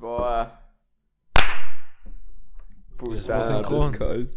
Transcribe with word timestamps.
zwei. 0.00 0.50
Das 3.14 3.28
war 3.28 3.44
synchron. 3.44 3.92
kalt. 3.92 4.36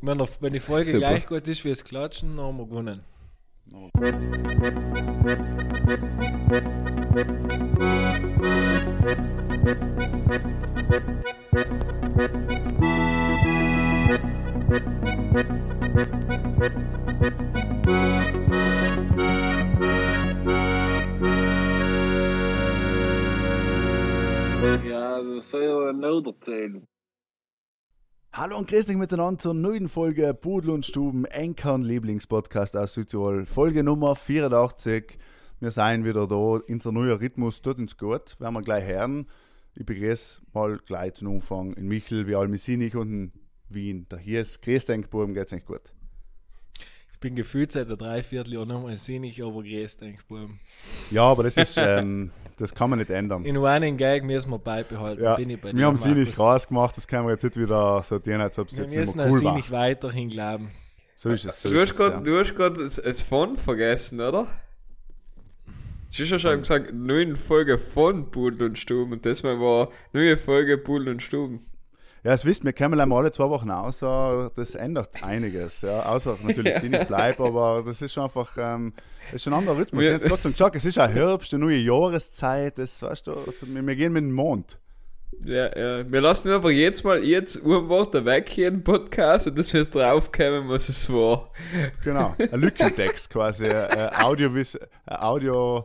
Wenn, 0.00 0.18
der, 0.18 0.28
wenn 0.40 0.52
die 0.52 0.60
Folge 0.60 0.86
Super. 0.86 0.98
gleich 0.98 1.26
gut 1.26 1.48
ist 1.48 1.64
wie 1.64 1.70
das 1.70 1.84
Klatschen, 1.84 2.36
dann 2.36 2.46
haben 2.46 2.58
wir 2.58 2.66
gewonnen. 2.66 3.00
Ja, 3.70 4.34
nodig 26.14 26.36
zijn. 26.40 26.86
Hallo 28.32 28.58
und 28.58 28.68
grüß 28.68 28.86
dich 28.86 28.96
miteinander 28.96 29.38
zur 29.38 29.54
neuen 29.54 29.88
Folge 29.88 30.34
Pudel 30.34 30.70
und 30.70 30.86
Stuben, 30.86 31.24
Enkern 31.24 31.82
Lieblingspodcast 31.82 32.76
aus 32.76 32.94
Südtirol. 32.94 33.46
Folge 33.46 33.82
Nummer 33.82 34.16
84. 34.16 35.18
Wir 35.60 35.70
seien 35.70 36.04
wieder 36.04 36.26
da. 36.26 36.60
Unser 36.68 36.92
neuer 36.92 37.20
Rhythmus 37.20 37.62
tut 37.62 37.78
uns 37.78 37.96
gut. 37.96 38.38
Werden 38.40 38.54
wir 38.54 38.62
gleich 38.62 38.84
hören. 38.86 39.26
Ich 39.74 39.86
begrüße 39.86 40.42
mal 40.52 40.78
gleich 40.78 41.14
zum 41.14 41.34
Anfang 41.34 41.74
in 41.74 41.86
Michel, 41.86 42.26
wie 42.26 42.34
Almisinik 42.34 42.94
und 42.96 43.12
in 43.12 43.32
Wien. 43.68 44.06
Der 44.10 44.18
hier 44.18 44.40
ist 44.40 44.62
Grüß 44.62 44.86
dich, 44.86 45.08
Buben, 45.08 45.34
geht's 45.34 45.52
eigentlich 45.52 45.66
gut? 45.66 45.93
Ich 47.24 47.26
bin 47.30 47.36
gefühlt 47.36 47.72
seit 47.72 47.88
der 47.88 47.96
Dreivierteljahr 47.96 48.66
noch 48.66 48.82
mal 48.82 48.98
sinnig, 48.98 49.42
aber 49.42 49.62
grüß 49.62 49.96
denk 49.96 50.28
Buben. 50.28 50.60
Ja, 51.10 51.22
aber 51.22 51.44
das 51.44 51.56
ist, 51.56 51.78
ähm, 51.78 52.30
das 52.58 52.74
kann 52.74 52.90
man 52.90 52.98
nicht 52.98 53.08
ändern. 53.10 53.46
In 53.46 53.56
einem 53.64 53.96
Gag 53.96 54.24
müssen 54.24 54.50
wir 54.50 54.58
beibehalten. 54.58 55.24
Ja, 55.24 55.34
bin 55.34 55.48
ich 55.48 55.58
bei 55.58 55.72
wir 55.72 55.86
haben 55.86 55.96
sie 55.96 56.08
nicht 56.08 56.16
Markus. 56.18 56.36
krass 56.36 56.68
gemacht, 56.68 56.94
das 56.98 57.08
können 57.08 57.24
wir 57.26 57.30
jetzt 57.32 57.44
nicht 57.44 57.56
wieder 57.58 58.02
sortieren, 58.02 58.42
als 58.42 58.58
ob 58.58 58.68
es 58.68 58.76
Wir 58.76 58.84
jetzt 58.84 58.90
nicht 58.90 59.00
müssen 59.06 59.16
mehr 59.16 59.28
cool 59.30 59.38
sie 59.38 59.44
war. 59.46 59.56
nicht 59.56 59.70
weiterhin 59.70 60.28
glauben. 60.28 60.70
So 61.16 61.30
ist 61.30 61.46
es. 61.46 61.62
So 61.62 61.70
Du 61.70 61.76
ist 61.76 61.80
hast 61.84 61.90
es, 61.92 61.96
gerade 61.96 62.14
ja. 62.16 62.20
du 62.20 62.38
hast 62.38 62.54
grad 62.54 62.76
das, 62.78 63.22
von 63.22 63.56
vergessen, 63.56 64.20
oder? 64.20 64.46
Du 65.64 66.22
hast 66.22 66.28
ja 66.30 66.38
schon 66.38 66.58
gesagt, 66.58 66.92
neue 66.92 67.36
Folge 67.36 67.78
von 67.78 68.30
Pudel 68.30 68.68
und 68.68 68.78
Stuben 68.78 69.14
und 69.14 69.24
das 69.24 69.42
mal 69.42 69.58
war 69.58 69.88
neue 70.12 70.36
Folge 70.36 70.76
Pudel 70.76 71.08
und 71.08 71.22
Stuben. 71.22 71.64
Ja, 72.24 72.32
es 72.32 72.44
wisst, 72.46 72.64
wir 72.64 72.72
kommen 72.72 72.98
einmal 72.98 73.18
alle 73.20 73.32
zwei 73.32 73.50
Wochen 73.50 73.70
aus, 73.70 74.00
äh, 74.00 74.48
das 74.56 74.74
ändert 74.74 75.22
einiges. 75.22 75.82
Ja. 75.82 76.06
Außer 76.06 76.38
natürlich, 76.42 76.74
sie 76.80 76.88
nicht 76.88 77.06
bleibt, 77.06 77.38
aber 77.38 77.82
das 77.86 78.00
ist 78.00 78.14
schon 78.14 78.24
einfach, 78.24 78.56
ähm, 78.58 78.94
das 79.26 79.34
ist 79.34 79.44
schon 79.44 79.52
ein 79.52 79.58
anderer 79.58 79.76
Rhythmus. 79.76 80.02
Wir- 80.02 80.12
Jetzt 80.12 80.26
schon 80.42 80.52
gesagt, 80.52 80.74
es 80.76 80.84
ist 80.86 80.98
auch 80.98 81.06
Herbst, 81.08 81.52
eine 81.52 81.64
neue 81.64 81.76
Jahreszeit, 81.76 82.78
das 82.78 83.02
weißt 83.02 83.26
du, 83.26 83.36
wir, 83.60 83.82
gehen 83.96 84.12
mit 84.14 84.22
dem 84.24 84.32
Mond. 84.32 84.78
Ja, 85.44 85.66
ja. 85.76 86.10
Wir 86.10 86.20
lassen 86.20 86.50
einfach 86.52 86.70
jetzt 86.70 87.04
mal 87.04 87.22
jetzt 87.22 87.62
Urwörter 87.62 88.24
weg 88.24 88.48
hier 88.48 88.68
im 88.68 88.82
Podcast 88.84 89.48
und 89.48 89.58
dass 89.58 89.72
wir 89.72 89.80
jetzt 89.80 89.94
draufkommen, 89.94 90.68
was 90.68 90.88
es 90.88 91.10
war. 91.10 91.50
Genau, 92.04 92.34
ein 92.38 92.60
Lückentext 92.60 93.28
quasi, 93.30 93.66
äh, 93.66 94.10
Audio, 94.22 94.50
Audio 95.08 95.84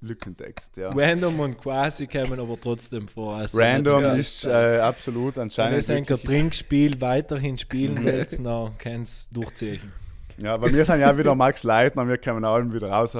Lückentext, 0.00 0.76
ja. 0.76 0.90
Random 0.90 1.40
und 1.40 1.58
quasi 1.58 2.06
kommen 2.06 2.38
aber 2.38 2.60
trotzdem 2.60 3.08
vor. 3.08 3.36
Also 3.36 3.58
Random 3.58 4.02
nicht- 4.12 4.20
ist 4.20 4.44
äh, 4.46 4.78
absolut 4.78 5.36
Wenn 5.36 5.44
anscheinend. 5.44 5.88
ihr 5.88 5.96
ein 5.96 6.08
wirklich- 6.08 6.24
Trinkspiel 6.26 7.00
weiterhin 7.00 7.58
spielen 7.58 8.04
wollt, 8.04 8.38
dann 8.44 8.78
könnt 8.78 9.08
ihr 9.08 9.34
durchziehen. 9.34 9.92
Ja, 10.40 10.60
weil 10.60 10.72
wir 10.72 10.84
sind 10.84 11.00
ja 11.00 11.16
wieder 11.18 11.34
Max 11.34 11.64
Leitner, 11.64 12.06
wir 12.06 12.18
kommen 12.18 12.44
alle 12.44 12.72
wieder 12.72 12.90
raus. 12.90 13.16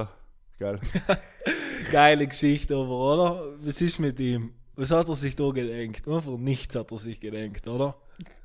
Geil. 0.61 0.79
Geile 1.93 2.27
Geschichte, 2.27 2.75
aber 2.75 2.91
oder? 2.91 3.45
Was 3.63 3.81
ist 3.81 3.99
mit 3.99 4.19
ihm? 4.21 4.53
Was 4.77 4.91
hat 4.93 5.09
er 5.09 5.17
sich 5.17 5.35
da 5.35 5.51
gedenkt? 5.51 6.07
Einfach 6.07 6.37
nichts 6.37 6.77
hat 6.77 6.93
er 6.93 6.99
sich 6.99 7.19
gedenkt, 7.21 7.67
oder? 7.67 7.97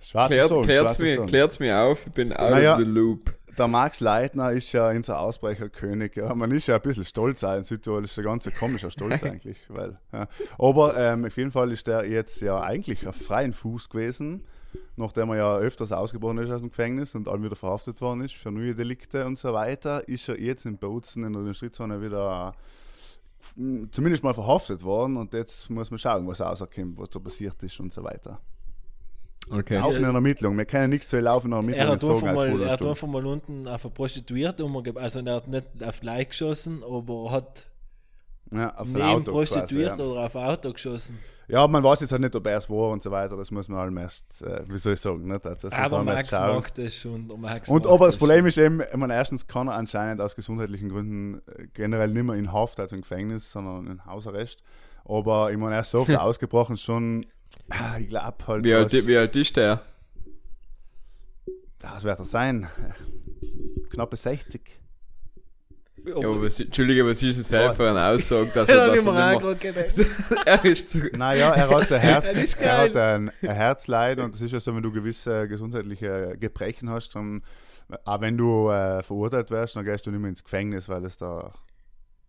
Schwarze 0.02 0.34
Klärt, 0.34 0.48
Sohn, 0.50 0.64
klärt's, 0.64 0.82
schwarze 0.96 1.04
mir, 1.04 1.16
Sohn. 1.16 1.26
klärt's 1.28 1.60
mir 1.60 1.78
auf, 1.80 2.06
ich 2.08 2.14
bin 2.14 2.34
out 2.34 2.52
Naja. 2.52 2.74
of 2.74 2.78
the 2.80 2.84
loop. 2.86 3.34
Der 3.58 3.68
Max 3.68 4.00
Leitner 4.00 4.52
ist 4.52 4.72
ja 4.72 4.90
unser 4.90 5.20
Ausbrecherkönig. 5.20 6.16
Ja. 6.16 6.34
Man 6.34 6.50
ist 6.52 6.68
ja 6.68 6.76
ein 6.76 6.82
bisschen 6.82 7.06
stolz 7.06 7.44
auch 7.44 7.56
in 7.56 7.64
Südtirol, 7.64 8.04
ist 8.04 8.18
ein 8.18 8.24
ganz 8.24 8.50
komischer 8.58 8.90
Stolz 8.90 9.22
eigentlich. 9.24 9.60
Weil, 9.70 10.00
ja. 10.12 10.28
Aber 10.58 10.98
ähm, 10.98 11.26
auf 11.26 11.38
jeden 11.38 11.52
Fall 11.52 11.72
ist 11.72 11.86
der 11.86 12.10
jetzt 12.10 12.42
ja 12.42 12.62
eigentlich 12.62 13.08
auf 13.08 13.16
freien 13.16 13.54
Fuß 13.54 13.90
gewesen, 13.90 14.44
nachdem 14.96 15.30
er 15.30 15.36
ja 15.38 15.58
öfters 15.58 15.92
ausgebrochen 15.92 16.40
ist 16.40 16.50
aus 16.50 16.62
dem 16.62 16.72
Gefängnis 16.72 17.14
und 17.14 17.28
all 17.28 17.44
wieder 17.44 17.56
verhaftet 17.56 18.02
worden 18.02 18.22
ist 18.22 18.34
für 18.34 18.52
neue 18.52 18.74
Delikte 18.74 19.26
und 19.26 19.38
so 19.38 19.54
weiter, 19.54 20.08
ist 20.08 20.28
er 20.30 20.40
jetzt 20.40 20.66
in 20.66 20.78
Bozen 20.78 21.24
in 21.24 21.34
der 21.34 21.42
Industriezone 21.42 22.02
wieder 22.02 22.56
zumindest 23.92 24.24
mal 24.24 24.34
verhaftet 24.34 24.84
worden 24.84 25.18
und 25.18 25.34
jetzt 25.34 25.70
muss 25.70 25.92
man 25.92 26.00
schauen, 26.00 26.28
was 26.28 26.42
rauskommt, 26.42 26.98
was 26.98 27.10
da 27.10 27.20
passiert 27.20 27.62
ist 27.62 27.80
und 27.80 27.94
so 27.94 28.04
weiter. 28.04 28.40
Okay. 29.50 29.78
Laufende 29.78 30.08
Ermittlung. 30.10 30.58
Wir 30.58 30.66
können 30.66 30.90
nichts 30.90 31.08
zu 31.10 31.20
laufender 31.20 31.58
Er 31.58 31.60
Ermittlung 31.62 31.90
hat, 31.90 32.00
sagen 32.02 32.14
einfach 32.28 32.44
als 32.44 32.52
mal, 32.54 32.62
er 32.64 32.72
hat 32.72 32.86
einfach 32.86 33.08
mal 33.08 33.26
unten 33.26 33.68
auf 33.68 33.84
eine 33.86 33.94
Prostituierte 33.94 34.66
umgegeben. 34.66 34.98
Also 34.98 35.20
er 35.20 35.36
hat 35.36 35.48
nicht 35.48 35.66
auf 35.86 36.02
Like 36.04 36.30
geschossen, 36.30 36.82
aber 36.84 37.26
er 37.26 37.32
hat 37.32 37.68
Ja, 38.52 38.74
auf 38.76 38.88
ein 38.88 38.94
neben 38.94 39.04
Auto 39.04 39.32
Prostituierte 39.32 39.96
quasi, 39.98 40.02
ja. 40.04 40.12
oder 40.12 40.26
auf 40.26 40.36
ein 40.36 40.44
Auto 40.46 40.72
geschossen. 40.74 41.20
Ja, 41.50 41.68
man 41.68 41.84
weiß 41.84 42.00
jetzt 42.00 42.12
halt 42.14 42.22
nicht, 42.22 42.36
ob 42.38 42.48
er 42.48 42.58
es 42.58 42.70
war 42.70 42.90
und 42.92 43.04
so 43.04 43.12
weiter. 43.12 43.36
Das 43.36 43.52
muss 43.52 43.68
man 43.68 43.80
allem 43.80 43.98
erst, 43.98 44.42
äh, 44.44 44.64
wie 44.70 44.78
soll 44.78 44.94
ich 44.94 45.02
sagen, 45.02 45.28
nicht? 45.28 45.46
Also, 45.46 45.68
das 45.68 45.78
muss 45.78 45.86
Aber 45.92 46.04
man 46.04 46.16
Max 46.16 46.32
macht 46.32 46.78
das 46.78 46.96
schon. 46.96 47.28
Der 47.28 47.38
Max 47.38 47.68
Und 47.68 47.86
aber 47.86 48.06
das 48.06 48.16
das 48.16 48.18
Problem 48.18 48.40
schon. 48.40 48.48
ist 48.48 48.58
eben, 48.58 48.82
ich 48.82 48.96
meine, 48.96 49.14
erstens 49.14 49.46
kann 49.46 49.68
er 49.68 49.74
anscheinend 49.76 50.22
aus 50.22 50.36
gesundheitlichen 50.36 50.88
Gründen 50.90 51.42
äh, 51.48 51.68
generell 51.74 52.08
nicht 52.08 52.24
mehr 52.24 52.36
in 52.36 52.54
Haft, 52.54 52.80
also 52.80 52.96
im 52.96 53.02
Gefängnis, 53.02 53.52
sondern 53.52 53.88
in 53.88 54.06
Hausarrest. 54.06 54.64
Aber 55.04 55.52
ich 55.52 55.58
meine, 55.58 55.76
er 55.76 55.82
ist 55.82 55.92
so 55.92 56.00
oft 56.00 56.12
ausgebrochen, 56.16 56.78
schon, 56.78 57.26
ah, 57.70 57.98
ich 58.00 58.08
glaube 58.10 58.36
halt, 58.48 58.64
Wie 58.64 58.74
alt, 58.74 59.08
wie 59.08 59.18
alt 59.18 59.36
ist 59.36 59.56
der? 59.58 59.82
das 61.80 62.04
wird 62.04 62.20
er 62.20 62.26
sein. 62.26 62.68
Knappe 63.90 64.16
60. 64.16 64.62
Ja, 66.06 66.16
aber 66.18 66.42
was, 66.42 66.60
Entschuldige, 66.60 67.06
was 67.06 67.22
ist 67.24 67.36
denn 67.52 67.60
Ja. 67.60 67.64
selbst 67.66 67.78
für 67.78 67.90
eine 67.90 68.06
Aussage, 68.06 68.50
dass 68.54 68.68
Ja, 68.70 68.76
er, 68.80 68.88
da 68.88 68.96
dass 68.96 69.06
haben 69.06 69.16
wir 69.16 69.22
er 69.22 69.38
auch 69.38 69.54
nicht 69.54 70.30
mehr, 70.30 70.46
er 70.46 70.66
ist 70.66 70.90
zu, 70.90 71.00
Naja, 71.16 71.52
er 71.54 71.70
hat 71.70 71.92
ein 71.92 72.00
Herz, 72.02 72.34
Das 72.34 72.54
er 72.56 72.78
hat 72.78 72.96
ein, 72.98 73.32
ein 73.42 73.50
Herzleid 73.56 74.20
und 74.20 74.34
das 74.34 74.42
ist 74.42 74.52
ja 74.52 74.60
so, 74.60 74.76
wenn 74.76 74.84
du 74.84 74.92
gewisse 74.92 75.48
gesundheitliche 75.48 76.36
Gebrechen 76.40 76.90
hast, 76.90 77.16
dann, 77.16 77.42
auch 78.06 78.20
wenn 78.22 78.38
du 78.38 78.70
äh, 78.70 79.02
verurteilt 79.02 79.50
wirst, 79.50 79.76
dann 79.78 79.86
gehst 79.86 80.06
du 80.06 80.12
nicht 80.12 80.20
mehr 80.20 80.30
ins 80.30 80.44
Gefängnis, 80.44 80.90
weil 80.90 81.06
es 81.06 81.16
da 81.16 81.54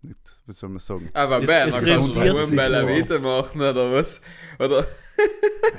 nicht, 0.04 0.18
wie 0.46 0.52
soll 0.52 0.68
man 0.70 0.78
sagen, 0.78 1.10
aber 1.12 1.38
Es- 1.38 1.46
Ben, 1.46 1.68
es 1.68 1.74
dann 1.74 1.84
kannst 1.84 2.14
du 2.14 2.44
sich 2.44 2.56
Bella 2.56 2.82
nur. 2.82 2.90
Vita 2.96 3.18
machen, 3.18 3.60
oder 3.60 3.92
was? 3.92 4.20
Oder? 4.58 4.86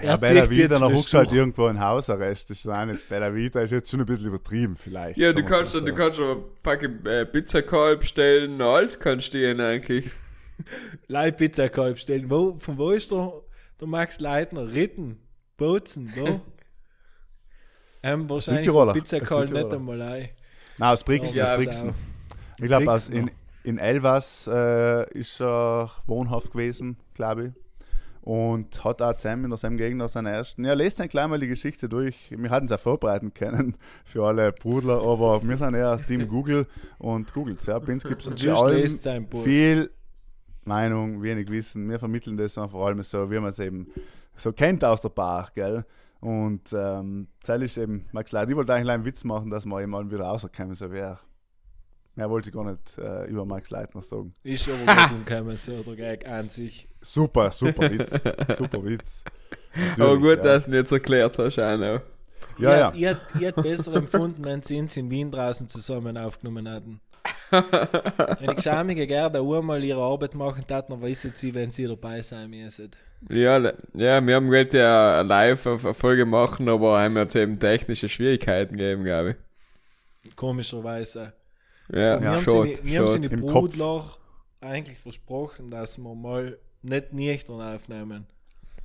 Ja, 0.01 0.11
Er 0.11 0.17
Bella 0.17 0.43
zieht 0.43 0.53
sich 0.53 0.63
Vita, 0.63 0.79
halt 0.79 1.13
durch. 1.27 1.33
irgendwo 1.33 1.67
in 1.67 1.79
Hausarrest. 1.79 2.49
Das 2.49 2.57
ist 2.57 2.67
auch 2.67 2.85
nicht, 2.85 3.07
Bella 3.09 3.33
Vita 3.33 3.59
ist 3.61 3.71
jetzt 3.71 3.89
schon 3.89 3.99
ein 3.99 4.05
bisschen 4.05 4.27
übertrieben, 4.27 4.75
vielleicht. 4.77 5.17
Ja, 5.17 5.33
du 5.33 5.43
kannst, 5.43 5.73
du 5.73 5.93
kannst 5.93 6.17
schon 6.17 6.43
fucking 6.63 7.05
äh, 7.05 7.25
Pizzakalb 7.25 8.03
stellen, 8.05 8.61
alles 8.61 8.97
kannst 8.99 9.33
du 9.33 9.37
ihnen 9.43 9.59
eigentlich. 9.59 10.09
Leib 11.07 11.37
Pizzakalb 11.37 11.97
stellen. 11.99 12.29
Wo, 12.29 12.57
von 12.59 12.77
wo 12.77 12.91
ist 12.91 13.11
der, 13.11 13.33
der 13.79 13.87
Max 13.87 14.19
Leitner? 14.21 14.71
Ritten, 14.71 15.19
Bozen, 15.57 16.11
wo? 16.15 16.41
ähm, 18.03 18.29
wahrscheinlich 18.29 18.69
Pizzakalb 18.93 19.51
nicht 19.51 19.65
einmal 19.73 20.01
ein. 20.01 20.29
Nein, 20.77 20.89
aus 20.93 21.03
Brixen, 21.03 21.35
Ja, 21.37 21.53
aus. 21.53 21.57
Brixen. 21.57 21.93
Ich 22.59 22.65
glaube, 22.67 22.85
in, 23.11 23.31
in 23.65 23.79
Elvas 23.79 24.47
äh, 24.47 25.09
ist 25.17 25.41
er 25.41 25.89
wohnhaft 26.05 26.51
gewesen, 26.51 26.97
glaube 27.15 27.47
ich. 27.47 27.53
Und 28.21 28.83
hat 28.83 29.01
auch 29.01 29.15
zusammen 29.17 29.45
in 29.45 29.49
derselben 29.51 29.77
Gegend 29.77 30.01
aus 30.01 30.13
seiner 30.13 30.31
ersten. 30.31 30.65
Ja, 30.65 30.73
lest 30.73 30.99
dann 30.99 31.09
gleich 31.09 31.27
mal 31.27 31.39
die 31.39 31.47
Geschichte 31.47 31.89
durch. 31.89 32.15
Wir 32.29 32.49
hatten 32.49 32.65
es 32.65 32.71
auch 32.71 32.79
vorbereiten 32.79 33.33
können 33.33 33.75
für 34.05 34.25
alle 34.25 34.51
Brudler, 34.51 35.01
aber 35.01 35.41
wir 35.43 35.57
sind 35.57 35.73
eher 35.75 35.97
Team 35.97 36.27
Google 36.27 36.67
und 36.97 37.33
googelt 37.33 37.63
ja. 37.65 37.77
Bei 37.79 37.93
uns 37.93 38.03
gibt 38.03 38.25
es 38.25 39.03
sein 39.03 39.27
Buch. 39.27 39.43
viel 39.43 39.91
Meinung, 40.63 41.21
wenig 41.21 41.49
Wissen. 41.49 41.89
Wir 41.89 41.99
vermitteln 41.99 42.37
das 42.37 42.53
vor 42.53 42.87
allem 42.87 43.01
so, 43.01 43.29
wie 43.29 43.39
man 43.39 43.49
es 43.49 43.59
eben 43.59 43.87
so 44.35 44.51
kennt 44.53 44.83
aus 44.83 45.01
der 45.01 45.09
Bar, 45.09 45.49
gell? 45.53 45.85
Und 46.19 46.73
ähm, 46.73 47.27
das 47.45 47.61
ist 47.61 47.77
eben 47.77 48.05
Max 48.11 48.31
Leid. 48.31 48.49
Ich 48.49 48.55
wollte 48.55 48.73
eigentlich 48.73 48.89
einen 48.89 49.05
Witz 49.05 49.23
machen, 49.23 49.49
dass 49.49 49.65
wir 49.65 49.87
mal 49.87 50.09
wieder 50.09 50.25
rauskommen, 50.25 50.75
so 50.75 50.91
wäre. 50.91 51.19
Mehr 52.15 52.29
wollte 52.29 52.49
ich 52.49 52.55
gar 52.55 52.63
nicht 52.63 52.97
äh, 52.97 53.25
über 53.25 53.45
Max 53.45 53.69
Leitner 53.71 54.01
sagen. 54.01 54.33
Ist 54.43 54.69
aber 54.69 54.93
nicht 54.93 55.11
umgekommen, 55.11 55.57
so 55.57 55.83
der 55.83 55.95
Gag 55.95 56.27
an 56.27 56.47
sich. 56.47 56.87
Super, 57.01 57.51
super 57.51 57.91
Witz. 57.91 58.11
super 58.57 58.83
Witz. 58.83 59.23
Aber 59.73 60.15
Natürlich, 60.15 60.21
gut, 60.21 60.37
ja. 60.37 60.43
dass 60.43 60.65
du 60.65 60.71
nicht 60.71 60.91
erklärt 60.91 61.37
hast, 61.37 61.59
auch 61.59 61.77
noch. 61.77 62.01
Ja, 62.57 62.77
ja. 62.77 62.93
Ich, 62.93 63.01
ich, 63.01 63.17
ich 63.35 63.47
hätte 63.47 63.61
besser 63.61 63.95
empfunden, 63.95 64.45
wenn 64.45 64.61
sie 64.61 64.79
uns 64.79 64.95
in 64.95 65.09
Wien 65.09 65.29
draußen 65.29 65.67
zusammen 65.67 66.17
aufgenommen 66.17 66.67
hätten. 66.67 67.01
wenn 67.51 68.57
ich 68.57 68.63
schamige 68.63 69.05
Gerda 69.07 69.39
einmal 69.39 69.83
ihre 69.83 70.01
Arbeit 70.01 70.35
machen 70.35 70.63
tat, 70.67 70.89
dann 70.89 71.01
wissen 71.01 71.31
sie, 71.33 71.53
wenn 71.53 71.71
sie 71.71 71.85
dabei 71.85 72.21
sein 72.21 72.49
müssen. 72.49 72.91
Ja, 73.29 73.57
ja, 73.93 74.25
wir 74.25 74.35
haben 74.35 74.49
wollt 74.49 74.73
ja 74.73 75.21
live 75.21 75.65
eine 75.65 75.93
Folge 75.93 76.25
machen, 76.25 76.69
aber 76.69 76.99
haben 77.01 77.17
jetzt 77.17 77.35
eben 77.35 77.59
technische 77.59 78.07
Schwierigkeiten 78.07 78.77
gegeben, 78.77 79.03
glaube 79.03 79.35
Komischerweise. 80.35 81.33
Ja, 81.91 82.19
wir 82.21 82.31
haben 82.31 82.45
sie, 82.45 82.83
wir 82.83 82.99
haben 82.99 83.07
sie 83.07 83.25
Im 83.27 83.41
Brudler 83.41 84.05
eigentlich 84.61 84.97
versprochen, 84.97 85.69
dass 85.69 85.97
wir 85.97 86.15
mal 86.15 86.57
nicht 86.81 87.13
nüchtern 87.13 87.61
aufnehmen. 87.61 88.25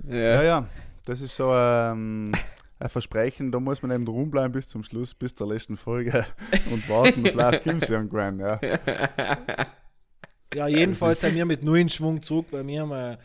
Ja, 0.06 0.16
Ja. 0.16 0.42
ja, 0.42 0.66
das 1.04 1.20
ist 1.20 1.36
so 1.36 1.52
ähm, 1.52 2.32
ein 2.78 2.88
Versprechen, 2.88 3.52
da 3.52 3.60
muss 3.60 3.82
man 3.82 3.90
eben 3.90 4.04
drum 4.04 4.30
bleiben 4.30 4.52
bis 4.52 4.68
zum 4.68 4.82
Schluss, 4.82 5.14
bis 5.14 5.34
zur 5.34 5.48
letzten 5.48 5.76
Folge 5.76 6.24
und 6.70 6.88
warten, 6.88 7.22
vielleicht 7.24 7.64
kommt 7.64 7.82
es 7.82 7.90
irgendwann, 7.90 8.38
ja. 8.38 8.58
Ja, 10.52 10.66
jedenfalls 10.66 11.20
sind 11.20 11.36
wir 11.36 11.46
mit 11.46 11.62
neuen 11.62 11.88
Schwung 11.88 12.22
zurück, 12.22 12.46
weil 12.50 12.66
wir 12.66 12.82
haben 12.82 13.16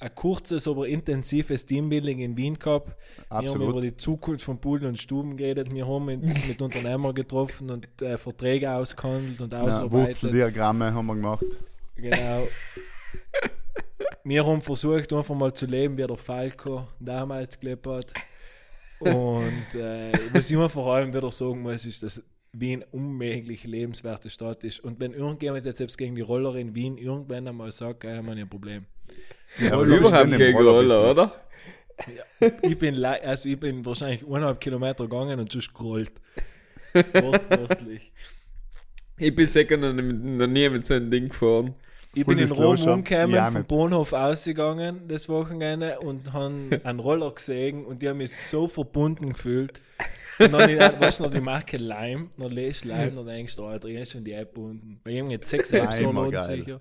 ein, 0.00 0.14
kurzes, 0.14 0.66
aber 0.66 0.88
intensives 0.88 1.66
Teambuilding 1.66 2.20
in 2.20 2.36
Wien 2.36 2.58
gehabt. 2.58 2.96
Wir 3.28 3.36
haben 3.36 3.46
über 3.46 3.54
Absolut. 3.66 3.84
die 3.84 3.96
Zukunft 3.96 4.44
von 4.44 4.60
Poolen 4.60 4.86
und 4.86 4.98
Stuben 4.98 5.36
geredet. 5.36 5.72
Wir 5.72 5.86
haben 5.86 6.08
uns 6.08 6.48
mit 6.48 6.60
Unternehmern 6.60 7.14
getroffen 7.14 7.70
und 7.70 7.86
äh, 8.02 8.18
Verträge 8.18 8.72
ausgehandelt 8.72 9.40
und 9.40 9.52
Ja, 9.52 9.60
ausarbeitet. 9.60 10.22
Wurzeldiagramme 10.22 10.92
haben 10.92 11.06
wir 11.06 11.14
gemacht. 11.14 11.44
Genau. 11.96 12.48
Wir 14.24 14.46
haben 14.46 14.62
versucht, 14.62 15.12
einfach 15.12 15.34
mal 15.34 15.52
zu 15.52 15.66
leben, 15.66 15.96
wie 15.96 16.06
der 16.06 16.16
Falco 16.16 16.88
damals 16.98 17.58
gelebt 17.58 17.86
hat. 17.86 18.12
Und 19.00 19.74
äh, 19.74 20.12
was 20.32 20.50
ich 20.50 20.56
mir 20.56 20.68
vor 20.68 20.94
allem 20.94 21.12
wieder 21.12 21.32
sagen 21.32 21.62
muss, 21.62 21.86
ist, 21.86 22.02
dass 22.02 22.22
Wien 22.52 22.84
unmöglich 22.90 23.64
lebenswerte 23.64 24.28
Stadt 24.28 24.64
ist. 24.64 24.80
Und 24.80 25.00
wenn 25.00 25.14
irgendjemand 25.14 25.64
jetzt 25.64 25.78
selbst 25.78 25.96
gegen 25.96 26.16
die 26.16 26.20
Roller 26.20 26.56
in 26.56 26.74
Wien 26.74 26.98
irgendwann 26.98 27.48
einmal 27.48 27.72
sagt, 27.72 28.04
dann 28.04 28.18
haben 28.18 28.26
wir 28.26 28.36
ein 28.36 28.48
Problem. 28.48 28.86
Ja, 29.58 29.72
aber 29.72 29.84
Überhaupt 29.84 30.36
gegen 30.36 30.58
Roller, 30.58 31.10
oder? 31.10 31.32
ich 32.62 32.78
bin, 32.78 33.04
also 33.04 33.48
ich 33.48 33.58
bin 33.58 33.84
wahrscheinlich 33.84 34.26
eineinhalb 34.26 34.60
Kilometer 34.60 35.04
gegangen 35.04 35.38
und 35.38 35.52
just 35.52 35.74
gerollt. 35.74 36.12
Wortwörtlich. 36.94 38.12
Ich 39.18 39.34
bin 39.34 39.46
sicher 39.46 39.76
noch, 39.76 39.92
noch 39.92 40.46
nie 40.46 40.68
mit 40.68 40.86
so 40.86 40.94
einem 40.94 41.10
Ding 41.10 41.28
gefahren. 41.28 41.74
Ich 42.14 42.26
bin 42.26 42.38
in 42.38 42.50
Rom 42.50 42.80
umgekommen, 42.80 43.30
ja, 43.30 43.50
vom. 43.50 43.64
Bahnhof 43.66 44.12
ausgegangen 44.12 45.02
das 45.06 45.28
Wochenende 45.28 46.00
und 46.00 46.32
haben 46.32 46.70
einen 46.82 46.98
Roller 46.98 47.30
gesehen 47.30 47.84
und 47.84 48.02
die 48.02 48.08
haben 48.08 48.18
mich 48.18 48.34
so 48.34 48.66
verbunden 48.66 49.32
gefühlt. 49.32 49.80
Und 50.40 50.52
dann, 50.52 50.78
weißt 51.00 51.20
du 51.20 51.24
noch, 51.24 51.30
die 51.30 51.40
Marke 51.40 51.76
Lime, 51.76 52.30
noch 52.36 52.50
lässt 52.50 52.84
Lime, 52.84 53.12
dann 53.12 53.26
denkst 53.26 53.56
du, 53.56 53.62
oh, 53.62 53.78
da 53.78 53.86
ist 53.86 54.12
schon 54.12 54.24
die 54.24 54.32
App 54.32 54.56
unten. 54.56 55.00
Weil 55.04 55.12
ich 55.14 55.20
habe 55.20 55.30
jetzt 55.32 55.50
sechs 55.50 55.72
Apps 55.72 55.98
geil. 55.98 56.42
sicher. 56.42 56.80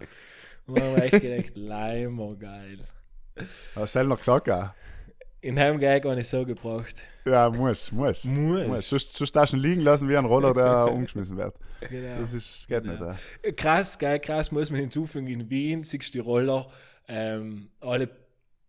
Und 0.69 0.79
dann 0.79 0.95
habe 0.95 1.07
ich 1.07 1.13
echt 1.13 1.23
gedacht, 1.23 1.55
Lime, 1.55 2.21
oh 2.21 2.35
geil. 2.37 2.79
Hast 3.75 3.95
du 3.95 4.03
noch 4.03 4.19
gesagt, 4.19 4.49
auch? 4.49 4.69
In 5.41 5.57
Heimgeig 5.57 6.03
habe 6.05 6.19
ich 6.19 6.27
so 6.27 6.45
gebracht. 6.45 6.95
Ja, 7.25 7.49
muss, 7.49 7.91
muss. 7.91 8.23
Muss. 8.25 8.89
Sonst, 8.89 9.17
sonst 9.17 9.35
darfst 9.35 9.53
du 9.53 9.57
ihn 9.57 9.63
liegen 9.63 9.81
lassen 9.81 10.09
wie 10.09 10.17
ein 10.17 10.25
Roller, 10.25 10.53
der 10.53 10.87
umgeschmissen 10.91 11.37
wird. 11.37 11.55
Genau. 11.89 12.19
Das 12.19 12.33
ist, 12.33 12.67
geht 12.67 12.83
nicht. 12.83 12.99
Genau. 12.99 13.15
Ja. 13.43 13.51
Krass, 13.53 13.97
geil, 13.97 14.19
krass, 14.19 14.51
muss 14.51 14.69
man 14.69 14.81
hinzufügen. 14.81 15.27
In 15.27 15.49
Wien 15.49 15.83
siehst 15.83 16.09
du 16.09 16.11
die 16.11 16.19
Roller, 16.19 16.67
ähm, 17.07 17.69
alle 17.79 18.09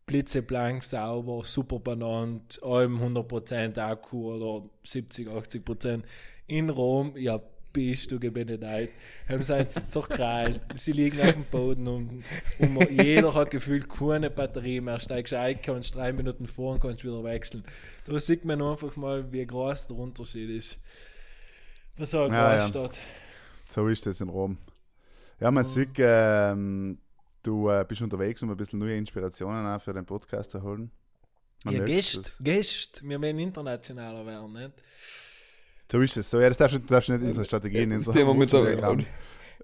blitzeblank, 0.06 0.84
sauber, 0.84 1.42
super 1.44 1.80
benannt, 1.80 2.60
allem 2.62 2.98
100% 2.98 3.78
Akku 3.78 4.32
oder 4.32 4.68
70, 4.84 5.28
80%. 5.28 6.02
In 6.46 6.70
Rom, 6.70 7.14
ja, 7.16 7.40
bist 7.72 8.10
du 8.10 8.18
gebenedeit, 8.18 8.90
haben 9.28 9.42
sie 9.42 9.56
jetzt 9.56 9.90
zerkrallt, 9.90 10.60
sie 10.74 10.92
liegen 10.92 11.20
auf 11.20 11.34
dem 11.34 11.44
Boden 11.44 11.88
und, 11.88 12.24
und 12.58 12.74
man, 12.74 12.88
jeder 12.90 13.34
hat 13.34 13.50
gefühlt 13.50 13.88
keine 13.88 14.30
Batterie 14.30 14.80
mehr, 14.80 15.00
steigst 15.00 15.34
ein, 15.34 15.60
kannst 15.62 15.94
drei 15.94 16.12
Minuten 16.12 16.46
vor 16.46 16.74
und 16.74 16.80
kannst 16.80 17.04
wieder 17.04 17.22
wechseln. 17.24 17.64
Da 18.04 18.18
sieht 18.18 18.44
man 18.44 18.60
einfach 18.62 18.96
mal, 18.96 19.30
wie 19.32 19.46
groß 19.46 19.88
der 19.88 19.96
Unterschied 19.96 20.50
ist. 20.50 20.78
Was 21.96 22.10
sagt 22.10 22.32
Ja, 22.32 22.54
ja. 22.54 22.60
Großstadt? 22.60 22.98
So 23.68 23.86
ist 23.88 24.06
es 24.06 24.20
in 24.20 24.28
Rom. 24.28 24.58
Ja, 25.38 25.50
man 25.50 25.64
sieht, 25.64 25.90
ähm, 25.98 26.98
du 27.42 27.68
äh, 27.70 27.84
bist 27.86 28.02
unterwegs, 28.02 28.42
um 28.42 28.50
ein 28.50 28.56
bisschen 28.56 28.78
neue 28.78 28.96
Inspirationen 28.96 29.66
auch 29.66 29.80
für 29.80 29.92
den 29.92 30.04
Podcast 30.04 30.50
zu 30.50 30.62
holen. 30.62 30.90
Man 31.64 31.74
Ja, 31.74 31.84
Gäste, 31.84 32.22
das. 32.22 32.36
Gäste. 32.40 33.00
Wir 33.08 33.20
wollen 33.20 33.38
internationaler 33.38 34.24
werden, 34.26 34.52
nicht? 34.52 34.72
So 35.90 36.00
ist 36.00 36.16
es. 36.16 36.30
So, 36.30 36.40
ja, 36.40 36.48
das 36.48 36.56
darfst 36.58 36.76
du, 36.76 36.80
darfst 36.80 37.08
du 37.08 37.12
nicht 37.12 37.22
in 37.22 37.28
unsere 37.28 37.44
Strategien, 37.44 37.90
in 37.90 37.98
Das 37.98 38.08
unser 38.08 38.12
Thema 38.20 38.34
mit 38.34 38.52
der, 38.52 38.60
Wurzeldiagramm. 38.60 38.98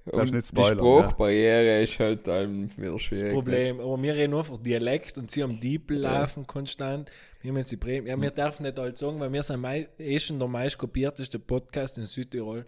und, 0.06 0.12
und 0.12 0.32
nicht 0.32 0.52
die 0.52 0.56
spoilern, 0.56 0.78
Sprachbarriere 0.78 1.82
ist 1.82 1.98
halt 1.98 2.28
allem 2.28 2.76
wieder 2.76 2.98
schwierig. 2.98 3.32
Problem. 3.32 3.80
Aber 3.80 4.02
wir 4.02 4.14
reden 4.14 4.30
nur 4.32 4.40
einfach 4.40 4.58
Dialekt 4.58 5.18
und 5.18 5.30
sie 5.30 5.42
haben 5.42 5.60
Diepel 5.60 5.98
laufen 5.98 6.46
konstant. 6.46 7.10
Wir 7.42 7.50
haben 7.50 7.58
jetzt 7.58 7.70
die 7.72 7.76
Bremen. 7.76 8.06
Ja, 8.08 8.20
wir 8.20 8.30
dürfen 8.30 8.64
nicht 8.64 8.78
alles 8.78 8.98
sagen, 8.98 9.20
weil 9.20 9.32
wir 9.32 9.42
sind 9.42 9.60
mei 9.60 9.88
eh 9.98 10.18
schon 10.18 10.38
der 10.38 10.48
meist 10.48 10.78
kopierteste 10.78 11.38
Podcast 11.38 11.98
in 11.98 12.06
Südtirol. 12.06 12.64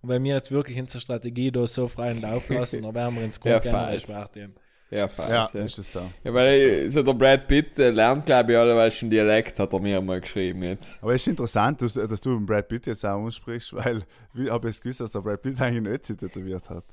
Und 0.00 0.08
wenn 0.08 0.24
wir 0.24 0.34
jetzt 0.34 0.50
wirklich 0.50 0.78
unsere 0.80 1.00
Strategie 1.00 1.52
da 1.52 1.66
so 1.66 1.88
freien 1.88 2.20
Lauf 2.22 2.48
lassen, 2.48 2.82
dann 2.82 2.94
werden 2.94 3.14
wir 3.16 3.24
ins 3.24 3.38
Ja, 3.44 3.52
Grund 3.52 3.62
gerne 3.62 3.78
falsch. 3.78 4.02
gesperrt 4.04 4.36
haben. 4.36 4.54
Ja, 4.92 5.08
falsch. 5.08 5.30
Ja, 5.30 5.50
Ja, 5.54 5.64
ist 5.64 5.78
es 5.78 5.90
so. 5.90 6.00
ja 6.22 6.34
weil 6.34 6.90
so 6.90 7.02
der 7.02 7.14
Brad 7.14 7.48
Pitt 7.48 7.78
äh, 7.78 7.90
lernt, 7.90 8.26
glaube 8.26 8.52
ich, 8.52 8.58
alle 8.58 8.90
schon 8.90 9.08
Dialekt, 9.08 9.58
hat 9.58 9.72
er 9.72 9.80
mir 9.80 10.00
mal 10.02 10.20
geschrieben 10.20 10.62
jetzt. 10.64 10.98
Aber 11.02 11.14
es 11.14 11.22
ist 11.22 11.28
interessant, 11.28 11.80
dass, 11.80 11.94
dass 11.94 12.20
du 12.20 12.34
den 12.36 12.44
Brad 12.44 12.68
Pitt 12.68 12.86
jetzt 12.86 13.04
auch 13.06 13.24
ansprichst, 13.24 13.72
weil 13.74 14.02
ich 14.34 14.50
habe 14.50 14.68
jetzt 14.68 14.82
gewusst, 14.82 15.00
dass 15.00 15.10
der 15.10 15.20
Brad 15.20 15.40
Pitt 15.40 15.58
eigentlich 15.60 15.76
einen 15.78 15.86
Ötzi 15.86 16.14
tätowiert 16.16 16.68
hat. 16.68 16.84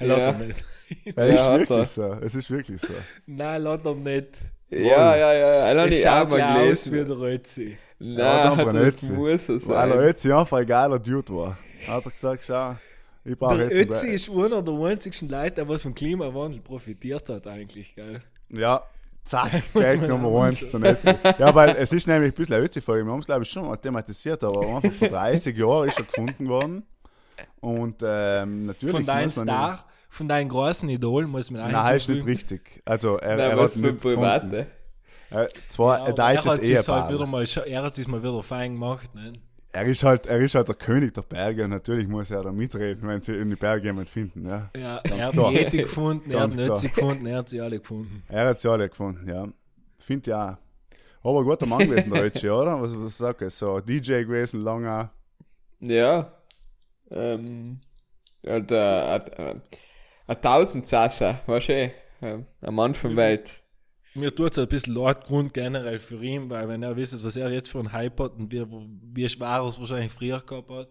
Lass 0.00 0.18
Ja. 0.18 0.24
er 0.26 0.32
nicht. 0.34 0.56
Ja, 1.04 1.24
es 1.24 1.34
ist 1.40 1.48
wirklich 1.52 1.78
er. 1.78 1.86
so. 1.86 2.12
Es 2.20 2.34
ist 2.34 2.50
wirklich 2.50 2.80
so. 2.80 2.94
Nein, 3.26 3.62
lass 3.62 3.80
er 3.84 3.94
nicht. 3.94 4.28
Ja, 4.68 5.16
ja, 5.16 5.32
ja. 5.32 5.84
Es 5.84 5.90
nicht 5.90 6.06
auch 6.08 6.18
schaut 6.22 6.30
mal 6.30 6.40
aus 6.72 6.86
wie 6.86 6.90
gelesen. 6.90 7.06
der 7.08 7.18
Rötzi. 7.18 7.78
Nein, 8.00 8.18
Ja, 8.18 8.50
hat 8.56 8.58
aber 8.58 8.72
das 8.72 8.94
Ötzi. 8.96 9.12
muss 9.12 9.48
er 9.48 9.66
Weil 9.68 9.88
der. 9.90 9.98
Ötzi 10.08 10.32
einfach 10.32 10.58
ein 10.58 10.66
geiler 10.66 10.98
Dude 10.98 11.32
war. 11.34 11.58
Hat 11.86 12.04
er 12.04 12.10
gesagt, 12.10 12.44
schau, 12.44 12.74
ich 13.26 13.38
brauche 13.38 13.58
Der 13.58 13.76
jetzt... 13.76 13.90
Ötzi 13.90 14.08
ist 14.14 14.30
einer 14.30 14.62
der 14.62 14.74
einzigen 14.74 15.28
Leute, 15.28 15.50
der 15.56 15.68
was 15.68 15.82
vom 15.82 15.94
Klimawandel 15.94 16.60
profitiert 16.60 17.28
hat, 17.28 17.46
eigentlich, 17.46 17.94
gell? 17.94 18.22
Ja, 18.50 18.82
zack, 19.24 19.50
man 19.74 20.06
Nummer 20.08 20.44
eins 20.44 20.68
zu 20.68 20.78
Ötzi. 20.78 21.14
Ja, 21.38 21.54
weil 21.54 21.70
es 21.76 21.92
ist 21.92 22.06
nämlich 22.06 22.32
ein 22.32 22.34
bisschen 22.34 22.54
eine 22.54 22.64
Ötzi-Folge. 22.64 23.04
Wir 23.04 23.12
haben 23.12 23.20
es, 23.20 23.26
glaube 23.26 23.42
ich, 23.42 23.50
schon 23.50 23.66
mal 23.66 23.76
thematisiert, 23.76 24.42
aber 24.44 24.60
einfach 24.76 24.92
vor 24.92 25.08
30 25.08 25.56
Jahren 25.56 25.88
ist 25.88 25.98
er 25.98 26.04
gefunden 26.04 26.48
worden. 26.48 26.84
Und 27.60 28.02
ähm, 28.04 28.66
natürlich 28.66 28.94
Von 28.94 29.06
deinem 29.06 29.30
Star, 29.30 29.84
von 30.08 30.28
deinem 30.28 30.48
großen 30.48 30.88
Idol, 30.88 31.26
muss 31.26 31.50
man 31.50 31.70
Nein, 31.70 31.96
ist 31.96 32.08
nicht 32.08 32.26
richtig. 32.26 32.82
Also 32.84 33.16
er, 33.16 33.36
Nein, 33.36 33.50
er 33.50 33.56
was 33.56 33.64
hat 33.64 33.72
für 33.72 33.78
nicht 33.80 33.94
gefunden. 33.96 34.16
Private. 34.20 34.66
Äh, 35.30 35.48
zwar 35.68 35.98
Ja, 35.98 36.04
ein 36.04 36.06
er 36.06 36.14
deutsches 36.14 36.46
hat 36.52 36.60
sich's 36.64 36.80
Ehepaar. 36.80 37.02
halt 37.02 37.14
wieder 37.14 37.26
mal, 37.26 37.44
er 37.66 37.82
hat 37.82 37.94
sich 37.94 38.06
mal 38.06 38.22
wieder 38.22 38.42
fein 38.42 38.74
gemacht. 38.74 39.14
Ne? 39.14 39.32
Er, 39.76 39.84
ist 39.84 40.02
halt, 40.02 40.24
er 40.26 40.38
ist 40.40 40.54
halt 40.54 40.68
der 40.68 40.74
König 40.74 41.12
der 41.12 41.22
Berge 41.22 41.64
und 41.64 41.70
natürlich 41.70 42.08
muss 42.08 42.30
er 42.30 42.42
da 42.42 42.50
mitreden, 42.50 43.06
wenn 43.06 43.20
sie 43.20 43.34
in 43.34 43.50
die 43.50 43.56
Berge 43.56 43.88
jemand 43.88 44.08
finden. 44.08 44.48
Ja. 44.48 44.70
Ja, 44.74 45.00
Ganz 45.02 45.18
er 45.20 45.26
hat 45.26 45.32
klar. 45.32 45.50
die 45.50 45.56
Ethik 45.58 45.82
gefunden, 45.82 46.30
er 46.30 46.40
hat. 46.40 46.54
Nötzi 46.54 46.88
gefunden, 46.88 47.26
er 47.26 47.38
hat 47.38 47.48
sie 47.50 47.60
alle 47.60 47.78
gefunden. 47.78 48.22
Er 48.28 48.46
hat 48.46 48.60
sie 48.60 48.70
alle 48.70 48.88
gefunden, 48.88 49.28
ja. 49.28 49.46
Finde 49.98 50.30
ja. 50.30 50.58
Aber 51.22 51.44
guter 51.44 51.66
Mann 51.66 51.80
gewesen, 51.80 52.10
der 52.10 52.24
Ötzi, 52.24 52.48
oder? 52.48 52.80
Was, 52.80 52.96
was 52.96 53.18
sag 53.18 53.42
ich? 53.42 53.52
So 53.52 53.80
DJ 53.80 54.22
gewesen, 54.22 54.62
lange. 54.62 55.10
Ja. 55.80 56.32
Ähm. 57.10 57.80
Hat, 58.46 58.72
äh, 58.72 59.08
hat, 59.10 59.38
äh, 59.38 59.56
ein 60.26 60.40
Tausendsasser, 60.40 61.40
weißt 61.46 61.68
du. 61.68 61.92
Ähm, 62.22 62.46
Ein 62.62 62.74
Mann 62.74 62.94
von 62.94 63.14
Welt. 63.16 63.60
Mir 64.16 64.34
tut 64.34 64.52
es 64.52 64.58
ein 64.58 64.68
bisschen 64.68 64.94
leid, 64.94 65.24
Grund 65.26 65.52
generell 65.54 65.98
für 65.98 66.22
ihn, 66.22 66.48
weil 66.50 66.68
wenn 66.68 66.82
er 66.82 66.96
wisst, 66.96 67.22
was 67.24 67.36
er 67.36 67.50
jetzt 67.50 67.70
für 67.70 67.78
einen 67.78 67.92
Hype 67.92 68.18
hat 68.20 68.32
und 68.38 68.50
wie, 68.50 68.64
wie 69.14 69.28
schwer 69.28 69.48
er 69.48 69.68
es 69.68 69.78
wahrscheinlich 69.78 70.12
früher 70.12 70.40
gehabt 70.40 70.70
hat. 70.70 70.88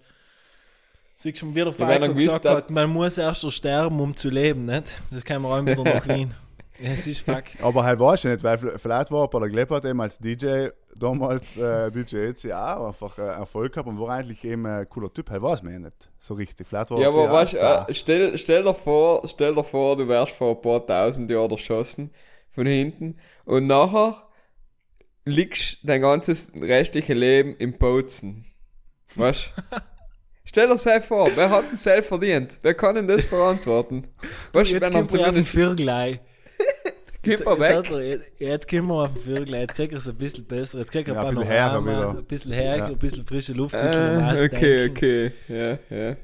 Siehst 1.17 1.41
du, 1.41 1.50
wie 1.50 1.60
der 1.63 1.67
wenn 1.79 1.89
er 1.89 2.00
Falco 2.01 2.13
gesagt 2.13 2.46
hat- 2.46 2.70
man 2.72 2.89
muss 2.89 3.17
erst 3.17 3.41
so 3.41 3.50
sterben, 3.50 4.00
um 4.00 4.15
zu 4.15 4.29
leben, 4.29 4.65
nicht? 4.65 4.98
Das 5.12 5.24
kann 5.24 5.41
man 5.41 5.51
auch 5.51 5.65
wieder 5.65 5.84
nach 5.84 6.08
Wien. 6.08 6.34
Es 6.77 7.08
ist 7.08 7.22
Fakt. 7.22 7.55
Aber 7.63 7.86
halt 7.86 8.00
weiß 8.01 8.25
ich 8.25 8.32
nicht, 8.32 8.44
weil 8.44 8.58
vielleicht 8.58 9.10
war 9.10 9.24
er 9.24 9.27
bei 9.29 9.39
der 9.39 9.48
Gleppert 9.48 9.86
eben 9.86 10.01
als 10.01 10.17
DJ, 10.20 10.67
damals 10.94 11.55
äh, 11.55 11.89
DJ 11.89 12.51
auch 12.51 12.88
einfach 12.88 13.17
äh, 13.17 13.22
Erfolg 13.22 13.72
gehabt 13.72 13.88
und 13.88 13.98
war 13.98 14.10
eigentlich 14.10 14.44
eben 14.44 14.65
ein 14.65 14.88
cooler 14.89 15.12
Typ. 15.13 15.29
Halt 15.29 15.41
weiß 15.41 15.63
man 15.63 15.72
ja 15.72 15.79
nicht 15.79 16.10
so 16.20 16.34
richtig. 16.34 16.67
Vielleicht 16.67 16.91
war 16.91 16.98
Ja, 17.00 17.05
er 17.05 17.13
aber 17.13 17.32
weißt 17.32 17.51
Star. 17.51 17.89
äh, 17.89 17.94
stell, 17.94 18.38
stell, 18.38 18.63
dir 18.63 18.74
vor, 18.74 19.25
stell 19.25 19.55
dir 19.55 19.63
vor, 19.63 19.96
du 19.96 20.05
wärst 20.10 20.34
vor 20.34 20.53
ein 20.58 20.62
paar 20.62 20.86
tausend 20.86 21.32
Jahren 21.32 21.50
erschossen 21.51 22.12
von 22.55 22.65
hinten 22.65 23.17
und 23.45 23.67
nachher 23.67 24.27
liegst 25.25 25.77
dein 25.83 26.01
ganzes 26.01 26.51
restliche 26.59 27.13
Leben 27.13 27.55
im 27.57 27.77
Bozen. 27.77 28.45
Weißt 29.15 29.51
Stell 30.47 30.67
dir 30.67 30.77
das 30.77 31.05
vor, 31.05 31.29
wer 31.35 31.50
hat 31.50 31.69
denn 31.69 31.77
selbst 31.77 32.07
verdient? 32.07 32.59
Wer 32.62 32.75
kann 32.75 32.95
denn 32.95 33.07
das 33.07 33.25
verantworten? 33.25 34.07
Weißt 34.53 34.69
du, 34.69 34.74
Jetzt 34.75 34.81
wenn 34.85 34.93
er 34.93 35.00
kommt 35.00 35.12
auf 35.12 35.17
den 35.17 35.19
zumindest 35.25 35.50
Vierglei. 35.50 36.19
Gib 37.24 37.39
Jetzt, 37.39 37.47
er 37.47 37.57
jetzt, 37.79 37.91
weg. 37.91 38.03
jetzt, 38.05 38.39
jetzt 38.39 38.69
kommen 38.69 38.88
wir 38.89 38.93
auf 39.05 39.13
den 39.13 39.21
Vierglei, 39.24 39.62
jetzt 39.62 39.74
kriegt 39.74 39.93
er 39.93 39.97
es 39.97 40.07
ein 40.07 40.15
bisschen 40.15 40.45
besser, 40.45 40.77
jetzt 40.77 40.91
kriegt 40.91 41.09
er 41.09 41.15
Ja, 41.15 41.21
ein 41.21 41.27
ein 41.29 41.35
bisschen 41.35 41.47
Panorama, 41.50 42.19
ein 42.19 42.25
bisschen 42.25 42.51
her, 42.51 42.77
Ja. 42.77 42.85
ein 42.85 42.97
bisschen 43.00 43.25
frische 43.25 43.53
Luft, 43.53 43.74
ein 43.74 43.83
bisschen 43.83 44.19
Äh, 44.38 44.45
okay, 44.45 44.89
okay. 44.91 45.31
Ja, 45.47 45.79
ja. 45.89 46.15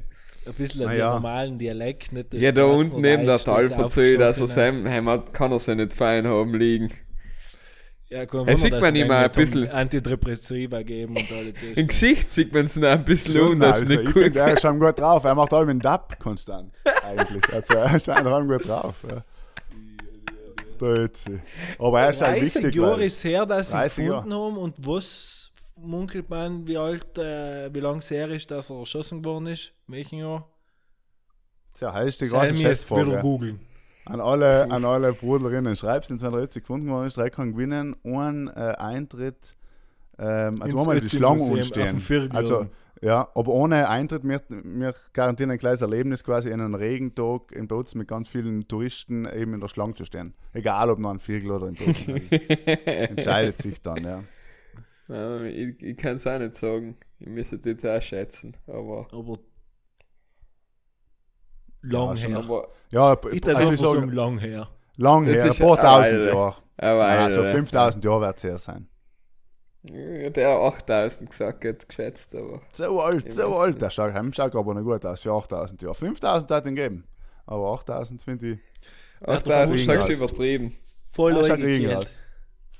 Ein 0.45 0.53
bisschen 0.53 0.87
einen 0.87 0.97
ja. 0.99 1.13
normalen 1.13 1.59
Dialekt, 1.59 2.11
nicht 2.13 2.33
das 2.33 2.41
Ja, 2.41 2.51
da 2.51 2.65
unten 2.65 2.99
neben 3.01 3.25
der 3.25 3.37
Deutsch, 3.37 3.45
das 3.45 3.55
Tal 3.55 3.69
verzählt, 3.69 4.19
dass 4.19 4.37
er 4.39 4.43
aufgestochene. 4.45 4.83
sein 4.83 4.91
Heimat 4.93 5.33
kann 5.33 5.51
er 5.51 5.59
sich 5.59 5.75
nicht 5.75 5.93
fein 5.93 6.27
haben 6.27 6.53
liegen. 6.55 6.91
Ja, 8.09 8.23
Er 8.23 8.33
Wunder, 8.33 8.57
sieht 8.57 8.73
dass 8.73 8.81
man 8.81 8.95
immer 8.95 9.17
ein 9.19 9.31
bisschen- 9.31 9.69
Antidepressiva 9.69 10.81
geben 10.81 11.15
und 11.15 11.31
alle 11.31 11.53
Im. 11.75 11.87
Gesicht 11.87 12.29
sieht 12.29 12.53
man 12.53 12.65
es 12.65 12.75
noch 12.75 12.89
ein 12.89 13.05
bisschen 13.05 13.39
um, 13.39 13.59
dass 13.59 13.81
also, 13.81 13.83
es 13.85 13.89
nicht 13.91 14.01
ich 14.01 14.13
gut 14.13 14.23
finde, 14.23 14.39
er 14.39 14.53
ist 14.53 14.61
schon 14.61 14.79
gut 14.79 14.99
drauf. 14.99 15.23
Er 15.23 15.35
macht 15.35 15.53
allem 15.53 15.69
einen 15.69 15.79
Dab 15.79 16.19
konstant, 16.19 16.73
eigentlich. 17.07 17.53
Also 17.53 17.73
er 17.75 17.95
ist 17.95 18.09
einfach 18.09 18.41
gut 18.41 18.67
drauf. 18.67 18.95
Ja. 19.09 19.23
Aber 21.77 22.01
er 22.01 22.09
ist 22.09 22.21
halt 22.21 22.41
30 22.41 22.55
wichtig. 22.55 22.75
Jahre 22.75 23.03
ist 23.05 23.23
her, 23.23 23.45
dass 23.45 23.67
sie 23.69 23.73
ihn 23.75 23.79
30 23.81 24.05
gefunden 24.07 24.33
haben 24.33 24.57
und 24.57 24.75
was 24.85 25.40
munkelt 25.75 26.29
man, 26.29 26.67
wie 26.67 26.77
alt, 26.77 27.17
äh, 27.17 27.73
wie 27.73 27.79
lang 27.79 27.97
es 27.99 28.11
her 28.11 28.29
ist, 28.29 28.51
dass 28.51 28.69
er 28.69 28.79
erschossen 28.79 29.23
worden 29.23 29.47
ist? 29.47 29.73
Welchen 29.87 30.19
Jahr? 30.19 30.47
Tja, 31.73 31.97
ist 32.01 32.21
die 32.21 32.25
mir 32.25 32.51
jetzt 32.53 32.91
wieder 32.91 33.21
googeln. 33.21 33.59
An 34.05 34.19
alle, 34.19 34.69
an 34.71 34.83
alle 34.83 35.13
Bruderinnen, 35.13 35.75
schreibt 35.75 36.09
es, 36.09 36.21
wenn 36.21 36.31
der 36.31 36.41
Ötzi 36.41 36.61
gefunden 36.61 36.89
worden 36.89 37.07
ist, 37.07 37.17
drei 37.17 37.29
kann 37.29 37.53
gewinnen, 37.53 37.95
einen 38.03 38.47
äh, 38.47 38.73
Eintritt, 38.77 39.55
ähm, 40.17 40.61
also 40.61 40.79
einmal 40.79 40.99
die 40.99 41.09
Schlange. 41.09 41.63
Viertel. 41.99 42.29
Also, 42.33 42.65
ja, 43.01 43.29
aber 43.33 43.51
ohne 43.51 43.89
Eintritt, 43.89 44.23
wir, 44.23 44.41
wir 44.49 44.93
garantieren 45.13 45.51
ein 45.51 45.59
kleines 45.59 45.81
Erlebnis 45.81 46.23
quasi 46.23 46.49
in 46.49 46.61
einem 46.61 46.75
Regentag 46.75 47.51
in 47.51 47.67
Bozen 47.67 47.99
mit 47.99 48.07
ganz 48.07 48.27
vielen 48.27 48.67
Touristen 48.67 49.25
eben 49.25 49.53
in 49.53 49.59
der 49.59 49.67
Schlange 49.67 49.93
zu 49.93 50.05
stehen. 50.05 50.33
Egal 50.53 50.89
ob 50.89 50.99
noch 50.99 51.11
ein 51.11 51.19
Viertel 51.19 51.51
oder 51.51 51.67
ein 51.67 51.75
Bozen. 51.75 52.31
Entscheidet 52.85 53.61
sich 53.61 53.81
dann, 53.81 54.03
ja. 54.03 54.23
Ich 55.07 55.81
ich 55.83 55.97
kann 55.97 56.15
es 56.15 56.27
auch 56.27 56.39
nicht 56.39 56.55
sagen. 56.55 56.97
Ich 57.19 57.27
müsste 57.27 57.57
das 57.57 57.65
jetzt 57.65 57.85
auch 57.85 58.01
schätzen. 58.01 58.55
Aber, 58.67 59.07
Aber 59.11 59.37
lang 61.81 62.15
Ja, 62.17 62.27
her. 62.27 62.37
aber 62.37 62.67
Ja, 62.91 63.13
Ich 63.31 63.45
also 63.47 63.59
darf 63.59 63.73
ich 63.73 63.79
sagen, 63.79 63.99
sage, 64.01 64.11
lang 64.13 64.37
her. 64.39 64.67
lang 64.97 65.25
Das 65.25 65.35
her, 65.35 65.45
ein 65.51 65.57
paar 65.75 65.81
tausend. 65.81 66.23
Jahre. 66.23 66.55
aber 66.77 67.13
Ja, 67.13 67.31
so 67.31 67.39
Alter, 67.41 67.51
5000 67.51 68.03
Jahre 68.05 68.21
wird 68.21 68.37
es 68.37 68.43
her 68.43 68.57
sein. 68.57 68.87
Ja, 69.83 70.29
Der 70.29 70.49
8000 70.49 71.29
gesagt, 71.29 71.63
jetzt 71.63 71.89
geschätzt, 71.89 72.35
aber. 72.35 72.61
So 72.71 73.01
alt, 73.01 73.33
so 73.33 73.55
alt. 73.57 73.81
Der 73.81 73.89
schaut, 73.89 74.13
schaut 74.35 74.55
aber 74.55 74.73
noch 74.75 74.83
gut 74.83 75.03
aus 75.05 75.21
für 75.21 75.31
8000 75.33 75.81
Jahre. 75.81 75.95
5000 75.95 76.51
hat 76.51 76.65
ihn 76.67 76.75
gegeben. 76.75 77.03
Aber 77.47 77.73
8000 77.73 78.21
finde 78.21 78.51
ich 78.51 78.59
8000 79.27 79.79
doch 79.79 79.83
sagst 79.83 80.09
du 80.09 80.13
übertrieben. 80.13 80.75
Voll 81.11 81.33
irgendwas. 81.35 82.20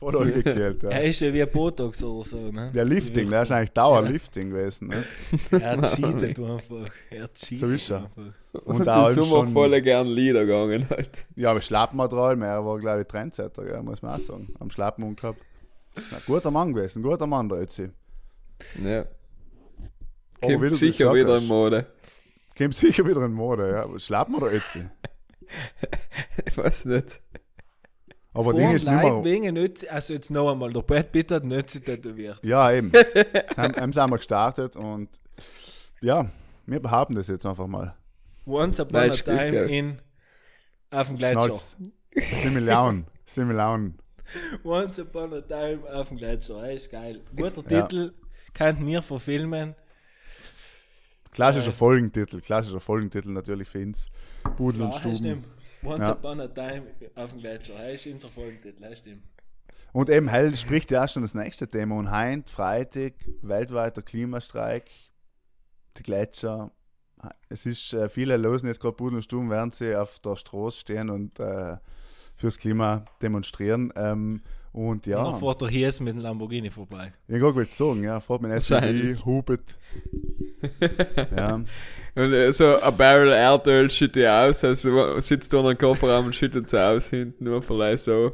Voll 0.02 0.18
angekehlt. 0.18 0.84
Ja. 0.84 0.90
Er 0.90 1.04
ist 1.04 1.20
ja 1.22 1.34
wie 1.34 1.42
ein 1.44 1.50
Botox 1.52 2.04
oder 2.04 2.24
so, 2.28 2.52
ne? 2.52 2.72
Der 2.74 2.84
Lifting, 2.86 3.30
der 3.30 3.44
ist 3.44 3.52
eigentlich 3.52 3.72
Dauerlifting 3.72 4.50
gewesen. 4.50 4.88
Ne? 4.90 5.04
Er 5.52 5.82
cheatet 5.84 6.40
einfach. 6.40 6.90
Er 7.10 7.34
cheatet 7.34 7.60
So 7.60 7.68
ist 7.68 7.90
er. 7.92 7.98
einfach. 8.06 8.34
Und 8.66 8.80
Und 8.80 8.86
da 8.88 9.04
halt 9.04 9.16
Sommer 9.16 9.28
schon, 9.46 9.54
voll 9.54 9.82
gern 9.82 10.08
Lieder 10.08 10.46
gegangen 10.46 10.88
halt. 10.90 11.26
ja, 11.36 11.52
aber 11.52 11.62
Schlappmaterial, 11.62 12.42
er 12.42 12.66
war, 12.66 12.80
glaube 12.80 13.02
ich, 13.02 13.08
Trendsetter, 13.08 13.64
gell, 13.64 13.82
muss 13.84 14.02
man 14.02 14.16
auch 14.16 14.20
sagen. 14.20 14.54
Am 14.60 14.70
Schlappmund 14.72 15.22
gehabt. 15.22 15.40
Na, 15.96 16.18
guter 16.26 16.52
Mann 16.52 16.74
gewesen, 16.74 17.04
guter 17.04 17.28
Mann, 17.28 17.48
der 17.48 17.60
Ötzi. 17.60 17.90
Ja. 18.84 19.06
Aber 20.42 20.54
wie 20.54 20.68
Kommt 20.68 20.78
sicher 20.78 20.98
gesagt 21.14 21.16
wieder 21.16 21.38
in 21.38 21.48
Mode. 21.48 21.86
Kommt 22.58 22.74
sicher 22.76 23.06
wieder 23.08 23.24
in 23.26 23.34
Mode, 23.34 23.70
ja. 23.72 24.00
Schlappen 24.00 24.36
oder 24.36 24.52
Ötzi? 24.52 24.86
Ich 26.46 26.58
weiß 26.58 26.86
nicht. 26.86 27.22
Aber 28.34 28.44
Vor 28.46 28.54
Ding 28.54 28.72
ist 28.72 28.86
nicht 28.88 28.96
Leid 28.96 29.14
mehr. 29.14 29.24
wegen 29.26 29.58
Ötzi, 29.58 29.88
also 29.90 30.14
jetzt 30.14 30.32
noch 30.32 30.52
einmal, 30.52 30.72
der 30.72 30.82
Brad 30.84 31.12
Pitt 31.12 31.32
hat 31.32 31.44
Ötzi 31.44 31.82
tätowiert. 31.82 32.40
Ja, 32.44 32.72
eben. 32.72 32.92
Haben, 33.58 33.76
haben 33.76 33.92
sie 33.94 34.02
einmal 34.02 34.20
gestartet 34.20 34.76
und 34.78 35.10
ja, 36.02 36.30
wir 36.66 36.80
behaupten 36.80 37.16
das 37.16 37.28
jetzt 37.28 37.46
einfach 37.46 37.68
mal. 37.68 37.96
Once 38.46 38.80
upon 38.80 38.94
Nein, 39.02 39.12
a 39.12 39.16
time 39.16 39.52
gell. 39.52 39.70
in 39.70 40.02
auf 40.92 41.08
dem 41.10 41.18
Gletscher. 41.18 41.42
Schnalz. 41.44 41.78
Similiaun. 42.42 43.06
Similiaun. 43.26 43.96
Once 44.64 45.00
upon 45.00 45.34
a 45.34 45.42
time 45.42 45.80
auf 45.94 46.08
dem 46.08 46.18
Gletscher. 46.18 46.62
Das 46.62 46.76
ist 46.76 46.90
geil. 46.92 47.22
Guter 47.36 47.64
Ja. 47.70 47.82
Titel, 47.82 48.14
kann 48.54 48.82
mir 48.84 49.02
verfilmen. 49.02 49.76
Klassischer 51.32 51.72
Folgentitel. 51.72 52.42
Klassischer 52.42 52.80
Folgentitel 52.80 53.30
natürlich 53.30 53.68
für 53.68 53.80
uns. 53.80 54.08
Pudel 54.58 54.82
und 54.82 54.88
Ja, 54.88 54.94
das 54.94 55.00
Stuben. 55.00 55.16
stimmt. 55.18 55.46
Once 55.84 56.00
Ja. 56.08 56.12
upon 56.14 56.40
a 56.42 56.48
time 56.48 56.84
auf 57.16 57.32
dem 57.32 57.40
Gletscher. 57.40 57.74
Das 57.78 57.94
ist 58.06 58.14
unser 58.14 58.30
Folgentitel, 58.30 58.82
das 58.82 59.00
stimmt. 59.00 59.24
Und 59.94 60.10
eben 60.10 60.28
Hell 60.30 60.56
spricht 60.56 60.90
ja 60.92 61.04
auch 61.04 61.10
schon 61.10 61.24
das 61.24 61.34
nächste 61.34 61.68
Thema. 61.68 61.96
Und 61.98 62.12
heint, 62.12 62.50
Freitag, 62.50 63.14
weltweiter 63.42 64.02
Klimastreik, 64.02 64.90
die 65.98 66.04
Gletscher. 66.04 66.72
Es 67.50 67.66
ist, 67.66 67.94
äh, 67.94 68.08
viele 68.10 68.38
losen 68.38 68.68
jetzt 68.68 68.80
gerade 68.80 68.96
Pudel 68.96 69.18
und 69.18 69.24
Stuben, 69.24 69.50
während 69.50 69.76
sie 69.76 69.96
auf 69.96 70.20
der 70.20 70.38
Straße 70.38 70.80
stehen 70.80 71.10
und 71.10 71.40
äh, 71.40 71.78
fürs 72.36 72.58
Klima 72.58 73.06
demonstrieren. 73.22 73.92
Ähm, 73.96 74.42
und 74.72 74.88
Und 74.88 75.06
ja, 75.08 75.22
dann 75.22 75.38
fährt 75.40 75.62
der 75.62 75.68
Hies 75.68 76.00
mit 76.00 76.14
dem 76.16 76.22
Lamborghini 76.22 76.72
vorbei. 76.72 77.12
ich 77.28 77.42
kann 77.42 77.54
gut 77.54 77.68
sagen, 77.68 78.04
ja, 78.04 78.22
fährt 78.22 78.42
mit 78.42 78.52
einem 78.52 78.62
SUV, 78.62 79.26
hupet. 79.26 79.78
ja, 81.36 81.62
Und 82.16 82.54
so 82.54 82.80
ein 82.82 82.98
Barrel 82.98 83.32
Erdöl 83.32 83.90
schüttet 83.90 84.28
aus, 84.28 84.64
also 84.64 85.20
sitzt 85.20 85.54
du 85.54 85.60
in 85.60 85.66
einem 85.68 85.78
Kofferraum 85.78 86.26
und 86.28 86.36
schüttet 86.36 86.68
es 86.68 86.74
aus 86.74 87.10
hinten, 87.10 87.46
nur 87.46 87.62
vielleicht 87.62 88.04
so. 88.04 88.34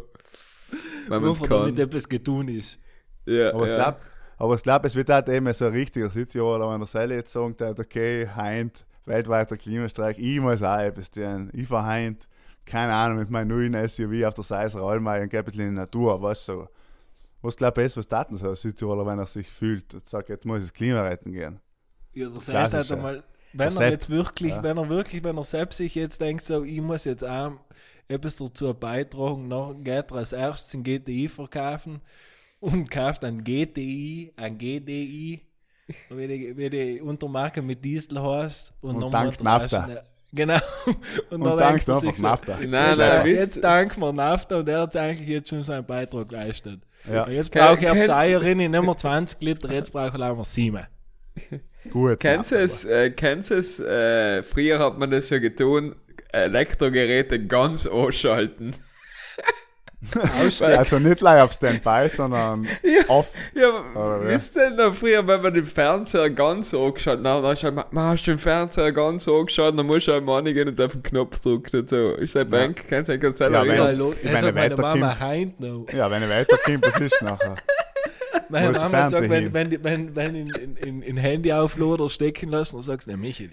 Wenn 1.07 1.21
man 1.21 1.23
Nur 1.23 1.35
kann. 1.37 1.49
damit 1.49 1.79
etwas 1.79 2.09
getun 2.09 2.47
ist. 2.47 2.79
Ja, 3.25 3.53
aber 3.53 3.65
ich 3.65 3.71
ja. 3.71 3.97
aber 4.37 4.55
ich 4.55 4.63
glaube, 4.63 4.87
es 4.87 4.95
wird 4.95 5.09
halt 5.09 5.29
eben 5.29 5.51
so 5.53 5.65
ein 5.65 5.73
richtiger 5.73 6.09
Südtiroler, 6.09 6.71
wenn 6.71 6.79
der 6.79 6.87
Selle 6.87 7.15
jetzt 7.15 7.31
sagt, 7.31 7.61
hat, 7.61 7.79
okay, 7.79 8.27
heint, 8.35 8.85
weltweiter 9.05 9.57
Klimastreik, 9.57 10.17
ich 10.17 10.39
muss 10.39 10.63
auch 10.63 10.79
etwas 10.79 11.11
tun. 11.11 11.49
Ich 11.53 11.67
fahr 11.67 11.85
heint, 11.85 12.27
keine 12.65 12.93
Ahnung, 12.93 13.19
mit 13.19 13.29
meinem 13.29 13.47
neuen 13.49 13.87
SUV 13.87 14.25
auf 14.25 14.33
der 14.33 14.43
Seiser 14.43 14.81
Almei 14.81 15.21
und 15.21 15.29
gehe 15.29 15.39
ein 15.39 15.45
bisschen 15.45 15.61
in 15.61 15.69
die 15.69 15.75
Natur, 15.75 16.19
du. 16.19 16.33
So. 16.33 16.67
Was 17.41 17.55
glaube 17.55 17.83
ich, 17.83 17.95
was 17.95 18.07
taten 18.07 18.35
so 18.35 18.49
ein 18.49 18.55
Südtiroler, 18.55 19.05
wenn 19.05 19.19
er 19.19 19.27
sich 19.27 19.49
fühlt 19.49 19.93
und 19.93 20.07
sagt, 20.07 20.29
jetzt 20.29 20.45
muss 20.45 20.57
ich 20.57 20.63
das 20.65 20.73
Klima 20.73 21.03
retten 21.03 21.31
gehen? 21.31 21.59
Ja, 22.13 22.29
Klassisch, 22.29 22.53
hat 22.53 22.89
ja. 22.89 22.95
einmal, 22.95 23.23
wenn 23.53 23.75
er 23.77 23.91
jetzt 23.91 24.09
wirklich, 24.09 24.51
ja. 24.51 24.63
wenn 24.63 24.77
er 24.77 24.89
wirklich, 24.89 25.23
wenn 25.23 25.37
er 25.37 25.43
selbst 25.43 25.77
sich 25.77 25.95
jetzt 25.95 26.21
denkt, 26.21 26.43
so, 26.43 26.63
ich 26.63 26.81
muss 26.81 27.05
jetzt 27.05 27.23
auch 27.23 27.53
etwas 28.07 28.37
dazu 28.37 28.73
beitragen, 28.73 29.49
dann 29.49 29.83
geht 29.83 30.11
er 30.11 30.17
als 30.17 30.33
erstes 30.33 30.73
ein 30.73 30.83
GTI 30.83 31.27
verkaufen 31.27 32.01
und 32.59 32.89
kauft 32.89 33.23
ein 33.23 33.43
GTI, 33.43 34.33
ein 34.35 34.57
GDI, 34.57 35.41
wie 36.09 36.27
die, 36.27 36.57
wie 36.57 36.69
die 36.69 37.01
Untermarke 37.01 37.61
mit 37.61 37.83
Diesel 37.83 38.21
heißt. 38.21 38.73
Und, 38.81 39.03
Und 39.03 39.13
er 39.13 39.33
Nafta. 39.41 40.03
Genau. 40.33 40.55
Und, 41.29 41.41
Und 41.41 41.43
dann 41.45 41.57
dankt 41.57 41.87
denkt 41.87 41.89
er 41.89 41.95
sich 41.99 42.09
einfach 42.09 42.17
so, 42.17 42.23
Nafta. 42.23 42.57
Nein, 42.59 42.89
jetzt, 42.89 42.97
nein, 42.97 43.27
jetzt 43.27 43.63
danken 43.63 44.01
wir 44.01 44.13
Nafta 44.13 44.57
und 44.57 44.67
er 44.67 44.81
hat 44.81 44.95
eigentlich 44.97 45.27
jetzt 45.27 45.49
schon 45.49 45.63
seinen 45.63 45.85
Beitrag 45.85 46.27
geleistet. 46.27 46.81
Ja, 47.09 47.27
Jetzt 47.29 47.51
brauche 47.51 47.79
ich 47.79 47.89
ab 47.89 47.97
Seierin, 48.03 48.59
ich 48.59 48.69
nehme 48.69 48.95
20 48.95 49.41
Liter, 49.41 49.71
jetzt 49.71 49.93
brauche 49.93 50.09
ich 50.09 50.17
leider 50.17 50.43
7. 50.43 50.85
gut. 51.91 52.19
Kennst 52.19 52.51
du 52.51 52.55
es, 52.55 52.85
äh, 52.85 53.11
kennst 53.11 53.51
es, 53.51 53.79
äh, 53.79 54.43
früher 54.43 54.79
hat 54.79 54.97
man 54.97 55.09
das 55.11 55.29
ja 55.29 55.39
getan, 55.39 55.95
Elektrogeräte 56.31 57.45
ganz 57.47 57.87
ausschalten. 57.87 58.71
er. 60.61 60.77
Also 60.79 60.99
nicht 60.99 61.17
gleich 61.17 61.41
auf 61.41 61.51
Standby, 61.51 62.07
sondern 62.07 62.67
off. 63.07 63.29
Ja, 63.55 63.83
Aber 63.95 64.21
ja. 64.23 64.27
wisst 64.29 64.55
ihr 64.55 64.69
noch 64.69 64.93
früher, 64.93 65.25
wenn 65.27 65.41
man 65.41 65.53
den 65.53 65.65
Fernseher 65.65 66.29
ganz 66.29 66.71
angeschaltet 66.73 67.25
hat, 67.25 67.43
dann 67.43 67.43
hast 67.43 67.63
du 67.63 67.71
man, 67.71 67.85
hast 67.95 68.27
du 68.27 68.31
den 68.31 68.37
Fernseher 68.37 68.91
ganz 68.91 69.27
angeschaltet, 69.27 69.79
dann 69.79 69.87
musst 69.87 70.07
du 70.07 70.11
einmal 70.13 70.35
reingehen 70.43 70.67
und 70.67 70.79
auf 70.79 70.91
den 70.93 71.01
Knopf 71.03 71.39
drücken 71.39 71.79
und 71.79 71.89
so. 71.89 72.11
Ist 72.11 72.35
der 72.35 72.45
Bank, 72.45 72.83
kannst 72.87 73.09
du 73.09 73.17
ganz 73.17 73.39
selber 73.39 73.65
Ja, 73.65 73.71
wenn- 73.73 73.79
erinnern? 73.81 74.13
ich 74.21 74.31
meine, 74.31 74.51
meine 74.53 74.75
weiterkommt- 74.75 74.99
Mama 74.99 75.19
heint 75.19 75.59
noch. 75.59 75.85
Ja, 75.91 76.11
wenn 76.11 76.23
ich 76.23 76.29
weiterkomme, 76.29 76.79
was 76.83 76.99
ist 76.99 77.21
nachher? 77.23 77.55
Meine 78.49 78.71
Mama 78.71 78.89
Fernseher 78.89 79.19
sagt, 79.19 79.29
wenn, 79.29 79.53
wenn, 79.53 79.83
wenn, 79.83 80.15
wenn 80.15 80.35
in, 80.35 80.49
in, 80.75 81.01
in, 81.01 81.17
Handy 81.17 81.51
aufladen 81.51 82.09
stecken 82.09 82.49
lassen, 82.49 82.75
dann 82.75 82.83
sagst 82.83 83.07
du, 83.07 83.11
na 83.11 83.17
Michi, 83.17 83.49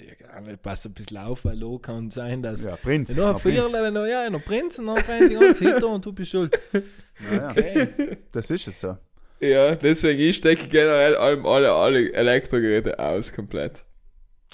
pass 0.63 0.87
ein 0.87 0.93
bisschen 0.93 1.19
auf, 1.19 1.45
weil 1.45 1.59
lo 1.59 1.79
kann 1.79 2.11
sein, 2.11 2.43
dass... 2.43 2.65
Ja, 2.65 2.77
Prinz. 2.77 3.17
Ja, 3.17 3.33
noch 3.33 3.35
ein 3.35 3.41
Viertel, 3.41 3.71
Prinz. 3.71 3.95
noch, 3.95 4.07
ja, 4.07 4.31
noch 4.31 4.45
Prinz 4.45 4.79
und 4.79 4.87
dann 4.87 5.03
brennt 5.05 5.31
die 5.31 5.35
ganze 5.35 5.65
Hinter 5.65 5.89
und 5.89 6.05
du 6.05 6.13
bist 6.13 6.31
schuld. 6.31 6.55
Ja, 7.31 7.33
ja. 7.33 7.51
Okay. 7.51 8.19
Das 8.33 8.51
ist 8.51 8.67
es 8.67 8.81
so. 8.81 8.97
Ja, 9.39 9.77
deswegen 9.77 10.21
ich 10.21 10.35
stecke 10.35 10.67
generell 10.67 11.17
allem 11.17 11.47
alle, 11.47 11.71
alle 11.73 12.13
Elektrogeräte 12.13 12.99
aus, 12.99 13.33
komplett. 13.33 13.85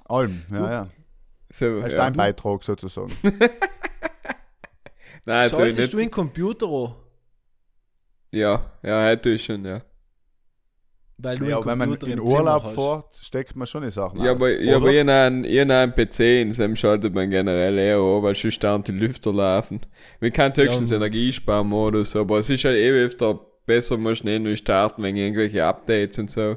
Alm, 0.04 0.42
ja, 0.50 0.70
ja. 0.70 0.88
So, 1.48 1.80
Das 1.80 1.86
ist 1.86 1.92
ja. 1.92 1.98
dein 1.98 2.12
Beitrag 2.12 2.62
sozusagen. 2.62 3.12
Nein, 5.24 5.48
Schaltest 5.48 5.92
du 5.92 5.96
den 5.96 6.10
Computer 6.10 6.66
an? 6.66 6.94
Ja, 8.30 8.72
ja, 8.82 9.04
hätte 9.06 9.30
ich 9.30 9.44
schon, 9.44 9.64
ja. 9.64 9.82
Weil 11.22 11.38
du 11.38 11.48
ja, 11.48 11.64
wenn 11.64 11.78
man 11.78 11.88
Computer 11.90 12.12
in 12.12 12.20
Urlaub 12.20 12.66
fährt, 12.74 13.14
steckt 13.20 13.56
man 13.56 13.66
schon 13.66 13.82
die 13.82 13.90
Sachen 13.90 14.20
Ja, 14.20 14.32
aus. 14.32 14.36
aber, 14.36 14.58
ja, 14.60 14.76
aber 14.76 14.90
ich 14.90 15.00
habe 15.00 15.12
einen, 15.12 15.44
hab 15.44 15.70
einen 15.70 15.94
PC, 15.94 16.20
in 16.42 16.50
dem 16.54 16.76
schaltet 16.76 17.14
man 17.14 17.28
generell 17.30 17.76
eher 17.78 17.98
an, 17.98 18.22
weil 18.22 18.34
sonst 18.34 18.62
dauernd 18.62 18.88
die 18.88 18.92
Lüfter 18.92 19.32
laufen. 19.32 19.80
Wir 20.20 20.30
können 20.30 20.54
höchstens 20.56 20.90
Ja, 20.90 20.96
Energiesparmodus, 20.96 22.16
aber 22.16 22.38
es 22.38 22.48
ist 22.50 22.64
halt 22.64 22.76
eh 22.76 22.90
öfter 22.90 23.38
besser, 23.66 23.96
muss 23.98 24.18
schnell 24.18 24.40
neu 24.40 24.56
starten, 24.56 25.02
wegen 25.02 25.16
irgendwelche 25.16 25.64
Updates 25.64 26.18
und 26.18 26.30
so. 26.30 26.56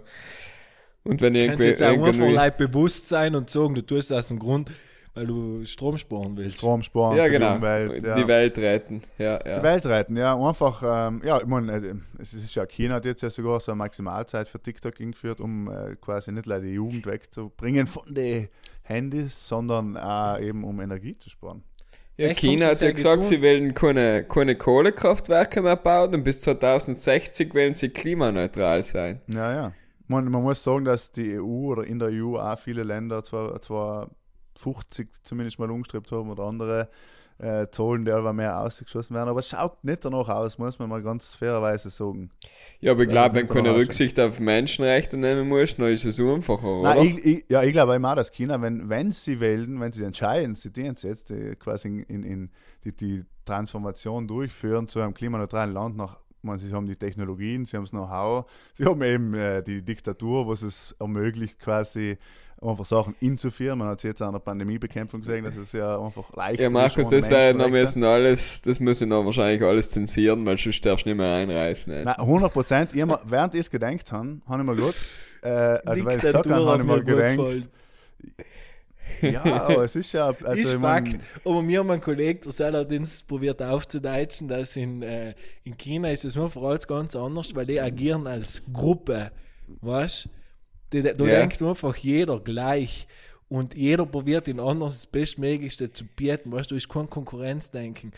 Und 1.03 1.21
wenn 1.21 1.33
Kannst 1.33 1.63
irgendwie, 1.63 1.63
du 1.63 1.69
jetzt 1.69 1.83
auch 1.83 1.87
einfach 1.89 2.13
Leute 2.29 2.67
bewusst 2.67 3.09
sein 3.09 3.35
und 3.35 3.49
sagen, 3.49 3.75
du 3.75 3.81
tust 3.85 4.11
das 4.11 4.19
aus 4.19 4.27
dem 4.29 4.39
Grund, 4.39 4.71
weil 5.13 5.27
du 5.27 5.65
Strom 5.65 5.97
sparen 5.97 6.35
willst. 6.37 6.57
Strom 6.57 6.81
sparen 6.81 7.17
ja 7.17 7.25
für 7.25 7.31
genau, 7.31 7.51
die 7.51 7.55
Umwelt. 7.57 8.03
Ja. 8.03 8.15
die 8.15 8.27
Welt 8.27 8.57
retten, 8.57 9.01
ja, 9.17 9.39
ja. 9.45 9.57
Die 9.57 9.63
Welt 9.63 9.85
retten, 9.85 10.17
ja. 10.17 10.35
Einfach, 10.35 10.83
ähm, 10.85 11.21
ja, 11.23 11.39
ich 11.39 11.45
meine, 11.45 11.75
äh, 11.75 11.95
es 12.19 12.33
ist 12.33 12.55
ja, 12.55 12.65
China 12.65 12.95
hat 12.95 13.05
jetzt 13.05 13.21
ja 13.21 13.29
sogar 13.29 13.59
so 13.59 13.71
eine 13.71 13.79
Maximalzeit 13.79 14.47
für 14.47 14.59
TikTok 14.59 14.99
eingeführt, 14.99 15.39
um 15.39 15.69
äh, 15.69 15.95
quasi 16.01 16.31
nicht 16.31 16.45
leider 16.45 16.63
die 16.63 16.73
Jugend 16.73 17.05
wegzubringen 17.05 17.87
von 17.87 18.13
den 18.13 18.47
Handys, 18.83 19.47
sondern 19.47 19.97
auch 19.97 20.39
eben 20.39 20.63
um 20.63 20.81
Energie 20.81 21.17
zu 21.17 21.29
sparen. 21.29 21.63
Ja, 22.17 22.27
Echt, 22.27 22.41
China 22.41 22.67
hat 22.67 22.81
ja 22.81 22.89
es 22.89 22.95
gesagt, 22.95 23.23
sie 23.23 23.41
wollen 23.41 23.73
keine, 23.73 24.23
keine 24.23 24.55
Kohlekraftwerke 24.55 25.61
mehr 25.61 25.75
bauen 25.75 26.13
und 26.13 26.23
bis 26.23 26.41
2060 26.41 27.53
wollen 27.55 27.73
sie 27.73 27.89
klimaneutral 27.89 28.83
sein. 28.83 29.21
Ja, 29.27 29.53
ja. 29.53 29.73
Man, 30.07 30.29
man 30.29 30.43
muss 30.43 30.63
sagen, 30.63 30.85
dass 30.85 31.11
die 31.11 31.39
EU 31.39 31.71
oder 31.71 31.85
in 31.85 31.97
der 31.97 32.09
EU 32.09 32.37
auch 32.37 32.59
viele 32.59 32.83
Länder 32.83 33.23
zwar, 33.23 33.59
zwar 33.63 34.11
50 34.57 35.09
zumindest 35.23 35.59
mal 35.59 35.69
umgestrebt 35.71 36.11
haben 36.11 36.29
oder 36.29 36.43
andere 36.43 36.89
äh, 37.39 37.67
Zahlen, 37.71 38.05
die 38.05 38.11
aber 38.11 38.31
mehr 38.33 38.59
ausgeschossen 38.59 39.15
werden, 39.15 39.29
aber 39.29 39.39
es 39.39 39.49
schaut 39.49 39.83
nicht 39.83 40.05
danach 40.05 40.29
aus, 40.29 40.57
muss 40.57 40.77
man 40.79 40.89
mal 40.89 41.01
ganz 41.01 41.35
fairerweise 41.35 41.89
sagen. 41.89 42.29
Ja, 42.79 42.91
aber 42.91 43.03
ich 43.03 43.09
glaube, 43.09 43.35
wenn 43.35 43.47
du 43.47 43.53
keine 43.53 43.75
Rücksicht 43.75 44.19
auf 44.19 44.39
Menschenrechte 44.39 45.17
nehmen 45.17 45.47
musst, 45.47 45.79
dann 45.79 45.91
ist 45.91 46.05
es 46.05 46.19
einfacher, 46.19 46.67
oder? 46.67 46.95
Nein, 46.95 47.07
ich, 47.07 47.25
ich, 47.25 47.45
ja, 47.49 47.63
ich 47.63 47.73
glaube 47.73 47.95
immer, 47.95 48.15
dass 48.15 48.31
China, 48.31 48.61
wenn, 48.61 48.87
wenn 48.89 49.11
sie 49.11 49.39
wählen, 49.39 49.79
wenn 49.79 49.91
sie 49.91 50.03
entscheiden, 50.03 50.55
sie 50.55 50.71
dienen 50.71 50.95
jetzt 51.01 51.29
die, 51.29 51.55
quasi 51.55 51.87
in, 51.87 52.03
in, 52.03 52.23
in 52.23 52.49
die, 52.85 52.95
die 52.95 53.25
Transformation 53.45 54.27
durchführen 54.27 54.87
zu 54.87 55.01
einem 55.01 55.13
klimaneutralen 55.13 55.73
Land 55.73 55.97
nach 55.97 56.17
man, 56.43 56.59
sie 56.59 56.73
haben 56.73 56.87
die 56.87 56.97
Technologien, 56.97 57.65
sie 57.65 57.77
haben 57.77 57.83
das 57.83 57.91
Know-how, 57.91 58.45
sie 58.73 58.85
haben 58.85 59.01
eben 59.01 59.33
äh, 59.33 59.63
die 59.63 59.81
Diktatur, 59.81 60.45
was 60.45 60.61
es 60.61 60.93
ermöglicht, 60.99 61.57
quasi 61.57 62.17
einfach 62.63 62.85
Sachen 62.85 63.15
inzuführen. 63.19 63.79
Man 63.79 63.89
hat 63.89 63.99
es 63.99 64.03
jetzt 64.03 64.21
an 64.21 64.33
der 64.33 64.39
Pandemiebekämpfung 64.39 65.21
gesehen, 65.21 65.43
dass 65.43 65.55
es 65.55 65.71
ja 65.71 65.99
einfach 65.99 66.33
leicht 66.35 66.59
ja, 66.59 66.69
Markus, 66.69 67.09
das 67.09 67.29
wäre 67.29 67.53
noch 67.53 67.69
müssen 67.69 68.03
alles, 68.03 68.61
das 68.61 68.79
müssen 68.79 69.09
noch 69.09 69.25
wahrscheinlich 69.25 69.61
alles 69.63 69.89
zensieren, 69.89 70.45
weil 70.45 70.57
sonst 70.57 70.85
darfst 70.85 71.05
du 71.05 71.09
nicht 71.09 71.17
mehr 71.17 71.33
einreißen. 71.33 72.03
Nein, 72.03 72.15
100 72.15 72.53
Prozent. 72.53 72.89
Während 72.93 73.55
ich 73.55 73.61
es 73.61 73.69
gedenkt 73.69 74.11
habe, 74.11 74.39
habe 74.47 74.61
ich 74.61 74.67
mir 74.67 74.75
gut, 74.75 74.95
äh, 75.41 75.49
also 75.49 76.05
weil 76.05 76.17
ich 76.17 76.21
gesagt 76.23 76.49
habe, 76.49 76.65
habe 76.65 76.81
ich 76.81 76.87
mir 76.87 77.03
gedenkt, 77.03 77.69
ja, 79.21 79.43
aber 79.43 79.83
es 79.83 79.95
ist 79.95 80.11
ja, 80.13 80.27
also 80.43 80.51
ist 80.51 80.73
ich 80.73 80.79
mein, 80.79 81.05
Fakt. 81.05 81.23
Aber 81.45 81.61
mir 81.61 81.79
haben 81.79 81.91
ein 81.91 82.01
Kollege, 82.01 82.41
der 82.41 82.51
Saladins 82.51 83.23
probiert 83.23 83.61
aufzudeutschen, 83.61 84.47
dass 84.47 84.75
in, 84.75 85.01
äh, 85.01 85.33
in 85.63 85.77
China 85.77 86.09
ist 86.09 86.25
es 86.25 86.35
nur 86.35 86.49
vor 86.49 86.69
allem 86.69 86.79
ganz 86.87 87.15
anders, 87.15 87.55
weil 87.55 87.65
die 87.65 87.79
agieren 87.79 88.27
als 88.27 88.61
Gruppe. 88.71 89.31
Weißt 89.81 90.25
du? 90.25 90.29
Da 91.01 91.25
Ja. 91.25 91.39
denkt 91.39 91.61
einfach 91.61 91.95
jeder 91.97 92.39
gleich. 92.39 93.07
Und 93.49 93.75
jeder 93.75 94.05
probiert 94.05 94.47
den 94.47 94.59
anderen 94.59 94.91
das 94.91 95.05
Bestmöglichste 95.05 95.91
zu 95.91 96.05
bieten. 96.05 96.51
Weißt 96.51 96.71
du, 96.71 96.75
ist 96.75 96.89
kein 96.89 97.09
Konkurrenzdenken. 97.09 98.11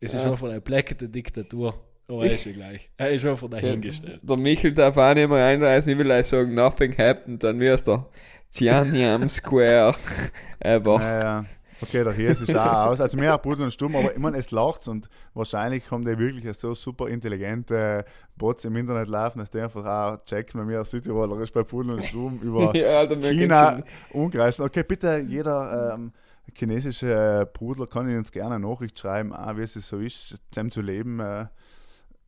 Es 0.00 0.14
ist 0.14 0.22
Ja. 0.24 0.30
einfach 0.30 0.48
eine 0.48 0.60
bleckete 0.60 1.08
Diktatur. 1.08 1.74
Aber 2.06 2.24
er 2.24 2.34
ist 2.34 2.44
ja 2.46 2.52
gleich. 2.52 2.88
Er 2.96 3.10
ist 3.10 3.26
einfach 3.26 3.50
dahingestellt. 3.50 4.20
Der 4.22 4.36
Michel 4.36 4.72
darf 4.72 4.96
auch 4.96 5.14
nicht 5.14 5.28
mehr 5.28 5.44
einreisen, 5.44 5.92
ich 5.92 5.98
will 5.98 6.10
euch 6.10 6.26
sagen, 6.26 6.54
nothing 6.54 6.96
happened, 6.96 7.42
dann 7.44 7.58
wie 7.60 7.66
ist 7.66 7.86
der 7.86 8.06
Tiananmen 8.50 9.28
Square 9.28 9.94
ever. 10.60 10.98
Naja, 10.98 11.44
okay, 11.80 12.04
der 12.04 12.12
hier 12.12 12.30
ist 12.30 12.54
auch 12.54 12.88
aus. 12.88 13.00
Also 13.00 13.16
mehr 13.16 13.36
brutal 13.38 13.64
und 13.64 13.72
stumm, 13.72 13.96
aber 13.96 14.10
meine, 14.18 14.38
es 14.38 14.50
lacht 14.50 14.88
und 14.88 15.08
wahrscheinlich 15.34 15.90
haben 15.90 16.04
die 16.04 16.18
wirklich 16.18 16.56
so 16.56 16.74
super 16.74 17.08
intelligente 17.08 18.04
Bots 18.36 18.64
im 18.64 18.76
Internet 18.76 19.08
laufen, 19.08 19.40
dass 19.40 19.50
die 19.50 19.60
einfach 19.60 19.84
auch 19.84 20.24
checken, 20.24 20.60
wenn 20.60 20.68
wir 20.68 20.78
als 20.78 20.90
Südtiroler 20.90 21.40
ist 21.40 21.52
bei 21.52 21.62
Pudel 21.62 21.92
und 21.92 22.04
Stumm 22.04 22.38
über 22.40 22.74
Ja, 22.76 23.06
China 23.06 23.82
umkreisen. 24.12 24.64
Okay, 24.64 24.82
bitte 24.82 25.24
jeder 25.26 25.94
ähm, 25.94 26.12
chinesische 26.54 27.48
Brudler 27.52 27.86
kann 27.86 28.08
uns 28.14 28.32
gerne 28.32 28.56
eine 28.56 28.66
Nachricht 28.66 28.98
schreiben, 28.98 29.32
auch 29.32 29.56
wie 29.56 29.62
es 29.62 29.74
so 29.74 29.98
ist, 29.98 30.36
zusammen 30.50 30.70
zu 30.70 30.82
leben. 30.82 31.20
Äh, 31.20 31.46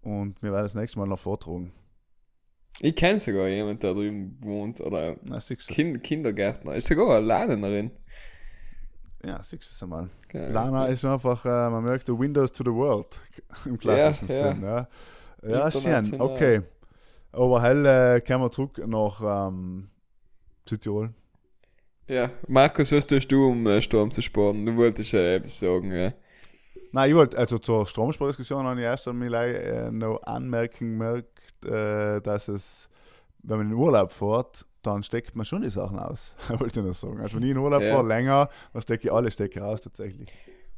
und 0.03 0.43
wir 0.43 0.53
werden 0.53 0.65
das 0.65 0.75
nächste 0.75 0.99
Mal 0.99 1.07
noch 1.07 1.19
vortragen. 1.19 1.73
Ich 2.81 2.97
kenne 2.97 3.19
sogar 3.19 3.49
jemanden, 3.49 3.81
der 3.81 3.93
drüben 3.93 4.39
wohnt, 4.41 4.81
oder 4.81 5.17
Na, 5.25 5.39
kind 5.39 6.03
Kindergärtner, 6.03 6.77
ist 6.77 6.87
sogar 6.87 7.19
eine 7.19 7.27
Lernerin. 7.27 7.91
Ja, 9.25 9.43
siehst 9.43 9.53
du 9.53 9.75
es 9.75 9.83
einmal. 9.83 10.09
Geil. 10.29 10.51
Lana 10.51 10.87
ist 10.87 11.05
einfach, 11.05 11.45
äh, 11.45 11.71
man 11.71 11.85
merkt, 11.85 12.07
the 12.07 12.19
Windows 12.19 12.53
to 12.53 12.65
the 12.65 12.71
World 12.71 13.19
im 13.67 13.79
klassischen 13.79 14.29
Ja. 14.29 14.53
Sinn. 14.53 14.63
Ja, 14.63 14.89
ja 15.43 15.71
schön, 15.71 16.21
okay. 16.21 16.63
Aber 17.33 17.63
hell 17.63 17.87
äh, 17.87 18.21
kommen 18.21 18.45
wir 18.45 18.51
zurück 18.51 18.81
nach 18.87 19.49
ähm, 19.49 19.89
Südtirol. 20.69 21.11
Ja, 22.09 22.31
Markus, 22.49 22.91
was 22.91 23.07
tust 23.07 23.31
du, 23.31 23.51
um 23.51 23.67
äh, 23.67 23.81
Sturm 23.81 24.11
zu 24.11 24.21
sparen? 24.21 24.67
Du 24.67 24.77
wolltest 24.77 25.13
ja 25.13 25.21
etwas 25.21 25.61
sagen, 25.61 25.93
ja. 25.93 26.13
Nein, 26.93 27.11
ich 27.11 27.17
wollte, 27.17 27.39
also 27.39 27.59
zur 27.59 27.87
Stromspardiskussion 27.87 28.65
habe 28.65 28.81
ich 28.81 28.85
erst 28.87 29.07
einmal 29.07 29.33
äh, 29.35 29.91
noch 29.93 30.21
anmerken 30.25 30.99
gemerkt, 30.99 31.65
äh, 31.65 32.21
dass 32.21 32.49
es, 32.49 32.89
wenn 33.43 33.59
man 33.59 33.67
in 33.67 33.73
den 33.75 33.79
Urlaub 33.79 34.11
fährt, 34.11 34.67
dann 34.83 35.03
steckt 35.03 35.37
man 35.37 35.45
schon 35.47 35.63
die 35.63 35.69
Sachen 35.71 35.99
aus, 35.99 36.35
wollte 36.49 36.81
ich 36.81 36.85
nur 36.85 36.95
sagen. 36.95 37.21
Also 37.21 37.37
wenn 37.37 37.43
ich 37.45 37.51
in 37.51 37.59
Urlaub 37.59 37.83
Ja. 37.83 37.91
fahre, 37.91 38.07
länger, 38.09 38.49
dann 38.73 38.83
stecke 38.83 39.09
ich 39.09 39.13
alle 39.13 39.31
Stecker 39.31 39.67
aus 39.67 39.83
tatsächlich. 39.83 40.29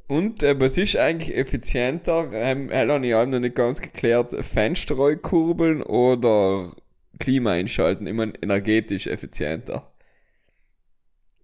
Und 0.08 0.42
äh, 0.42 0.58
was 0.60 0.76
ist 0.76 0.96
eigentlich 0.96 1.34
effizienter? 1.36 2.30
Ähm, 2.32 2.70
äh, 2.70 2.86
habe 2.88 3.06
ich 3.06 3.14
auch 3.14 3.24
noch 3.26 3.38
nicht 3.38 3.54
ganz 3.54 3.80
geklärt. 3.80 4.32
Fensterroll 4.44 5.16
kurbeln 5.16 5.82
oder 5.82 6.72
Klima 7.18 7.52
einschalten? 7.52 8.06
Ich 8.06 8.12
meine, 8.14 8.32
energetisch 8.42 9.06
effizienter. 9.06 9.90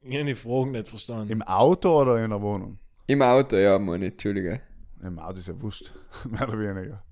Ich 0.02 0.14
habe 0.14 0.24
die 0.26 0.34
Fragen 0.34 0.72
nicht 0.72 0.88
verstanden. 0.88 1.30
Im 1.30 1.42
Auto 1.42 2.00
oder 2.02 2.22
in 2.22 2.30
der 2.30 2.40
Wohnung? 2.42 2.78
Im 3.06 3.22
Auto, 3.22 3.56
ja, 3.56 3.78
meine, 3.78 4.06
Entschuldige. 4.06 4.60
Im 5.02 5.18
Auto 5.18 5.38
ist 5.38 5.48
ja 5.48 5.60
wurscht, 5.60 5.94
mehr 6.28 6.48
oder 6.48 6.58
weniger. 6.58 7.02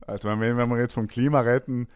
Also 0.00 0.28
wenn 0.28 0.40
wir, 0.40 0.56
wenn 0.56 0.68
wir 0.68 0.78
jetzt 0.78 0.94
vom 0.94 1.06
Klima 1.08 1.40
retten, 1.40 1.88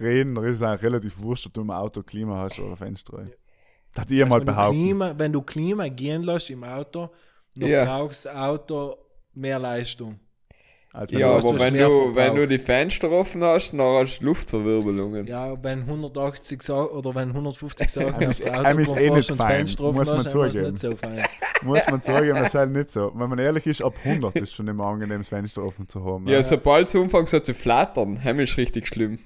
reden, 0.00 0.34
dann 0.34 0.44
ist 0.44 0.56
es 0.56 0.62
eigentlich 0.62 0.82
relativ 0.82 1.20
wurscht, 1.20 1.46
ob 1.46 1.54
du 1.54 1.60
im 1.60 1.70
Auto 1.70 2.02
Klima 2.02 2.38
hast 2.38 2.58
oder 2.58 2.76
Fenster. 2.76 3.24
Das 3.94 4.02
hat 4.02 4.10
ich 4.10 4.20
mal 4.26 4.38
wenn, 4.40 4.46
du 4.46 4.52
behaupten. 4.52 4.80
Klima, 4.80 5.14
wenn 5.18 5.32
du 5.32 5.42
Klima 5.42 5.88
gehen 5.88 6.22
lässt 6.22 6.50
im 6.50 6.64
Auto, 6.64 7.10
dann 7.56 7.68
Ja. 7.68 7.84
brauchst 7.84 8.24
das 8.26 8.34
Auto 8.34 8.96
mehr 9.34 9.58
Leistung. 9.58 10.18
Also 10.92 11.12
wenn 11.14 11.20
Ja, 11.20 11.28
aber 11.28 11.60
wenn 11.60 11.74
du, 11.74 12.14
wenn 12.16 12.34
du 12.34 12.48
die 12.48 12.58
Fenster 12.58 13.12
offen 13.12 13.44
hast, 13.44 13.70
dann 13.72 13.80
hast 13.80 14.18
du 14.18 14.24
Luftverwirbelungen. 14.24 15.24
Ja, 15.28 15.54
wenn 15.62 15.82
180 15.86 16.60
Sa 16.64 16.82
oder 16.84 17.14
wenn 17.14 17.32
150 17.32 17.88
Sachen 17.88 18.22
ist- 18.28 18.44
dem 18.44 18.52
einem 18.52 18.78
ist 18.80 18.96
eh 18.96 19.08
nicht 19.10 19.30
und 19.30 19.36
fein, 19.36 19.58
Fenster 19.58 19.84
offen 19.84 19.98
muss 19.98 20.08
man 20.08 20.16
hast, 20.18 20.34
dann 20.34 20.42
ist 20.42 20.48
es 20.48 20.52
zugeben. 20.54 20.70
nicht 20.72 20.80
so 20.80 20.96
fein. 20.96 21.22
muss 21.62 21.86
man 21.88 22.02
sagen, 22.02 22.34
das 22.34 22.46
ist 22.48 22.54
halt 22.56 22.70
nicht 22.72 22.90
so. 22.90 23.12
Wenn 23.14 23.28
man 23.30 23.38
ehrlich 23.38 23.66
ist, 23.66 23.82
ab 23.82 23.94
100 24.04 24.34
ist 24.36 24.52
schon 24.52 24.66
immer 24.66 24.86
angenehm, 24.86 25.18
das 25.18 25.28
Fenster 25.28 25.62
offen 25.62 25.86
zu 25.86 26.04
haben. 26.04 26.26
Ja, 26.26 26.42
sobald 26.42 26.88
es 26.88 26.96
anfängt 26.96 27.28
so 27.28 27.38
zu 27.38 27.54
flattern, 27.54 28.24
heim 28.24 28.40
ist 28.40 28.56
richtig 28.56 28.88
schlimm. 28.88 29.18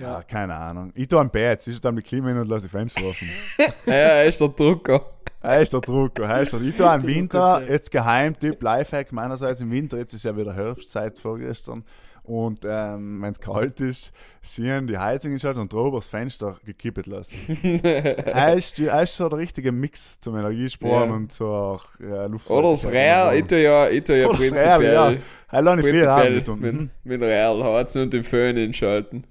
Ja, 0.00 0.22
keine 0.22 0.54
Ahnung. 0.54 0.92
Ich 0.94 1.08
tue 1.08 1.20
ein 1.20 1.30
Bett, 1.30 1.66
ich 1.66 1.80
dann 1.80 1.94
mit 1.94 2.04
Klima 2.04 2.28
hin 2.28 2.38
und 2.38 2.48
lasse 2.48 2.62
die 2.62 2.68
Fenster 2.68 3.04
offen. 3.04 3.28
ja, 3.86 3.92
er 3.92 4.24
ist 4.26 4.40
der 4.40 4.48
Drucker. 4.48 5.04
Er 5.42 5.60
ist 5.60 5.72
der 5.72 5.80
Drucker, 5.80 6.24
er 6.24 6.42
ist 6.42 6.52
der. 6.52 6.60
Ich 6.60 6.76
tue 6.76 6.94
im 6.94 7.06
Winter, 7.06 7.62
jetzt 7.68 7.90
Geheimtipp, 7.90 8.62
Lifehack 8.62 9.12
meinerseits 9.12 9.60
im 9.60 9.70
Winter, 9.70 9.98
jetzt 9.98 10.12
ist 10.12 10.24
ja 10.24 10.36
wieder 10.36 10.54
Herbstzeit 10.54 11.18
vorgestern. 11.18 11.84
Und 12.30 12.64
ähm, 12.64 13.22
wenn 13.22 13.32
es 13.32 13.40
kalt 13.40 13.80
ist, 13.80 14.12
schieren 14.42 14.86
die 14.86 14.96
Heizung 14.96 15.32
einschalten 15.32 15.60
und 15.60 15.72
drüber 15.72 15.98
das 15.98 16.06
Fenster 16.06 16.58
gekippt 16.64 17.06
lassen. 17.06 17.58
er, 17.84 18.54
ist, 18.54 18.78
er 18.78 19.02
ist 19.02 19.16
so 19.16 19.28
der 19.28 19.38
richtige 19.38 19.72
Mix 19.72 20.20
zum 20.20 20.36
Energiesparen 20.36 21.10
Ja. 21.10 21.16
und 21.16 21.32
zur 21.32 21.80
ja, 21.98 22.26
Luft. 22.26 22.48
Oder 22.48 22.70
das 22.70 22.86
Rare, 22.86 23.36
ich 23.36 23.46
tue 23.46 23.62
ja, 23.62 23.88
ich 23.88 24.04
tue 24.04 24.20
ja 24.20 24.28
Oder 24.28 24.38
das 24.38 24.48
prinzipiell, 24.48 24.96
Rare, 24.96 25.14
ja. 25.14 25.20
Er 25.50 25.62
lasse 25.62 25.80
ich 25.80 26.06
auch 26.06 26.18
prinzipiell 26.18 26.34
mit 26.34 26.48
und 26.48 26.60
mit, 26.60 26.74
mhm. 26.74 26.90
mit 27.02 27.22
Rare 27.22 27.64
heizen 27.64 28.02
und 28.02 28.12
den 28.12 28.22
Föhn 28.22 28.56
einschalten. 28.56 29.24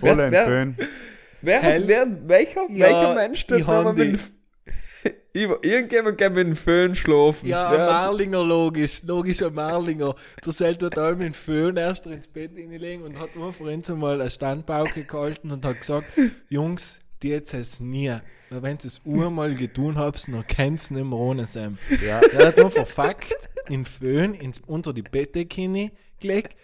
Voll 0.00 0.20
ein 0.20 0.32
wer- 0.32 0.46
Föhn. 0.46 0.76
Wer 1.42 1.62
hat, 1.62 1.86
wer, 1.86 2.06
welcher, 2.26 2.62
Ja, 2.70 2.86
welcher 2.86 3.14
Mensch 3.14 3.46
tut 3.46 3.66
hab 3.66 3.96
mit 3.96 4.18
Irgendjemand 5.34 6.16
kann 6.16 6.32
mit 6.32 6.46
dem 6.46 6.56
Föhn 6.56 6.94
schlafen. 6.94 7.48
Ja, 7.48 7.68
ein 7.68 7.76
Marlinger 7.76 8.42
logisch, 8.44 9.02
logisch 9.02 9.42
ein 9.42 9.52
Marlinger. 9.52 10.14
Der 10.44 10.52
soll 10.52 10.76
dort 10.76 10.96
all 10.96 11.16
mit 11.16 11.26
dem 11.26 11.34
Föhn 11.34 11.76
erst 11.76 12.06
ins 12.06 12.28
Bett 12.28 12.52
hineinlegen 12.54 13.04
und 13.04 13.18
hat 13.18 13.34
nur 13.34 13.52
vorhin 13.52 13.82
einmal 13.88 14.20
eine 14.20 14.30
Standpauke 14.30 15.02
gehalten 15.04 15.50
und 15.50 15.64
hat 15.64 15.80
gesagt, 15.80 16.06
Jungs, 16.48 17.00
die 17.22 17.30
jetzt 17.30 17.52
es 17.52 17.80
nie. 17.80 18.14
Weil 18.50 18.62
wenn 18.62 18.76
ihr 18.78 18.84
es 18.86 19.00
einmal 19.04 19.54
getan 19.54 19.96
habt, 19.96 20.26
dann 20.28 20.46
kennt 20.46 20.78
es 20.78 20.90
nicht 20.92 21.04
mehr 21.04 21.18
ohne 21.18 21.46
sein. 21.46 21.78
Ja. 22.06 22.20
Der 22.20 22.48
hat 22.48 22.56
nur 22.56 22.70
verfuckt, 22.70 23.50
den 23.68 23.84
Föhn 23.84 24.34
ins, 24.34 24.60
unter 24.66 24.92
die 24.92 25.02
Bettdecke 25.02 25.60
hingelegt, 25.60 26.56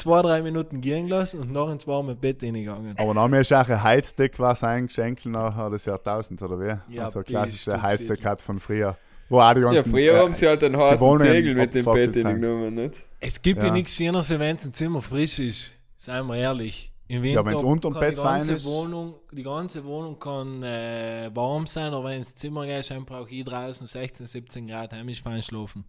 zwei, 0.00 0.22
drei 0.22 0.42
Minuten 0.42 0.80
gehen 0.80 1.08
lassen 1.08 1.40
und 1.40 1.52
nachher 1.52 1.72
ins 1.72 1.86
warme 1.86 2.14
Bett 2.14 2.40
hingegangen. 2.40 2.94
Aber 2.98 3.14
dann 3.14 3.18
haben 3.22 3.32
wir 3.32 3.40
auch 3.40 3.68
ein 3.68 3.82
Heizdeck 3.82 4.38
was 4.38 4.64
eingeschenkt 4.64 5.26
nachher 5.26 5.70
des 5.70 5.84
Jahrtausends, 5.84 6.42
oder 6.42 6.58
wie? 6.60 6.94
Ja, 6.94 7.04
also 7.06 7.20
ein 7.20 7.24
die 7.26 7.32
klassische 7.32 7.70
Stück 7.70 7.82
Heizdeck 7.82 8.24
hat 8.24 8.42
von 8.42 8.58
früher. 8.58 8.96
Wo 9.28 9.40
auch 9.40 9.54
die 9.54 9.60
Ja, 9.60 9.72
ganzen, 9.72 9.90
früher 9.92 10.14
äh, 10.14 10.18
haben 10.18 10.32
sie 10.32 10.48
halt 10.48 10.64
einen 10.64 10.76
heißen 10.76 11.18
Zegel 11.18 11.54
mit 11.54 11.74
dem 11.74 11.84
Bett 11.84 12.12
genommen, 12.14 12.74
nicht? 12.74 12.96
Es 13.20 13.40
gibt 13.40 13.60
ja, 13.60 13.68
Ja. 13.68 13.72
nichts 13.72 13.94
Schöneres, 13.94 14.28
wenn 14.30 14.56
es 14.56 14.64
ein 14.64 14.72
Zimmer 14.72 15.02
frisch 15.02 15.38
ist. 15.38 15.72
Seien 15.98 16.26
wir 16.26 16.36
ehrlich. 16.36 16.90
Im 17.06 17.22
Winter 17.22 17.44
wenn's 17.44 17.62
unterm 17.62 17.94
Bett 17.94 18.16
die 18.16 18.22
ganze 18.22 18.46
fein 18.46 18.56
ist. 18.56 18.64
Wohnung, 18.66 19.14
die 19.32 19.42
ganze 19.42 19.84
Wohnung 19.84 20.18
kann 20.18 20.62
äh, 20.62 21.28
warm 21.34 21.66
sein, 21.66 21.92
aber 21.92 22.04
wenn 22.08 22.18
ins 22.18 22.34
Zimmer 22.36 22.66
gehst, 22.66 22.90
dann 22.92 23.04
brauche 23.04 23.28
ich 23.30 23.44
draußen 23.44 23.86
16, 23.86 24.26
17 24.26 24.66
Grad, 24.68 24.92
heimisch 24.92 25.20
fein 25.20 25.42
schlafen. 25.42 25.84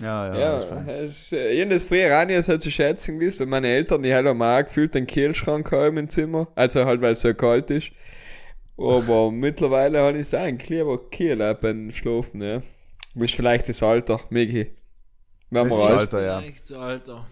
Ja, 0.00 0.34
ja, 0.34 0.38
Ja, 0.38 0.82
das 1.02 1.32
ich 1.32 1.62
hab 1.62 1.70
das 1.70 1.84
früher 1.84 2.20
auch 2.20 2.26
nicht 2.26 2.44
so 2.44 2.56
zu 2.58 2.70
schätzen 2.70 3.18
gewusst, 3.18 3.40
weil 3.40 3.46
meine 3.46 3.68
Eltern, 3.68 4.02
die 4.02 4.14
haben 4.14 4.36
mal 4.36 4.64
gefühlt 4.64 4.96
einen 4.96 5.06
Kühlschrank 5.06 5.70
haben 5.72 5.98
im 5.98 6.08
Zimmer. 6.08 6.48
Also 6.54 6.84
halt, 6.84 7.00
weil 7.00 7.12
es 7.12 7.20
so 7.20 7.32
kalt 7.34 7.70
ist. 7.70 7.90
Aber 8.76 9.30
mittlerweile 9.32 10.00
habe 10.00 10.18
ich 10.18 10.22
es 10.22 10.34
eigentlich 10.34 10.68
lieber 10.70 10.98
kühl 11.10 11.54
beim 11.60 11.90
Schlafen, 11.90 12.42
ja. 12.42 12.60
Ist 13.14 13.34
vielleicht 13.34 13.68
das 13.68 13.82
Alter, 13.82 14.20
Miki. 14.30 14.74
Wenn 15.50 15.68
Das 15.68 15.78
wir 15.78 15.84
ist 15.84 15.98
alt. 15.98 16.14
Alter, 16.14 16.24
ja. 16.24 16.40
Echt 16.40 16.66
so, 16.66 16.78
Alter. 16.78 17.26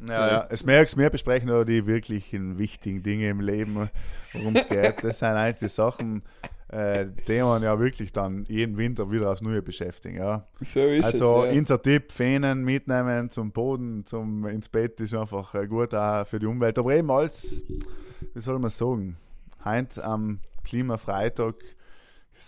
Ja, 0.00 0.28
ja. 0.28 0.46
Es 0.50 0.64
merkst, 0.64 0.96
wir 0.96 1.10
besprechen 1.10 1.48
nur 1.48 1.64
die 1.64 1.86
wirklichen 1.86 2.58
wichtigen 2.58 3.02
Dinge 3.02 3.28
im 3.28 3.40
Leben, 3.40 3.90
worum 4.32 4.56
es 4.56 4.66
geht. 4.66 5.04
Das 5.04 5.18
sind 5.20 5.28
eigentlich 5.28 5.58
die 5.58 5.68
Sachen, 5.68 6.22
äh, 6.72 7.06
die 7.26 7.40
man 7.42 7.62
ja 7.62 7.78
wirklich 7.78 8.12
dann 8.12 8.44
jeden 8.48 8.76
Winter 8.76 9.10
wieder 9.10 9.30
aufs 9.30 9.40
Neue 9.42 9.60
beschäftigen. 9.62 10.18
Ja. 10.18 10.46
So 10.60 10.80
ist 10.80 11.04
Also 11.04 11.44
es. 11.44 11.52
Ja. 11.52 11.58
unser 11.58 11.82
Tipp, 11.82 12.12
Fähnen 12.12 12.62
mitnehmen 12.64 13.28
zum 13.30 13.50
Boden, 13.52 14.04
zum 14.06 14.46
ins 14.46 14.68
Bett 14.68 15.00
ist 15.00 15.14
einfach 15.14 15.54
äh, 15.54 15.66
gut 15.66 15.94
auch 15.94 16.26
für 16.26 16.38
die 16.38 16.46
Umwelt. 16.46 16.78
Aber 16.78 16.94
eben 16.94 17.10
als, 17.10 17.62
wie 18.34 18.40
soll 18.40 18.58
man 18.58 18.70
sagen, 18.70 19.16
heute 19.64 20.04
am 20.04 20.40
Klimafreitag 20.64 21.54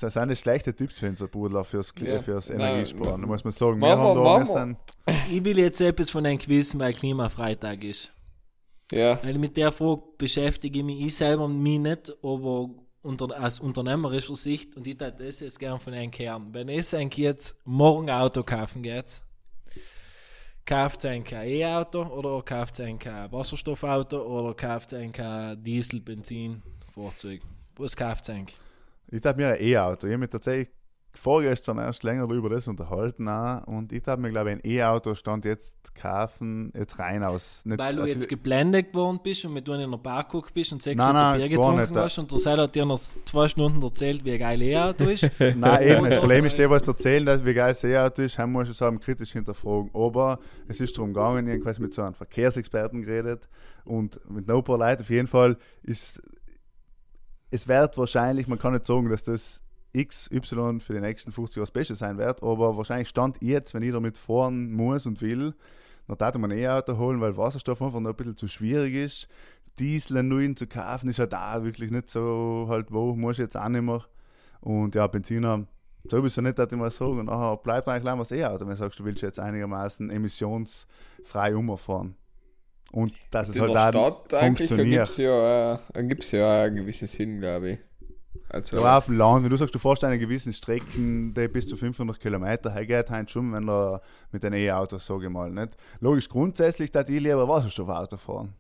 das 0.00 0.14
sind 0.14 0.28
nicht 0.28 0.40
schlechte 0.40 0.74
Tipps 0.74 0.98
für 1.00 1.08
unser 1.08 1.26
Budler 1.28 1.64
fürs, 1.64 1.94
Kli- 1.94 2.14
Ja. 2.14 2.20
fürs 2.20 2.48
Energiesparen. 2.48 3.20
nein. 3.20 3.28
muss 3.28 3.44
man 3.44 3.50
sagen. 3.52 3.78
Machen 3.78 3.98
wir 3.98 3.98
haben 3.98 4.24
da, 4.24 4.38
wir. 4.38 4.46
sind, 4.46 4.76
Ich 5.30 5.44
will 5.44 5.58
jetzt 5.58 5.80
etwas 5.82 6.08
von 6.11 6.24
einem 6.24 6.38
Quiz, 6.38 6.78
weil 6.78 6.94
Klimafreitag 6.94 7.82
ist. 7.85 8.11
ja. 8.90 9.18
Weil 9.22 9.37
mit 9.38 9.56
der 9.56 9.70
Frage 9.72 10.02
beschäftige 10.16 10.78
ich 10.78 10.85
mich 10.85 11.00
ich 11.02 11.14
selber 11.16 11.46
mich 11.48 11.78
nicht, 11.80 12.11
aber 12.22 12.70
unter, 13.02 13.42
aus 13.42 13.60
unternehmerischer 13.60 14.36
Sicht 14.36 14.76
und 14.76 14.86
ich 14.86 14.98
hätte 14.98 15.24
das 15.24 15.40
jetzt 15.40 15.58
gern 15.58 15.78
von 15.78 15.92
einem 15.92 16.10
Kern. 16.10 16.52
Wenn 16.52 16.68
es 16.68 16.94
ein 16.94 17.10
jetzt 17.10 17.56
morgen 17.64 18.08
ein 18.08 18.20
Auto 18.20 18.42
kaufen 18.42 18.82
geht, 18.82 19.22
kauft 20.64 21.04
ein 21.04 21.24
E-Auto 21.30 22.02
oder 22.04 22.42
kauft 22.42 22.80
ein 22.80 22.98
Wasserstoffauto 23.00 24.22
oder 24.22 24.54
kauft 24.54 24.94
ein 24.94 25.12
Diesel, 25.62 26.00
Benzin, 26.00 26.62
Fahrzeug? 26.94 27.42
Was 27.76 27.96
kauft 27.96 28.30
eigentlich? 28.30 28.56
Ich 29.08 29.22
habe 29.24 29.42
mir 29.42 29.54
ein 29.54 29.60
E-Auto. 29.60 30.06
Ich 30.06 30.12
habe 30.12 30.20
mich 30.20 30.30
tatsächlich 30.30 30.70
vorgestern 31.14 31.79
erst 31.79 32.03
länger 32.03 32.27
darüber 32.27 32.48
das 32.48 32.68
unterhalten 32.68 33.29
auch. 33.29 33.66
und 33.66 33.92
ich 33.92 34.03
habe 34.07 34.22
mir, 34.22 34.31
glaube 34.31 34.51
ich, 34.53 34.57
ein 34.57 34.70
E-Auto 34.70 35.14
stand 35.14 35.44
jetzt 35.44 35.75
kaufen, 35.94 36.72
jetzt 36.75 36.98
rein 36.98 37.22
aus. 37.22 37.64
Nicht, 37.64 37.79
Weil 37.79 37.96
du 37.96 38.07
jetzt 38.07 38.29
geblendet 38.29 38.92
geworden 38.92 39.20
bist 39.22 39.44
und 39.44 39.53
mit 39.53 39.68
du 39.68 39.72
in 39.72 39.81
einer 39.81 39.98
Bar 39.98 40.25
geguckt 40.25 40.55
bist 40.55 40.72
und 40.72 40.83
sechs 40.83 40.96
Nein, 40.96 41.38
Bier 41.38 41.48
getrunken 41.48 41.81
nicht. 41.81 41.96
hast 41.96 42.18
und 42.18 42.31
der 42.31 42.38
Seil 42.38 42.59
hat 42.59 42.75
dir 42.75 42.87
nach 42.87 42.98
zwei 42.98 43.48
Stunden 43.48 43.83
erzählt, 43.83 44.25
wie 44.25 44.33
ein 44.33 44.38
geil 44.38 44.62
E-Auto 44.62 45.05
ist. 45.09 45.29
Nein, 45.38 45.83
eben, 45.88 46.05
das 46.05 46.18
Problem 46.18 46.44
ist, 46.46 46.59
der, 46.59 46.70
was 46.70 46.83
erzählen, 46.83 47.27
dass 47.27 47.44
wie 47.44 47.55
geil 47.55 47.72
das 47.72 47.85
E-Auto 47.85 48.22
ist, 48.22 48.38
haben 48.38 48.53
wir 48.53 48.64
schon 48.64 48.75
sagen, 48.75 49.01
kritisch 49.01 49.33
hinterfragen. 49.33 49.90
Aber 49.94 50.38
es 50.68 50.81
ist 50.81 50.96
darum 50.96 51.12
gegangen, 51.12 51.46
irgendwas 51.46 51.79
mit 51.79 51.92
so 51.92 52.03
einem 52.03 52.14
Verkehrsexperten 52.14 53.03
geredet 53.03 53.48
und 53.85 54.18
mit 54.31 54.51
ein 54.51 54.64
paar 54.64 54.79
Leuten. 54.79 55.03
Auf 55.03 55.11
jeden 55.11 55.29
Fall 55.29 55.59
ist 55.83 56.22
es 57.53 57.68
wird 57.68 57.98
wahrscheinlich, 57.98 58.48
man 58.48 58.59
kann 58.59 58.72
nicht 58.72 58.87
sagen, 58.87 59.11
dass 59.11 59.25
das 59.25 59.62
XY 59.96 60.81
für 60.81 60.94
die 60.94 61.00
nächsten 61.00 61.33
50 61.33 61.57
Jahre 61.57 61.64
das 61.64 61.70
Beste 61.70 61.94
sein 61.94 62.18
wird, 62.18 62.42
aber 62.42 62.76
wahrscheinlich 62.76 63.09
stand 63.09 63.38
jetzt, 63.42 63.74
wenn 63.74 63.83
ich 63.83 63.92
damit 63.92 64.18
fahren 64.18 64.72
muss 64.72 65.07
und 65.07 65.20
will, 65.20 65.55
dann 66.09 66.18
darf 66.18 66.37
man 66.37 66.50
ein 66.50 66.59
E-Auto 66.59 66.96
holen, 66.96 67.20
weil 67.20 67.37
Wasserstoff 67.37 67.81
einfach 67.83 68.00
noch 68.00 68.11
ein 68.11 68.16
bisschen 68.16 68.37
zu 68.37 68.48
schwierig 68.48 68.94
ist. 68.94 69.28
Diesel 69.78 70.22
neuen 70.22 70.57
zu 70.57 70.66
kaufen 70.66 71.09
ist 71.09 71.18
halt 71.18 71.33
da 71.33 71.64
wirklich 71.64 71.90
nicht 71.90 72.11
so 72.11 72.66
halt, 72.68 72.92
wo 72.92 73.14
muss 73.14 73.35
ich 73.35 73.44
jetzt 73.44 73.57
auch 73.57 73.68
nicht 73.68 73.83
mehr. 73.83 74.05
Und 74.61 74.94
ja, 74.94 75.07
Benziner 75.07 75.66
sowieso 76.05 76.40
nicht, 76.40 76.59
dass 76.59 76.70
ich 76.70 76.78
mal 76.78 76.90
sagen. 76.90 77.20
Und 77.20 77.26
nachher 77.26 77.57
bleibt 77.57 77.88
eigentlich 77.88 78.05
lang 78.05 78.18
was 78.18 78.33
E-Auto, 78.33 78.61
wenn 78.61 78.70
du 78.70 78.76
sagst, 78.76 78.98
du 78.98 79.05
willst 79.05 79.22
jetzt 79.22 79.38
einigermaßen 79.38 80.11
emissionsfrei 80.11 81.55
umfahren. 81.57 82.16
Und 82.92 83.12
dass 83.31 83.48
es 83.48 83.57
In 83.57 83.62
halt 83.62 83.96
auch 83.96 84.24
Stadt 84.28 84.35
eigentlich 84.35 84.70
ergibt 84.70 85.09
funktioniert. 85.09 85.09
es 85.09 85.16
ja, 85.16 85.74
äh, 85.74 86.37
ja 86.37 86.62
einen 86.64 86.76
gewissen 86.76 87.09
Sinn, 87.09 87.40
glaube 87.40 87.70
ich. 87.70 87.78
Also, 88.48 88.76
Ja, 88.80 88.98
auf 88.98 89.06
dem 89.06 89.16
Land, 89.16 89.44
wenn 89.44 89.50
du 89.50 89.56
sagst, 89.56 89.74
du 89.74 89.78
fährst 89.78 90.04
eine 90.04 90.18
gewissen 90.18 90.52
Strecken, 90.52 91.32
die 91.34 91.48
bis 91.48 91.66
zu 91.66 91.76
500 91.76 92.18
Kilometer 92.20 92.70
hergeht, 92.72 93.10
halt 93.10 93.30
schon, 93.30 93.52
wenn 93.52 93.66
du 93.66 94.00
mit 94.30 94.42
den 94.42 94.52
E-Autos, 94.52 95.06
sage 95.06 95.24
ich 95.26 95.30
mal, 95.30 95.50
nicht. 95.50 95.76
Logisch, 96.00 96.28
grundsätzlich, 96.28 96.90
dass 96.90 97.08
ich 97.08 97.20
lieber 97.20 97.46
Wasserstoffauto 97.48 98.16
fahren. 98.16 98.54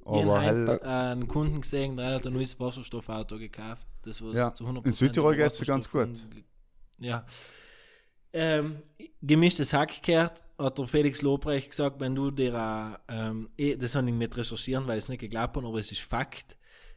Ich 0.00 0.06
habe 0.10 0.22
Aber 0.22 0.42
halt, 0.42 0.82
einen 0.82 1.26
Kunden 1.28 1.60
gesehen, 1.62 1.96
der 1.96 2.14
hat 2.16 2.26
ein 2.26 2.32
neues 2.34 2.58
Wasserstoffauto 2.60 3.38
gekauft. 3.38 3.86
Das 4.02 4.22
was 4.22 4.34
Ja, 4.36 4.52
zu 4.52 4.64
100% 4.66 4.86
in 4.86 4.92
Südtirol 4.92 5.34
geht's 5.36 5.58
ja 5.60 5.64
ganz 5.64 5.88
und- 5.94 6.26
Ja. 6.98 7.24
Ähm, 8.32 8.82
gemischtes 9.22 9.72
Hack 9.72 10.02
gehört, 10.02 10.42
hat 10.58 10.76
der 10.78 10.86
Felix 10.86 11.22
Lobrecht 11.22 11.70
gesagt, 11.70 12.00
wenn 12.00 12.14
du 12.14 12.30
dir, 12.30 12.54
ein, 12.54 12.96
ähm, 13.08 13.48
eh, 13.56 13.76
das 13.76 13.94
habe 13.94 14.08
ich 14.08 14.14
nicht 14.14 14.36
recherchieren, 14.36 14.86
weil 14.86 14.98
ich 14.98 15.04
es 15.04 15.08
nicht 15.08 15.20
geglaubt 15.20 15.56
habe, 15.56 15.66
aber 15.66 15.78
es 15.78 15.90
ist 15.90 16.02
Fakt, 16.02 16.56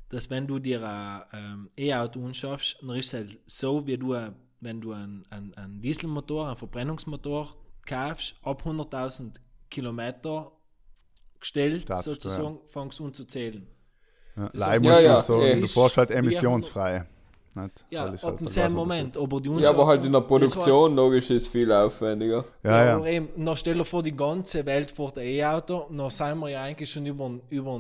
dass 0.10 0.30
wenn 0.30 0.48
du 0.48 0.60
dir 0.60 0.84
ein 0.88 1.24
ähm, 1.34 1.70
E-Auto 1.78 2.26
anschaffst, 2.26 2.78
dann 2.82 2.96
ist 2.96 3.08
es 3.08 3.14
halt 3.14 3.40
so, 3.46 3.86
wie 3.88 3.98
du, 3.98 4.14
ein- 4.14 4.36
wenn 4.62 4.82
du 4.82 4.92
einen 4.94 5.26
ein, 5.30 5.54
ein 5.56 5.82
Dieselmotor, 5.82 6.48
einen 6.48 6.58
Verbrennungsmotor 6.58 7.56
kaufst, 7.86 8.36
ab 8.44 8.66
100.000 8.66 9.40
Kilometer 9.70 10.52
gestellt, 11.40 11.90
du, 11.90 11.96
sozusagen, 11.96 12.60
fängst 12.68 13.00
du 13.00 13.06
an 13.06 13.14
zu 13.14 13.26
zählen. 13.26 13.68
ja, 14.36 14.50
das 14.50 14.54
Leih 14.54 14.68
heißt, 14.68 14.84
muss 14.84 14.94
Ja, 14.94 15.00
ja, 15.00 15.22
sagen, 15.22 15.42
eh. 15.42 15.62
du 15.62 15.68
fährst 15.68 15.98
halt 15.98 16.12
emissionsfrei. 16.12 17.06
Nicht? 17.56 17.86
Ja, 17.90 18.06
ab 18.22 18.22
halt 18.24 18.40
dem 18.40 18.48
selben 18.48 18.76
Moment, 18.76 19.18
aber 19.18 19.42
die 19.42 19.50
ja, 19.50 19.70
aber 19.72 19.88
halt 19.88 20.06
in 20.06 20.12
der 20.12 20.22
das 20.22 20.28
Produktion, 20.28 20.96
logisch, 20.96 21.30
ist 21.32 21.48
viel 21.48 21.72
aufwendiger. 21.72 22.46
Ja, 22.64 22.86
ja. 22.86 22.96
Aber 22.98 23.08
eben, 23.08 23.30
noch 23.44 23.58
stell 23.58 23.76
dir 23.76 23.86
vor, 23.86 24.04
die 24.04 24.16
ganze 24.16 24.66
Welt 24.66 24.92
fährt 24.92 25.18
ein 25.18 25.26
E-Auto, 25.28 25.88
noch 25.90 26.12
sind 26.12 26.40
wir 26.40 26.50
ja 26.50 26.62
eigentlich 26.64 26.92
schon 26.92 27.06
über 27.06 27.26
einen 27.26 27.42
über 27.50 27.80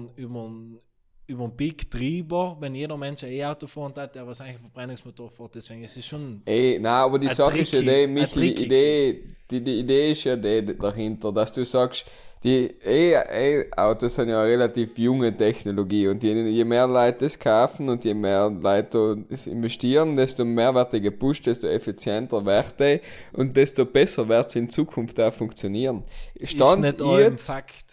über 1.28 1.38
über 1.38 1.50
Peak 1.50 1.92
drüber, 1.92 2.58
wenn 2.60 2.74
jeder 2.74 2.98
Mensch 2.98 3.24
ein 3.24 3.32
E-Auto 3.32 3.68
fährt, 3.68 3.98
hat, 3.98 4.16
der 4.16 4.26
was 4.26 4.42
eigentlich 4.42 4.56
ein 4.56 4.62
Verbrennungsmotor 4.62 5.30
fährt, 5.30 5.56
deswegen 5.56 5.84
ist 5.84 5.98
es 5.98 6.06
schon... 6.06 6.42
Ey, 6.46 6.80
nein, 6.80 6.92
aber 6.92 7.20
die 7.20 7.30
Sache 7.30 7.60
ist 7.60 7.74
ja 7.74 7.80
Tricky, 7.80 7.92
die, 7.92 8.04
ein 8.04 8.14
Michi, 8.14 8.26
die 8.28 8.54
Tricky. 8.54 8.66
Idee, 8.66 9.24
die, 9.52 9.64
die 9.64 9.80
Idee 9.80 10.12
ist 10.12 10.24
ja 10.24 10.36
die 10.36 10.78
dahinter, 10.78 11.32
dass 11.32 11.52
du 11.52 11.66
sagst, 11.66 12.06
die 12.44 12.70
E-Autos 12.86 14.16
sind 14.16 14.30
ja 14.30 14.42
eine 14.42 14.52
relativ 14.52 14.98
junge 14.98 15.36
Technologie 15.36 16.08
und 16.08 16.24
je, 16.24 16.34
je 16.34 16.64
mehr 16.64 16.88
Leute 16.88 17.26
das 17.26 17.38
kaufen 17.38 17.90
und 17.90 18.06
je 18.06 18.14
mehr 18.14 18.50
Leute 18.50 19.26
das 19.30 19.48
investieren, 19.48 20.16
desto 20.16 20.46
mehr 20.46 20.74
wird 20.74 20.94
die 20.94 21.02
gepusht, 21.02 21.48
desto 21.48 21.68
effizienter 21.68 22.46
wird 22.46 22.80
die 22.80 23.02
und 23.34 23.58
desto 23.58 23.86
besser 23.86 24.30
wird 24.30 24.50
es 24.50 24.56
in 24.56 24.70
Zukunft 24.70 25.20
auch 25.20 25.34
funktionieren. 25.34 26.04
Stand 26.44 26.86
ist 26.86 27.00
nicht 27.00 27.20
jetzt, 27.20 27.48
Fakt. 27.48 27.87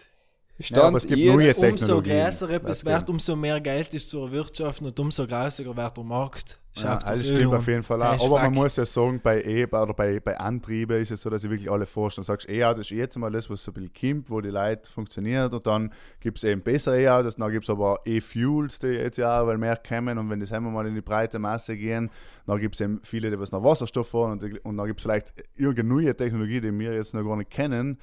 Stand 0.61 0.83
Ja, 0.83 0.89
aber 0.89 0.97
es 0.99 1.07
gibt 1.07 1.19
jetzt, 1.19 1.35
neue 1.35 1.49
Umso 1.49 1.61
Technologien. 1.61 2.25
größer 2.25 2.51
etwas 2.51 2.85
wird, 2.85 2.99
geht. 3.01 3.09
umso 3.11 3.37
mehr 3.37 3.61
Geld 3.61 3.93
ist 3.95 4.09
zur 4.11 4.31
Wirtschaft 4.31 4.81
und 4.83 4.99
umso 5.01 5.27
größer 5.27 5.65
wird 5.77 5.97
der 5.97 6.05
Markt. 6.05 6.61
Ja, 6.77 6.97
das 6.97 7.21
das 7.21 7.29
stimmt 7.29 7.55
auf 7.55 7.69
jeden 7.69 7.85
Fall 7.85 8.03
auch. 8.03 8.15
Aber 8.25 8.31
man 8.31 8.41
Fakt. 8.47 8.55
muss 8.57 8.75
ja 8.77 8.85
sagen, 8.85 9.21
bei 9.23 9.41
E 9.45 9.65
oder 9.65 9.95
bei, 9.95 10.19
bei 10.19 10.37
Antrieben 10.37 11.01
ist 11.01 11.13
es 11.13 11.23
so, 11.23 11.31
dass 11.31 11.45
ich 11.45 11.51
wirklich 11.51 11.71
alle 11.71 11.87
forschen. 11.87 12.23
Du 12.23 12.27
sagst, 12.27 12.49
E-Auto 12.51 12.81
ist 12.81 12.91
jetzt 12.91 13.17
mal 13.17 13.31
das, 13.31 13.49
was 13.49 13.63
so 13.63 13.71
ein 13.71 13.75
bisschen 13.75 13.93
kommt, 14.17 14.31
wo 14.31 14.41
die 14.41 14.49
Leute 14.49 14.91
funktioniert. 14.91 15.55
Und 15.55 15.65
dann 15.69 15.93
gibt 16.19 16.39
es 16.39 16.43
eben 16.45 16.63
bessere 16.63 17.01
E-Autos, 17.01 17.37
dann 17.37 17.53
gibt 17.53 17.63
es 17.63 17.71
aber 17.71 18.01
E-Fuels, 18.05 18.81
die 18.81 18.89
jetzt 18.89 19.19
ja 19.19 19.41
auch, 19.41 19.47
weil 19.47 19.57
mehr 19.57 19.77
kommen. 19.77 20.19
Und 20.19 20.29
wenn 20.31 20.41
das 20.41 20.51
einmal 20.53 20.73
mal 20.73 20.87
in 20.89 20.97
die 20.97 21.01
breite 21.01 21.39
Masse 21.39 21.77
gehen, 21.77 22.11
dann 22.45 22.59
gibt 22.59 22.75
es 22.75 22.81
eben 22.81 23.01
viele, 23.05 23.31
die 23.31 23.39
was 23.39 23.53
nach 23.53 23.63
Wasserstoff 23.63 24.09
fahren. 24.09 24.33
Und, 24.33 24.43
die- 24.43 24.59
und 24.59 24.77
dann 24.77 24.87
gibt 24.89 24.99
es 24.99 25.05
vielleicht 25.05 25.33
irgendeine 25.55 25.89
neue 26.03 26.17
Technologie, 26.17 26.61
die 26.61 26.77
wir 26.77 26.93
jetzt 26.93 27.15
noch 27.15 27.23
gar 27.23 27.37
nicht 27.37 27.51
kennen. 27.51 27.99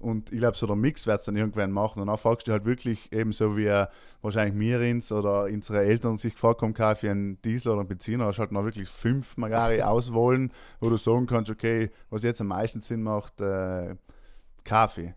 Und 0.00 0.32
ich 0.32 0.38
glaube, 0.40 0.56
so 0.56 0.66
der 0.66 0.74
Mix 0.76 1.06
wird 1.06 1.20
es 1.20 1.26
dann 1.26 1.36
irgendwann 1.36 1.70
machen. 1.70 2.00
Und 2.00 2.08
dann 2.08 2.16
fragst 2.18 2.48
du 2.48 2.52
halt 2.52 2.64
wirklich 2.64 3.12
eben 3.12 3.32
so 3.32 3.56
wie 3.56 3.66
äh, 3.66 3.86
wahrscheinlich 4.20 4.54
mir 4.54 4.80
ins 4.80 5.12
oder 5.12 5.44
unsere 5.44 5.82
Eltern 5.82 6.18
sich 6.18 6.34
gefragt 6.34 6.62
haben, 6.62 6.74
kann 6.74 6.96
für 6.96 7.10
einen 7.10 7.40
Diesel 7.42 7.70
oder 7.70 7.80
einen 7.80 7.88
Benziner, 7.88 8.26
hast 8.26 8.36
du 8.36 8.40
halt 8.40 8.52
noch 8.52 8.64
wirklich 8.64 8.88
fünf 8.88 9.36
Magari 9.36 9.80
auswählen, 9.82 10.52
wo 10.80 10.90
du 10.90 10.96
sagen 10.96 11.26
kannst, 11.26 11.50
okay, 11.50 11.90
was 12.10 12.22
jetzt 12.24 12.40
am 12.40 12.48
meisten 12.48 12.80
Sinn 12.80 13.02
macht, 13.02 13.40
äh, 13.40 13.94
Kaffee. 14.64 15.14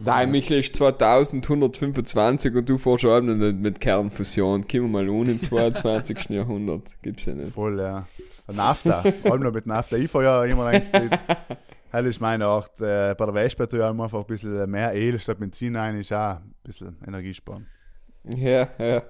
Dein 0.00 0.30
Michel 0.30 0.60
ist 0.60 0.76
2125 0.76 2.54
und 2.54 2.68
du 2.68 2.78
fährst 2.78 3.00
schon 3.02 3.60
mit 3.60 3.80
Kernfusion. 3.80 4.66
Kommen 4.68 4.82
wir 4.84 4.88
mal 5.02 5.08
un 5.08 5.28
im 5.28 5.40
22. 5.40 6.28
Jahrhundert. 6.30 6.96
Gibt's 7.02 7.24
ja 7.24 7.34
nicht. 7.34 7.52
Voll, 7.52 7.80
ja. 7.80 8.06
Nafta, 8.52 9.04
allem 9.24 9.42
noch 9.42 9.52
mit 9.52 9.66
Nafta. 9.66 9.96
Ich 9.96 10.10
fahre 10.10 10.24
ja 10.24 10.44
immer 10.44 10.66
eigentlich, 10.66 11.10
mit- 11.10 11.18
das 11.92 12.06
ist 12.06 12.20
meine 12.20 12.46
Art, 12.46 12.80
äh, 12.80 13.14
bei 13.16 13.26
der 13.26 13.34
Vespa 13.34 13.66
tue 13.66 13.80
ich 13.80 13.84
einfach 13.84 14.20
ein 14.20 14.26
bisschen 14.26 14.70
mehr 14.70 14.94
Öl 14.94 15.18
statt 15.18 15.38
Benzin 15.38 15.76
ein, 15.76 15.96
ist 15.96 16.12
auch 16.12 16.36
ein 16.36 16.54
bisschen 16.62 16.96
Energiesparen. 17.06 17.66
Ja, 18.36 18.68
ja. 18.78 19.02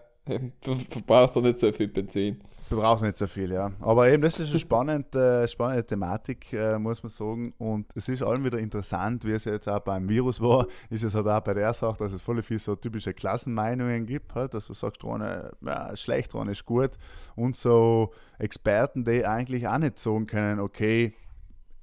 Du 0.60 0.74
verbrauchst 0.74 1.36
doch 1.36 1.42
nicht 1.42 1.58
so 1.58 1.72
viel 1.72 1.88
Benzin. 1.88 2.40
Du 2.68 2.76
brauchst 2.76 3.02
nicht 3.02 3.16
so 3.16 3.26
viel, 3.26 3.50
ja. 3.50 3.70
Aber 3.80 4.10
eben, 4.10 4.22
das 4.22 4.38
ist 4.38 4.50
eine 4.50 4.58
spannende, 4.58 5.44
äh, 5.44 5.48
spannende 5.48 5.86
Thematik, 5.86 6.52
äh, 6.52 6.78
muss 6.78 7.02
man 7.02 7.10
sagen. 7.10 7.54
Und 7.56 7.86
es 7.96 8.10
ist 8.10 8.22
allem 8.22 8.44
wieder 8.44 8.58
interessant, 8.58 9.24
wie 9.24 9.32
es 9.32 9.46
jetzt 9.46 9.68
auch 9.68 9.80
beim 9.80 10.06
Virus 10.06 10.38
war, 10.42 10.66
ist 10.90 11.02
es 11.02 11.14
halt 11.14 11.28
auch 11.28 11.40
bei 11.40 11.54
der 11.54 11.72
Sache, 11.72 11.96
dass 11.98 12.12
es 12.12 12.20
voll 12.20 12.42
viel 12.42 12.58
so 12.58 12.76
typische 12.76 13.14
Klassenmeinungen 13.14 14.04
gibt, 14.04 14.34
halt, 14.34 14.52
dass 14.52 14.66
du 14.66 14.74
sagst, 14.74 15.02
eine 15.02 15.52
ja, 15.62 15.96
schlecht, 15.96 16.34
eine 16.34 16.50
ist 16.50 16.66
gut. 16.66 16.90
Und 17.36 17.56
so 17.56 18.12
Experten, 18.38 19.02
die 19.02 19.24
eigentlich 19.24 19.66
auch 19.66 19.78
nicht 19.78 19.98
sagen 19.98 20.26
können, 20.26 20.60
okay, 20.60 21.14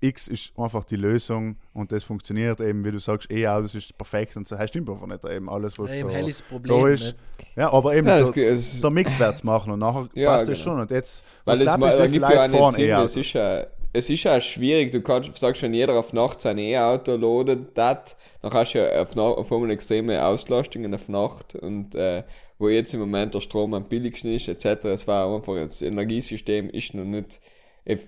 X 0.01 0.27
ist 0.27 0.51
einfach 0.58 0.84
die 0.84 0.95
Lösung 0.97 1.55
und 1.73 1.91
das 1.91 2.03
funktioniert 2.03 2.60
eben, 2.60 2.84
wie 2.84 2.91
du 2.91 2.99
sagst, 2.99 3.31
E-Autos 3.31 3.75
ist 3.75 3.97
perfekt 3.97 4.36
und 4.38 4.47
so. 4.47 4.55
Das 4.55 4.69
stimmt 4.69 4.89
einfach 4.89 5.08
nicht. 5.08 5.23
Eben 5.25 5.49
alles, 5.49 5.79
was 5.79 5.91
Ja, 5.91 6.08
eben 6.08 6.10
so 6.21 6.27
das 6.27 6.41
Problem. 6.41 6.81
da 6.81 6.88
ist. 6.89 7.03
nicht? 7.05 7.17
Ja, 7.55 7.71
aber 7.73 7.95
eben, 7.95 8.05
Nein, 8.08 8.31
der, 8.36 8.51
es, 8.53 8.81
der 8.81 8.89
Mix 8.89 9.17
wird's 9.19 9.43
machen 9.43 9.71
und 9.71 9.79
nachher 9.79 10.08
Ja, 10.13 10.31
passt 10.34 10.47
das 10.47 10.60
genau. 10.60 10.71
schon. 10.71 10.81
Und 10.81 10.91
jetzt, 10.91 11.23
weil 11.45 11.62
es 11.62 11.77
mal, 11.77 11.91
ich, 11.91 11.97
da 11.97 12.08
gibt 12.08 12.34
ja 12.34 12.41
einen 12.41 12.71
Sinn, 12.71 12.89
es 12.91 13.15
ist 13.15 13.34
ja, 13.34 13.65
es 13.93 14.10
ist 14.10 14.23
ja 14.23 14.41
schwierig, 14.41 14.91
du 14.91 15.01
kannst, 15.01 15.38
sagst, 15.38 15.62
wenn 15.62 15.73
jeder 15.73 15.93
auf 15.93 16.12
Nacht 16.12 16.41
sein 16.41 16.58
E-Auto 16.58 17.15
loadet, 17.15 17.77
dat, 17.77 18.17
dann 18.41 18.51
hast 18.51 18.73
du 18.73 18.79
ja 18.79 19.01
auf, 19.01 19.15
auf 19.15 19.51
einmal 19.51 19.71
extreme 19.71 20.23
Auslastungen 20.23 20.93
auf 20.93 21.08
Nacht 21.08 21.55
und 21.55 21.95
äh, 21.95 22.23
wo 22.60 22.69
jetzt 22.69 22.93
im 22.93 22.99
Moment 22.99 23.34
der 23.34 23.41
Strom 23.41 23.73
am 23.73 23.86
billigsten 23.86 24.34
ist, 24.34 24.47
etc. 24.47 24.86
Es 24.86 25.08
war 25.08 25.34
einfach, 25.34 25.55
das 25.55 25.81
Energiesystem 25.81 26.69
ist 26.69 26.93
noch 26.93 27.05
nicht, 27.05 27.39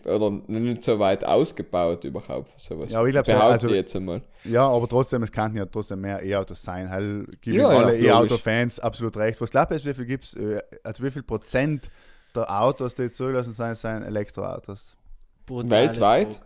oder 0.06 0.32
nicht 0.48 0.84
so 0.84 0.98
weit 0.98 1.24
ausgebaut 1.24 2.04
überhaupt 2.04 2.50
für 2.50 2.60
sowas. 2.60 2.92
Ja, 2.92 3.00
aber 3.00 3.08
ich 3.08 3.14
glaub, 3.14 3.26
so- 3.26 3.32
Behaupte 3.34 3.54
also- 3.54 3.70
jetzt 3.70 3.96
einmal. 3.96 4.22
Ja, 4.44 4.68
aber 4.68 4.88
trotzdem, 4.88 5.24
es 5.24 5.32
kann 5.32 5.56
ja 5.56 5.66
trotzdem 5.66 6.02
mehr 6.02 6.24
E-Autos 6.24 6.62
sein. 6.64 6.90
Halt, 6.90 7.42
geben 7.42 7.60
Ja, 7.60 7.72
ja, 7.74 7.80
alle. 7.80 7.98
E-Auto-Fans 7.98 8.80
absolut 8.80 9.16
recht. 9.18 9.40
Was 9.40 9.52
glaubst 9.52 9.86
du, 9.86 9.90
wie 9.90 9.94
viel 9.94 10.06
gibt's, 10.06 10.34
äh, 10.34 10.62
also 10.84 11.04
wie 11.04 11.12
viel 11.12 11.24
Prozent 11.24 11.92
der 12.34 12.50
Autos, 12.62 12.96
die 12.96 13.04
jetzt 13.04 13.18
zugelassen 13.18 13.54
sein, 13.54 13.76
sind 13.76 14.04
Elektroautos? 14.04 14.98
Brutale 15.46 15.70
Weltweit? 15.70 16.34
Frage. 16.34 16.46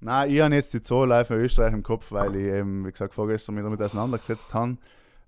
Nein, 0.00 0.30
ich 0.30 0.40
habe 0.40 0.54
jetzt 0.54 0.74
die 0.74 0.82
Zahl 0.82 1.08
live 1.08 1.30
in 1.30 1.36
Österreich 1.38 1.72
im 1.72 1.82
Kopf, 1.82 2.12
weil 2.12 2.36
ich 2.36 2.46
eben, 2.52 2.84
wie 2.86 2.90
gesagt, 2.90 3.14
vorgestern 3.14 3.54
mich 3.54 3.64
damit 3.64 3.80
auseinandergesetzt 3.80 4.52
habe. 4.52 4.76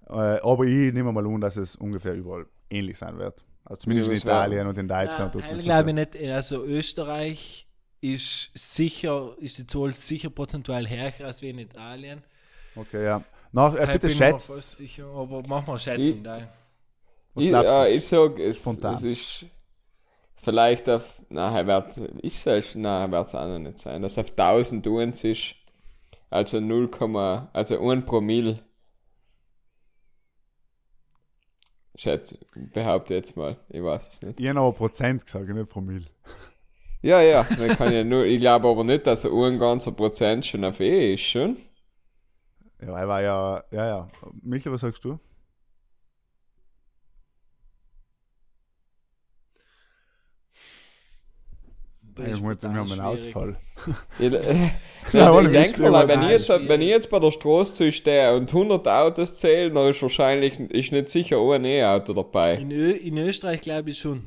Äh, 0.09 0.41
aber 0.43 0.65
ich 0.65 0.93
nehme 0.93 1.13
mal 1.13 1.27
an, 1.27 1.41
dass 1.41 1.57
es 1.57 1.77
ungefähr 1.77 2.15
überall 2.15 2.47
ähnlich 2.69 2.99
sein 2.99 3.17
wird. 3.19 3.45
Also 3.69 3.81
zumindest 3.83 4.11
in 4.11 4.17
Italien 4.17 4.67
und 4.67 4.79
in 4.79 4.89
Deutschland. 4.89 5.35
Man 5.35 5.59
ich 5.59 5.65
glaube 5.65 5.93
nicht, 5.93 6.17
also 6.17 6.65
Österreich 6.65 7.67
ist 8.01 8.51
sicher, 8.55 9.35
ist 9.39 9.59
die 9.59 9.67
Zahl 9.67 9.93
sicher 9.93 10.31
prozentual 10.31 10.89
höher 10.89 11.13
als 11.27 11.43
wie 11.43 11.51
in 11.51 11.59
Italien. 11.59 12.23
Okay, 12.75 13.05
ja. 13.05 13.23
Nach, 13.53 13.75
äh, 13.75 13.85
Ich 13.85 13.91
bitte 13.93 14.11
schätzt. 14.11 14.77
sicher, 14.77 15.07
aber 15.07 15.43
mach 15.47 15.67
mal 15.67 15.79
Schätzung 15.79 16.25
Ich- 17.35 17.47
Ich, 17.47 17.53
äh, 17.53 17.95
ich 17.95 18.07
sag, 18.07 18.39
es, 18.39 18.61
Spontan. 18.61 18.95
es 18.95 19.05
ist 19.05 19.45
vielleicht 20.37 20.89
auf, 20.89 21.21
nein, 21.29 21.67
wird, 21.67 22.01
ich 22.23 22.39
selbst, 22.39 22.77
nein, 22.77 23.11
wird 23.13 23.27
es 23.27 23.35
auch 23.35 23.47
noch 23.47 23.59
nicht 23.59 23.79
sein, 23.79 24.01
dass 24.03 24.19
auf 24.19 24.31
1000 24.35 24.87
uns 24.87 25.25
ist, 25.25 25.55
also 26.31 26.61
0, 26.61 26.89
also 27.53 27.79
1 27.81 28.05
Promille. 28.05 28.61
Schätze, 31.99 32.39
behaupte 32.55 33.15
jetzt 33.15 33.37
mal, 33.37 33.57
ich 33.69 33.83
weiß 33.83 34.09
es 34.09 34.23
nicht. 34.23 34.39
Ich 34.39 34.49
habe 34.49 34.61
aber 34.61 34.73
Prozent 34.73 35.25
gesagt, 35.25 35.49
nicht 35.49 35.69
Promille. 35.69 36.07
Ja, 37.03 37.21
ja, 37.21 37.45
man 37.59 37.69
kann 37.71 37.93
ja 37.93 38.05
nur, 38.05 38.25
ich 38.25 38.39
glaube 38.39 38.69
aber 38.69 38.85
nicht, 38.85 39.07
dass 39.07 39.25
ein 39.25 39.59
ganzer 39.59 39.91
Prozent 39.91 40.47
schon 40.47 40.65
auf 40.65 40.79
E 40.79 41.15
ist, 41.15 41.23
schon? 41.23 41.57
Ja, 42.81 42.97
er 42.99 43.09
war 43.09 43.21
ja, 43.21 43.65
ja, 43.73 43.87
ja. 43.87 44.11
Michael, 44.43 44.73
was 44.73 44.83
sagst 44.83 45.05
du? 45.05 45.19
Ich 52.27 52.41
muss, 52.41 52.57
wir 52.61 52.71
haben 52.71 52.93
einen 52.93 53.01
Ausfall. 53.01 53.57
Ich, 54.19 54.33
äh, 54.33 54.71
Ja, 55.13 55.41
ich 55.41 55.51
denke 55.51 55.83
mal, 55.83 56.03
aber 56.03 56.09
wenn 56.09 56.23
ich, 56.23 56.29
jetzt, 56.29 56.49
wenn 56.49 56.81
ich 56.81 56.89
jetzt 56.89 57.11
bei 57.11 57.19
der 57.19 57.31
Straße 57.31 57.75
zu 57.75 57.93
stehe 57.93 58.35
und 58.37 58.53
100 58.53 58.87
Autos 58.89 59.37
zähle, 59.39 59.71
dann 59.71 59.89
ist 59.91 60.03
wahrscheinlich 60.03 60.59
ist 60.61 60.93
nicht 60.93 61.09
sicher 61.09 61.39
ein 61.39 61.65
E-Auto 61.65 62.13
dabei. 62.13 62.57
In, 62.57 62.71
Ö 62.71 62.91
in 62.91 63.17
Österreich 63.19 63.61
glaube 63.61 63.91
ich 63.91 63.99
schon. 63.99 64.25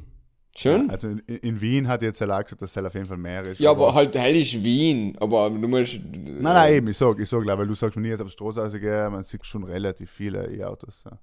Schon? 0.55 0.89
Also 0.89 1.07
in, 1.07 1.19
in 1.19 1.61
Wien 1.61 1.87
hat 1.87 2.01
jetzt 2.01 2.19
ja 2.19 2.25
gesagt, 2.25 2.61
dass 2.61 2.75
es 2.75 2.85
auf 2.85 2.93
jeden 2.93 3.05
Fall 3.05 3.17
mehr 3.17 3.43
ist. 3.43 3.59
Ja, 3.59 3.71
aber 3.71 3.93
halt, 3.93 4.15
hell 4.17 4.35
ist 4.35 4.61
Wien. 4.63 5.15
Aber 5.19 5.49
du 5.49 5.67
musst. 5.67 5.99
Nein, 6.03 6.41
nein, 6.41 6.73
eben, 6.73 6.87
ich 6.89 6.97
sag, 6.97 7.19
ich 7.19 7.29
sag, 7.29 7.45
weil 7.45 7.67
du 7.67 7.73
sagst, 7.73 7.95
wenn 7.95 8.03
ich 8.03 8.11
jetzt 8.11 8.21
auf 8.21 8.27
die 8.27 8.33
Straße 8.33 8.61
rausgehe, 8.61 9.09
man 9.09 9.23
sieht 9.23 9.45
schon 9.45 9.63
relativ 9.63 10.11
viele 10.11 10.51
E-Autos. 10.51 11.03
Ja. 11.05 11.17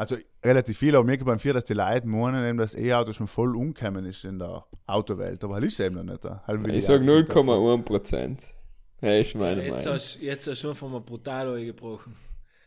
Also 0.00 0.16
relativ 0.42 0.78
viele, 0.78 0.96
aber 0.96 1.04
mir 1.06 1.18
gibt 1.18 1.28
es 1.28 1.52
dass 1.52 1.64
die 1.64 1.74
Leute 1.74 2.06
meinen, 2.08 2.42
eben, 2.48 2.56
dass 2.56 2.74
E-Auto 2.74 3.12
schon 3.12 3.26
voll 3.26 3.54
umgekommen 3.54 4.06
ist 4.06 4.24
in 4.24 4.38
der 4.38 4.64
Autowelt. 4.86 5.44
Aber 5.44 5.56
halt 5.56 5.64
ist 5.64 5.74
es 5.74 5.80
eben 5.80 5.96
noch 5.96 6.04
nicht. 6.04 6.24
da. 6.24 6.42
Halt 6.46 6.66
Ich 6.68 6.74
ich 6.76 6.84
sag 6.86 7.02
auch- 7.02 7.04
0,1 7.04 7.82
Prozent. 7.84 8.40
Ja, 9.02 9.14
ist 9.18 9.34
meine 9.34 9.62
Jetzt 9.62 9.72
Meinung. 9.84 9.92
hast, 9.94 10.18
jetzt 10.22 10.46
hast 10.46 10.62
du 10.62 10.68
schon 10.68 10.74
von 10.74 10.92
mir 10.92 11.02
brutal 11.02 11.54
angebrochen. 11.54 12.16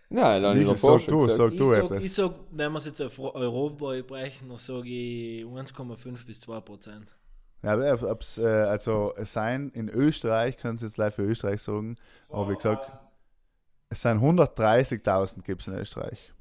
Nein, 0.10 0.43
dann 0.43 0.60
ich 0.62 0.67
davor 0.67 1.00
sag 1.00 1.08
du, 1.08 1.19
gesagt. 1.22 1.38
sag 1.39 1.52
Ich 1.54 1.58
du 1.58 1.65
sag, 1.65 1.84
etwas. 1.86 2.04
ich 2.04 2.13
sag, 2.13 2.32
wenn 2.52 2.72
wir 2.72 2.78
es 2.78 2.86
jetzt 2.86 3.02
auf 3.02 3.17
Europa 3.17 4.02
brechen, 4.06 4.50
dann 4.50 4.58
sage 4.58 4.88
ich 4.89 5.43
1,5 5.43 6.26
bis 6.28 6.39
2 6.41 6.60
Prozent. 6.62 7.08
Ja, 7.63 7.72
aber 7.72 8.12
ob's, 8.12 8.38
äh, 8.38 8.43
also 8.46 9.12
es 9.17 9.34
seien 9.34 9.72
in 9.72 9.89
Österreich, 9.89 10.58
können 10.58 10.78
Sie 10.78 10.86
jetzt 10.86 10.98
live 10.98 11.15
für 11.15 11.24
Österreich 11.24 11.63
sagen, 11.63 11.96
aber 12.30 12.52
wie 12.52 12.56
gesagt, 12.56 12.91
es 13.89 14.04
sind 14.04 14.19
130.000 14.22 15.43
gibt 15.43 15.62
es 15.62 15.67
in 15.67 15.74
Österreich. 15.74 16.32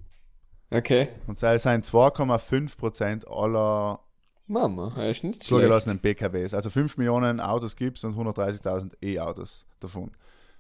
Okay. 0.73 1.09
Und 1.27 1.43
es 1.43 1.63
sind 1.63 1.85
2,5% 1.85 3.27
aller 3.27 4.01
Mama, 4.47 4.89
ist 5.05 5.25
nicht 5.25 5.37
schlecht. 5.37 5.43
zugelassenen 5.45 5.99
PKWs. 5.99 6.55
Also 6.55 6.71
5 6.71 6.99
Millionen 6.99 7.41
Autos 7.41 7.77
gibt 7.77 7.99
es 7.99 8.05
und 8.05 8.17
130.000 8.17 8.93
E-Autos 9.03 9.67
davon. 9.81 10.11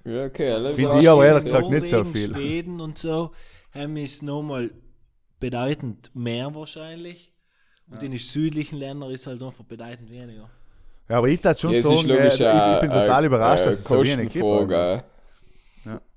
Ja, 0.05 0.25
okay. 0.25 0.53
alles 0.53 0.75
Finde 0.75 0.91
klar. 0.91 1.03
ich 1.03 1.09
aber 1.09 1.27
ehrlich 1.27 1.43
In 1.43 1.47
gesagt 1.47 1.71
nicht 1.71 1.87
so 1.89 2.05
viel. 2.05 2.35
Schweden 2.35 2.81
und 2.81 2.99
so 2.99 3.33
haben 3.73 3.97
es 3.97 4.23
nochmal 4.23 4.71
bedeutend 5.41 6.11
mehr 6.15 6.55
wahrscheinlich. 6.55 7.33
Und 7.91 8.03
in 8.03 8.13
den 8.13 8.21
südlichen 8.21 8.79
Ländern 8.79 9.11
ist 9.11 9.27
halt 9.27 9.43
einfach 9.43 9.65
bedeutend 9.65 10.11
weniger. 10.11 10.49
Ja, 11.09 11.19
aber 11.19 11.29
ich 11.29 11.41
tat 11.41 11.61
schon 11.61 11.73
Ja, 11.73 11.79
es 11.79 11.85
sagen, 11.85 12.09
äh, 12.09 12.29
ich, 12.29 12.35
ich 12.35 12.81
bin 12.81 12.91
äh, 12.91 13.01
total 13.03 13.23
äh, 13.23 13.27
überrascht, 13.27 13.63
äh, 13.63 13.67
dass 13.67 13.79
es 13.81 13.85
so 13.85 14.03
wenig 14.03 14.33
gibt. 14.33 14.45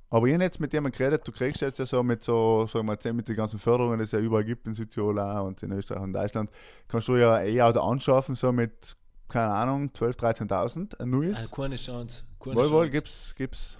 Aber-. 0.09 0.17
Aber 0.17 0.27
ich 0.27 0.33
habe 0.33 0.43
jetzt 0.43 0.59
mit 0.59 0.73
jemandem 0.73 0.97
geredet, 0.97 1.27
du 1.27 1.31
kriegst 1.31 1.61
jetzt 1.61 1.79
ja 1.79 1.85
so 1.85 2.03
mit 2.03 2.23
so, 2.23 2.67
sagen 2.67 2.87
wir 2.87 2.95
mal, 2.95 3.13
mit 3.13 3.27
den 3.27 3.35
ganzen 3.35 3.59
Förderungen, 3.59 3.97
die 3.97 4.05
es 4.05 4.11
ja 4.11 4.19
überall 4.19 4.43
gibt 4.43 4.67
in 4.67 4.75
Südtirol 4.75 5.17
und 5.19 5.61
in 5.63 5.71
Österreich 5.71 6.01
und 6.01 6.13
Deutschland, 6.13 6.49
kannst 6.87 7.07
du 7.07 7.15
ja 7.15 7.35
ein 7.35 7.47
E-Auto 7.49 7.81
anschaffen, 7.81 8.35
so 8.35 8.51
mit, 8.51 8.95
keine 9.27 9.51
Ahnung, 9.53 9.89
12.000, 9.89 10.47
13.000, 10.47 10.99
ein 10.99 11.09
neues. 11.09 11.37
Also 11.37 11.55
keine 11.55 11.75
Chance. 11.75 12.23
Keine 12.39 12.55
wohl, 12.55 12.69
wohl, 12.71 12.89
gibt's, 12.89 13.33
gibt's. 13.35 13.77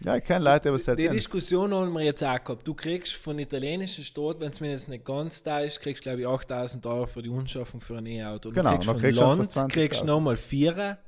Ja, 0.00 0.16
ich 0.16 0.24
kenne 0.24 0.44
Leute, 0.44 0.68
die 0.68 0.74
was 0.74 0.84
Die. 0.84 1.08
Diskussion 1.08 1.72
haben 1.72 1.92
wir 1.92 2.02
jetzt 2.02 2.22
auch 2.22 2.44
gehabt. 2.44 2.66
Du 2.66 2.74
kriegst 2.74 3.14
von 3.14 3.38
italienischen 3.38 4.04
Staat, 4.04 4.40
wenn 4.40 4.50
es 4.50 4.60
mir 4.60 4.70
jetzt 4.70 4.88
nicht 4.88 5.04
ganz 5.04 5.42
da 5.42 5.60
ist, 5.60 5.80
kriegst 5.80 6.02
glaube 6.02 6.20
ich 6.20 6.26
8000 6.26 6.84
Euro 6.86 7.06
für 7.06 7.22
die 7.22 7.30
Anschaffung 7.30 7.80
für 7.80 7.96
ein 7.96 8.06
E-Auto. 8.06 8.50
Genau, 8.50 8.76
du 8.76 8.76
kriegst 8.76 8.88
dann 8.88 8.98
kriegst 8.98 9.20
du 9.20 9.24
Land 9.24 9.38
fast 9.38 9.56
20.000. 9.56 9.68
kriegst 9.68 10.02
du 10.02 10.06
nochmal 10.06 10.36
Vierer 10.36 10.98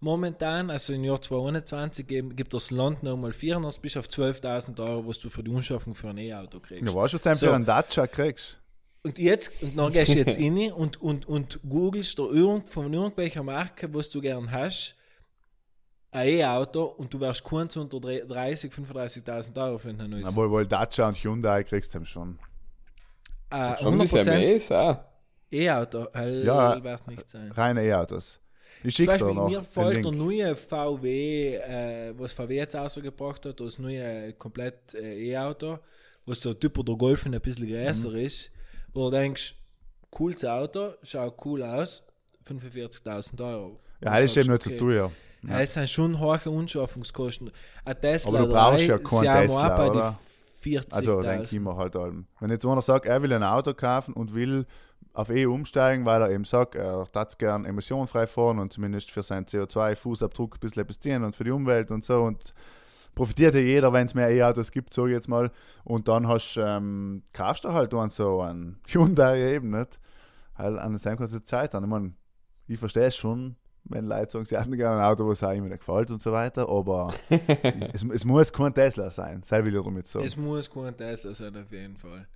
momentan, 0.00 0.70
also 0.70 0.92
im 0.92 1.04
Jahr 1.04 1.20
2021 1.20 2.06
geben- 2.06 2.34
gibt 2.36 2.52
das 2.54 2.70
Land 2.70 3.02
nochmal 3.02 3.32
Vierer 3.32 3.58
und 3.58 3.62
dann 3.64 3.72
bist 3.80 3.94
du 3.96 4.00
auf 4.00 4.06
12.000 4.08 4.80
Euro, 4.80 5.06
was 5.06 5.18
du 5.18 5.28
für 5.28 5.42
die 5.42 5.54
Anschaffung 5.54 5.94
für 5.94 6.08
ein 6.08 6.18
E-Auto 6.18 6.58
kriegst. 6.60 6.82
Ja, 6.82 6.94
weißt 6.94 7.14
du, 7.14 7.18
was 7.18 7.22
du 7.22 7.34
So. 7.34 7.46
für 7.46 7.54
einen 7.54 7.66
Dacia 7.66 8.06
kriegst? 8.06 8.58
Und 9.02 9.18
jetzt, 9.18 9.50
und 9.62 9.76
dann 9.78 9.92
gehst 9.92 10.12
du 10.12 10.18
jetzt 10.18 10.38
rein 10.38 10.72
und, 10.72 11.00
und, 11.00 11.26
und 11.26 11.60
googelst 11.68 12.18
da 12.18 12.24
irgend, 12.24 12.68
von 12.68 12.92
irgendwelcher 12.92 13.42
Marke, 13.42 13.92
was 13.94 14.10
du 14.10 14.20
gern 14.20 14.50
hast, 14.50 14.94
ein 16.12 16.26
E-Auto 16.28 16.82
und 16.84 17.12
du 17.14 17.20
wärst 17.20 17.44
keins 17.44 17.76
unter 17.76 18.00
30, 18.00 18.72
35.000 18.72 19.62
Euro 19.64 19.78
für 19.78 19.90
ein 19.90 19.96
neues. 20.10 20.28
Obwohl, 20.28 20.50
wohl 20.50 20.66
Dacia 20.66 21.06
und 21.08 21.16
Hyundai 21.16 21.62
kriegst 21.62 21.94
du 21.94 21.98
dann 21.98 22.06
schon. 22.06 22.38
Äh, 23.50 23.76
Schon 23.78 23.94
ein 23.94 23.98
bisschen 24.00 24.24
mehr 24.26 24.38
100% 24.40 24.56
ist 24.56 24.72
auch. 24.72 24.98
E-Auto, 25.52 26.06
Ja. 26.44 26.82
wird 26.82 27.08
nicht 27.08 27.30
sein. 27.30 27.50
Reine 27.52 27.84
E-Autos. 27.84 28.38
Ich 28.82 28.94
schicke 28.94 29.18
dir 29.18 29.34
noch 29.34 29.48
mir 29.48 29.62
fällt 29.62 30.04
der 30.04 30.12
neue 30.12 30.56
VW, 30.56 31.56
äh, 31.56 32.14
was 32.18 32.32
VW 32.32 32.56
jetzt 32.56 32.74
rausgebracht 32.74 33.44
hat, 33.46 33.60
das 33.60 33.78
neue 33.78 34.32
komplett 34.34 34.94
äh, 34.94 35.30
E-Auto, 35.30 35.78
was 36.26 36.40
so 36.40 36.54
Typ 36.54 36.84
der 36.84 36.94
Golf 36.96 37.26
ein 37.26 37.38
bisschen 37.40 37.68
größer 37.68 38.10
Mhm. 38.10 38.16
ist, 38.16 38.50
wo 38.94 39.10
du 39.10 39.16
denkst, 39.16 39.54
cooles 40.10 40.44
Auto, 40.44 40.94
schaut 41.02 41.34
cool 41.44 41.62
aus, 41.62 42.02
45.000 42.46 43.40
Euro. 43.42 43.80
Ja, 44.02 44.16
das 44.16 44.24
ist 44.26 44.36
eben 44.38 44.50
nicht 44.52 44.62
sagst, 44.62 44.78
so 44.78 44.84
teuer. 44.86 45.12
Ja. 45.42 45.60
Es 45.60 45.74
sind 45.74 45.88
schon 45.88 46.18
hohe 46.18 46.40
Anschaffungskosten. 46.44 47.50
Ein 47.84 48.00
Tesla 48.00 48.38
Aber 48.38 48.46
du 48.46 48.52
brauchst 48.52 48.86
ja 48.86 48.98
3, 48.98 49.02
keinen 49.04 49.46
Tesla, 49.46 49.90
oder? 49.90 50.18
40.000. 50.62 50.92
Also 50.92 51.22
denke 51.22 51.44
ich 51.44 51.60
mir 51.60 51.76
halt 51.76 51.96
allem. 51.96 52.26
Wenn 52.38 52.50
jetzt 52.50 52.66
einer 52.66 52.82
sagt, 52.82 53.06
er 53.06 53.22
will 53.22 53.32
ein 53.32 53.42
Auto 53.42 53.72
kaufen 53.72 54.12
und 54.14 54.34
will 54.34 54.66
auf 55.12 55.30
E 55.30 55.46
umsteigen, 55.46 56.06
weil 56.06 56.22
er 56.22 56.30
eben 56.30 56.44
sagt, 56.44 56.74
er 56.74 57.08
hat 57.12 57.38
gern 57.38 57.64
emissionfrei 57.64 58.26
fahren 58.26 58.58
und 58.58 58.72
zumindest 58.72 59.10
für 59.10 59.22
seinen 59.22 59.46
CO2-Fußabdruck 59.46 60.54
ein 60.54 60.60
bisschen 60.60 60.82
investieren 60.82 61.24
und 61.24 61.34
für 61.34 61.44
die 61.44 61.50
Umwelt 61.50 61.90
und 61.90 62.04
so 62.04 62.22
und 62.22 62.54
profitiert 63.14 63.54
ja 63.54 63.60
jeder, 63.60 63.92
wenn 63.92 64.06
es 64.06 64.14
mehr 64.14 64.30
E-Autos 64.30 64.70
gibt, 64.70 64.94
so 64.94 65.06
jetzt 65.06 65.28
mal. 65.28 65.50
Und 65.84 66.08
dann 66.08 66.28
hast 66.28 66.56
ähm, 66.56 67.22
kaufst 67.32 67.64
du 67.64 67.72
halt 67.72 67.92
dann 67.92 68.10
so 68.10 68.40
ein 68.40 68.78
Hyundai 68.88 69.54
eben 69.54 69.70
nicht. 69.70 69.98
Halt 70.54 70.78
an 70.78 70.96
der 70.96 71.16
kurzen 71.16 71.44
Zeit 71.44 71.74
an. 71.74 71.84
Ich 71.84 71.90
meine, 71.90 72.12
ich 72.68 72.78
verstehe 72.78 73.06
es 73.06 73.16
schon, 73.16 73.56
wenn 73.84 74.06
Leute 74.06 74.30
sagen, 74.30 74.44
sie 74.44 74.58
hätten 74.58 74.76
gerne 74.76 75.02
ein 75.02 75.10
Auto, 75.10 75.28
was 75.28 75.42
auch 75.42 75.52
ihnen 75.52 75.68
nicht 75.68 75.80
gefällt 75.80 76.10
und 76.10 76.22
so 76.22 76.32
weiter, 76.32 76.68
aber 76.68 77.12
es, 77.92 78.04
es 78.04 78.24
muss 78.24 78.52
kein 78.52 78.74
Tesla 78.74 79.10
sein, 79.10 79.42
sei 79.42 79.60
ich 79.60 79.74
damit 79.74 80.06
sagen. 80.06 80.24
Es 80.24 80.36
muss 80.36 80.70
kein 80.70 80.96
Tesla 80.96 81.34
sein, 81.34 81.56
auf 81.56 81.72
jeden 81.72 81.96
Fall. 81.96 82.28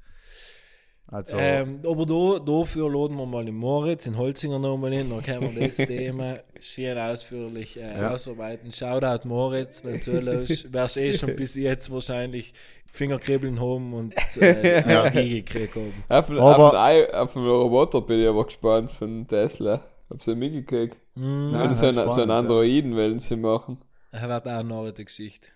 Also, 1.07 1.37
Ähm, 1.39 1.81
aber 1.87 2.07
da, 2.07 2.39
dafür 2.41 2.91
laden 2.91 3.17
wir 3.17 3.27
mal 3.27 3.45
den 3.45 3.55
Moritz 3.57 4.07
in 4.07 4.17
Holzinger 4.17 4.59
nochmal 4.59 4.93
hin, 4.93 5.11
dann 5.11 5.23
können 5.23 5.55
wir 5.55 5.67
das 5.67 5.77
Thema 5.77 6.39
schön 6.59 6.97
ausführlich 6.99 7.77
äh, 7.79 8.01
Ja. 8.01 8.11
ausarbeiten. 8.15 8.73
Shoutout 8.73 9.29
Moritz, 9.29 9.85
wenn 9.85 9.95
du 9.95 10.01
zuhörst, 10.01 10.73
wärst 10.73 10.97
eh 10.97 11.13
schon 11.13 11.37
bis 11.37 11.55
jetzt 11.57 11.93
wahrscheinlich 11.93 12.55
Fingerkribbeln 12.91 13.61
haben 13.61 13.93
und 13.93 14.15
äh, 14.41 14.81
Energie 14.83 15.43
gekriegt 15.43 15.75
haben. 15.77 15.93
Auf, 16.09 16.31
Aber- 16.31 16.83
auf, 16.83 16.91
den, 17.07 17.15
auf 17.15 17.33
den 17.35 17.47
Roboter 17.47 18.01
bin 18.01 18.21
ich 18.21 18.29
aber 18.29 18.45
gespannt 18.47 18.91
von 18.91 19.27
Tesla. 19.29 19.83
Hab's 20.11 20.27
ja 20.27 20.35
mitgekriegt. 20.35 20.97
Hm, 21.17 21.53
Wenn 21.53 21.61
Ja, 21.61 21.75
so, 21.75 21.87
ein, 21.87 21.93
spannend, 21.93 22.13
so 22.13 22.21
einen 22.23 22.31
ja. 22.31 22.39
Androiden 22.39 22.97
wollen 22.97 23.19
sie 23.19 23.37
machen. 23.37 23.79
Er 24.13 24.29
wird 24.29 24.47
auch 24.49 24.63
noch 24.63 24.83
eine 24.85 24.93
Geschichte. 24.93 25.49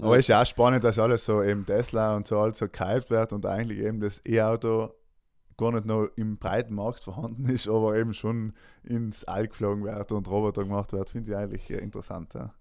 Aber 0.00 0.18
ist 0.18 0.28
ja 0.28 0.42
auch 0.42 0.46
spannend, 0.46 0.84
dass 0.84 0.98
alles 0.98 1.24
so 1.24 1.42
eben 1.42 1.64
Tesla 1.66 2.16
und 2.16 2.26
so 2.26 2.38
alles 2.40 2.58
so 2.58 2.68
gehypt 2.68 3.10
wird 3.10 3.32
und 3.32 3.46
eigentlich 3.46 3.78
eben 3.80 4.00
das 4.00 4.20
E-Auto 4.26 4.90
gar 5.58 5.72
nicht 5.72 5.86
noch 5.86 6.08
im 6.16 6.38
breiten 6.38 6.74
Markt 6.74 7.04
vorhanden 7.04 7.46
ist, 7.48 7.68
aber 7.68 7.96
eben 7.96 8.14
schon 8.14 8.54
ins 8.84 9.24
All 9.24 9.48
geflogen 9.48 9.84
wird 9.84 10.12
und 10.12 10.28
Roboter 10.28 10.64
gemacht 10.64 10.92
wird, 10.92 11.10
finde 11.10 11.32
ich 11.32 11.36
eigentlich 11.38 11.70
interessant. 11.70 12.34
Ja. 12.34 12.54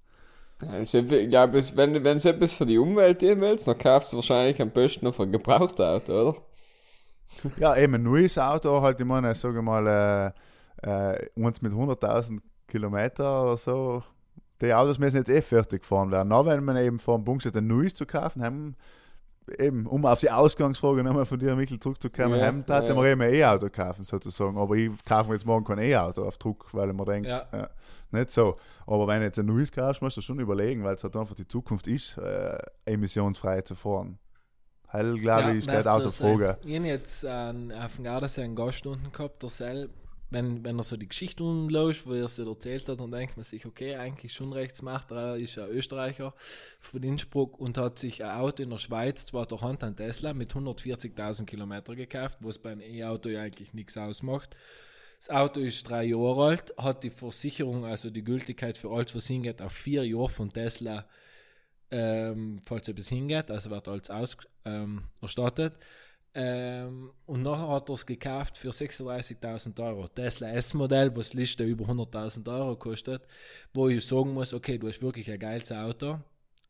Ja, 0.62 0.80
Ich 0.82 0.92
glaube, 1.30 1.58
es- 1.60 1.76
wenn 1.78 2.04
wenn 2.04 2.18
es 2.18 2.26
etwas 2.26 2.54
für 2.54 2.66
die 2.66 2.78
Umwelt 2.78 3.20
tun 3.22 3.40
willst, 3.42 3.68
dann 3.68 3.78
kaufst 3.78 4.12
du 4.14 4.18
wahrscheinlich 4.18 4.62
am 4.62 4.72
besten 4.72 5.06
noch 5.06 5.18
ein 5.20 5.32
Gebrauchtauto, 5.32 6.12
oder? 6.30 6.42
Ja, 7.56 7.76
eben 7.78 7.96
ein 7.96 8.04
neues 8.04 8.38
Auto, 8.38 8.82
halt, 8.82 9.00
ich 9.00 9.06
meine, 9.06 9.34
sage 9.36 9.62
mal, 9.62 10.34
äh, 10.84 11.14
äh, 11.16 11.30
uns 11.36 11.62
mit 11.62 11.74
100.000 11.74 12.42
Kilometer 12.68 13.44
oder 13.44 13.58
so, 13.58 14.04
die 14.62 14.74
Autos 14.74 15.00
müssen 15.00 15.18
jetzt 15.18 15.30
eh 15.30 15.42
fertig 15.42 15.82
gefahren 15.82 16.12
werden. 16.12 16.32
Aber 16.32 16.52
wenn 16.52 16.64
man 16.64 16.78
eben 16.78 17.00
vor 17.00 17.18
dem 17.18 17.26
Punkt 17.26 17.44
steht, 17.44 17.56
ein 17.58 17.68
neues 17.68 17.94
zu 17.94 18.06
kaufen, 18.06 18.44
haben, 18.44 18.76
eben, 19.60 19.86
um 19.86 20.06
auf 20.06 20.20
die 20.22 20.32
Ausgangsfrage 20.32 21.04
nochmal 21.04 21.26
von 21.26 21.40
dir, 21.40 21.56
Michael, 21.56 21.80
zurückzukommen, 21.80 22.40
Ja, 22.40 22.46
haben, 22.48 22.64
ja, 22.68 22.84
ja. 22.84 22.96
wir 22.96 23.04
eben 23.06 23.22
ein 23.22 23.34
E-Auto 23.34 23.70
kaufen, 23.70 24.06
sozusagen. 24.06 24.58
Aber 24.58 24.76
ich 24.76 24.90
kaufe 25.04 25.34
jetzt 25.34 25.46
morgen 25.46 25.66
kein 25.66 25.80
E-Auto 25.80 26.24
auf 26.24 26.38
Druck, 26.38 26.74
weil 26.74 26.90
ich 26.90 26.96
mir 26.96 27.06
denke, 27.06 27.30
Ja. 27.30 27.48
ja. 27.52 27.70
nicht 28.12 28.32
so. 28.32 28.56
Aber 28.88 29.08
wenn 29.08 29.20
du 29.20 29.26
jetzt 29.26 29.40
ein 29.40 29.46
neues 29.46 29.72
kaufst, 29.72 30.02
musst 30.02 30.18
du 30.18 30.22
schon 30.22 30.40
überlegen, 30.40 30.84
weil 30.84 30.96
es 30.96 31.04
halt 31.04 31.16
einfach 31.16 31.36
die 31.36 31.48
Zukunft 31.48 31.88
ist, 31.88 32.18
äh, 32.18 32.58
emissionsfrei 32.86 33.62
zu 33.62 33.76
fahren. 33.76 34.20
Heil, 34.94 35.20
glaube 35.20 35.54
ich, 35.56 35.64
steht 35.64 35.86
außer. 35.88 36.12
Frage. 36.12 36.58
Ich 36.66 36.76
habe 36.76 36.88
jetzt 36.88 37.24
äh, 37.24 37.28
auf 37.28 37.96
dem 37.96 38.04
Gardasee 38.06 38.44
einen 38.44 38.56
Gast 38.56 38.86
unten 38.86 39.12
gehabt, 39.12 39.44
der 39.44 39.50
Sel, 39.50 39.90
wenn, 40.30 40.64
wenn 40.64 40.78
er 40.78 40.84
so 40.84 40.98
die 40.98 41.08
Geschichte 41.08 41.44
unten 41.44 41.70
lässt, 41.70 42.08
wo 42.08 42.14
er 42.14 42.28
sie 42.28 42.48
erzählt 42.48 42.88
hat, 42.88 43.00
dann 43.00 43.12
denkt 43.12 43.38
man 43.38 43.44
sich, 43.44 43.66
okay, 43.66 43.96
eigentlich 43.96 44.34
schon 44.34 44.54
rechts 44.54 44.82
macht 44.82 45.12
er, 45.12 45.38
ist 45.38 45.58
ein 45.58 45.70
Österreicher 45.70 46.34
von 46.80 47.04
Innsbruck 47.04 47.60
und 47.60 47.78
hat 47.78 48.00
sich 48.00 48.24
ein 48.24 48.32
Auto 48.32 48.64
in 48.64 48.72
der 48.72 48.80
Schweiz, 48.80 49.26
zwar 49.26 49.46
durch 49.46 49.62
Hand 49.62 49.84
ein 49.84 49.96
Tesla, 49.96 50.34
mit 50.34 50.54
140.000 50.54 51.46
Kilometer 51.46 51.96
gekauft, 51.96 52.40
was 52.42 52.58
bei 52.58 52.72
einem 52.72 52.82
E-Auto 52.82 53.30
ja 53.30 53.42
eigentlich 53.42 53.74
nichts 53.74 53.98
ausmacht. 53.98 54.56
Das 55.20 55.30
Auto 55.30 55.60
ist 55.60 55.90
drei 55.90 56.06
Jahre 56.06 56.46
alt, 56.46 56.74
hat 56.78 57.04
die 57.04 57.10
Versicherung, 57.10 57.86
also 57.86 58.10
die 58.10 58.24
Gültigkeit 58.24 58.78
für 58.78 58.92
alles, 58.92 59.16
was 59.16 59.28
hingeht, 59.28 59.62
auf 59.62 59.72
vier 59.72 60.06
Jahre 60.06 60.30
von 60.30 60.52
Tesla 60.52 61.08
ähm, 61.92 62.62
falls 62.66 62.88
etwas 62.88 63.10
hingeht, 63.10 63.52
also 63.52 63.70
wird 63.70 63.88
alles 63.88 64.10
aus, 64.10 64.38
ähm, 64.66 65.04
erstattet. 65.22 65.78
Ähm, 66.38 67.12
und 67.26 67.44
nachher 67.44 67.70
hat 67.70 67.90
er 67.90 67.96
es 67.96 68.06
gekauft 68.06 68.58
für 68.58 68.70
36.000 68.72 69.82
Euro. 69.82 70.08
Tesla 70.10 70.50
S-Modell, 70.52 71.16
was 71.16 71.34
Liste 71.34 71.64
über 71.64 71.86
100.000 71.86 72.54
Euro 72.54 72.76
kostet, 72.76 73.24
wo 73.74 73.88
ich 73.88 74.06
sagen 74.06 74.34
muss, 74.34 74.54
okay, 74.54 74.78
du 74.78 74.90
hast 74.90 75.02
wirklich 75.02 75.32
ein 75.32 75.40
geiles 75.40 75.72
Auto. 75.72 76.20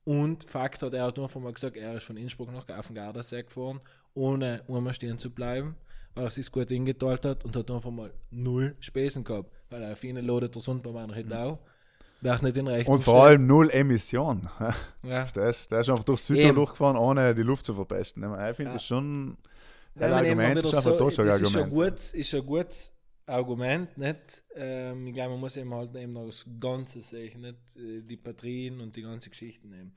Und 0.04 0.48
Fakt 0.48 0.84
hat 0.84 0.94
er 0.94 1.06
hat 1.06 1.18
einfach 1.18 1.42
mal 1.42 1.52
gesagt, 1.52 1.78
er 1.78 1.96
ist 1.96 2.04
von 2.04 2.16
Innsbruck 2.16 2.52
nach 2.54 2.70
auf 2.78 2.88
den 2.88 2.96
Gardasee 2.96 3.42
gefahren, 3.42 3.80
ohne 4.14 4.62
einmal 4.68 4.94
stehen 4.94 5.18
zu 5.18 5.32
bleiben, 5.32 5.76
weil 6.14 6.26
er 6.26 6.30
sich 6.30 6.52
gut 6.52 6.72
eingeteilt 6.72 7.26
hat 7.26 7.44
und 7.44 7.56
hat 7.56 7.72
einfach 7.72 7.90
mal 7.90 8.14
null 8.30 8.76
Spesen 8.80 9.24
gehabt. 9.24 9.50
Weil 9.72 9.82
er 9.82 9.94
auf 9.94 10.04
ihn 10.04 10.18
lodet 10.18 10.54
der 10.54 10.62
Sonntag 10.62 10.94
bei 10.94 11.02
meiner 11.02 11.16
Hitau. 11.16 11.58
Wer 12.22 12.42
nicht 12.44 12.56
in 12.56 12.68
Rechnung 12.68 12.98
Und 12.98 13.02
vor 13.04 13.26
allem 13.26 13.48
null 13.48 13.70
Emission. 13.72 14.48
Ja. 15.04 15.26
Der 15.36 15.50
ist, 15.50 15.72
der 15.72 15.82
ist 15.82 15.90
einfach 15.90 16.04
durchs 16.04 16.28
Südtirol 16.28 16.56
durchgefahren, 16.56 16.98
ohne 16.98 17.34
die 17.36 17.44
Luft 17.44 17.66
zu 17.66 17.74
verpesten. 17.74 18.24
Ich 18.24 18.56
finde 18.56 18.72
Ja. 18.72 18.74
das 18.74 18.84
schon 18.84 19.38
ein 20.00 20.14
Argument, 20.14 20.64
ist 20.64 20.74
einfach 20.74 20.96
so, 20.98 21.10
so, 21.10 21.22
ein 21.22 21.28
das 21.28 21.42
ist 21.42 21.56
ein, 21.56 21.64
Argument. 21.64 21.70
gutes, 21.70 22.14
ist 22.14 22.34
ein 22.36 22.46
gutes 22.46 22.92
Argument, 23.26 23.98
nicht? 23.98 24.44
Ähm, 24.56 25.08
ich 25.08 25.14
glaube, 25.14 25.32
man 25.32 25.40
muss 25.42 25.58
eben 25.58 25.74
halt 25.74 25.96
eben 25.96 26.14
noch 26.14 26.26
das 26.28 26.46
Ganze 26.60 27.02
sehen, 27.02 27.42
nicht? 27.42 27.58
Äh, 27.78 28.02
Die 28.02 28.18
Batterien 28.18 28.82
und 28.82 28.96
die 28.96 29.02
ganze 29.02 29.30
Geschichte 29.30 29.68
nehmen. 29.68 29.94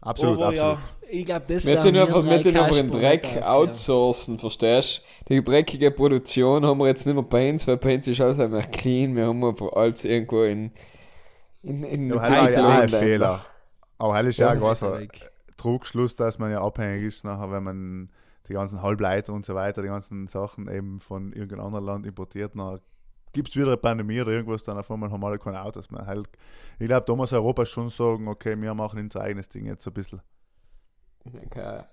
Absolut, 0.00 0.36
Aber 0.38 0.48
absolut. 0.48 0.78
ja, 0.78 1.08
ich 1.10 1.24
glaube, 1.24 1.44
das 1.48 1.64
Wir 1.64 1.80
tun 1.80 1.96
einfach, 1.96 2.24
wir 2.24 2.42
tun 2.42 2.56
einfach 2.56 2.74
den 2.76 2.90
Dreck 2.90 3.40
outsourcen, 3.42 4.36
verstehst 4.38 5.02
du? 5.28 5.34
Die 5.34 5.44
dreckige 5.44 5.92
Produktion 5.92 6.66
haben 6.66 6.78
wir 6.78 6.88
jetzt 6.88 7.06
nicht 7.06 7.14
mehr 7.14 7.22
bei 7.22 7.48
uns, 7.50 7.66
weil 7.68 7.76
bei 7.76 7.94
uns 7.94 8.08
ist 8.08 8.20
alles 8.20 8.40
einfach 8.40 8.68
clean, 8.72 9.14
wir 9.14 9.26
haben 9.26 9.44
einfach 9.44 9.72
alles 9.74 10.02
irgendwo 10.04 10.42
in, 10.42 10.72
in, 11.62 11.84
in 11.84 12.10
Ja, 12.10 12.20
halt 12.20 12.38
auch 12.38 12.48
ja 12.48 12.66
auch 12.66 12.78
ein. 12.80 12.88
Fehler. 12.88 13.44
Aber 13.98 14.14
halt 14.14 14.26
ist 14.28 14.38
ja 14.38 14.48
Ja, 14.48 14.52
ein 14.52 14.58
das 14.58 14.80
großer. 14.80 15.00
Trugschluss, 15.56 16.16
dass 16.16 16.38
man 16.38 16.50
ja 16.50 16.60
abhängig 16.62 17.04
ist 17.04 17.24
nachher, 17.24 17.52
wenn 17.52 17.62
man 17.62 18.10
die 18.48 18.54
ganzen 18.54 18.82
Halbleiter 18.82 19.32
und 19.32 19.46
so 19.46 19.54
weiter, 19.54 19.82
die 19.82 19.88
ganzen 19.88 20.26
Sachen 20.26 20.68
eben 20.68 21.00
von 21.00 21.32
irgendeinem 21.32 21.66
anderen 21.66 21.86
Land 21.86 22.06
importiert, 22.06 22.54
nachher 22.54 22.80
gibt 23.32 23.48
es 23.48 23.56
wieder 23.56 23.68
eine 23.68 23.76
Pandemie 23.76 24.20
oder 24.20 24.32
irgendwas, 24.32 24.62
dann 24.62 24.78
auf 24.78 24.90
einmal 24.90 25.10
haben 25.10 25.24
alle 25.24 25.38
keine 25.38 25.62
Autos 25.62 25.90
mehr. 25.90 26.06
Halt, 26.06 26.28
ich 26.78 26.86
glaube, 26.86 27.06
da 27.06 27.16
muss 27.16 27.32
Europa 27.32 27.64
schon 27.64 27.88
sagen, 27.88 28.28
okay, 28.28 28.60
wir 28.60 28.74
machen 28.74 29.00
unser 29.00 29.22
eigenes 29.22 29.48
Ding 29.48 29.66
jetzt 29.66 29.86
ein 29.86 29.94
bisschen. 29.94 30.20
Okay. 31.24 31.84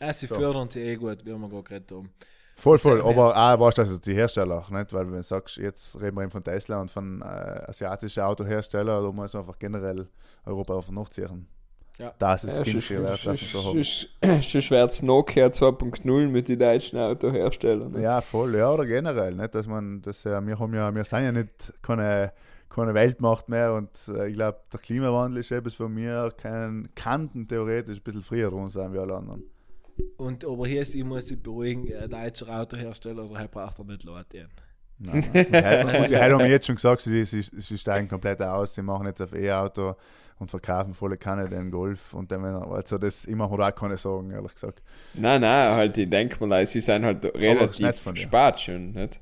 Ja, 0.00 0.12
sie 0.12 0.26
So. 0.26 0.34
fördern 0.34 0.70
sie 0.70 0.80
eh 0.80 0.96
gut, 0.96 1.24
wie 1.24 1.32
wir 1.32 1.48
gerade 1.48 1.62
geredet 1.62 1.90
haben. 1.92 2.10
Voll, 2.56 2.78
voll. 2.78 3.00
Aber 3.02 3.36
auch 3.36 3.60
weißt 3.60 3.78
du, 3.78 3.82
also 3.82 3.98
die 3.98 4.14
Hersteller 4.14 4.58
auch 4.58 4.70
nicht, 4.70 4.92
weil 4.92 5.06
wenn 5.06 5.16
du 5.18 5.22
sagst, 5.22 5.56
jetzt 5.56 6.00
reden 6.00 6.16
wir 6.16 6.22
eben 6.22 6.30
von 6.30 6.44
Tesla 6.44 6.80
und 6.80 6.90
von 6.90 7.20
äh, 7.20 7.24
asiatischen 7.24 8.22
Autoherstellern, 8.22 9.02
da 9.02 9.12
muss 9.12 9.34
einfach 9.34 9.58
generell 9.58 10.08
Europa 10.44 10.74
auf 10.74 10.90
nachziehen. 10.90 11.48
Ja. 11.98 12.12
Das 12.18 12.42
ist 12.42 12.58
Ja, 12.58 12.66
wir 12.66 13.16
so 13.52 13.64
haben. 13.64 13.84
Sonst 14.42 14.70
wäre 14.70 14.88
es 14.88 15.02
Nokia 15.02 15.46
2.0 15.46 16.28
mit 16.28 16.48
den 16.48 16.58
deutschen 16.58 16.98
Autoherstellern. 16.98 17.92
ne? 17.92 18.02
Ja, 18.02 18.20
voll, 18.20 18.56
ja, 18.56 18.72
oder 18.72 18.84
generell, 18.84 19.34
nicht, 19.34 19.54
dass 19.54 19.68
man, 19.68 20.02
das, 20.02 20.26
äh, 20.26 20.44
wir 20.44 20.58
haben 20.58 20.74
ja, 20.74 20.92
wir 20.92 21.04
sind 21.04 21.22
ja 21.22 21.30
nicht 21.30 21.72
keine, 21.82 22.32
keine 22.68 22.94
Weltmacht 22.94 23.48
mehr 23.48 23.74
und 23.74 23.90
äh, 24.08 24.26
ich 24.28 24.34
glaube, 24.34 24.58
der 24.72 24.80
Klimawandel 24.80 25.40
ist 25.40 25.52
etwas, 25.52 25.78
wo 25.78 25.88
wir 25.88 26.32
kein, 26.36 26.88
kannten 26.96 27.46
theoretisch 27.46 27.98
ein 27.98 28.02
bisschen 28.02 28.24
früher 28.24 28.50
dran 28.50 28.68
sein 28.70 28.92
wie 28.92 28.98
alle 28.98 29.14
anderen. 29.14 29.44
Und 30.16 30.44
aber 30.44 30.66
hier 30.66 30.82
ist, 30.82 30.96
ich 30.96 31.04
muss 31.04 31.26
dich 31.26 31.40
beruhigen, 31.40 31.94
ein 31.94 32.10
deutscher 32.10 32.48
Autohersteller, 32.48 33.28
der 33.28 33.46
braucht 33.46 33.78
er 33.78 33.84
nicht 33.84 34.02
Leute. 34.02 34.48
Nein, 34.98 35.24
nein. 35.32 35.86
Und 35.86 36.10
die, 36.10 36.16
haben 36.16 36.36
mir 36.38 36.48
jetzt 36.48 36.66
schon 36.66 36.74
gesagt, 36.74 37.02
sie, 37.02 37.24
sie, 37.24 37.42
sie 37.42 37.78
steigen 37.78 38.08
komplett 38.08 38.42
aus, 38.42 38.74
sie 38.74 38.82
machen 38.82 39.06
jetzt 39.06 39.22
auf 39.22 39.32
E-Auto 39.32 39.94
und 40.38 40.50
verkaufen 40.50 40.94
volle 40.94 41.16
Kanne 41.16 41.48
den 41.48 41.70
Golf 41.70 42.12
und 42.14 42.30
dann, 42.32 42.44
also 42.44 42.98
das, 42.98 43.26
mir 43.26 43.48
da 43.58 43.68
auch 43.68 43.74
keine 43.74 43.96
Sorgen, 43.96 44.30
ehrlich 44.32 44.54
gesagt. 44.54 44.82
Nein, 45.14 45.40
nein, 45.42 45.70
halt, 45.72 45.96
ich 45.98 46.10
denke 46.10 46.44
mal, 46.46 46.66
sie 46.66 46.80
sind 46.80 47.04
halt 47.04 47.24
ist 47.24 47.34
relativ 47.34 47.96
von 48.00 48.16
spät 48.16 48.60
schon, 48.60 48.90
nicht? 48.92 49.20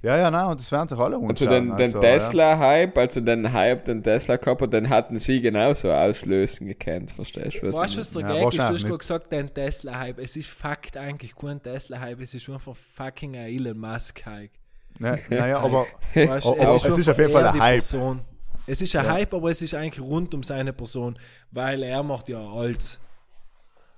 Ja, 0.00 0.16
ja, 0.16 0.30
nein, 0.30 0.46
und 0.52 0.60
das 0.60 0.70
werden 0.70 0.88
sich 0.88 0.96
alle 0.96 1.16
Also 1.16 1.26
anschauen. 1.26 1.48
den, 1.50 1.66
den 1.76 1.80
also, 1.86 2.00
Tesla-Hype, 2.00 2.96
also 2.96 3.20
den 3.20 3.52
Hype, 3.52 3.84
den 3.84 4.00
Tesla 4.00 4.36
gehabt 4.36 4.62
hat, 4.62 4.72
den 4.72 4.88
hatten 4.88 5.16
sie 5.16 5.40
genauso 5.40 5.90
auslösen 5.92 6.68
gekannt, 6.68 7.10
verstehst 7.10 7.58
du? 7.60 7.66
was 7.66 7.76
Weißt 7.76 7.96
du, 7.96 8.00
ich 8.00 8.06
was 8.06 8.10
der 8.12 8.22
Ja, 8.22 8.28
Gag 8.44 8.46
ist? 8.46 8.58
Du 8.58 8.62
hast 8.74 8.84
gerade 8.84 8.98
gesagt, 8.98 9.32
dein 9.32 9.52
Tesla-Hype. 9.52 10.20
Es 10.20 10.36
ist 10.36 10.48
Fakt 10.50 10.96
eigentlich 10.96 11.34
kein 11.34 11.60
Tesla-Hype, 11.60 12.20
es 12.20 12.32
ist 12.32 12.48
einfach 12.48 12.76
fucking 12.94 13.34
ein 13.34 13.48
Elon 13.48 13.76
Musk-Hype. 13.76 14.52
Ne, 15.00 15.18
naja, 15.30 15.58
aber 15.58 15.86
Weißt, 16.14 16.46
Oh, 16.46 16.56
oh, 16.56 16.76
es 16.76 16.96
ist 16.98 17.08
auf 17.08 17.18
jeden 17.18 17.32
Fall 17.32 17.50
die 17.52 17.60
Hype. 17.60 17.74
Person. 17.80 18.20
Es 18.68 18.80
ist 18.82 18.94
ein 18.96 19.04
Ja. 19.04 19.12
Hype, 19.12 19.32
aber 19.34 19.50
es 19.50 19.62
ist 19.62 19.74
eigentlich 19.74 20.04
rund 20.04 20.34
um 20.34 20.42
seine 20.42 20.72
Person, 20.72 21.18
weil 21.50 21.82
er 21.82 22.02
macht 22.02 22.28
ja 22.28 22.38
alles. 22.40 23.00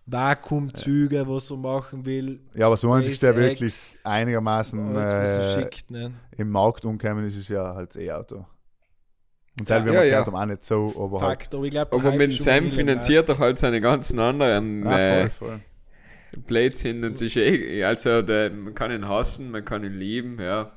Vakuumzüge, 0.07 1.29
was 1.29 1.51
er 1.51 1.57
machen 1.57 2.05
will. 2.05 2.41
ja, 2.55 2.67
aber 2.67 2.77
so 2.77 2.91
an 2.93 3.05
sich 3.05 3.21
der 3.21 3.37
wirklich 3.37 3.93
einigermaßen 4.03 4.97
er 4.97 5.23
äh, 5.25 5.55
schickt. 5.61 5.91
Ne? 5.91 6.13
im 6.37 6.51
Markt 6.51 6.85
umkommen 6.85 7.25
ist, 7.25 7.37
ist 7.37 7.49
ja 7.49 7.75
halt 7.75 7.95
das 7.95 8.03
E-Auto. 8.03 8.47
Und 9.59 9.69
Ja. 9.69 9.77
selber 9.77 9.93
Ja, 9.93 10.03
ja, 10.03 10.03
ja. 10.05 10.19
ja. 10.21 10.27
haben 10.27 10.35
auch 10.35 10.47
nicht 10.47 10.65
so, 10.65 10.93
aber 10.99 11.21
halt. 11.21 11.55
Aber 11.55 11.65
ich 11.65 11.71
glaube, 11.71 11.93
Aber 11.97 12.13
mit 12.13 12.33
Sam 12.33 12.71
finanziert 12.71 13.29
er 13.29 13.39
halt 13.39 13.59
seine 13.59 13.81
ganzen 13.81 14.19
anderen 14.19 14.85
Ja, 14.85 14.99
äh, 14.99 15.31
voll, 15.31 15.49
voll. 15.49 15.61
Blödsinn 16.47 17.05
und 17.05 17.19
sich 17.19 17.37
eh, 17.37 17.85
also 17.85 18.23
der, 18.23 18.51
man 18.51 18.75
kann 18.75 18.91
ihn 18.93 19.07
hassen, 19.09 19.51
man 19.51 19.65
kann 19.65 19.85
ihn 19.85 19.95
lieben, 19.95 20.41
ja. 20.41 20.71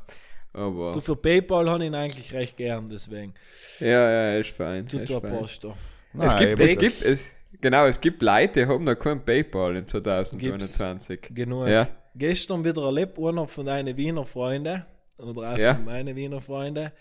Aber 0.53 0.91
Du, 0.91 1.01
für 1.01 1.15
Paypal 1.15 1.69
habe 1.69 1.83
ich 1.83 1.87
ihn 1.87 1.95
eigentlich 1.95 2.31
recht 2.33 2.55
gern, 2.57 2.87
deswegen. 2.87 3.33
ja, 3.79 3.87
ja, 3.87 4.09
er 4.33 4.39
ist 4.39 4.51
fein. 4.51 4.87
Tut 4.87 5.09
der. 5.09 5.19
Poster. 5.19 5.69
Es 5.69 5.75
Nein, 6.13 6.39
gibt, 6.39 6.51
eben, 6.51 6.61
es 6.61 6.77
gibt, 6.77 7.01
es, 7.01 7.25
genau, 7.59 7.85
es 7.87 7.99
gibt 7.99 8.21
Leute, 8.21 8.61
die 8.61 8.65
haben 8.67 8.83
noch 8.83 8.95
kein 8.95 9.23
Paypal 9.25 9.77
in 9.77 9.87
2021. 9.87 11.21
Genug. 11.33 11.67
Ja. 11.67 11.87
Gestern 12.15 12.63
wieder 12.63 12.83
erlebt, 12.83 13.17
einer 13.17 13.47
von 13.47 13.65
deinen 13.65 13.97
Wiener 13.97 14.25
Freunden, 14.25 14.85
oder 15.17 15.53
auch 15.53 15.57
Ja. 15.57 15.73
von 15.75 15.85
meinen 15.85 16.15
Wiener 16.15 16.39
Freunden, 16.41 16.91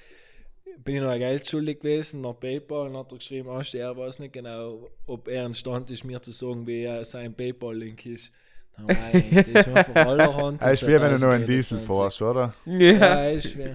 bin 0.82 0.96
ich 0.96 1.00
noch 1.03 1.11
ein 1.11 1.18
Geld 1.18 1.46
schuldig 1.46 1.80
gewesen 1.80 2.22
nach 2.22 2.40
PayPal 2.40 2.88
und 2.88 2.96
hat 2.96 3.12
er 3.12 3.18
geschrieben, 3.18 3.50
ah, 3.50 3.62
er 3.74 3.96
weiß 3.96 4.18
nicht 4.20 4.32
genau, 4.32 4.88
ob 5.07 5.28
er 5.28 5.44
imstand 5.44 5.90
ist, 5.90 6.05
mir 6.05 6.22
zu 6.22 6.30
sagen, 6.32 6.66
wie 6.66 6.84
er 6.84 7.05
sein 7.05 7.34
PayPal-Link 7.34 8.07
ist. 8.07 8.32
Nein, 8.79 9.45
das 9.55 9.66
ist 9.66 9.77
einfach 9.77 10.07
allerhand. 10.07 10.61
Es 10.62 10.73
ist 10.73 10.81
schwer, 10.81 11.01
wenn 11.03 11.12
du 11.12 11.18
noch 11.18 11.33
einen 11.33 11.47
2021. 11.47 11.47
Diesel 11.47 11.79
fährst, 11.79 12.23
oder? 12.23 12.55
Ja, 12.64 13.25
ist 13.29 13.53
schwer. 13.53 13.75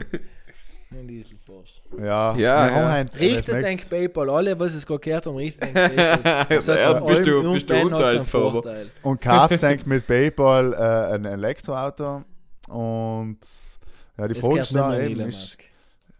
Ein 0.89 1.08
Diesel 1.08 1.38
fährst. 1.45 1.82
Ja, 2.00 2.36
Ja, 2.36 2.68
ja. 2.68 2.91
Richtet 3.20 3.62
nächste- 3.62 3.95
PayPal, 3.95 4.30
alle, 4.30 4.60
was 4.60 4.74
es 4.74 4.86
gerade 4.86 5.00
gehört 5.02 5.26
haben, 5.26 5.36
richtet 5.36 5.64
denk 5.64 5.74
PayPal. 6.50 6.50
Ja, 6.50 6.93
bist 6.93 7.28
du- 7.28 7.54
bist 7.54 7.70
du? 7.70 7.76
Urteilsvorteil. 7.84 8.89
Und 9.04 9.22
kauft 9.22 9.62
mit 9.86 10.08
PayPal 10.08 10.74
äh, 10.74 11.14
ein 11.16 11.26
Elektroauto 11.26 12.24
und 12.70 13.38
Ja, 14.18 14.28
die 14.28 14.34
gehört 14.36 15.20
ist 15.30 15.58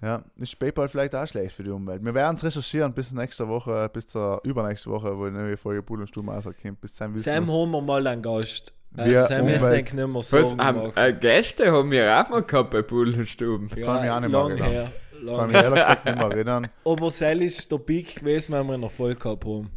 mehr 0.02 0.10
ja, 0.10 0.24
ist 0.38 0.58
PayPal 0.60 0.88
vielleicht 0.88 1.16
auch 1.16 1.28
schlecht 1.28 1.54
für 1.56 1.64
die 1.64 1.70
Umwelt? 1.72 2.04
Wir 2.04 2.14
werden 2.14 2.36
es 2.38 2.44
recherchieren 2.44 2.94
bis 2.94 3.12
nächste 3.12 3.48
Woche, 3.48 3.90
bis 3.92 4.08
zur 4.08 4.40
übernächste 4.44 4.90
Woche, 4.90 5.18
wo 5.18 5.26
eine 5.26 5.40
neue 5.44 5.58
Folge 5.58 5.82
Bull 5.82 6.02
und 6.02 6.08
Stumm 6.08 6.30
rauskommt. 6.30 6.80
Bis 6.82 6.96
dann 6.96 7.14
wissen 7.14 7.26
Sam 7.26 7.48
haben 7.52 7.72
wir 7.72 7.82
mal 7.82 8.06
einen 8.08 8.22
Gast. 8.22 8.74
Also 8.96 9.12
Wir 9.12 9.26
Sam 9.26 9.48
ist 9.48 9.64
denke 9.70 9.96
nicht 9.96 10.08
mehr 10.08 10.24
so 10.24 10.38
Was, 10.38 10.54
ähm, 10.54 10.92
äh, 10.96 11.14
Gäste 11.14 11.72
haben 11.72 11.92
wir 11.92 12.20
auch 12.22 12.30
mal 12.30 12.42
gehabt 12.44 12.72
bei 12.72 12.82
Bullenstuben. 12.82 13.70
kann 13.70 14.02
mich 14.02 14.10
auch 14.12 14.20
nicht 14.20 14.30
mehr 14.32 14.40
lang 14.40 14.52
erinnern. 14.52 14.70
her. 14.72 14.92
Kann 15.18 15.26
Lang 15.26 15.48
mich 15.48 15.56
ehrlich 15.56 15.80
gesagt 15.80 16.06
nicht 16.06 16.16
mehr 16.18 16.28
erinnern. 16.32 16.68
Aber 16.86 17.12
Sel 17.12 17.42
ist 17.42 17.72
der 17.72 17.78
Peak 17.80 18.16
gewesen, 18.16 18.54
wenn 18.54 18.68
wir 18.68 18.78
noch 18.78 18.92
voll 18.92 19.16
gehabt 19.16 19.44
haben. 19.46 19.70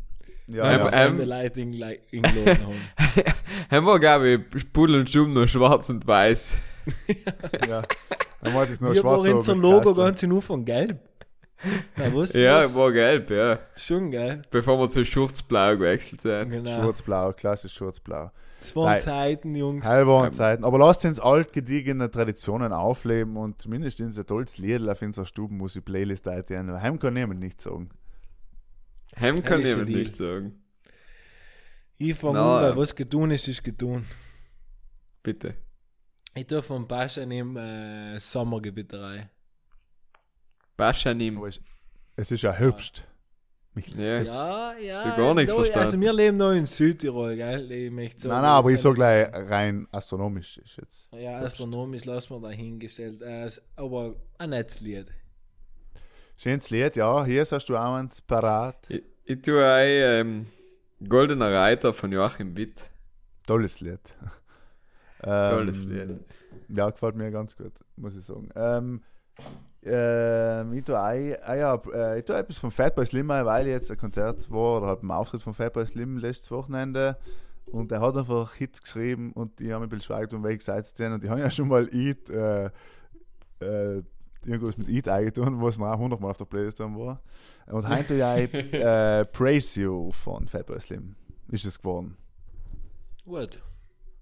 Ja, 0.47 0.65
Wenn 0.65 0.79
ja. 0.81 0.85
wir 0.85 0.93
ähm, 0.93 1.29
Leute 1.29 1.61
in- 1.61 1.83
eingeladen 2.25 2.67
haben. 2.67 3.25
Haben 3.71 3.87
wir, 3.87 3.99
glaube 4.01 4.45
ich, 4.55 4.73
Bullenstuben 4.73 5.33
nur 5.33 5.49
schwarz 5.49 5.89
und 5.91 6.07
weiß. 6.07 6.55
ja. 7.69 7.83
Dann 8.43 8.55
wollte 8.55 8.73
ich 8.73 8.81
nur 8.81 8.95
Wir 8.95 9.01
schwarz 9.01 9.19
waren 9.19 9.31
so 9.31 9.37
unser 9.37 9.55
mit 9.55 9.63
Logo 9.63 9.95
ganz 9.95 10.23
nur 10.23 10.43
von 10.43 10.65
gelb. 10.65 10.99
Na, 11.97 12.15
was? 12.15 12.33
Ja, 12.33 12.65
was? 12.65 12.75
war 12.75 12.93
gelb, 12.93 13.31
ja. 13.31 13.59
Schon 13.77 14.11
geil. 14.11 14.43
Bevor 14.51 14.79
wir 14.79 14.89
zu 14.89 15.05
Schurzblau 15.05 15.77
gewechselt 15.77 16.23
sind. 16.23 16.51
Genau. 16.51 16.71
Schwarzblau, 16.71 17.33
klassisch 17.33 17.75
schwarzblau. 17.75 18.31
Das 18.61 18.77
waren 18.77 18.87
Nein. 18.87 19.01
Zeiten, 19.01 19.55
Jungs. 19.55 19.87
Heilbaren 19.87 20.33
Zeiten. 20.33 20.65
Aber 20.65 20.79
lasst 20.79 21.05
uns 21.05 21.21
alt 21.21 21.53
gediegene 21.53 22.11
Traditionen 22.11 22.73
aufleben 22.73 23.37
und 23.37 23.61
zumindest 23.61 24.01
in 24.01 24.11
so 24.11 24.23
tolles 24.23 24.59
Lied 24.59 24.87
auf 24.89 25.01
unserer 25.03 25.27
Stubenmusik-Playlist 25.27 26.29
eintieren. 26.29 26.81
Heim 26.81 26.99
kann 26.99 27.15
niemand 27.15 27.41
nicht 27.41 27.61
sagen. 27.61 27.91
Hem 29.17 29.43
kann 29.43 29.63
Deal. 29.63 29.85
nicht 29.85 30.17
sagen. 30.17 30.63
Ich 31.97 32.15
fange 32.15 32.35
Na, 32.35 32.57
an, 32.57 32.63
weil 32.63 32.71
ja. 32.71 32.77
was 32.77 32.95
getun 32.95 33.31
ist, 33.31 33.49
ist 33.49 33.63
getun. 33.63 34.05
Bitte. 35.23 35.55
Ich 36.35 36.47
tue 36.47 36.63
von 36.63 36.87
Pascha 36.87 37.27
nehmen 37.27 37.57
äh, 37.57 38.21
Sommergebieterei. 38.21 39.29
Bascha 40.77 41.13
nimm. 41.13 41.39
Aber 41.39 41.49
es, 41.49 41.61
ist 42.31 42.43
ja 42.43 42.53
Herbst. 42.53 43.07
Ja. 43.97 44.21
Ja, 44.23 44.77
ja. 44.79 45.03
Schon 45.03 45.17
gar 45.17 45.35
nichts 45.35 45.53
da- 45.53 45.59
verstanden. 45.59 45.87
Also 45.87 46.01
wir 46.01 46.13
leben 46.13 46.37
noch 46.37 46.53
in 46.53 46.67
Südtirol, 46.67 47.37
gell? 47.37 47.71
Ich 47.71 47.91
möchte 47.91 48.29
nein, 48.29 48.43
nein, 48.43 48.51
aber 48.51 48.71
ich 48.71 48.81
sag 48.81 48.95
gleich 48.95 49.29
rein 49.33 49.87
astronomisch 49.93 50.59
ist 50.59 50.77
jetzt. 50.77 51.09
Ja, 51.13 51.37
astronomisch 51.39 52.05
lassen 52.05 52.31
wir 52.35 52.49
dahingestellt. 52.49 53.23
Äh, 53.23 53.51
aber 53.77 54.17
ein 54.39 54.51
Netzlied. 54.51 55.07
Schönes 56.37 56.71
Lied, 56.71 56.97
ja. 56.97 57.25
Hier 57.25 57.45
hast 57.49 57.69
du 57.69 57.77
auch 57.77 57.95
eins 57.95 58.21
parat. 58.23 58.89
Ich, 58.89 59.03
ich 59.25 59.43
tue 59.43 59.65
ein 59.65 60.27
ähm, 60.27 60.47
Goldener 61.07 61.53
Reiter 61.53 61.93
von 61.93 62.11
Joachim 62.11 62.57
Witt. 62.57 62.91
Tolles 63.47 63.81
Lied. 63.81 64.01
ähm, 65.23 65.51
Tolles 65.51 65.85
Lied. 65.85 66.21
Ja, 66.69 66.91
gefällt 66.91 67.17
mir 67.17 67.31
ganz 67.31 67.57
gut, 67.57 67.73
muss 67.97 68.15
ich 68.15 68.25
sagen. 68.25 68.49
Ähm, 68.55 69.01
ähm, 69.83 70.73
ich 70.75 70.85
tue 70.85 71.01
ein, 71.01 71.37
ah 71.43 71.55
ja, 71.55 71.81
äh, 71.93 72.19
ich 72.19 72.25
tue 72.25 72.37
etwas 72.37 72.59
von 72.59 72.71
Fatboy 72.71 73.07
Slim 73.07 73.31
ein, 73.31 73.47
weil 73.47 73.67
jetzt 73.67 73.91
ein 73.91 73.97
Konzert 73.97 74.51
war 74.51 74.79
oder 74.79 74.87
halt 74.89 75.03
ein 75.03 75.11
Auftritt 75.11 75.41
von 75.41 75.55
Fatboy 75.55 75.87
Slim 75.87 76.19
letztes 76.19 76.51
Wochenende 76.51 77.17
und 77.67 77.91
er 77.91 78.01
hat 78.01 78.17
einfach 78.17 78.55
Hits 78.55 78.83
geschrieben 78.83 79.33
und 79.33 79.61
ich 79.61 79.71
habe 79.71 79.81
mich 79.81 79.87
ein 79.87 79.99
bisschen 79.99 80.15
schweigt, 80.15 80.35
um 80.35 80.43
welche 80.43 80.63
Seite 80.63 80.93
zu 80.93 81.05
und 81.07 81.25
ich 81.25 81.31
habe 81.31 81.41
ja 81.41 81.51
schon 81.51 81.69
mal 81.69 81.89
Eat, 81.95 82.29
äh, 82.29 82.67
äh, 83.61 84.03
irgendwas 84.45 84.77
mit 84.77 84.89
Eat 84.89 85.09
eingetan, 85.09 85.61
was 85.63 85.79
noch 85.79 85.91
100 85.93 86.21
Mal 86.21 86.31
auf 86.31 86.37
der 86.37 86.45
Playlist 86.45 86.81
dann 86.81 86.99
war. 86.99 87.23
Und 87.67 87.89
heute 87.89 88.07
tue 88.09 88.17
ich 88.17 88.25
ein 88.25 88.51
äh, 88.73 89.25
Praise 89.25 89.81
You 89.81 90.13
von 90.13 90.47
Fatboy 90.47 90.81
Slim. 90.81 91.15
Ist 91.49 91.65
es 91.65 91.79
geworden. 91.79 92.17
Gut. 93.25 93.63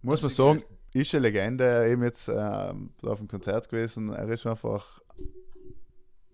Muss 0.03 0.23
man 0.23 0.31
sagen, 0.31 0.63
ist 1.01 1.15
eine 1.15 1.23
Legende, 1.29 1.89
eben 1.89 2.03
jetzt 2.03 2.29
ähm, 2.29 2.91
auf 3.03 3.19
dem 3.19 3.29
Konzert 3.29 3.69
gewesen. 3.69 4.13
Er 4.13 4.29
ist 4.29 4.47
einfach, 4.47 5.01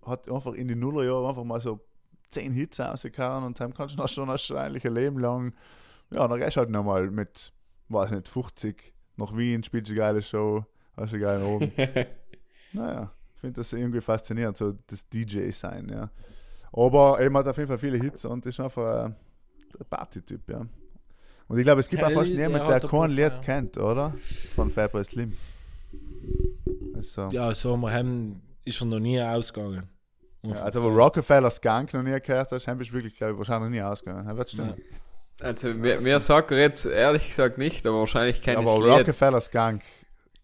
hat 0.04 0.30
einfach 0.30 0.54
in 0.54 0.68
die 0.68 0.74
Nullerjahre 0.74 1.28
einfach 1.28 1.44
mal 1.44 1.60
so 1.60 1.80
10 2.30 2.52
Hits 2.52 2.80
rausgehauen 2.80 3.44
und 3.44 3.58
dann 3.60 3.74
kannst 3.74 3.94
du 3.94 3.98
noch 3.98 4.08
schon 4.08 4.28
wahrscheinlich 4.28 4.84
ein 4.86 4.94
Leben 4.94 5.18
lang, 5.18 5.54
ja, 6.10 6.26
dann 6.26 6.38
gehst 6.38 6.56
du 6.56 6.60
halt 6.60 6.70
nochmal 6.70 7.10
mit, 7.10 7.52
weiß 7.88 8.10
nicht, 8.10 8.28
50 8.28 8.92
nach 9.16 9.36
Wien, 9.36 9.62
spielst 9.62 9.90
eine 9.90 9.98
geile 9.98 10.22
Show, 10.22 10.64
hast 10.96 11.12
einen 11.12 11.22
geilen 11.22 11.42
Abend. 11.42 11.72
naja, 12.72 13.12
ich 13.34 13.40
finde 13.40 13.60
das 13.60 13.72
irgendwie 13.72 14.00
faszinierend, 14.00 14.56
so 14.56 14.72
das 14.86 15.08
DJ-Sein, 15.08 15.88
ja. 15.88 16.10
Aber 16.72 17.20
eben 17.20 17.36
hat 17.36 17.46
auf 17.46 17.56
jeden 17.56 17.68
Fall 17.68 17.78
viele 17.78 17.98
Hits 17.98 18.24
und 18.24 18.44
ist 18.46 18.58
einfach 18.58 19.04
ein 19.04 19.16
ein 19.80 19.86
Party-Typ, 19.86 20.48
ja. 20.50 20.66
Und 21.48 21.58
ich 21.58 21.64
glaube, 21.64 21.80
es 21.80 21.88
gibt 21.88 22.02
auch 22.02 22.08
Kelly, 22.08 22.18
fast 22.18 22.30
der 22.30 22.48
niemand, 22.48 22.64
hat 22.64 22.70
der 22.70 22.80
der 22.80 22.90
kein 22.90 23.10
Lied 23.10 23.18
ja. 23.18 23.38
kennt, 23.38 23.78
oder? 23.78 24.14
Von 24.54 24.70
Fatboy 24.70 25.04
Slim. 25.04 25.36
Also, 26.94 27.22
ja, 27.22 27.48
Ja, 27.48 27.54
so, 27.54 27.76
wir 27.76 27.92
haben, 27.92 28.40
ist 28.64 28.80
er 28.80 28.86
noch 28.86 28.98
nie 28.98 29.20
ausgegangen. 29.20 29.88
also 30.42 30.82
wo 30.82 30.88
Rockefeller 30.88 31.50
Skunk 31.50 31.92
noch 31.92 32.02
nie 32.02 32.18
gehört 32.20 32.50
hast, 32.50 32.78
bist 32.78 32.90
du 32.90 32.94
wirklich, 32.94 33.16
glaube 33.16 33.32
ich, 33.32 33.38
wahrscheinlich 33.38 33.70
nie 33.70 33.82
ausgegangen. 33.82 34.26
Das 34.26 34.36
wird 34.36 34.50
stimmen. 34.50 34.74
Also, 35.40 35.68
mir, 35.74 36.00
mir 36.00 36.20
sagt 36.20 36.52
er 36.52 36.58
jetzt 36.58 36.86
ehrlich 36.86 37.28
gesagt 37.28 37.58
nicht, 37.58 37.86
aber 37.86 38.00
wahrscheinlich 38.00 38.44
Ja, 38.46 38.52
ich 38.52 38.58
aber. 38.58 38.98
Rockefeller 38.98 39.40
Skunk, 39.40 39.82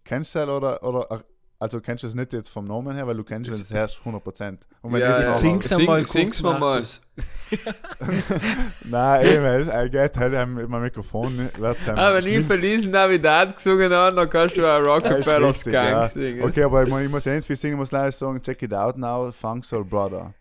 kennst 0.04 0.34
du 0.34 0.40
das 0.40 0.48
oder, 0.48 0.82
oder, 0.82 1.24
also 1.60 1.80
kennst 1.80 2.02
du 2.02 2.08
es 2.08 2.14
nicht 2.14 2.32
jetzt 2.32 2.48
vom 2.48 2.64
Namen 2.64 2.96
her, 2.96 3.06
weil 3.06 3.16
du 3.16 3.22
kennst 3.22 3.50
es, 3.52 3.70
hörst 3.72 4.00
100%. 4.04 4.58
Und 4.80 4.92
wenn 4.94 5.00
Ja, 5.00 5.16
ich 5.18 5.22
ja. 5.22 5.28
jetzt 5.28 5.40
Sing's 5.40 5.68
Sing- 5.68 5.80
einmal 5.80 6.06
sing's 6.06 6.42
mal. 6.42 6.58
Markus. 6.58 7.02
Nein, 8.84 9.26
eben, 9.26 9.44
er 9.68 9.88
geht 9.88 10.16
halt 10.16 10.32
meinem 10.48 10.82
Mikrofon, 10.82 11.50
wird 11.58 11.82
sein. 11.84 11.98
Ah, 11.98 12.14
wenn 12.14 12.26
ich 12.26 12.46
Feliz 12.46 12.86
Navidad 12.86 13.54
gesungen 13.56 13.92
habe, 13.92 14.16
dann 14.16 14.30
kannst 14.30 14.56
du 14.56 14.66
auch 14.66 14.80
Rockefeller 14.82 15.52
Skunk 15.52 15.74
ja. 15.74 16.06
singen. 16.06 16.42
Okay, 16.42 16.62
aber 16.62 16.82
ich, 16.84 16.88
muss- 16.88 17.00
ich 17.02 17.10
muss 17.10 17.24
ja 17.26 17.34
nicht 17.34 17.46
viel 17.46 17.56
singen, 17.56 17.74
ich 17.74 17.78
muss 17.78 17.92
leider 17.92 18.10
sagen, 18.10 18.40
check 18.42 18.62
it 18.62 18.72
out 18.74 18.96
now, 18.96 19.30
Funk 19.30 19.64
Soul 19.64 19.84
Brother. 19.84 20.32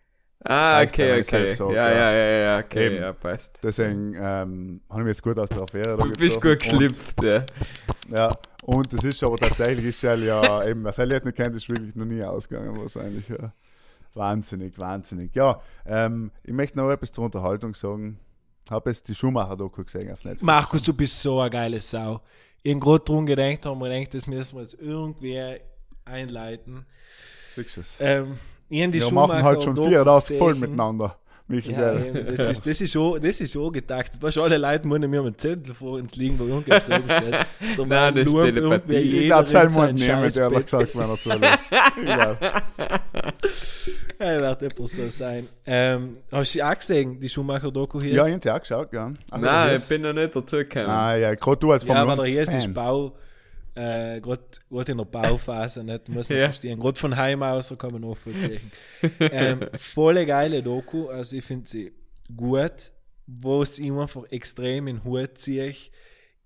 Ah, 0.42 0.80
okay, 0.80 1.20
ich 1.20 1.28
okay. 1.28 1.54
sag, 1.54 1.68
ja, 1.68 1.74
ja. 1.74 1.92
ja, 1.92 2.12
ja, 2.12 2.38
ja, 2.38 2.58
okay, 2.60 2.86
Eben. 2.86 2.96
ja, 3.02 3.12
passt. 3.12 3.60
Deswegen 3.62 4.14
ähm, 4.14 4.80
habe 4.88 5.00
ich 5.00 5.04
mich 5.04 5.06
jetzt 5.08 5.22
gut 5.22 5.38
aus 5.38 5.50
der 5.50 5.60
Affäre 5.60 5.98
Du 5.98 6.10
bist 6.12 6.40
gut 6.40 6.60
geschlüpft, 6.60 7.22
ja. 7.22 7.44
Ja, 8.08 8.38
und 8.62 8.92
das 8.92 9.04
ist 9.04 9.22
aber 9.22 9.36
tatsächlich, 9.38 9.86
ist 9.86 10.02
ja, 10.02 10.14
ja 10.14 10.64
eben, 10.66 10.90
sein 10.92 11.08
Lied 11.08 11.24
nicht 11.24 11.36
kennt, 11.36 11.56
ist 11.56 11.68
wirklich 11.68 11.94
noch 11.94 12.04
nie 12.04 12.22
ausgegangen 12.22 12.78
wahrscheinlich. 12.80 13.28
Ja. 13.28 13.52
Wahnsinnig, 14.14 14.78
wahnsinnig. 14.78 15.34
Ja, 15.34 15.60
ähm, 15.86 16.32
ich 16.42 16.52
möchte 16.52 16.78
noch 16.78 16.90
etwas 16.90 17.12
zur 17.12 17.24
Unterhaltung 17.24 17.74
sagen. 17.74 18.18
Habe 18.68 18.90
jetzt 18.90 19.08
die 19.08 19.14
Schumacher-Doku 19.14 19.84
gesehen 19.84 20.12
auf 20.12 20.24
Netflix. 20.24 20.42
Markus, 20.42 20.82
du 20.82 20.92
bist 20.92 21.20
so 21.20 21.40
eine 21.40 21.50
geile 21.50 21.80
Sau. 21.80 22.20
Ich 22.62 22.72
habe 22.72 22.80
gerade 22.80 23.04
drum 23.04 23.26
gedacht, 23.26 23.66
haben 23.66 23.80
wir 23.80 23.88
gedacht, 23.88 24.14
das 24.14 24.26
müssen 24.26 24.56
wir 24.56 24.62
jetzt 24.62 24.76
irgendwie 24.80 25.58
einleiten. 26.04 26.84
Siehst 27.54 27.76
du 27.76 27.80
es? 27.80 27.96
Ähm, 28.00 28.38
Wir 28.68 29.12
machen 29.12 29.42
halt 29.42 29.62
schon 29.62 29.76
vier 29.76 30.04
gesehen. 30.04 30.60
miteinander. 30.60 31.16
Michael, 31.50 31.74
Ja, 31.74 32.04
eben, 32.04 32.36
das, 32.36 32.46
ist, 32.46 32.66
das, 32.66 32.80
ist 32.80 32.92
schon, 32.92 33.20
das 33.20 33.40
ist 33.40 33.52
schon 33.52 33.72
getaktet. 33.72 34.22
Weißt 34.22 34.36
du, 34.36 34.42
alle 34.42 34.56
Leute 34.56 34.86
müssen 34.86 35.10
mir 35.10 35.20
einen 35.20 35.36
Zettel 35.36 35.74
vor 35.74 35.98
uns 35.98 36.14
liegen, 36.14 36.38
wo 36.38 36.44
irgendwas 36.44 36.86
so 36.86 36.92
steht. 36.94 37.32
Da 37.76 37.86
Nein, 37.86 38.14
das 38.14 38.24
ist 38.24 38.32
nur 38.32 38.44
Telepathie. 38.44 38.94
irgendwer 38.94 39.20
ich 39.20 39.26
glaube, 39.26 39.50
sein 39.50 39.72
Mund 39.72 39.98
nehmen, 39.98 40.30
ehrlich 40.30 40.64
gesagt, 40.64 40.94
wenn 40.94 41.10
er 41.10 41.20
zulässt. 41.20 41.58
Ich 41.96 42.04
glaub. 42.04 42.38
Ja, 44.20 44.38
wird 44.38 44.62
etwas 44.62 44.92
so 44.92 45.08
sein. 45.08 45.48
Ähm, 45.64 46.18
hast 46.30 46.54
du 46.54 46.62
auch 46.62 46.78
gesehen, 46.78 47.18
die 47.18 47.28
Schumacher-Doku 47.30 48.02
hier? 48.02 48.12
Ja, 48.12 48.22
ist? 48.24 48.28
ich 48.28 48.32
habe 48.34 48.42
sie 48.42 48.50
auch 48.50 48.60
geschaut, 48.60 48.92
ja. 48.92 49.10
Also, 49.30 49.46
Nein, 49.46 49.76
ich 49.76 49.84
bin 49.84 50.02
noch 50.02 50.12
nicht 50.12 50.36
dazu 50.36 50.56
gekommen. 50.56 50.86
Ah, 50.90 51.16
ja, 51.16 51.34
gerade 51.34 51.56
du 51.56 51.72
als 51.72 51.84
ja, 51.84 51.94
Formel 51.94 52.12
aber 52.12 52.26
der 52.26 52.40
1 52.42 52.52
Jes 52.52 52.64
ist. 52.66 52.74
Bau, 52.74 53.16
äh, 53.80 54.20
gerade 54.20 54.44
in 54.92 54.98
der 54.98 55.04
Bauphase, 55.04 55.82
nicht? 55.84 56.08
muss 56.08 56.28
man 56.28 56.38
Ja. 56.38 56.44
verstehen. 56.46 56.78
Gerade 56.80 56.98
von 57.00 57.16
Heim 57.16 57.42
aus 57.42 57.74
kann 57.78 57.92
man 57.92 58.02
nachvollziehen. 58.02 58.70
ähm, 59.20 59.60
volle 59.78 60.26
geile 60.26 60.62
Doku, 60.62 61.08
also 61.08 61.36
ich 61.36 61.44
finde 61.44 61.68
sie 61.68 61.92
gut. 62.36 62.92
Es 63.62 63.78
ihm 63.78 63.98
einfach 63.98 64.24
extrem 64.30 64.88
in 64.88 64.96
den 64.96 65.04
Hut 65.04 65.38
ziehe, 65.38 65.74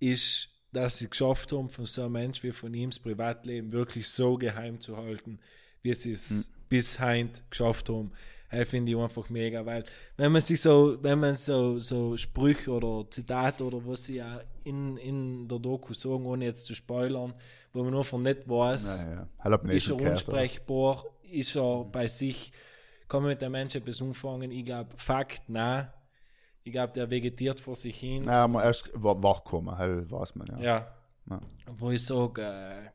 ist, 0.01 0.49
dass 0.72 0.99
sie 0.99 1.09
geschafft 1.09 1.53
haben, 1.53 1.70
von 1.70 1.87
so 1.87 2.03
einem 2.03 2.12
Mensch 2.12 2.43
wie 2.43 2.53
von 2.53 2.74
ihm 2.74 2.91
das 2.91 2.99
Privatleben 2.99 3.72
wirklich 3.72 4.09
so 4.09 4.37
geheim 4.37 4.80
zu 4.80 4.97
halten, 4.97 5.39
wie 5.82 5.95
sie 5.95 6.12
es 6.12 6.28
Hm. 6.30 6.45
bis 6.68 6.99
heint 6.99 7.43
geschafft 7.51 7.89
haben. 7.89 8.12
Das 8.61 8.68
finde 8.68 8.92
ich 8.92 8.98
einfach 8.98 9.28
mega, 9.30 9.64
weil 9.66 9.84
wenn 10.16 10.32
man 10.32 10.42
sich 10.42 10.61
so, 10.61 10.96
wenn 11.02 11.18
man 11.20 11.36
so, 11.36 11.80
so 11.80 12.16
Sprüche 12.16 12.70
oder 12.70 13.09
Zitate 13.11 13.64
oder 13.64 13.78
was 13.86 14.05
sie 14.05 14.16
ja 14.16 14.40
in, 14.64 14.96
in 14.98 15.48
der 15.48 15.59
Doku 15.59 15.94
sagen, 15.94 16.24
ohne 16.26 16.46
jetzt 16.46 16.66
zu 16.66 16.74
spoilern, 16.74 17.32
wo 17.72 17.82
man 17.84 17.94
einfach 17.94 18.18
nicht 18.18 18.48
weiß, 18.48 19.05
Ja, 19.05 19.11
ja. 19.11 19.28
Hab 19.38 19.64
nicht 19.64 19.76
ist 19.76 19.88
er 19.90 19.96
gehört, 19.96 20.22
aber- 20.22 20.32
unsprechbar, 20.32 21.05
ist 21.30 21.57
er 21.57 21.84
bei 21.84 22.07
sich, 22.09 22.52
kann 23.09 23.22
man 23.22 23.30
mit 23.30 23.42
dem 23.42 23.52
Menschen 23.52 23.82
etwas 23.82 24.00
umfangen? 24.00 24.50
Ich 24.50 24.64
glaube, 24.64 24.90
Fakt, 24.96 25.42
nein. 25.48 25.88
Ich 26.62 26.72
glaube, 26.72 26.92
der 26.94 27.11
vegetiert 27.11 27.61
vor 27.61 27.76
sich 27.76 27.98
hin. 27.98 28.24
Ja, 28.24 28.48
man 28.48 28.64
erst 28.64 28.90
wa- 28.94 29.22
wachkommen, 29.22 29.76
halt 29.76 30.11
weiß 30.11 30.34
man, 30.36 30.46
ja. 30.46 30.59
Ja. 30.59 30.92
Ja. 31.28 31.40
Wo 31.78 31.90
ich 31.90 32.05
sage, 32.05 32.42
äh, 32.42 32.90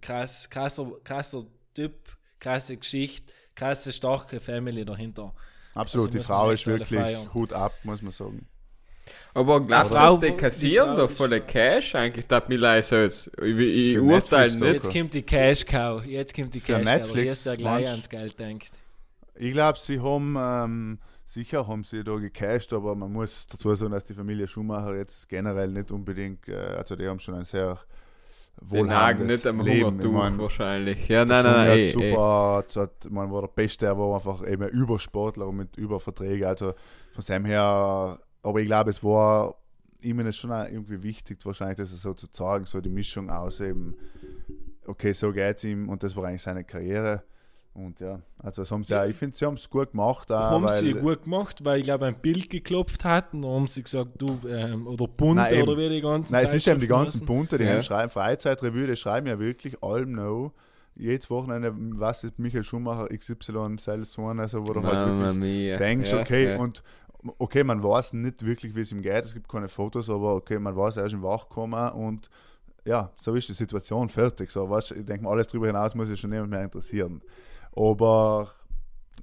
krass, 0.00 0.48
krasser, 0.48 0.90
krasser 1.02 1.44
Typ, 1.74 2.16
krasse 2.38 2.76
Geschichte, 2.76 3.32
krasse, 3.54 3.92
starke 3.92 4.40
Family 4.40 4.84
dahinter. 4.84 5.32
Absolut, 5.74 6.08
Also 6.08 6.18
die 6.18 6.24
Frau 6.24 6.50
ist 6.50 6.66
wirklich 6.66 6.88
feiern. 6.98 7.32
Hut 7.34 7.52
ab, 7.52 7.72
muss 7.82 8.00
man 8.02 8.12
sagen. 8.12 8.46
Aber 9.34 9.60
glaubst 9.60 9.92
du, 9.92 9.96
dass 9.96 10.20
die 10.20 10.30
kassieren 10.32 10.90
Frau 10.90 10.96
doch 10.96 11.10
ist- 11.10 11.16
voll 11.16 11.40
Cash 11.40 11.94
eigentlich, 11.94 12.26
das 12.26 12.48
mir 12.48 12.56
leid 12.56 12.84
so 12.84 12.96
jetzt. 12.96 13.30
Ich, 13.42 13.56
ich 13.58 13.98
urteile 13.98 14.54
nicht. 14.54 14.74
Jetzt 14.74 14.92
kommt 14.92 15.12
die 15.14 15.22
Cash 15.22 15.66
Cow. 15.66 16.04
Jetzt 16.04 16.34
kommt 16.34 16.54
die 16.54 16.60
Für 16.60 16.74
Cash 16.74 16.84
Cow. 16.84 16.92
Netflix, 16.94 17.22
Hier 17.22 17.32
ist 17.32 17.46
der 17.46 17.56
gleich 17.56 17.88
ans 17.88 18.08
Geld 18.08 18.38
denkt. 18.38 18.70
Ich 19.34 19.52
glaube, 19.52 19.78
sie 19.78 20.00
haben, 20.00 20.36
ähm, 20.38 20.98
sicher 21.26 21.66
haben 21.66 21.82
sie 21.84 22.04
da 22.04 22.16
gecasht, 22.16 22.72
aber 22.72 22.94
man 22.94 23.12
muss 23.12 23.46
dazu 23.48 23.74
sagen, 23.74 23.92
dass 23.92 24.04
die 24.04 24.14
Familie 24.14 24.46
Schumacher 24.46 24.96
jetzt 24.96 25.28
generell 25.28 25.68
nicht 25.68 25.90
unbedingt, 25.90 26.48
äh, 26.48 26.54
also 26.54 26.94
die 26.96 27.06
haben 27.08 27.18
schon 27.18 27.34
ein 27.34 27.44
sehr 27.44 27.78
Wohlhabendes 28.60 29.44
nicht 29.44 29.46
am 29.46 29.60
Leben. 29.60 29.78
Ich 29.78 29.84
Hungertuch 29.84 30.12
mein, 30.12 30.38
wahrscheinlich. 30.38 31.08
Ja, 31.08 31.24
nein, 31.24 31.44
nein, 31.44 31.54
nein, 31.54 31.78
eh. 31.78 31.90
super, 31.90 32.64
eh. 32.68 32.80
Hat, 32.80 33.10
man 33.10 33.30
war 33.30 33.42
der 33.42 33.48
Beste, 33.48 33.86
er 33.86 33.98
war 33.98 34.14
einfach 34.14 34.46
eben 34.46 34.68
Übersportler 34.68 35.46
und 35.46 35.56
mit 35.56 35.76
Überverträgen, 35.76 36.46
also 36.46 36.74
von 37.12 37.22
seinem 37.22 37.44
her, 37.44 38.18
aber 38.42 38.60
ich 38.60 38.66
glaube, 38.66 38.90
es 38.90 39.02
war 39.02 39.56
ihm 40.04 40.20
ist 40.20 40.36
schon 40.36 40.52
auch 40.52 40.66
irgendwie 40.66 41.02
wichtig, 41.02 41.44
wahrscheinlich 41.44 41.78
das 41.78 41.90
so 41.90 42.14
zu 42.14 42.30
zeigen, 42.30 42.64
so 42.64 42.80
die 42.80 42.90
Mischung 42.90 43.30
aus 43.30 43.60
eben, 43.60 43.96
okay, 44.86 45.12
so 45.12 45.32
geht's 45.32 45.64
ihm 45.64 45.88
und 45.88 46.02
das 46.02 46.14
war 46.14 46.24
eigentlich 46.24 46.42
seine 46.42 46.64
Karriere. 46.64 47.22
Und 47.74 47.98
ja, 47.98 48.20
also 48.38 48.62
das 48.62 48.70
haben 48.70 48.84
sie 48.84 48.94
auch, 48.94 49.04
ich 49.04 49.16
finde, 49.16 49.36
sie 49.36 49.44
haben 49.44 49.54
es 49.54 49.68
gut 49.68 49.90
gemacht. 49.90 50.30
Auch, 50.30 50.38
haben 50.50 50.64
weil, 50.64 50.80
sie 50.80 50.94
gut 50.94 51.24
gemacht, 51.24 51.64
weil 51.64 51.78
ich 51.78 51.84
glaube, 51.84 52.06
ein 52.06 52.14
Bild 52.20 52.48
geklopft 52.48 53.04
hatten, 53.04 53.42
da 53.42 53.48
haben 53.48 53.66
sie 53.66 53.82
gesagt, 53.82 54.10
du, 54.18 54.38
ähm, 54.48 54.86
oder 54.86 55.08
bunt 55.08 55.36
Nein, 55.36 55.54
eben. 55.54 55.62
oder 55.68 55.76
wie 55.76 55.88
die 55.88 56.00
ganzen 56.00 56.32
Nein, 56.32 56.44
es 56.44 56.54
ist 56.54 56.68
eben 56.68 56.78
die 56.80 56.86
ganzen. 56.86 57.26
Punkte, 57.26 57.58
die 57.58 57.64
Ja. 57.64 57.72
haben 57.74 57.82
schreiben, 57.82 58.10
Freizeitrevue, 58.10 58.86
die 58.86 58.94
schreiben 58.96 59.26
ja 59.26 59.38
wirklich 59.40 59.82
allem 59.82 60.12
noch. 60.12 60.52
Jedes 60.94 61.28
Wochenende, 61.28 61.74
was 61.98 62.22
ist 62.22 62.38
Michael 62.38 62.62
Schumacher, 62.62 63.08
XY, 63.08 63.76
Sales 63.80 64.12
Sohn, 64.12 64.38
also 64.38 64.64
wo 64.64 64.72
du 64.72 64.80
halt 64.84 65.18
wirklich 65.18 65.34
mia. 65.34 65.76
denkst, 65.76 66.12
Ja, 66.12 66.20
okay, 66.20 66.50
ja. 66.52 66.60
und 66.60 66.84
okay, 67.38 67.64
man 67.64 67.82
weiß 67.82 68.12
nicht 68.12 68.46
wirklich, 68.46 68.76
wie 68.76 68.82
es 68.82 68.92
ihm 68.92 69.02
geht, 69.02 69.24
es 69.24 69.34
gibt 69.34 69.48
keine 69.48 69.66
Fotos, 69.66 70.08
aber 70.08 70.36
okay, 70.36 70.60
man 70.60 70.76
weiß, 70.76 70.98
er 70.98 71.06
ist 71.06 71.12
im 71.14 71.22
Wachgekommen 71.24 71.90
und 71.90 72.30
ja, 72.84 73.10
so 73.16 73.34
ist 73.34 73.48
die 73.48 73.54
Situation 73.54 74.08
fertig. 74.08 74.50
So, 74.50 74.68
weißt, 74.70 74.92
ich 74.92 75.04
denke 75.06 75.24
mal, 75.24 75.30
alles 75.32 75.48
darüber 75.48 75.66
hinaus 75.66 75.94
muss 75.96 76.06
sich 76.08 76.20
schon 76.20 76.30
niemand 76.30 76.50
mehr 76.50 76.62
interessieren. 76.62 77.20
Aber 77.76 78.50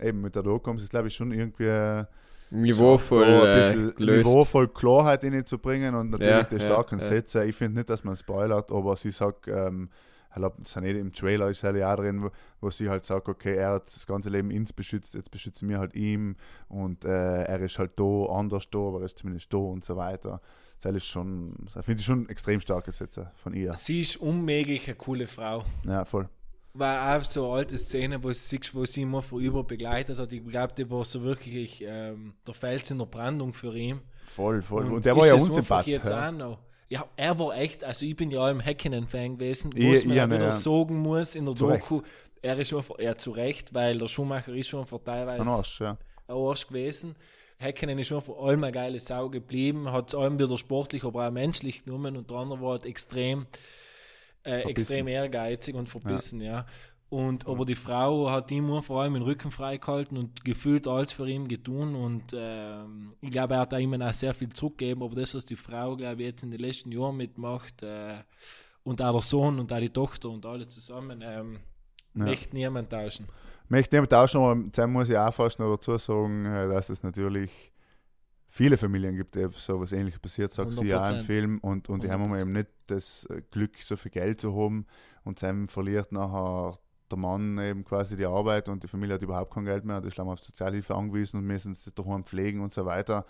eben 0.02 0.22
mit 0.22 0.36
der 0.36 0.44
Doku 0.44 0.74
ist 0.74 0.84
es, 0.84 0.90
glaube 0.90 1.08
ich, 1.08 1.16
schon 1.16 1.32
irgendwie 1.32 2.06
Niveauvoll 2.52 3.24
äh, 3.24 3.28
ein 3.28 3.74
bisschen 3.74 3.96
gelöst. 3.96 4.28
niveauvoll 4.28 4.68
Klarheit 4.68 5.24
reinzubringen 5.24 5.96
und 5.96 6.10
natürlich 6.10 6.34
Ja, 6.34 6.44
die 6.44 6.56
ja, 6.56 6.62
starken 6.62 7.00
ja. 7.00 7.06
Sätze. 7.06 7.46
Ich 7.46 7.56
finde 7.56 7.80
nicht, 7.80 7.90
dass 7.90 8.04
man 8.04 8.16
spoilert, 8.16 8.72
aber 8.72 8.98
sie 8.98 9.12
sagt, 9.12 9.48
ähm, 9.48 9.90
ich 10.30 10.36
glaube, 10.36 10.58
im 10.88 11.12
Trailer 11.12 11.50
ist 11.50 11.62
ja 11.62 11.94
auch 11.94 11.96
drin, 11.98 12.24
wo, 12.24 12.30
wo 12.62 12.70
sie 12.70 12.90
halt 12.90 13.06
sagt, 13.06 13.28
okay, 13.28 13.56
er 13.56 13.72
hat 13.72 13.88
das 13.88 14.08
ganze 14.08 14.30
Leben 14.30 14.50
ins 14.50 14.72
beschützt, 14.72 15.14
jetzt 15.14 15.30
beschützen 15.30 15.68
wir 15.68 15.80
halt 15.80 15.94
ihm 15.94 16.36
und 16.70 17.04
äh, 17.04 17.44
er 17.44 17.60
ist 17.60 17.78
halt 17.80 18.00
da, 18.00 18.26
anders 18.28 18.70
da, 18.70 18.80
aber 18.80 19.00
er 19.00 19.06
ist 19.06 19.18
zumindest 19.18 19.54
da 19.54 19.58
und 19.58 19.84
so 19.84 19.98
weiter. 19.98 20.42
Das 20.82 20.94
ist 20.94 21.06
schon, 21.06 21.56
das 21.74 21.86
finde 21.86 22.00
ich 22.00 22.06
schon 22.06 22.30
extrem 22.30 22.62
starke 22.62 22.92
Sätze 22.92 23.32
von 23.36 23.54
ihr. 23.54 23.76
Sie 23.76 24.02
ist 24.02 24.18
unmöglich 24.18 24.88
eine 24.88 24.96
coole 24.96 25.28
Frau. 25.28 25.64
Ja, 25.84 26.06
voll. 26.06 26.30
War 26.74 27.18
auch 27.20 27.24
so 27.24 27.46
eine 27.48 27.54
alte 27.60 27.78
Szene, 27.78 28.24
wo 28.24 28.32
sie, 28.32 28.40
siehst, 28.58 28.74
wo 28.74 28.86
sie 28.86 29.02
immer 29.02 29.22
vorüber 29.22 29.64
begleitet 29.64 30.18
hat. 30.18 30.32
Ich 30.32 30.46
glaube, 30.48 30.74
die 30.78 30.90
war 30.90 31.04
so 31.04 31.22
wirklich 31.22 31.84
ähm, 31.86 32.32
der 32.48 32.54
Fels 32.54 32.90
in 32.92 32.98
der 32.98 33.06
Brandung 33.08 33.52
für 33.54 33.76
ihn. 33.76 34.00
Voll, 34.26 34.62
voll. 34.62 34.86
Und, 34.86 34.94
Und 34.94 35.06
der 35.06 35.16
war 35.18 35.28
ja 35.28 35.36
es 35.36 35.42
einfach 35.44 35.56
unsympath. 35.58 35.88
jetzt 35.88 36.10
Ja. 36.10 36.30
auch 36.30 36.32
noch. 36.32 36.60
Ja, 36.88 37.06
er 37.18 37.38
war 37.40 37.56
echt, 37.58 37.84
also 37.84 38.06
ich 38.06 38.16
bin 38.16 38.32
ja 38.32 38.40
auch 38.46 38.50
im 38.50 38.60
Häkkinen-Fan 38.62 39.38
gewesen, 39.38 39.72
wo 39.74 39.78
Ich- 39.78 40.00
auch 40.06 40.12
auch, 40.12 40.30
wieder 40.30 40.40
ja. 40.40 40.52
sagen 40.54 40.98
muss 40.98 41.36
in 41.36 41.46
der 41.46 41.56
Zu 41.56 41.66
Recht. 41.68 41.84
Doku, 41.84 42.02
er 42.42 42.58
ist 42.58 42.68
schon, 42.70 42.84
er 42.98 43.18
zu 43.18 43.32
Recht, 43.32 43.74
weil 43.74 43.98
der 43.98 44.08
Schumacher 44.08 44.54
ist 44.54 44.68
schon 44.70 44.86
vor 44.86 45.04
teilweise 45.04 45.42
Ein 45.42 45.48
Arsch, 45.50 45.80
ja. 45.82 45.98
ein 46.28 46.36
Arsch 46.36 46.68
gewesen. 46.68 47.16
Häkkinen 47.60 48.00
ist 48.00 48.08
schon 48.08 48.22
vor 48.22 48.46
allem 48.46 48.64
eine 48.64 48.72
geile 48.74 49.00
Sau 49.00 49.30
geblieben, 49.30 49.92
hat 49.92 50.10
es 50.10 50.16
allem 50.16 50.40
wieder 50.40 50.58
sportlich, 50.58 51.04
aber 51.04 51.28
auch 51.28 51.32
menschlich 51.32 51.84
genommen 51.86 52.18
und 52.18 52.30
der 52.30 52.38
andere 52.38 52.60
war 52.62 52.72
halt 52.72 52.86
extrem, 52.86 53.46
äh, 54.44 54.62
extrem 54.62 55.08
ehrgeizig 55.08 55.76
und 55.76 55.90
verbissen, 55.90 56.42
ja. 56.42 56.66
Und, 57.10 57.46
aber 57.46 57.66
die 57.66 57.76
Frau 57.76 58.32
hat 58.32 58.52
ihm 58.52 58.68
nur 58.68 58.82
vor 58.82 59.02
allem 59.02 59.16
den 59.16 59.24
Rücken 59.24 59.52
freigehalten 59.52 60.18
und 60.18 60.46
gefühlt 60.46 60.88
alles 60.88 61.12
für 61.12 61.28
ihn 61.28 61.50
getun 61.50 61.94
und 61.94 62.34
ähm, 62.34 63.16
ich 63.20 63.32
glaube, 63.32 63.56
er 63.56 63.60
hat 63.60 63.74
da 63.74 63.78
ihm 63.78 64.02
auch 64.02 64.14
sehr 64.14 64.34
viel 64.34 64.48
zurückgegeben, 64.48 65.04
aber 65.04 65.16
das, 65.16 65.36
was 65.36 65.44
die 65.44 65.58
Frau, 65.58 65.98
glaube 65.98 66.22
ich, 66.22 66.30
jetzt 66.30 66.44
in 66.44 66.52
den 66.52 66.62
letzten 66.62 66.90
Jahren 66.94 67.18
mitmacht 67.18 67.84
äh, 67.84 68.14
und 68.84 69.02
auch 69.02 69.12
der 69.12 69.22
Sohn 69.24 69.60
und 69.60 69.74
auch 69.74 69.80
die 69.80 69.90
Tochter 69.90 70.30
und 70.30 70.46
alle 70.46 70.70
zusammen, 70.70 71.22
ähm, 71.22 71.60
möchte 72.14 72.56
niemand 72.56 72.90
tauschen. 72.90 73.28
Möchte 73.68 73.98
jemand 73.98 74.12
tauschen, 74.12 74.40
aber 74.40 74.64
dann 74.72 74.92
muss 74.92 75.10
ich 75.10 75.18
auch 75.18 75.34
fast 75.34 75.60
noch 75.60 75.76
dazu 75.76 75.98
sagen, 75.98 76.46
äh, 76.46 76.70
dass 76.70 76.90
es 76.90 77.04
natürlich 77.04 77.71
viele 78.52 78.78
Familien 78.78 79.16
gibt, 79.16 79.34
die 79.36 79.48
so 79.54 79.80
was 79.80 79.94
ähnliches 79.94 80.20
passiert, 80.20 80.52
sagt 80.52 80.74
sie 80.74 80.86
ja 80.86 81.10
im 81.10 81.16
100%. 81.20 81.24
Film 81.24 81.58
und, 81.60 81.90
und 81.90 82.04
die 82.04 82.12
haben 82.12 82.32
100%. 82.32 82.42
eben 82.42 82.52
nicht 82.52 82.68
das 82.88 83.26
äh, 83.26 83.42
Glück, 83.50 83.78
so 83.78 83.96
viel 83.96 84.12
Geld 84.12 84.42
zu 84.42 84.54
haben 84.56 84.86
und 85.24 85.42
dann 85.42 85.68
verliert 85.70 86.12
nachher 86.12 86.78
der 87.10 87.18
Mann 87.18 87.58
eben 87.60 87.84
quasi 87.84 88.16
die 88.16 88.26
Arbeit 88.26 88.70
und 88.70 88.84
die 88.84 88.88
Familie 88.88 89.16
hat 89.16 89.22
überhaupt 89.22 89.54
kein 89.54 89.66
Geld 89.66 89.86
mehr 89.86 89.98
und 89.98 90.06
ist 90.06 90.20
auf 90.20 90.40
Sozialhilfe 90.40 90.94
angewiesen 90.96 91.38
und 91.38 91.46
müssen 91.46 91.74
sie 91.74 91.92
daheim 91.92 92.24
pflegen 92.24 92.62
und 92.62 92.74
so 92.74 92.86
weiter. 92.86 93.26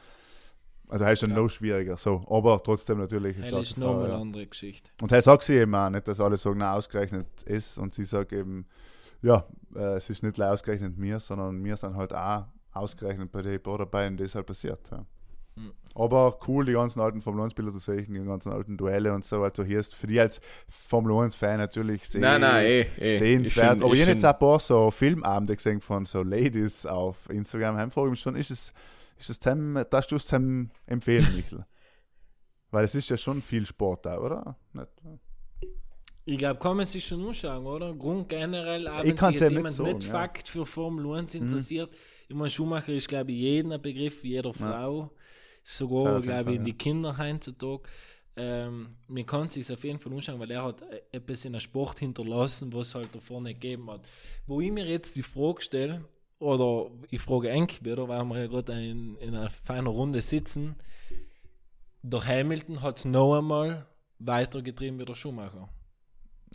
Also 0.88 1.06
das 1.06 1.14
ist 1.14 1.24
dann 1.24 1.30
Ja. 1.32 1.36
noch 1.38 1.50
schwieriger. 1.50 1.98
So, 1.98 2.26
aber 2.30 2.62
trotzdem 2.62 2.98
natürlich 2.98 3.38
Das 3.38 3.62
ist 3.70 3.76
Frau, 3.76 3.94
nochmal 3.94 4.12
eine 4.12 4.22
andere 4.22 4.46
Geschichte. 4.46 4.90
Und 5.02 5.12
er 5.12 5.22
sagt 5.22 5.44
sie 5.44 5.54
eben 5.56 5.74
auch 5.74 5.90
nicht, 5.90 6.08
dass 6.08 6.20
alle 6.20 6.36
sagen, 6.36 6.60
na, 6.60 6.74
ausgerechnet 6.74 7.28
ist. 7.46 7.78
Und 7.78 7.94
sie 7.94 8.04
sagt 8.04 8.34
eben, 8.34 8.66
ja, 9.22 9.46
äh, 9.74 9.96
es 9.96 10.10
ist 10.10 10.22
nicht 10.22 10.40
ausgerechnet 10.42 10.98
mir, 10.98 11.20
sondern 11.20 11.64
wir 11.64 11.78
sind 11.78 11.96
halt 11.96 12.14
auch 12.14 12.46
ausgerechnet 12.74 13.32
bei 13.32 13.42
den 13.42 13.60
dabei 13.64 14.08
und 14.08 14.18
das 14.18 14.28
ist 14.28 14.36
halt 14.36 14.46
passiert. 14.46 14.90
Ja. 14.92 15.06
Hm. 15.56 15.74
Aber 15.96 16.40
cool, 16.48 16.66
die 16.66 16.72
ganzen 16.74 17.02
alten 17.02 17.20
Formel 17.20 17.46
1-Bilder 17.46 17.74
zu 17.74 17.80
sehen, 17.80 18.14
die 18.14 18.24
ganzen 18.24 18.54
alten 18.54 18.78
Duelle 18.78 19.14
und 19.14 19.26
so. 19.26 19.44
Also 19.44 19.64
hier 19.64 19.80
ist 19.82 19.94
für 19.94 20.08
die 20.08 20.20
als 20.20 20.40
Formel 20.70 21.12
1-Fan 21.12 21.58
natürlich 21.58 22.06
sehr 22.06 22.22
Nein, 22.22 22.42
nein, 22.42 22.66
eh, 22.66 22.82
eh. 22.98 23.18
sehenswert. 23.18 23.76
Schon- 23.80 23.84
Aber 23.84 23.94
ich 23.94 24.02
habe 24.02 24.12
jetzt 24.12 24.26
auch 24.26 24.34
ein 24.34 24.40
paar 24.40 24.60
so 24.60 24.90
Filmabende 24.92 25.56
gesehen 25.56 25.82
von 25.82 26.06
so 26.06 26.24
Ladies 26.24 26.86
auf 26.86 27.30
Instagram. 27.30 27.90
Ich 27.90 27.96
mich 27.96 28.20
schon, 28.20 28.36
ist 28.38 28.52
es, 28.52 28.74
ist 29.18 29.30
es 29.30 29.40
dem, 29.40 29.84
das 29.90 30.08
du 30.08 30.16
es 30.16 30.26
dem 30.28 30.70
empfehlen, 30.86 31.28
Michel? 31.36 31.66
Weil 32.72 32.86
es 32.86 32.96
ist 32.96 33.10
ja 33.10 33.18
schon 33.18 33.42
viel 33.42 33.66
Sport 33.66 34.06
da, 34.06 34.18
oder? 34.20 34.56
Nicht? 34.72 34.88
Ich 36.24 36.38
glaube, 36.38 36.60
kann 36.60 36.78
man 36.78 36.86
sich 36.86 37.04
schon 37.06 37.28
anschauen, 37.28 37.66
oder? 37.66 37.94
Grund 37.94 38.30
generell, 38.30 38.88
auch 38.88 39.04
Ich 39.04 39.20
wenn 39.22 39.32
sich 39.34 39.42
jetzt 39.42 39.42
ja 39.42 39.58
jemand 39.58 39.78
nicht 39.78 39.80
nicht, 39.80 39.86
sagen, 39.88 40.02
ja. 40.04 40.08
Mhm. 40.08 40.12
Fakt 40.12 40.48
für 40.48 40.66
Formel 40.66 41.14
1 41.18 41.36
interessiert. 41.36 41.90
Ich 42.21 42.21
meine, 42.34 42.50
Schumacher 42.50 42.94
ist, 42.94 43.08
glaube 43.08 43.32
ich, 43.32 43.40
jedem 43.40 43.72
ein 43.72 43.82
Begriff, 43.82 44.24
jeder 44.24 44.54
Frau. 44.54 45.02
Auf 45.02 45.12
Sogar, 45.64 46.22
glaube 46.22 46.52
ich, 46.52 46.56
in 46.58 46.62
ja. 46.62 46.66
die 46.66 46.78
Kinder 46.78 47.18
heutzutage. 47.18 47.84
Ähm, 48.36 48.90
man 49.08 49.26
kann 49.26 49.48
es 49.48 49.56
sich 49.56 49.72
auf 49.72 49.84
jeden 49.84 50.00
Fall 50.00 50.14
anschauen, 50.14 50.40
weil 50.40 50.52
er 50.52 50.64
hat 50.64 50.82
etwas 51.12 51.46
in 51.46 51.54
der 51.54 51.60
Sport 51.60 52.00
hinterlassen, 52.00 52.72
was 52.74 52.88
es 52.88 52.96
halt 52.96 53.14
davor 53.14 53.42
nicht 53.42 53.60
gegeben 53.60 53.90
hat. 53.92 54.08
Wo 54.48 54.62
ich 54.62 54.72
mir 54.72 54.86
jetzt 54.86 55.16
die 55.16 55.24
Frage 55.24 55.62
stelle, 55.62 56.06
oder 56.40 56.90
ich 57.10 57.22
frage 57.22 57.50
Enk 57.50 57.84
wieder, 57.84 58.08
weil 58.08 58.24
wir 58.26 58.40
ja 58.40 58.48
gerade 58.48 58.74
in, 58.74 59.16
in 59.18 59.36
einer 59.36 59.50
feinen 59.50 59.88
Runde 59.88 60.22
sitzen, 60.22 60.76
der 62.02 62.26
Hamilton 62.26 62.82
hat 62.82 62.98
es 62.98 63.06
noch 63.06 63.38
einmal 63.38 63.86
weitergetrieben 64.18 65.00
wie 65.00 65.06
der 65.06 65.16
Schumacher. 65.16 65.70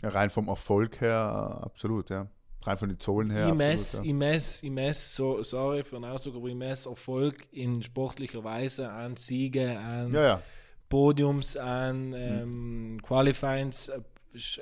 Ja, 0.01 0.09
rein 0.09 0.29
vom 0.29 0.47
Erfolg 0.49 0.99
her, 0.99 1.59
absolut, 1.61 2.09
ja. 2.09 2.27
Rein 2.67 2.77
von 2.77 2.89
den 2.89 2.99
Zahlen 2.99 3.29
her. 3.29 3.47
ich 3.47 3.53
mess, 3.53 3.93
absolut, 3.93 4.07
ich 4.07 4.13
mess, 4.13 4.63
ich 4.63 4.71
mess, 4.71 5.15
so, 5.15 5.41
sorry 5.43 5.83
für 5.83 5.95
den 5.95 6.05
Ausdruck, 6.05 6.35
aber 6.35 6.47
ich 6.47 6.55
Erfolg 6.85 7.47
in 7.51 7.81
sportlicher 7.81 8.43
Weise 8.43 8.89
an 8.91 9.15
Siege, 9.15 9.79
an 9.79 10.13
ja. 10.13 10.21
ja, 10.21 10.27
ja. 10.27 10.41
Podiums, 10.89 11.55
an 11.55 12.13
ähm, 12.13 12.99
Qualifyings, 13.01 13.89
äh, 13.89 14.01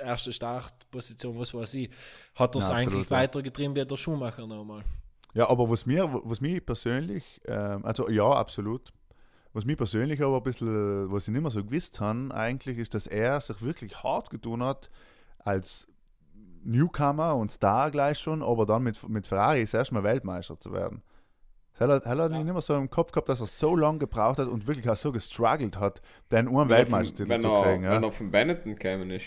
erste 0.00 0.32
Startposition, 0.32 1.38
was 1.38 1.52
weiß 1.52 1.74
ich, 1.74 1.90
hat 2.36 2.54
Ja, 2.68 2.74
absolut, 2.74 2.76
eigentlich 2.76 3.10
ja. 3.10 3.16
weitergetrieben 3.16 3.74
wie 3.74 3.84
der 3.84 3.96
Schumacher 3.96 4.46
nochmal. 4.46 4.84
Ja, 5.34 5.50
aber 5.50 5.68
was 5.68 5.84
mir, 5.84 6.08
was 6.24 6.40
mich 6.40 6.64
persönlich, 6.64 7.24
ähm, 7.46 7.84
also 7.84 8.08
ja, 8.08 8.30
absolut. 8.30 8.92
Was 9.52 9.64
mich 9.64 9.76
persönlich 9.76 10.22
aber 10.22 10.36
ein 10.36 10.42
bisschen, 10.42 11.10
was 11.10 11.26
ich 11.26 11.32
nicht 11.32 11.42
mehr 11.42 11.50
so 11.50 11.64
gewusst 11.64 12.00
habe, 12.00 12.32
eigentlich, 12.32 12.78
ist, 12.78 12.94
dass 12.94 13.06
er 13.06 13.40
sich 13.40 13.62
wirklich 13.62 14.02
hart 14.02 14.30
getan 14.30 14.62
hat, 14.62 14.90
als 15.38 15.88
Newcomer 16.64 17.36
und 17.36 17.50
Star 17.50 17.90
gleich 17.90 18.18
schon, 18.18 18.42
aber 18.42 18.66
dann 18.66 18.82
mit, 18.82 19.08
mit 19.08 19.26
Ferrari 19.26 19.62
das 19.62 19.74
erste 19.74 19.94
Mal 19.94 20.02
Weltmeister 20.04 20.58
zu 20.58 20.72
werden. 20.72 21.02
Das 21.78 21.88
hat 21.88 22.04
er, 22.06 22.10
hat 22.10 22.18
er 22.18 22.28
nicht 22.30 22.44
mehr 22.52 22.60
so 22.62 22.74
im 22.74 22.88
Kopf 22.88 23.12
gehabt, 23.12 23.28
dass 23.28 23.40
er 23.40 23.46
so 23.46 23.76
lange 23.76 23.98
gebraucht 23.98 24.38
hat 24.38 24.48
und 24.48 24.66
wirklich 24.66 24.88
auch 24.88 24.96
so 24.96 25.12
gestruggelt 25.12 25.78
hat, 25.78 26.00
den 26.32 26.48
von- 26.48 26.68
Weltmeistertitel 26.68 27.28
wenn 27.28 27.40
zu 27.42 27.48
er- 27.48 27.62
kriegen. 27.62 27.84
Ja. 27.84 27.90
Wenn 27.92 28.02
er 28.02 28.12
von 28.12 28.30
Benetton 28.30 28.76
gekommen 28.76 29.10
ist. 29.10 29.26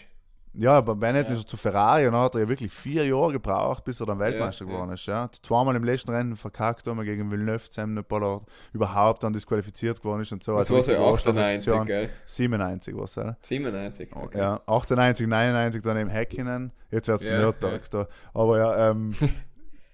Ja, 0.53 0.77
aber 0.79 0.95
Bennett 0.95 1.27
Ja. 1.27 1.33
ist 1.33 1.41
er 1.43 1.47
zu 1.47 1.57
Ferrari 1.57 2.07
und 2.07 2.13
dann 2.13 2.23
hat 2.23 2.33
er 2.33 2.41
ja 2.41 2.49
wirklich 2.49 2.73
vier 2.73 3.05
Jahre 3.05 3.33
gebraucht, 3.33 3.83
bis 3.83 3.99
er 3.99 4.07
dann 4.07 4.17
Weltmeister 4.19 4.65
Ja, 4.65 4.71
geworden 4.71 4.91
ist. 4.93 5.05
Ja. 5.05 5.29
Zweimal 5.31 5.75
im 5.75 5.83
letzten 5.83 6.09
Rennen 6.11 6.35
verkackt, 6.35 6.87
einmal 6.87 7.05
gegen 7.05 7.29
Villeneuve 7.31 7.69
er 8.23 8.41
überhaupt 8.73 9.23
dann 9.23 9.31
disqualifiziert 9.33 10.01
geworden 10.01 10.21
ist 10.21 10.31
und 10.31 10.43
so. 10.43 10.53
Das 10.57 10.71
Also 10.71 10.75
war 10.75 10.83
so 10.83 10.91
richtig 10.91 11.07
98, 11.07 11.73
Arschloch-Aktion. 11.73 11.85
gell? 11.85 12.09
97 12.25 12.95
war 12.97 13.03
es, 13.03 13.15
ja. 13.15 13.37
97. 13.41 14.09
Okay. 14.15 14.37
Ja, 14.39 14.61
98, 14.65 15.27
99 15.27 15.81
dann 15.83 15.97
eben 15.97 16.09
Häkkinen. 16.09 16.71
Jetzt 16.91 17.07
wird 17.07 17.21
es 17.21 17.27
Ja, 17.27 17.37
Nerdtag 17.37 17.89
da. 17.91 18.07
Aber 18.33 18.57
ja, 18.57 18.89
ähm, 18.89 19.13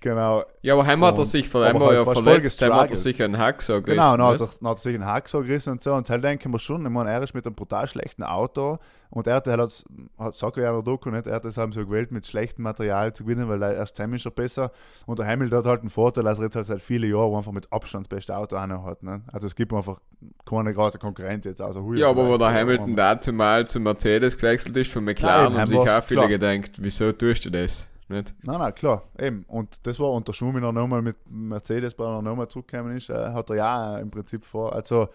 Genau. 0.06 0.43
Ja, 0.62 0.76
aber 0.76 0.86
heim 0.86 1.03
hat 1.03 1.18
er 1.18 1.26
sich 1.26 1.49
vor 1.49 1.64
allem 1.64 1.80
halt 1.80 1.93
ja 1.93 2.03
verletzt, 2.06 2.62
heim 2.62 2.76
hat 2.76 2.91
er 2.91 2.95
sich 2.95 3.24
einen 3.24 3.39
Hacksaw 3.39 3.82
gerissen. 3.82 4.03
Genau, 4.03 4.16
dann 4.16 4.28
hat, 4.28 4.39
er, 4.39 4.49
dann 4.62 4.70
hat 4.70 4.78
er 4.78 4.82
sich 4.82 4.93
einen 4.93 5.06
Hack 5.06 5.28
so 5.28 5.41
gerissen 5.41 5.72
und 5.72 5.84
so. 5.84 5.95
Und 5.95 6.08
halt 6.12 6.24
denken 6.24 6.51
wir 6.51 6.60
schon, 6.60 6.86
ich 6.86 6.91
meine, 6.91 7.10
er 7.10 7.24
ist 7.24 7.34
mit 7.34 7.43
einem 7.43 7.56
brutal 7.56 7.88
schlechten 7.88 8.22
Auto 8.22 8.78
und 9.10 9.26
er 9.26 9.38
hat, 9.38 9.47
er 9.47 9.58
hat, 9.58 9.84
hat 10.20 10.36
sagt 10.36 10.58
ja 10.58 10.68
in 10.68 10.76
der 10.76 10.84
Doku 10.84 11.10
nicht, 11.10 11.26
er 11.26 11.34
hat 11.34 11.45
das 11.45 11.58
haben 11.58 11.72
so 11.72 11.84
gewählt, 11.84 12.12
mit 12.12 12.28
schlechtem 12.28 12.66
Material 12.66 13.14
zu 13.14 13.24
gewinnen, 13.24 13.49
weil 13.49 13.64
er 13.64 13.74
erst 13.74 13.95
zusammen 13.95 14.14
ist 14.14 14.26
er 14.26 14.32
besser. 14.32 14.72
Und 15.08 15.18
der 15.18 15.26
Hamilton 15.26 15.58
hat 15.58 15.66
halt 15.66 15.80
einen 15.80 15.89
Vorteil, 15.89 16.24
dass 16.24 16.38
er 16.38 16.43
jetzt 16.43 16.56
halt 16.56 16.68
seit 16.68 16.84
vielen 16.84 17.10
Jahren 17.10 17.36
einfach 17.36 17.51
mit 17.51 17.74
Abstand 17.74 18.06
das 18.06 18.16
beste 18.16 18.38
Auto 18.38 18.58
einer 18.58 18.84
hat. 18.84 19.01
Ne? 19.01 19.24
Also 19.34 19.47
es 19.47 19.56
gibt 19.56 19.74
einfach 19.74 19.99
keine 20.47 20.72
große 20.72 20.99
Konkurrenz 20.99 21.45
jetzt. 21.45 21.62
Also 21.62 21.93
Ja, 21.95 22.12
aber 22.12 22.28
wo 22.28 22.38
der 22.38 22.53
Hamilton 22.53 22.95
dazu 22.95 23.34
mal 23.34 23.66
zu 23.66 23.80
Mercedes 23.80 24.38
gewechselt 24.38 24.78
ist 24.78 24.91
von 24.91 25.03
McLaren, 25.03 25.53
eben, 25.53 25.62
haben 25.62 25.68
sich 25.68 25.80
auch 25.80 26.03
viele 26.03 26.28
klar. 26.28 26.30
gedacht, 26.30 26.74
wieso 26.78 27.12
tust 27.12 27.45
du 27.45 27.49
das? 27.49 27.88
Nicht? 28.08 28.36
Nein, 28.43 28.60
nein, 28.60 28.76
klar, 28.76 29.03
eben. 29.18 29.43
Und 29.47 29.80
das 29.84 29.99
war 29.99 30.12
unter 30.12 30.32
Schumi 30.32 30.62
noch 30.62 30.72
nochmal 30.72 31.01
mit 31.01 31.18
Mercedes, 31.28 31.95
bei 31.95 32.06
er 32.06 32.22
nochmal 32.22 32.47
zurückgekommen 32.47 32.95
ist, 32.95 33.10
äh, 33.10 33.32
hat 33.32 33.49
er 33.49 33.56
ja 33.56 33.97
im 33.97 34.12
Prinzip 34.12 34.43
vor. 34.43 34.74
Also, 34.74 35.10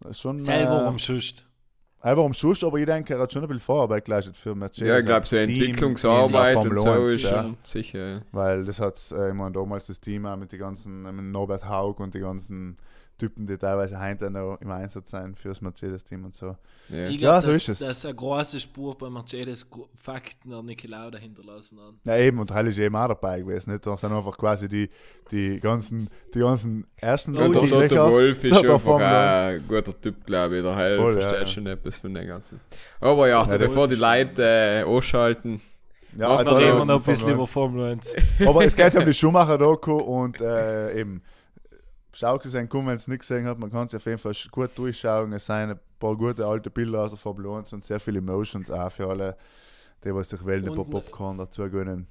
das 0.00 0.12
ist 0.12 0.20
schon. 0.20 0.38
Selber 0.38 0.82
äh, 0.82 0.86
am 0.86 0.98
Schust. 0.98 1.46
Einfach 2.00 2.22
um 2.22 2.34
Schust, 2.34 2.62
aber 2.62 2.78
ich 2.78 2.86
denke, 2.86 3.14
er 3.14 3.20
hat 3.20 3.32
schon 3.32 3.42
ein 3.42 3.48
bisschen 3.48 3.62
Vorarbeit 3.62 4.04
geleistet 4.04 4.36
für 4.36 4.54
Mercedes. 4.54 4.88
Ja, 4.88 4.98
ich 4.98 5.06
glaube, 5.06 5.26
so 5.26 5.36
Entwicklungsarbeit 5.36 6.56
und 6.58 6.78
so 6.78 6.90
1, 6.90 7.08
ist 7.08 7.22
ja. 7.22 7.54
sicher. 7.64 8.06
Ja. 8.06 8.20
Weil 8.30 8.64
das 8.66 8.78
hat, 8.78 9.00
äh, 9.12 9.30
ich 9.30 9.34
meine, 9.34 9.52
damals 9.52 9.86
das 9.86 9.98
Team 9.98 10.26
auch 10.26 10.36
mit 10.36 10.52
den 10.52 10.60
ganzen, 10.60 11.02
mit 11.02 11.24
Norbert 11.24 11.66
Haug 11.66 11.94
und 11.98 12.14
die 12.14 12.20
ganzen 12.20 12.76
Typen, 13.18 13.46
die 13.46 13.56
teilweise 13.56 14.00
heute 14.00 14.30
noch 14.30 14.58
im 14.60 14.70
Einsatz 14.70 15.10
sein 15.10 15.34
fürs 15.34 15.60
Mercedes-Team 15.60 16.24
und 16.24 16.34
so. 16.34 16.56
Ja. 16.90 17.08
Ich 17.08 17.20
Ja, 17.20 17.40
glaube, 17.40 17.42
so 17.42 17.48
dass, 17.52 17.56
ist 17.56 17.68
es. 17.80 17.86
dass 17.88 18.04
eine 18.04 18.14
große 18.14 18.60
Spur 18.60 18.96
bei 18.98 19.08
Mercedes 19.10 19.66
Fakten 19.94 20.50
der 20.50 20.62
Niki 20.62 20.86
Lauda 20.86 21.18
hinterlassen 21.18 21.78
hat. 21.80 21.94
Ja, 22.06 22.16
eben, 22.18 22.38
und 22.38 22.50
Heil 22.52 22.66
ist 22.68 22.78
eben 22.78 22.94
auch 22.94 23.08
dabei 23.08 23.40
gewesen. 23.40 23.72
Nicht? 23.72 23.86
Da 23.86 23.96
sind 23.96 24.12
einfach 24.12 24.36
quasi 24.36 24.68
die, 24.68 24.90
die, 25.30 25.58
ganzen, 25.60 26.10
die 26.34 26.40
ganzen 26.40 26.86
ersten 26.96 27.36
Oh, 27.36 27.40
Ja, 27.40 27.48
der, 27.48 27.62
die 27.62 27.68
der, 27.70 27.88
der 27.88 28.10
Wolf 28.10 28.44
ist 28.44 28.54
der- 28.54 28.62
der 28.62 28.70
einfach 28.72 28.74
auch 28.74 28.80
Formel 28.82 29.06
1. 29.06 29.46
ein 29.62 29.68
guter 29.68 30.00
Typ, 30.00 30.26
glaube 30.26 30.56
ich. 30.58 30.62
Der 30.62 30.76
Heil 30.76 30.96
Voll, 30.96 31.12
versteht 31.14 31.40
ja. 31.40 31.46
schon 31.46 31.66
etwas 31.66 31.96
von 31.98 32.14
den 32.14 32.26
ganzen. 32.26 32.60
Aber 33.00 33.28
ja, 33.28 33.44
Ja, 33.46 33.56
bevor 33.58 33.88
die 33.88 33.94
Leute 33.94 34.42
äh, 34.42 34.82
anschalten, 34.82 35.60
Ja, 36.18 36.36
also 36.36 36.54
reden 36.54 36.78
wir 36.78 36.84
noch 36.84 36.94
ein 36.96 37.02
bisschen 37.02 37.28
1. 37.28 37.34
über 37.34 37.46
Formel 37.46 37.92
1. 37.92 38.14
Aber 38.46 38.64
es 38.64 38.76
geht 38.76 38.94
ja 38.94 39.00
um 39.00 39.06
die 39.06 39.14
Schumacher-Doku 39.14 39.92
und 39.96 40.40
äh, 40.40 40.98
eben, 41.00 41.22
schaut 42.16 42.46
es 42.46 42.54
ein 42.54 42.68
wenn 42.72 42.88
es 42.88 43.08
nicht 43.08 43.20
gesehen 43.20 43.46
hat, 43.46 43.58
man 43.58 43.70
kann 43.70 43.86
es 43.86 43.94
auf 43.94 44.06
jeden 44.06 44.18
Fall 44.18 44.34
gut 44.50 44.70
durchschauen. 44.76 45.32
Es 45.34 45.46
sind 45.46 45.54
ein 45.56 45.80
paar 45.98 46.16
gute 46.16 46.46
alte 46.46 46.70
Bilder 46.70 47.02
aus 47.02 47.10
der 47.10 47.18
Formel 47.18 47.46
1 47.50 47.72
und 47.74 47.84
sehr 47.84 48.00
viele 48.00 48.18
Emotions 48.18 48.70
auch 48.70 48.90
für 48.90 49.08
alle, 49.08 49.36
die 50.02 50.14
was 50.14 50.30
sich 50.30 50.44
wählen, 50.44 50.68
ein 50.68 50.74
paar 50.74 50.84
Popcorn 50.84 51.38
dazu 51.38 51.68
gönnen. 51.70 52.06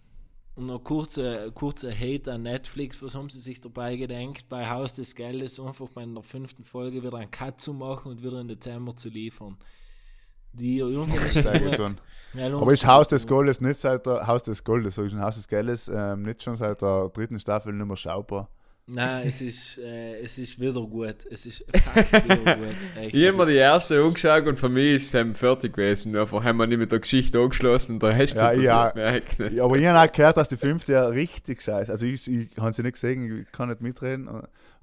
Und 0.56 0.68
noch 0.68 0.84
kurze, 0.84 1.52
kurze 1.54 1.94
Hate 1.94 2.32
an 2.32 2.44
Netflix, 2.44 3.02
was 3.02 3.14
haben 3.14 3.30
sie 3.30 3.40
sich 3.40 3.60
dabei 3.60 3.98
gedenkt, 3.98 4.48
bei 4.48 4.70
Haus 4.70 4.94
des 4.94 5.14
Geldes 5.16 5.60
einfach 5.60 5.90
bei 5.90 6.06
der 6.06 6.24
fünften 6.24 6.64
Folge 6.64 7.04
wieder 7.04 7.18
einen 7.18 7.32
Cut 7.32 7.60
zu 7.60 7.74
machen 7.74 8.12
und 8.12 8.24
wieder 8.24 8.40
im 8.40 8.48
Dezember 8.48 8.96
zu 8.96 9.10
liefern. 9.10 9.58
Die 10.54 10.80
tun. 11.76 12.00
Ja, 12.34 12.46
Aber 12.56 12.72
ist 12.72 12.88
Haus 12.88 13.10
des 13.10 13.28
Goldes 13.28 13.60
nicht 13.60 13.82
seit 13.82 14.06
der 14.06 14.26
Haus 14.26 14.44
des 14.44 14.64
Goldes, 14.64 14.96
sag 14.96 15.06
ich 15.06 15.12
schon, 15.12 15.22
Haus 15.22 15.36
des 15.36 15.48
Geldes, 15.50 15.92
ähm, 15.94 16.22
nicht 16.22 16.42
schon 16.42 16.56
seit 16.56 16.82
der 16.82 17.10
dritten 17.10 17.38
Staffel 17.38 17.74
nicht 17.74 17.86
mehr 17.86 17.98
schaubar. 17.98 18.50
Nein, 18.88 19.24
es 19.28 19.42
ist, 19.42 19.80
äh, 19.80 20.20
es 20.22 20.38
ist 20.38 20.60
wieder 20.60 20.82
gut. 20.82 21.26
Es 21.32 21.46
ist 21.46 21.66
wieder 21.68 22.56
gut. 22.56 22.76
Echt. 23.00 23.16
ich 23.16 23.28
habe 23.28 23.38
mir 23.38 23.46
die 23.48 23.56
erste 23.56 24.02
angeschaut 24.02 24.46
und 24.48 24.60
für 24.60 24.70
mich 24.70 24.98
ist 24.98 25.14
es 25.14 25.38
fertig 25.38 25.74
gewesen. 25.74 26.16
Einfach 26.16 26.44
haben 26.44 26.58
wir 26.58 26.68
nicht 26.68 26.78
mit 26.78 26.92
der 26.92 27.00
Geschichte 27.00 27.40
angeschlossen 27.40 27.94
und 27.94 28.04
da 28.04 28.16
hast 28.16 28.36
du 28.36 28.40
Ja, 28.40 28.54
das 28.54 28.64
ja. 28.64 28.90
gemerkt. 28.90 29.40
Ja, 29.52 29.64
aber 29.64 29.78
ich 29.78 29.86
habe 29.86 30.00
auch 30.08 30.12
gehört, 30.14 30.38
dass 30.38 30.50
die 30.50 30.58
fünfte 30.58 30.94
ja 30.94 31.06
richtig 31.08 31.64
scheiße 31.64 31.92
Also 31.92 32.06
ich, 32.06 32.28
ich 32.28 32.50
habe 32.60 32.74
sie 32.74 32.84
nicht 32.84 32.94
gesehen, 32.94 33.42
ich 33.42 33.52
kann 33.52 33.70
nicht 33.70 33.82
mitreden, 33.82 34.30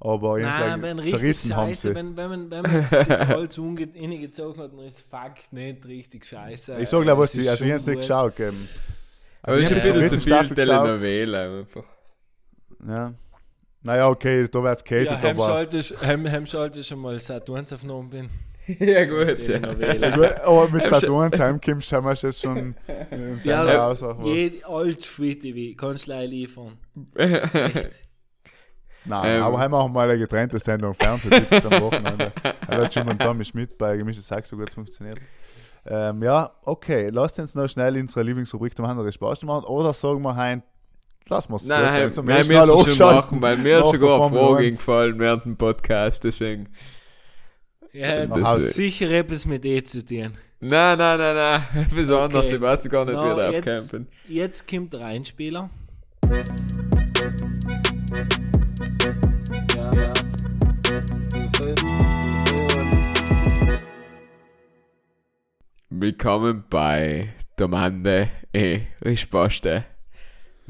aber 0.00 0.38
Nein, 0.40 0.62
irgendwie 0.62 0.82
wenn 0.82 0.98
richtig 0.98 1.52
scheiße, 1.52 1.94
wenn, 1.94 2.16
wenn 2.16 2.28
man, 2.28 2.50
wenn 2.50 2.62
man 2.62 2.82
sich 2.84 3.06
jetzt 3.06 3.10
alles 3.10 3.54
hingezogen 3.54 4.62
hat, 4.62 4.72
dann 4.72 4.80
ist 4.80 5.00
Fakt 5.00 5.52
nicht 5.52 5.86
richtig 5.86 6.26
scheiße. 6.26 6.76
Ich 6.80 6.88
sag 6.88 7.02
gleich, 7.02 7.16
was 7.16 7.28
Es 7.28 7.32
die, 7.34 7.40
ist 7.42 7.48
also 7.50 7.64
ich 7.64 7.70
habe 7.70 7.80
es 7.80 7.86
nicht 7.86 8.00
geschaut. 8.00 8.36
Geben. 8.36 8.68
Aber 9.42 9.56
es 9.58 9.70
ist 9.70 9.84
ja, 9.84 9.92
ein 9.92 10.00
bisschen 10.00 10.20
zu 10.20 10.28
viel. 10.28 10.54
Telenovela 10.56 11.60
einfach. 11.60 11.84
Ja. 12.88 13.14
Naja, 13.82 14.08
okay, 14.08 14.46
da 14.48 14.62
wird 14.62 14.82
es 14.84 14.90
Ja, 14.90 15.04
catered, 15.04 15.22
Hem 15.22 15.36
aber. 15.36 15.46
solltest, 15.46 16.06
Hem, 16.06 16.26
Hem 16.26 16.46
solltest 16.46 16.88
schon 16.88 17.00
mal 17.00 17.18
Saturns 17.18 17.72
aufgenommen 17.72 18.10
bin. 18.10 18.30
ja 18.78 19.04
gut, 19.06 19.26
ja. 19.26 19.34
Telenovela. 19.34 20.10
Gut, 20.10 20.40
aber 20.44 20.68
mit 20.68 20.82
Hem 20.82 20.90
Saturn 20.90 21.32
heimkommst, 21.36 21.92
haben 21.92 22.06
wir 22.06 22.12
es 22.12 22.22
jetzt 22.22 22.40
schon 22.42 22.74
in 23.10 23.40
Ja, 23.44 23.66
Haus 23.82 24.02
auch. 24.04 24.22
Jed, 24.24 24.64
alles 24.64 25.04
Free 25.04 25.34
TV, 25.34 25.76
kannst 25.76 26.06
du 26.08 26.12
liefern. 26.24 26.78
Echt. 27.16 27.98
Nein, 29.04 29.38
Ähm. 29.38 29.42
aber 29.42 29.58
haben 29.58 29.72
wir 29.72 29.78
auch 29.78 29.88
mal 29.88 30.08
eine 30.08 30.16
getrennte 30.18 30.60
Sendung 30.60 30.94
Fernsehtipps 30.94 31.66
am 31.66 31.82
Wochenende. 31.82 32.32
Da 32.68 32.76
hat 32.82 32.94
schon 32.94 33.06
mit 33.06 33.20
Tommy 33.20 33.44
Schmidt 33.44 33.76
bei 33.76 33.96
Gemischtes 33.96 34.30
Hack 34.30 34.46
so 34.46 34.56
gut 34.56 34.72
funktioniert. 34.72 35.18
Ähm, 35.84 36.22
ja, 36.22 36.48
okay, 36.62 37.08
lasst 37.08 37.40
uns 37.40 37.56
noch 37.56 37.66
schnell 37.66 37.96
in 37.96 38.02
unsere 38.02 38.22
Lieblingsrubrik 38.22 38.76
zum 38.76 38.84
anderen 38.84 39.12
Spaß 39.12 39.42
machen 39.42 39.64
oder 39.64 39.92
sagen 39.92 40.22
wir 40.22 40.36
hein, 40.36 40.62
lassen 41.28 41.52
wir 41.52 41.56
es 41.56 41.66
Nein, 41.66 41.82
nein, 41.82 42.00
jetzt 42.02 42.14
zum 42.16 42.26
nein, 42.26 42.34
Mal 42.34 42.38
müssen 42.38 42.56
es 42.56 42.66
schon 42.66 42.74
hochschalten. 42.76 43.16
machen, 43.16 43.42
weil 43.42 43.56
mir 43.58 43.78
ist 43.80 43.90
sogar 43.90 44.20
eine 44.26 44.36
Frage 44.38 44.64
1. 44.66 44.78
gefallen 44.78 45.18
während 45.18 45.44
dem 45.44 45.56
Podcast, 45.56 46.24
deswegen. 46.24 46.68
Ja, 47.92 48.26
das 48.26 48.58
ist 48.58 48.74
sicher 48.74 49.10
etwas 49.10 49.44
mit 49.44 49.64
E 49.64 49.82
zu 49.82 50.04
tun. 50.04 50.32
Nein, 50.60 50.98
nein, 50.98 51.18
nein, 51.18 51.34
nein, 51.34 51.86
besonders, 51.94 52.44
Okay. 52.46 52.54
ich 52.56 52.60
weiß 52.60 52.88
gar 52.88 53.04
nicht, 53.04 53.14
Na, 53.14 53.32
wie 53.32 53.36
der 53.36 53.50
jetzt, 53.52 53.68
aufcampen. 53.68 54.08
jetzt 54.28 54.68
kommt 54.68 54.92
der 54.92 55.00
Einspieler. 55.04 55.70
Ja, 59.74 59.90
ja. 59.94 60.12
Du 61.32 61.74
du. 61.74 61.74
Willkommen 65.90 66.64
bei 66.70 67.34
Domande 67.56 68.30
e 68.52 68.80
Risposte. 69.04 69.84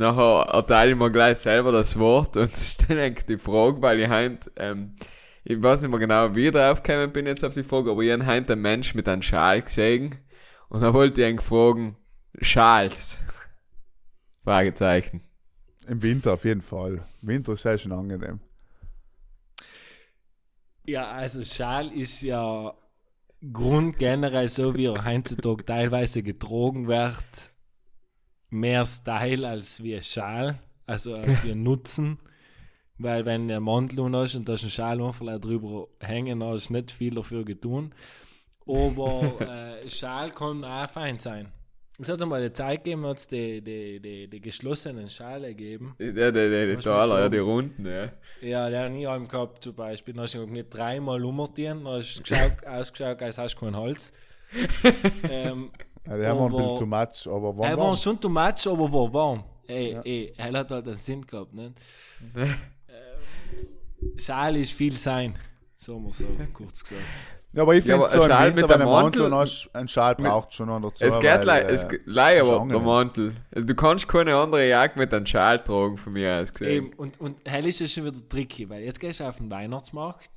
Nachher 0.02 0.52
erteile 0.52 0.90
ich 0.90 0.98
mir 0.98 1.12
gleich 1.12 1.38
selber 1.38 1.70
das 1.70 1.96
Wort 1.96 2.36
und 2.36 2.50
stelle 2.56 3.04
eigentlich 3.04 3.26
die 3.26 3.38
Frage, 3.38 3.80
weil 3.80 4.00
ich 4.00 4.08
heint, 4.08 4.50
ähm, 4.56 4.96
ich 5.44 5.62
weiß 5.62 5.80
nicht 5.80 5.92
mehr 5.92 6.00
genau, 6.00 6.34
wie 6.34 6.46
ich 6.46 6.52
drauf 6.52 6.82
gekommen 6.82 7.12
bin 7.12 7.24
jetzt 7.26 7.44
auf 7.44 7.54
die 7.54 7.62
Frage, 7.62 7.92
aber 7.92 8.02
ich 8.02 8.10
habe 8.10 8.26
heint 8.26 8.50
einen 8.50 8.62
Mensch 8.62 8.96
mit 8.96 9.08
einem 9.08 9.22
Schal 9.22 9.62
gesehen 9.62 10.16
und 10.68 10.80
da 10.80 10.92
wollte 10.92 11.20
ich 11.20 11.28
eigentlich 11.28 11.46
fragen, 11.46 11.96
Schals? 12.40 13.20
Fragezeichen. 14.44 15.22
Im 15.86 16.02
Winter 16.02 16.32
auf 16.32 16.44
jeden 16.44 16.62
Fall. 16.62 17.06
Winter 17.20 17.52
ist 17.52 17.62
sehr 17.62 17.78
schön 17.78 17.92
angenehm. 17.92 18.40
Ja, 20.84 21.12
also 21.12 21.44
Schal 21.44 21.92
ist 21.92 22.22
ja 22.22 22.74
Grund 23.52 23.98
generell 23.98 24.48
so, 24.48 24.74
wie 24.74 24.86
er 24.86 25.04
heutzutage 25.04 25.64
teilweise 25.64 26.24
getrogen 26.24 26.88
wird, 26.88 27.51
mehr 28.52 28.84
Style 28.86 29.48
als 29.48 29.82
wie 29.82 29.96
ein 29.96 30.02
Schal, 30.02 30.58
also 30.86 31.14
als 31.14 31.42
ein 31.42 31.62
Nutzen. 31.62 32.18
Weil 32.98 33.24
wenn 33.24 33.50
einen 33.50 33.62
Mantel 33.62 34.12
hast 34.12 34.36
und 34.36 34.48
da 34.48 34.54
ist 34.54 34.64
ein 34.64 34.70
Schal 34.70 34.98
drüber 34.98 35.88
hängen, 36.00 36.40
dann 36.40 36.50
hast 36.50 36.68
du 36.68 36.74
nicht 36.74 36.92
viel 36.92 37.14
dafür 37.14 37.44
getan. 37.44 37.94
Aber 38.66 39.40
äh, 39.84 39.90
Schal 39.90 40.30
kann 40.30 40.64
auch 40.64 40.90
fein 40.90 41.18
sein. 41.18 41.46
Es 41.98 42.08
hat 42.08 42.22
einmal 42.22 42.40
eine 42.40 42.52
Zeit 42.52 42.84
gegeben, 42.84 43.06
hat 43.06 43.18
es 43.18 43.28
die, 43.28 43.62
die, 43.62 44.00
die, 44.00 44.28
die 44.28 44.40
geschlossenen 44.40 45.08
Schale 45.08 45.48
gegeben. 45.48 45.94
Ja, 45.98 46.30
die, 46.30 46.50
die, 46.50 46.76
die 46.76 46.82
Taler, 46.82 47.20
ja, 47.20 47.28
die 47.28 47.38
Runden, 47.38 47.86
ja. 47.86 48.10
Ja, 48.40 48.70
der 48.70 48.84
hat 48.84 48.92
nie 48.92 49.06
einen 49.06 49.28
gehabt 49.28 49.62
zum 49.62 49.74
Beispiel. 49.74 50.14
Dann 50.14 50.24
hast 50.24 50.34
du 50.34 50.46
nicht 50.46 50.70
dreimal 50.70 51.24
umortieren, 51.24 51.84
dann 51.84 51.94
hast 51.94 52.16
du 52.16 52.22
geschaut, 52.22 52.52
ausgeschaut, 52.66 53.22
als 53.22 53.38
hast 53.38 53.54
du 53.54 53.60
keinen 53.60 53.76
Hals. 53.76 54.12
ähm, 55.28 55.70
Ja, 56.06 56.16
die 56.16 56.26
haben 56.26 56.38
wir 56.38 56.44
ein 56.46 56.50
bisschen 56.50 56.68
Aber- 56.70 56.78
too 56.78 56.86
much, 56.86 57.26
aber 57.34 57.64
er 57.64 57.78
warm, 57.78 57.90
war 57.90 57.96
schon 57.96 58.20
too 58.20 58.28
much, 58.28 58.66
aber 58.66 58.92
war 58.92 59.12
warm. 59.12 59.44
Ey, 59.68 59.96
ey, 60.04 60.32
er 60.36 60.52
hat 60.52 60.70
halt 60.70 60.86
einen 60.88 60.96
Sinn 60.96 61.24
gehabt, 61.26 61.54
nicht? 61.54 61.72
ähm, 62.88 64.18
Schal 64.18 64.56
ist 64.56 64.72
viel 64.72 64.94
sein, 64.94 65.38
sagen 65.78 66.04
wir 66.04 66.12
so, 66.12 66.24
kurz 66.52 66.82
gesagt. 66.82 67.02
Ja, 67.54 67.62
aber 67.62 67.74
ich 67.74 67.84
Ja, 67.84 67.94
finde 67.96 68.06
aber 68.06 68.12
so 68.12 68.22
ein 68.22 68.30
ein 68.30 68.30
Schal 68.30 68.46
Winter, 68.48 68.62
mit 68.62 68.70
wenn 68.70 68.78
dem 68.78 68.86
du 68.88 68.94
einen 68.94 69.02
Mantel 69.02 69.22
Mantel- 69.22 69.32
und 69.34 69.38
hast, 69.38 69.70
ein 69.74 69.88
Schal 69.88 70.14
braucht 70.14 70.54
schon 70.54 70.68
noch 70.68 70.80
dazu. 70.80 71.04
Es 71.04 71.14
geht 71.20 71.24
weil, 71.24 71.44
lei, 71.44 71.60
äh, 71.60 71.70
es 71.72 71.86
ge- 71.88 72.00
lei, 72.06 72.36
ist 72.36 72.42
aber 72.48 72.66
der. 72.66 72.80
Mantel. 72.80 73.34
Also, 73.54 73.66
du 73.66 73.74
kannst 73.74 74.08
keine 74.08 74.34
andere 74.36 74.66
Jagd 74.68 74.96
mit 74.96 75.12
einem 75.12 75.26
Schal 75.26 75.58
tragen, 75.62 75.98
von 75.98 76.14
mir 76.14 76.40
aus 76.40 76.52
gesehen. 76.52 76.86
Eben, 76.86 76.92
und, 76.94 77.20
und 77.20 77.36
hell 77.44 77.66
ist 77.66 77.80
es 77.82 77.92
schon 77.92 78.06
wieder 78.06 78.26
tricky, 78.28 78.68
weil 78.70 78.82
jetzt 78.82 78.98
gehst 79.00 79.20
du 79.20 79.24
auf 79.28 79.36
den 79.36 79.50
Weihnachtsmarkt 79.50 80.30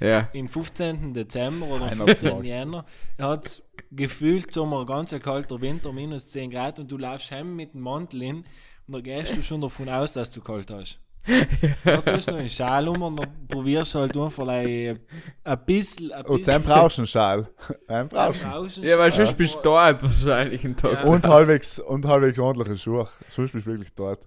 Ja. 0.00 0.28
im 0.32 0.48
15. 0.48 1.14
Dezember 1.14 1.66
oder 1.66 1.84
am 1.84 1.98
Weihnachtsmarkt. 1.98 2.38
15. 2.38 2.44
Jänner 2.44 2.84
hat 3.18 3.46
es 3.46 3.62
gefühlt 3.90 4.52
so 4.52 4.64
ein 4.64 4.86
ganz 4.86 5.14
kalter 5.20 5.60
Winter, 5.60 5.92
minus 5.92 6.30
10 6.30 6.50
Grad 6.50 6.78
und 6.78 6.90
du 6.90 6.96
laufst 6.96 7.30
heim 7.30 7.54
mit 7.54 7.74
dem 7.74 7.82
Mantel 7.82 8.22
hin 8.22 8.44
und 8.86 8.94
da 8.94 9.00
gehst 9.00 9.36
du 9.36 9.42
schon 9.42 9.60
davon 9.60 9.88
aus, 9.88 10.12
dass 10.12 10.30
du 10.30 10.40
kalt 10.40 10.70
hast. 10.70 10.98
Dann 11.84 12.04
tust 12.04 12.28
du 12.28 12.32
noch 12.32 12.38
einen 12.38 12.48
Schal 12.48 12.88
um 12.88 13.02
und 13.02 13.16
dann 13.16 13.46
probierst 13.46 13.94
du 13.94 13.98
halt 13.98 14.16
einfach 14.16 14.48
ein 14.48 14.98
ein 15.44 15.64
bisschen, 15.66 16.12
ein 16.12 16.24
Und 16.24 16.48
dann 16.48 16.62
brauchst 16.62 16.96
du 16.96 17.02
einen 17.02 17.06
Schal. 17.06 17.48
Einen 17.86 18.08
brauchst 18.08 18.42
du. 18.42 18.80
du 18.80 18.88
Ja, 18.88 18.98
weil 18.98 19.12
sonst 19.12 19.36
bist 19.36 19.56
du 19.56 19.60
dort 19.62 20.02
wahrscheinlich 20.02 20.64
einen 20.64 20.76
Tag. 20.76 20.92
Ja. 20.92 21.04
Und 21.04 21.26
halbwegs, 21.26 21.78
und 21.78 22.06
halbwegs 22.06 22.38
ordentliche 22.38 22.78
Schuhe. 22.78 23.08
Sonst 23.36 23.52
bist 23.52 23.66
du 23.66 23.70
wirklich 23.70 23.92
dort. 23.94 24.20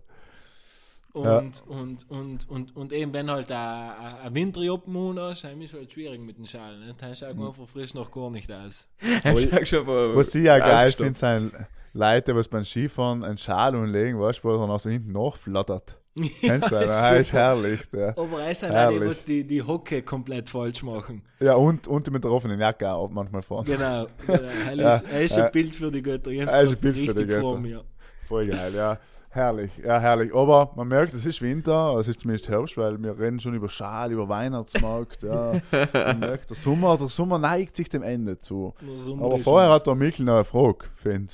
Und, 1.13 1.61
und, 1.67 2.09
und, 2.09 2.49
und, 2.49 2.75
und 2.75 2.91
eben, 2.91 3.13
wenn 3.13 3.29
halt 3.29 3.51
ein, 3.51 4.33
Winterjoppen 4.33 5.19
hast, 5.19 5.43
dann 5.43 5.61
ist 5.61 5.73
es 5.73 5.79
halt 5.79 5.91
schwierig 5.91 6.19
mit 6.19 6.39
den 6.39 6.47
Schalen. 6.47 6.79
ne? 6.79 6.95
Dann 6.99 7.15
schaut 7.15 7.35
man 7.35 7.49
einfach 7.49 7.67
frisch 7.67 7.93
noch 7.93 8.09
gar 8.11 8.31
nicht 8.31 8.51
aus. 8.51 8.87
Ich 9.23 9.49
sag 9.49 9.67
schon 9.67 9.85
mal. 9.85 10.15
Was 10.15 10.33
ich 10.33 10.43
ja 10.45 10.57
geil 10.57 10.91
finde, 10.91 11.19
sind 11.19 11.53
Leute, 11.93 12.35
was 12.35 12.47
beim 12.47 12.65
Skifahren 12.65 13.23
einen 13.23 13.37
Schal 13.37 13.75
umlegen, 13.75 14.19
weißt 14.19 14.39
du, 14.39 14.47
wo 14.47 14.53
er 14.53 14.57
dann 14.57 14.71
auch 14.71 14.79
so 14.79 14.89
hinten 14.89 15.11
nachflattert. 15.11 15.99
Kennst 16.41 16.71
du 16.71 16.75
das? 16.75 16.83
ist 16.83 16.89
Das 16.89 17.19
ist 17.19 17.33
herrlich. 17.33 17.89
Der. 17.91 18.17
Aber 18.17 18.47
es 18.47 18.59
sind 18.59 18.71
auch 18.71 18.89
die, 18.89 19.01
was 19.01 19.25
die, 19.25 19.43
die 19.45 19.61
Hocke 19.61 20.01
komplett 20.01 20.49
falsch 20.49 20.81
machen. 20.81 21.21
Ja, 21.39 21.53
und, 21.53 21.87
und 21.87 22.11
mit 22.11 22.23
der 22.23 22.31
offenen 22.31 22.59
Jacke 22.59 22.91
auch 22.91 23.11
manchmal 23.11 23.43
fahren. 23.43 23.65
Genau. 23.65 24.07
genau. 24.25 24.39
Er, 24.67 24.73
Ja, 24.73 24.95
ist, 24.95 25.05
er 25.11 25.21
ist 25.21 25.35
ja. 25.37 25.45
ein 25.45 25.51
Bild 25.51 25.75
für 25.75 25.91
die 25.91 26.01
Götter. 26.01 26.31
Jens 26.31 26.51
Er 26.51 26.63
ist 26.63 26.71
ein 26.71 26.77
Bild 26.79 26.97
für 26.97 27.13
die 27.13 27.25
Götter. 27.27 27.59
mir. 27.59 27.83
Voll 28.27 28.47
geil, 28.47 28.73
ja. 28.75 28.97
Herrlich, 29.33 29.71
ja, 29.83 29.99
herrlich. 29.99 30.31
Aber 30.35 30.73
man 30.75 30.87
merkt, 30.87 31.11
es 31.15 31.25
ist 31.25 31.41
Winter, 31.41 31.97
es 31.97 32.07
ist 32.07 32.19
zumindest 32.19 32.49
Herbst, 32.49 32.77
weil 32.77 33.01
wir 33.01 33.17
reden 33.17 33.39
schon 33.39 33.55
über 33.55 33.67
Schal, 33.67 34.11
über 34.11 34.29
Weihnachtsmarkt, 34.29 35.23
ja. 35.23 35.59
Man 35.91 36.19
merkt, 36.19 36.51
der 36.51 36.55
Sommer, 36.55 36.99
der 36.99 37.09
Sommer 37.09 37.39
neigt 37.39 37.75
sich 37.75 37.89
dem 37.89 38.03
Ende 38.03 38.37
zu. 38.37 38.75
Aber 39.19 39.39
vorher 39.39 39.71
hat 39.71 39.87
der 39.87 39.95
Mikkel 39.95 40.23
noch 40.23 40.35
eine 40.35 40.43
Frage, 40.43 40.85
finde 40.93 41.33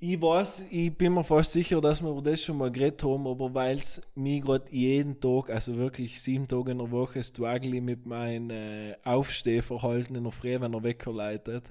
Ich 0.00 0.22
weiß, 0.22 0.64
ich 0.70 0.96
bin 0.96 1.12
mir 1.12 1.24
fast 1.24 1.52
sicher, 1.52 1.78
dass 1.82 2.00
wir 2.00 2.10
über 2.10 2.22
das 2.22 2.40
schon 2.40 2.56
mal 2.56 2.72
geredet 2.72 3.04
haben, 3.04 3.26
aber 3.26 3.52
weil 3.52 3.76
es 3.76 4.00
mich 4.14 4.40
gerade 4.42 4.64
jeden 4.70 5.20
Tag, 5.20 5.50
also 5.50 5.76
wirklich 5.76 6.22
sieben 6.22 6.48
Tage 6.48 6.70
in 6.70 6.78
der 6.78 6.90
Woche, 6.90 7.22
struggle 7.22 7.82
mit 7.82 8.06
meinem 8.06 8.48
äh, 8.48 8.94
Aufstehverhalten 9.04 10.16
in 10.16 10.22
der 10.22 10.32
Früh, 10.32 10.58
wenn 10.58 10.72
er 10.72 10.82
Wecker 10.82 11.12
leitet. 11.12 11.70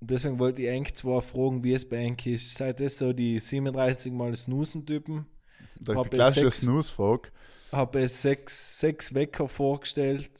Und 0.00 0.10
deswegen 0.10 0.38
wollte 0.38 0.62
ich 0.62 0.68
eigentlich 0.68 0.94
zwar 0.94 1.22
fragen, 1.22 1.64
wie 1.64 1.72
es 1.72 1.88
bei 1.88 2.10
euch 2.10 2.26
ist. 2.26 2.54
Seid 2.54 2.80
das 2.80 2.98
so 2.98 3.12
die 3.12 3.38
37 3.38 4.12
mal 4.12 4.34
Snoosen-Typen? 4.34 5.26
Die 5.80 5.92
ich 5.92 6.10
klassische 6.10 6.50
Snooze-Frage. 6.50 7.30
Habe 7.72 8.00
es 8.00 8.22
sechs, 8.22 8.80
sechs 8.80 9.14
Wecker 9.14 9.48
vorgestellt. 9.48 10.30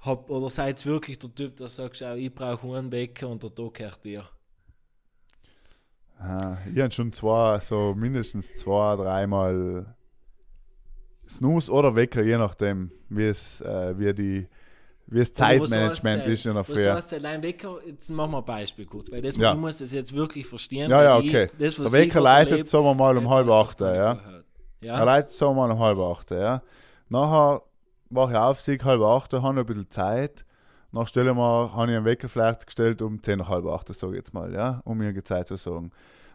Hab, 0.00 0.30
oder 0.30 0.48
seid 0.48 0.84
ihr 0.84 0.92
wirklich 0.92 1.18
der 1.18 1.34
Typ, 1.34 1.56
der 1.56 1.68
sagt, 1.68 2.00
ich 2.00 2.34
brauche 2.34 2.76
einen 2.76 2.90
Wecker 2.90 3.28
und 3.28 3.42
der 3.42 3.54
Tag 3.54 3.74
gehört 3.74 4.04
dir? 4.04 4.24
Ah, 6.18 6.58
ich 6.72 6.80
habe 6.80 6.92
schon 6.92 7.12
zwei, 7.12 7.60
so 7.60 7.94
mindestens 7.94 8.54
zwei, 8.56 8.96
dreimal 8.96 9.94
Snooze 11.28 11.72
oder 11.72 11.94
Wecker, 11.94 12.22
je 12.22 12.36
nachdem, 12.36 12.92
wie 13.08 13.24
es, 13.24 13.60
äh, 13.60 13.98
wie 13.98 14.12
die, 14.12 14.48
wie 15.06 15.18
das 15.18 15.32
Zeitmanagement 15.32 16.26
ist 16.26 16.46
in 16.46 16.54
der 16.54 16.68
Was 16.68 16.74
Früh. 16.74 16.84
heißt 16.86 17.14
allein 17.14 17.42
Wecker? 17.42 17.78
Jetzt 17.84 18.10
machen 18.10 18.30
wir 18.32 18.38
ein 18.38 18.44
Beispiel 18.44 18.86
kurz, 18.86 19.10
weil 19.10 19.22
das, 19.22 19.36
Ja. 19.36 19.52
ich 19.52 19.58
muss 19.58 19.78
das 19.78 19.92
jetzt 19.92 20.14
wirklich 20.14 20.46
verstehen. 20.46 20.90
Ja, 20.90 21.02
ja, 21.02 21.16
okay. 21.16 21.44
Ich, 21.46 21.58
das, 21.58 21.76
Der 21.76 21.92
Wecker 21.92 22.20
leitet, 22.20 22.68
sagen 22.68 22.84
wir 22.84 22.94
mal, 22.94 23.16
um 23.16 23.28
halb 23.28 23.48
acht, 23.50 23.80
ja. 23.80 24.14
gehört. 24.14 24.44
Er 24.82 24.86
Ja, 24.86 25.04
leitet 25.04 25.30
sagen 25.32 25.56
wir 25.56 25.66
mal 25.66 25.72
um 25.72 25.78
halb 25.80 25.98
acht, 25.98 26.30
ja. 26.30 26.62
Nachher 27.08 27.62
wache 28.10 28.32
ich 28.32 28.38
auf, 28.38 28.60
sieg 28.60 28.84
halb 28.84 29.02
acht, 29.02 29.32
habe 29.32 29.42
noch 29.54 29.62
ein 29.62 29.66
bisschen 29.66 29.90
Zeit. 29.90 30.44
Dann 30.92 31.06
stelle 31.06 31.30
ich 31.30 31.36
mir, 31.36 31.72
habe 31.72 31.90
ich 31.90 31.96
einen 31.96 32.04
Wecker 32.04 32.28
vielleicht 32.28 32.66
gestellt 32.66 33.00
um 33.02 33.22
zehn 33.22 33.38
nach 33.38 33.48
halb 33.48 33.66
acht, 33.66 33.88
das 33.88 33.98
sage 33.98 34.12
ich 34.12 34.18
jetzt 34.18 34.34
mal, 34.34 34.52
ja, 34.52 34.80
um 34.84 34.98
mir 34.98 35.24
Zeit 35.24 35.48
zu 35.48 35.56
sagen. 35.56 35.92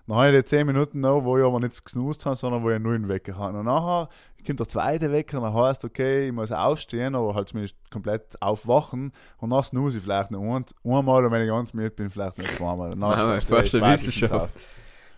Dann 0.07 0.17
habe 0.17 0.29
ich 0.29 0.35
die 0.43 0.45
10 0.45 0.67
Minuten 0.67 0.99
noch, 0.99 1.23
wo 1.23 1.37
ich 1.37 1.43
aber 1.43 1.59
nicht 1.59 1.83
gesnoost 1.83 2.25
habe, 2.25 2.35
sondern 2.35 2.63
wo 2.63 2.69
ich 2.69 2.79
nur 2.79 2.93
einen 2.93 3.07
Wecker 3.07 3.37
habe. 3.37 3.57
Und 3.57 3.65
nachher 3.65 4.09
kommt 4.45 4.59
der 4.59 4.67
zweite 4.67 5.11
Wecker, 5.11 5.41
dann 5.41 5.53
heißt 5.53 5.83
okay, 5.83 6.27
ich 6.27 6.31
muss 6.31 6.51
aufstehen, 6.51 7.15
aber 7.15 7.33
halt 7.33 7.49
zumindest 7.49 7.75
komplett 7.89 8.39
aufwachen. 8.41 9.11
Und 9.37 9.49
dann 9.49 9.63
snooze 9.63 9.97
ich 9.97 10.03
vielleicht 10.03 10.31
noch 10.31 10.41
ein, 10.41 10.65
einmal 10.83 11.25
und 11.25 11.31
wenn 11.31 11.41
ich 11.41 11.49
ganz 11.49 11.73
müde 11.73 11.89
bin, 11.89 12.09
vielleicht 12.09 12.37
noch 12.37 12.45
zweimal. 12.45 12.93
Und 12.93 12.99
dann 13.01 13.37
ich 13.37 13.45
fast 13.45 13.75
eine 13.75 13.93
Wissenschaft. 13.93 14.67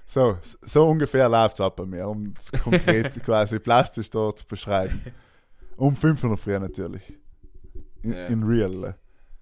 So, 0.06 0.38
so 0.42 0.88
ungefähr 0.88 1.28
läuft 1.28 1.56
es 1.56 1.62
ab 1.62 1.76
bei 1.76 1.86
mir, 1.86 2.08
um 2.08 2.34
es 2.40 2.62
konkret 2.62 3.22
quasi 3.26 3.60
plastisch 3.60 4.10
dort 4.10 4.40
zu 4.40 4.46
beschreiben. 4.48 5.02
Um 5.76 5.98
5 5.98 6.24
Uhr 6.24 6.60
natürlich. 6.60 7.14
In, 8.04 8.14
Ja. 8.14 8.26
in 8.28 8.44
real. 8.44 8.96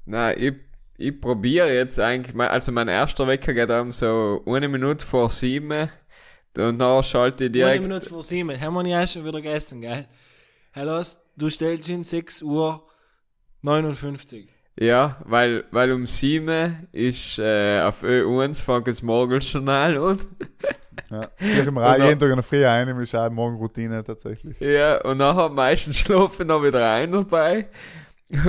Nein, 0.06 0.36
ich, 0.40 0.54
ich 0.98 1.20
probiere 1.20 1.74
jetzt 1.74 2.00
eigentlich, 2.00 2.34
mein- 2.36 2.50
also 2.50 2.72
mein 2.72 2.88
erster 2.88 3.28
Wecker 3.28 3.54
geht 3.54 3.70
um 3.72 3.92
so 3.92 4.42
eine 4.48 4.68
Minute 4.68 5.06
vor 5.06 5.30
sieben 5.30 5.90
und 6.58 6.80
dann 6.80 7.04
schalte 7.04 7.46
ich 7.46 7.50
eine 7.50 7.52
direkt. 7.52 7.82
Minute 7.84 8.08
vor 8.10 8.24
sieben. 8.24 8.60
Haben 8.60 8.74
wir 8.76 8.84
nicht 8.84 8.96
auch 8.96 9.08
schon 9.08 9.24
wieder 9.26 9.42
gegessen, 9.42 9.82
gell? 9.82 10.06
Hey, 10.72 10.86
los, 10.86 11.18
du 11.36 11.50
stellst 11.50 11.88
ihn 11.90 12.04
6 12.04 12.42
Uhr 12.42 12.86
59. 13.62 14.50
Ja, 14.78 15.18
weil, 15.26 15.64
weil 15.72 15.92
um 15.94 16.06
sieben 16.06 16.88
ist 16.92 17.40
äh, 17.40 17.80
auf 17.82 18.04
Ö1 18.04 18.62
fängt 18.64 18.88
das 18.88 19.02
Morgenjournal 19.02 19.98
an. 19.98 20.20
Ja. 21.12 21.30
Ich 21.40 21.54
im 21.58 21.78
Radio 21.78 22.04
Und 22.06 22.10
jeden 22.10 22.20
Tag 22.22 22.30
in 22.30 22.36
der 22.38 22.44
Früh 22.44 22.66
ein, 22.66 22.88
ist 23.00 23.14
auch 23.14 23.30
Morgenroutine 23.30 24.02
tatsächlich. 24.04 24.58
Ja, 24.62 25.02
und 25.02 25.18
nachher 25.18 25.50
meistens 25.50 25.98
schlafen 26.00 26.48
noch 26.48 26.64
wieder 26.64 26.90
ein 26.90 27.12
dabei. 27.12 27.68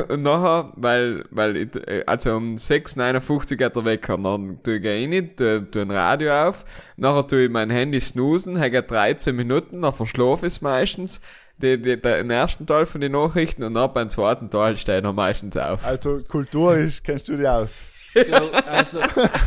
Und 0.09 0.23
nachher, 0.23 0.73
weil, 0.77 1.25
weil, 1.31 1.57
ich, 1.57 1.77
äh, 1.87 2.03
also 2.07 2.35
um 2.35 2.55
6.59 2.55 3.57
geht 3.57 3.77
der 3.77 3.85
Wecker, 3.85 4.17
dann 4.17 4.63
tue 4.63 4.79
ich 4.79 4.87
rein, 4.87 5.37
tue, 5.37 5.71
tue 5.71 5.83
ein 5.83 5.91
Radio 5.91 6.49
auf, 6.49 6.65
nachher 6.97 7.27
tue 7.27 7.45
ich 7.45 7.51
mein 7.51 7.69
Handy 7.69 8.01
snoosen, 8.01 8.59
habe 8.59 8.83
13 8.83 9.37
Minuten, 9.37 9.83
dann 9.83 9.93
verschlafe 9.93 10.47
ich 10.47 10.55
es 10.55 10.61
meistens, 10.63 11.21
die, 11.59 11.81
die, 11.81 12.01
den 12.01 12.31
ersten 12.31 12.67
Teil 12.67 12.87
von 12.87 13.03
den 13.03 13.13
Nachrichten, 13.13 13.65
und 13.65 13.75
dann 13.75 13.93
beim 13.93 14.09
zweiten 14.09 14.49
Teil 14.49 14.77
stehe 14.79 14.99
ich 14.99 15.05
noch 15.05 15.13
meistens 15.13 15.59
auf. 15.59 15.85
Also 15.85 16.21
kulturisch 16.27 17.03
kennst 17.03 17.29
du 17.29 17.37
dich 17.37 17.49
aus. 17.49 17.83
So, 18.15 18.33
also, 18.33 19.01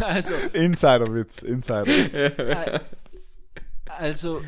also, 0.05 0.33
Insiderwitz, 0.53 1.41
Insider. 1.41 1.87
äh, 1.87 2.79
also, 3.97 4.41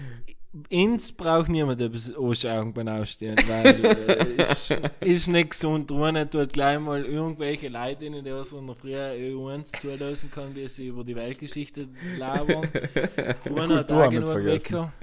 ins 0.70 1.14
braucht 1.14 1.48
niemand 1.50 1.80
etwas 1.80 2.14
anschauen 2.14 2.74
beim 2.74 2.88
Aufstehen, 2.90 3.38
weil 3.48 3.86
äh, 3.86 4.44
ist, 4.52 4.72
ist 5.00 5.28
nicht 5.30 5.52
gesund. 5.52 5.90
Einer 5.92 6.30
tut 6.30 6.52
gleich 6.52 6.78
mal 6.80 7.06
irgendwelche 7.06 7.70
Leute 7.70 8.06
in 8.06 8.22
der 8.24 8.44
so 8.44 8.58
einer 8.60 8.76
früher 8.76 9.12
EU1 9.14 9.78
zulassen 9.80 10.30
kann, 10.30 10.54
wie 10.54 10.68
sie 10.68 10.88
über 10.88 11.04
die 11.06 11.16
Weltgeschichte 11.16 11.88
labern. 12.18 12.68
Einer 13.46 13.76
hat 13.78 13.92
auch 13.94 14.02
nicht 14.10 14.12
genug 14.12 14.30
vergessen. 14.32 14.66
Wecker. 14.66 14.94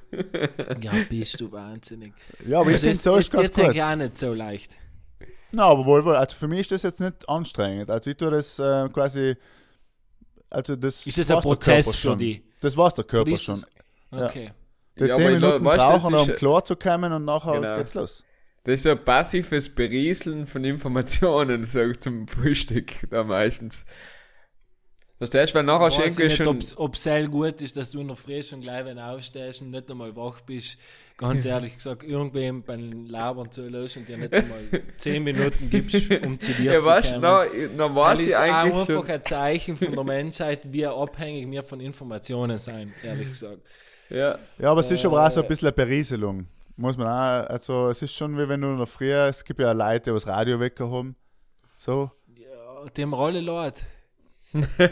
Ja, 0.82 0.92
bist 1.09 1.40
du 1.40 1.51
wahnsinnig. 1.51 2.12
Ja, 2.46 2.61
aber 2.61 2.70
ich 2.70 2.74
Also 2.74 2.82
finde 2.86 2.92
ist, 2.92 3.03
so 3.03 3.16
ist 3.16 3.30
ganz 3.32 3.42
jetzt 3.44 3.59
eigentlich 3.59 3.76
gut. 3.76 3.82
auch 3.84 3.96
nicht 3.96 4.18
so 4.18 4.34
leicht. 4.34 4.76
Na, 5.53 5.64
aber 5.64 5.86
wohl, 5.86 6.05
wohl. 6.05 6.16
Also 6.16 6.36
für 6.36 6.46
mich 6.46 6.61
ist 6.61 6.72
das 6.72 6.82
jetzt 6.82 7.01
nicht 7.01 7.26
anstrengend. 7.26 7.88
Also 7.88 8.11
ich 8.11 8.16
tue 8.18 8.30
das 8.30 8.59
äh, 8.59 8.86
quasi. 8.90 9.34
Also 10.51 10.76
das 10.76 11.07
Ist 11.07 11.16
das 11.16 11.30
ein 11.30 11.40
Prozess 11.40 11.94
für 11.94 12.16
dich? 12.16 12.42
Das 12.61 12.76
weiß 12.76 12.92
der 12.94 13.05
Körper 13.05 13.36
schon. 13.38 13.61
das- 14.11 14.28
Okay. 14.30 14.51
Die 14.99 15.05
Ja, 15.05 15.14
10 15.14 15.24
aber 15.26 15.36
ich 15.36 15.42
Minuten 15.42 15.62
glaub, 15.62 15.64
weißt 15.64 15.84
du, 15.84 15.88
brauchen, 15.99 16.12
das 16.12 16.22
um 16.22 16.30
ist- 16.30 16.36
klar 16.38 16.64
zu 16.64 16.76
kommen 16.76 17.12
und 17.12 17.24
nachher 17.24 17.53
Genau. 17.61 17.76
geht's 17.76 17.94
los. 17.94 18.24
Das 18.64 18.74
ist 18.80 18.86
ein 18.86 19.05
passives 19.05 19.74
Berieseln 19.74 20.46
von 20.46 20.64
Informationen, 20.64 21.64
so 21.64 21.92
zum 21.94 22.26
Frühstück 22.28 22.92
da 23.11 23.24
meistens. 23.24 23.84
Verstehst 25.18 25.53
du, 25.53 25.57
weil 25.59 25.64
nachher 25.64 25.88
du 25.90 25.99
Weiß 26.05 26.18
ich 26.18 26.36
schon... 26.36 26.46
ob's, 26.46 26.76
ob's 26.76 27.03
sehr 27.03 27.26
gut 27.26 27.61
ist, 27.61 27.76
dass 27.76 27.90
du 27.90 28.01
in 28.01 28.07
der 28.07 28.16
Früh 28.16 28.40
schon 28.42 28.61
gleich, 28.61 28.84
wenn 28.84 28.99
du 28.99 29.05
aufstehst 29.05 29.61
und 29.62 29.70
nicht 29.70 29.90
einmal 29.90 30.14
wach 30.14 30.40
bist, 30.42 30.78
ganz 31.16 31.44
ehrlich 31.44 31.74
gesagt, 31.74 32.05
irgendwem 32.05 32.62
beim 32.62 33.07
Labern 33.07 33.51
zu 33.51 33.68
lösen 33.68 34.01
und 34.01 34.09
dir 34.09 34.16
nicht 34.18 34.32
einmal 34.32 34.61
10 34.96 35.24
Minuten 35.24 35.70
gibst, 35.70 36.09
um 36.24 36.38
zu 36.38 36.53
dir 36.53 36.74
Ja, 36.74 36.80
zu 36.80 36.86
weißt 36.86 37.09
du, 37.09 37.20
kommen. 37.20 37.22
na, 37.22 37.44
na 37.76 37.94
weiß 37.96 38.20
ist 38.20 38.26
ich 38.28 38.36
auch 38.36 38.40
eigentlich 38.40 38.74
einfach 38.74 38.86
schon... 38.86 39.07
ein 39.11 39.24
Zeichen 39.24 39.76
von 39.76 39.92
der 39.94 40.05
Menschheit, 40.05 40.61
wie 40.72 40.86
abhängig 40.86 41.51
wir 41.51 41.62
von 41.64 41.80
Informationen 41.80 42.59
sein, 42.59 42.94
ehrlich 43.03 43.28
gesagt. 43.30 43.62
Ja. 44.11 44.38
Ja, 44.59 44.70
aber 44.70 44.80
es 44.80 44.90
ist 44.90 45.04
aber 45.04 45.26
auch 45.26 45.30
so 45.30 45.40
ein 45.40 45.46
Äh. 45.46 45.48
bisschen 45.48 45.68
eine 45.68 45.72
Berieselung. 45.72 46.46
Muss 46.76 46.96
man 46.96 47.09
auch, 47.09 47.50
also 47.50 47.90
es 47.90 48.00
ist 48.02 48.14
schon 48.14 48.38
wie 48.38 48.48
wenn 48.48 48.61
du 48.61 48.68
in 48.68 48.76
der 48.78 48.86
Früh, 48.86 49.12
es 49.12 49.44
gibt 49.44 49.61
ja 49.61 49.72
Leute, 49.72 50.11
die 50.11 50.14
das 50.14 50.26
Radiowecker 50.26 50.90
haben. 50.90 51.16
So. 51.78 52.11
Ja, 52.36 52.88
dem 52.96 53.12
Rolle 53.12 53.40
leid. 53.40 53.82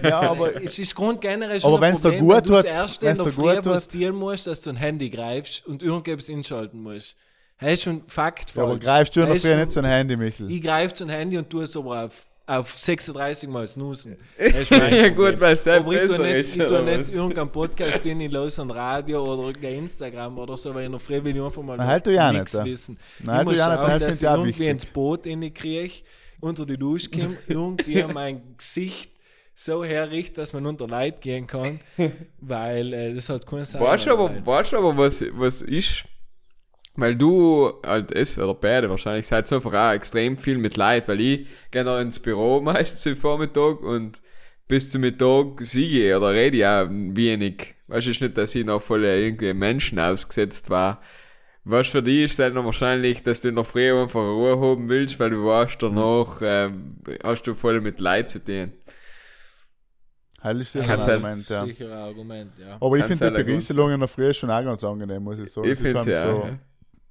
Ja, 0.02 0.20
aber 0.20 0.54
Es 0.62 0.78
ist 0.78 0.94
grundgenerell 0.94 1.60
schon 1.60 1.72
Aber 1.74 1.86
ein 1.86 1.94
Problem, 1.94 2.20
gut 2.26 2.34
wenn 2.36 2.42
du 2.44 2.52
das 2.52 2.64
erste 2.64 3.04
in 3.06 3.08
wenn's 3.08 3.18
der 3.18 3.26
dir 3.26 3.32
Früh 3.32 3.54
gut 3.54 3.64
tut. 3.64 3.72
passieren 3.72 4.16
musst, 4.16 4.46
dass 4.46 4.60
du 4.60 4.70
ein 4.70 4.76
Handy 4.76 5.08
greifst 5.10 5.66
und 5.66 5.82
irgendetwas 5.82 6.28
inschalten 6.28 6.82
musst. 6.82 7.16
Das 7.58 7.70
ist 7.72 7.82
schon 7.84 8.02
Fakt 8.08 8.54
ja, 8.54 8.62
aber 8.62 8.72
falsch. 8.72 8.84
greifst 8.84 9.16
du 9.16 9.20
in 9.20 9.26
der 9.26 9.34
Das 9.34 9.36
ist 9.36 9.48
Früh 9.48 9.50
schon- 9.52 9.60
nicht 9.60 9.70
so 9.72 9.80
ein 9.80 9.86
Handy, 9.86 10.16
Michel. 10.16 10.50
Ich 10.50 10.60
greife 10.60 10.92
zum 10.94 11.08
Handy 11.08 11.38
und 11.38 11.48
tue 11.48 11.64
es 11.64 11.74
aber 11.76 12.04
auf, 12.04 12.26
auf 12.46 12.78
36 12.78 13.48
Mal 13.48 13.66
snoosen. 13.66 14.16
Das 14.38 14.54
ist 14.54 14.70
mein 14.70 14.94
Ja, 14.94 15.08
gut, 15.08 15.40
weil 15.40 15.54
es 15.54 15.66
Aber 15.66 15.92
ich 15.92 16.08
tue 16.08 16.18
nicht, 16.20 16.34
ist, 16.34 16.56
ich 16.56 16.66
tue 16.66 16.82
nicht 16.82 17.14
irgendeinen 17.14 17.50
Podcast, 17.50 18.04
den 18.04 18.20
ich 18.20 18.30
los 18.30 18.58
an 18.60 18.70
Radio 18.70 19.24
oder 19.34 19.68
Instagram 19.68 20.38
oder 20.38 20.56
so, 20.56 20.72
weil 20.74 20.84
ich 20.84 20.90
noch 20.90 21.00
früh 21.00 21.22
will 21.22 21.36
ich 21.36 21.42
einfach 21.42 21.62
mal 21.62 21.76
Na, 21.76 21.86
halt 21.86 22.06
du 22.06 22.14
ja 22.14 22.32
nichts 22.32 22.54
nicht, 22.54 22.64
wissen. 22.64 22.98
Na, 23.18 23.32
ich 23.32 23.36
halt 23.38 23.46
du 23.46 23.50
muss 23.50 23.58
ja 23.58 23.68
nicht, 23.68 23.76
schauen, 23.78 23.90
halt 23.90 24.02
dass 24.02 24.14
ich 24.16 24.22
ich 24.22 24.28
irgendwie 24.28 24.48
wichtig. 24.50 24.68
ins 24.68 24.86
Boot 24.86 25.22
kriege, 25.54 25.94
unter 26.40 26.66
die 26.66 26.78
Dusche 26.78 27.10
komme, 27.10 27.36
irgendwie 27.48 28.02
mein 28.04 28.56
Gesicht 28.56 29.10
so 29.54 29.82
herrichte, 29.82 30.40
dass 30.40 30.52
man 30.52 30.66
unter 30.66 30.86
Leid 30.86 31.20
gehen 31.22 31.46
kann, 31.46 31.80
weil 32.40 32.92
äh, 32.92 33.14
das 33.14 33.28
hat 33.28 33.46
keinen 33.46 33.64
Sinn. 33.64 33.80
Weißt 33.80 34.06
du 34.06 34.10
aber, 34.12 34.46
weißt 34.46 34.74
aber, 34.74 34.96
was, 34.96 35.24
was 35.32 35.62
ist? 35.62 36.04
Weil 36.96 37.14
du, 37.14 37.72
halt 37.84 38.10
es, 38.12 38.38
oder 38.38 38.54
beide 38.54 38.88
wahrscheinlich, 38.88 39.26
seid 39.26 39.46
so 39.46 39.56
einfach 39.56 39.74
auch 39.74 39.92
extrem 39.92 40.38
viel 40.38 40.58
mit 40.58 40.76
Leid, 40.76 41.08
weil 41.08 41.20
ich 41.20 41.46
gehe 41.70 41.84
noch 41.84 42.00
ins 42.00 42.18
Büro 42.18 42.60
meistens 42.62 43.06
am 43.06 43.16
Vormittag 43.16 43.82
und 43.82 44.22
bis 44.68 44.90
zum 44.90 45.02
Mittag 45.02 45.60
siege 45.60 46.16
oder 46.16 46.32
rede 46.32 46.56
ich 46.56 46.66
auch 46.66 46.88
wenig. 46.90 47.74
Weißt 47.88 48.06
du, 48.06 48.10
ist 48.10 48.20
nicht, 48.20 48.36
dass 48.36 48.54
ich 48.54 48.64
noch 48.64 48.82
voll 48.82 49.04
irgendwie 49.04 49.52
Menschen 49.52 49.98
ausgesetzt 49.98 50.70
war. 50.70 51.00
Was 51.64 51.88
für 51.88 52.02
dich 52.02 52.24
ist 52.24 52.38
dann 52.38 52.54
wahrscheinlich, 52.54 53.22
dass 53.22 53.40
du 53.40 53.48
in 53.48 53.56
der 53.56 53.64
Früh 53.64 53.92
einfach 53.92 54.20
Ruhe 54.20 54.60
haben 54.60 54.88
willst, 54.88 55.18
weil 55.18 55.30
du 55.30 55.44
weißt, 55.44 55.82
danach 55.82 56.40
ähm, 56.42 56.96
hast 57.22 57.42
du 57.42 57.54
voll 57.54 57.80
mit 57.80 58.00
Leid 58.00 58.30
zu 58.30 58.42
tun. 58.42 58.72
Heil 60.42 60.60
ist 60.60 60.72
sicher 60.72 60.84
ein 60.84 61.00
halt- 61.00 61.10
Argument, 61.10 61.48
ja. 61.48 61.64
Sicher 61.64 61.86
ein 61.86 61.98
Argument, 61.98 62.52
ja. 62.58 62.76
Aber 62.80 62.96
ich 62.96 63.04
finde 63.04 63.30
die 63.30 63.34
halt 63.34 63.46
Berieselung 63.46 63.90
in 63.90 63.98
der 63.98 64.08
Früh 64.08 64.32
schon 64.32 64.50
auch 64.50 64.62
ganz 64.62 64.84
angenehm, 64.84 65.22
muss 65.24 65.38
ich 65.38 65.50
sagen. 65.52 65.66
Ich 65.66 65.72
ist 65.72 65.80
finde 65.80 65.98
es 65.98 66.06
ja. 66.06 66.22
so, 66.22 66.44
ja. 66.44 66.58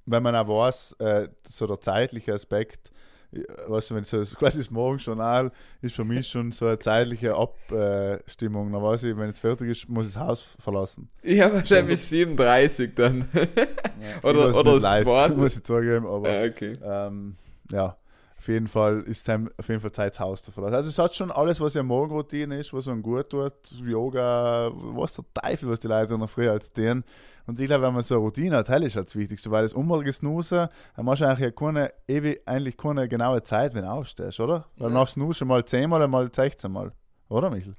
Wenn 0.06 0.22
man 0.22 0.34
auch 0.36 0.48
weiß, 0.48 0.96
äh, 1.00 1.28
so 1.50 1.66
der 1.66 1.80
zeitliche 1.80 2.32
Aspekt, 2.34 2.90
äh, 3.32 3.42
weißt 3.68 3.90
du, 3.90 3.94
wenn 3.96 4.04
so 4.04 4.18
quasi 4.36 4.58
das 4.58 4.70
Morgenjournal 4.70 5.50
ist 5.82 5.96
für 5.96 6.04
mich 6.04 6.28
schon 6.28 6.52
so 6.52 6.66
eine 6.66 6.78
zeitliche 6.78 7.34
Abstimmung. 7.34 8.72
Dann 8.72 8.82
weiß 8.82 9.02
ich, 9.04 9.16
wenn 9.16 9.30
es 9.30 9.38
fertig 9.38 9.68
ist, 9.70 9.88
muss 9.88 10.06
ich 10.08 10.14
das 10.14 10.22
Haus 10.22 10.56
verlassen. 10.58 11.08
Ich 11.22 11.40
habe 11.40 11.62
dann 11.62 11.86
bis 11.86 12.08
37 12.08 12.94
dann. 12.94 13.28
Ich 13.34 14.24
oder 14.24 14.54
oder 14.56 14.78
das 14.80 15.02
zweite. 15.02 15.34
muss 15.36 15.56
ich 15.56 15.64
zugeben, 15.64 16.06
aber 16.06 16.30
Ja, 16.30 16.50
okay. 16.50 16.72
ähm, 16.82 17.36
ja, 17.70 17.96
auf 18.38 18.48
jeden 18.48 18.68
Fall 18.68 19.00
ist 19.02 19.28
es 19.28 19.34
auf 19.58 19.68
jeden 19.68 19.80
Fall 19.80 19.92
Zeit, 19.92 20.12
das 20.14 20.20
Haus 20.20 20.42
zu 20.42 20.52
verlassen. 20.52 20.74
Also 20.76 20.88
es 20.90 20.98
hat 20.98 21.14
schon 21.14 21.32
alles, 21.32 21.60
was 21.60 21.74
ja 21.74 21.82
Morgenroutine 21.82 22.58
ist, 22.60 22.72
was 22.72 22.86
man 22.86 23.02
gut 23.02 23.30
tut, 23.30 23.52
Yoga, 23.84 24.70
was 24.72 25.14
der 25.14 25.24
Teufel, 25.34 25.70
was 25.70 25.80
die 25.80 25.88
Leute 25.88 26.14
in 26.14 26.20
der 26.20 26.28
Früh 26.28 26.48
als 26.48 26.72
denen. 26.72 27.02
Und 27.46 27.60
ich 27.60 27.66
glaube, 27.66 27.84
wenn 27.84 27.94
man 27.94 28.02
so 28.02 28.16
eine 28.16 28.24
Routine 28.24 28.56
hat, 28.56 28.68
hell 28.68 28.82
ist 28.82 28.96
halt 28.96 29.06
das 29.08 29.16
Wichtigste, 29.16 29.50
weil 29.50 29.62
das 29.62 29.72
umwärtige 29.72 30.12
Snoosen, 30.12 30.68
dann 30.96 31.04
machst 31.04 31.20
du 31.20 31.26
eigentlich 31.26 31.40
ja 31.40 31.50
keine, 31.52 31.88
ewig, 32.08 32.42
eigentlich 32.44 32.76
keine 32.76 33.08
genaue 33.08 33.42
Zeit, 33.42 33.74
wenn 33.74 33.82
du 33.82 33.90
aufstehst, 33.90 34.40
oder? 34.40 34.66
Weil 34.76 34.90
nach 34.90 35.06
Snoosen 35.06 35.46
mal 35.46 35.64
10 35.64 35.88
Mal, 35.88 36.06
mal 36.08 36.28
16 36.32 36.70
Mal. 36.70 36.92
Oder, 37.28 37.50
Michel? 37.50 37.74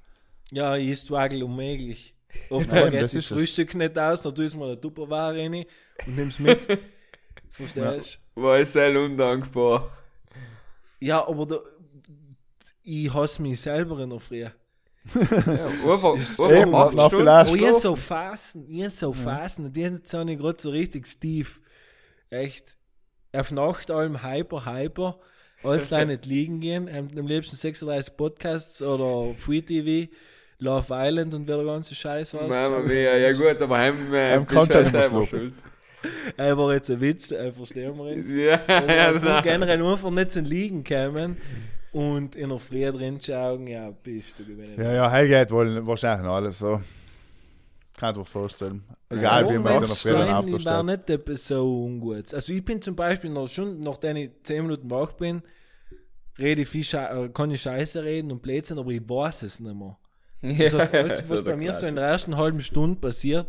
Ja, 0.51 0.76
ich 0.76 0.97
struggle 0.99 1.43
unmöglich. 1.45 2.15
Oft 2.49 2.72
Ja, 2.72 2.86
geht 2.86 2.93
das 2.95 3.01
das, 3.01 3.13
ist 3.13 3.32
es. 3.32 3.38
Frühstück 3.38 3.76
nicht 3.76 3.97
aus, 3.97 4.22
dann 4.22 4.36
tust 4.36 4.53
du 4.53 4.59
mal 4.59 4.70
eine 4.70 4.80
Tupperware 4.80 5.38
rein 5.38 5.65
und 6.05 6.15
nimmst 6.15 6.39
mit. 6.39 6.59
Verstehst 7.51 8.22
War 8.36 8.59
ich 8.59 8.70
sehr 8.70 8.99
undankbar. 8.99 9.89
Ja, 10.99 11.28
aber 11.28 11.45
da, 11.45 11.55
ich 12.84 13.13
hasse 13.13 13.41
mich 13.41 13.59
selber 13.59 13.99
in 13.99 14.11
der 14.11 14.20
Früh. 14.20 14.45
Ja, 15.16 15.66
einfach, 15.68 16.16
Eben, 16.51 16.76
einfach 16.76 16.93
nach 16.93 17.03
acht 17.03 17.12
Stunden. 17.12 17.24
vielleicht- 17.24 17.51
Oh, 17.51 17.55
Stoff. 17.70 17.82
so 17.82 17.95
ich 18.70 18.84
hab 18.84 18.91
so 18.91 19.14
Phasen 19.14 19.66
und 19.66 19.74
die 19.76 19.84
sind 19.84 20.08
ich 20.34 20.38
gerade 20.39 20.62
so 20.62 20.70
richtig 20.70 21.08
Steve. 21.08 21.49
Echt. 22.30 22.78
Auf 23.34 23.51
Nacht 23.51 23.91
allem 23.91 24.24
hyper, 24.24 24.66
hyper. 24.66 25.20
Alles 25.64 25.89
nicht 26.05 26.26
liegen 26.26 26.60
gehen. 26.60 26.89
Am 26.89 27.28
liebsten 27.28 27.55
36 27.55 28.16
Podcasts 28.18 28.82
oder 28.82 29.34
Free 29.36 29.62
TV, 29.62 30.12
Love 30.60 30.88
Island 30.91 31.34
und 31.34 31.47
wer 31.47 31.58
der 31.58 31.66
ganze 31.66 31.93
Scheiß 31.95 32.34
was. 32.34 32.49
Mamma 32.49 32.80
mia, 32.80 33.16
ja 33.18 33.32
gut, 33.32 33.62
aber 33.62 33.78
heim 33.78 34.14
äh, 34.14 34.34
Heim 34.34 34.45
mehr 34.93 35.01
selber 35.01 35.26
schlafen. 35.26 35.28
schuld. 35.28 35.53
War 36.38 36.74
jetzt 36.74 36.89
ein 36.91 37.01
Witz, 37.01 37.32
äh, 37.32 37.51
verstehen 37.51 37.97
wir 37.97 38.16
jetzt. 38.16 38.30
Ja, 38.32 38.62
ja, 39.14 39.41
generell 39.41 39.84
einfach 39.86 40.12
nicht 40.12 40.32
zum 40.32 40.45
Liegen 40.45 40.84
kommen 40.84 41.38
und 41.98 42.36
in 42.36 42.50
der 42.50 42.60
Früh 42.60 42.91
drin 42.91 43.20
schauen, 43.20 43.66
ja, 43.66 43.89
bist 43.89 44.38
du 44.38 44.45
gewinnen. 44.45 44.76
Ja, 44.78 44.93
ja, 44.93 45.12
heil 45.12 45.28
geht 45.28 45.50
wohl 45.50 45.86
wahrscheinlich 45.86 46.26
noch 46.26 46.36
alles 46.36 46.60
so. 46.60 46.80
Kann 47.98 48.12
ich 48.12 48.20
mir 48.20 48.26
vorstellen. 48.26 48.84
Egal, 49.10 49.50
wie 49.50 49.58
man 49.58 49.74
in 49.74 49.80
der 49.80 49.88
Früh 49.88 50.12
dann 50.12 50.43
sein, 50.43 50.56
ich 50.56 50.66
war 50.66 50.80
aufsteht. 50.82 50.86
nicht 50.86 51.10
etwas 51.10 51.48
so 51.48 51.86
ungut. 51.86 52.32
Also 52.36 52.54
ich 52.54 52.64
bin 52.64 52.80
zum 52.84 52.95
Beispiel 52.95 53.32
noch 53.32 53.50
schon, 53.50 53.82
nachdem 53.82 54.18
ich 54.18 54.30
10 54.43 54.62
Minuten 54.62 54.91
wach 54.91 55.14
bin, 55.14 55.41
rede 56.38 56.62
ich 56.62 56.68
viel 56.68 56.84
Schei 56.84 57.06
äh, 57.06 57.30
kann 57.30 57.50
ich 57.50 57.64
Scheiße 57.64 58.04
reden 58.04 58.32
und 58.32 58.43
Blödsinn, 58.43 58.78
aber 58.78 58.91
ich 58.91 59.02
weiß 59.02 59.41
es 59.41 59.60
nicht 59.60 59.76
mehr. 59.76 59.98
Das 60.41 60.74
heißt, 60.74 60.93
alles, 60.93 61.28
so 61.28 61.30
was 61.30 61.43
bei 61.43 61.56
mir 61.56 61.74
so 61.74 61.88
in 61.88 61.95
der 61.95 62.06
ersten 62.06 62.38
halben 62.38 62.62
Stunde 62.62 63.00
passiert, 63.00 63.48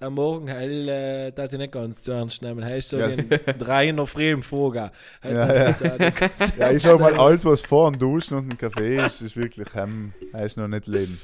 am 0.00 0.14
Morgen 0.14 0.50
heil, 0.50 0.88
äh, 0.88 1.30
darf 1.32 1.52
ich 1.52 1.58
nicht 1.58 1.72
ganz 1.72 2.02
zu 2.02 2.12
ernst 2.12 2.42
nehmen. 2.42 2.64
Heil 2.64 2.80
so 2.82 2.98
Ja, 2.98 3.08
wie 3.16 3.20
ein 3.20 3.58
drei 3.58 3.88
in 3.88 3.96
der 3.96 4.06
Früh 4.06 4.30
im 4.30 4.42
Vorgang. 4.42 4.90
Heil, 5.22 5.34
Ja, 5.80 5.96
ja. 5.96 6.10
Ja, 6.58 6.70
ich 6.72 6.82
sag 6.82 6.98
mal, 6.98 7.10
nehmen. 7.10 7.20
alles, 7.20 7.44
was 7.44 7.62
vor 7.62 7.90
dem 7.90 7.98
Duschen 7.98 8.36
und 8.38 8.48
dem 8.48 8.58
Kaffee 8.58 9.04
ist, 9.04 9.20
ist 9.20 9.36
wirklich, 9.36 9.68
ähm, 9.76 10.12
ist 10.32 10.56
noch 10.56 10.68
nicht 10.68 10.86
Leben. 10.86 11.20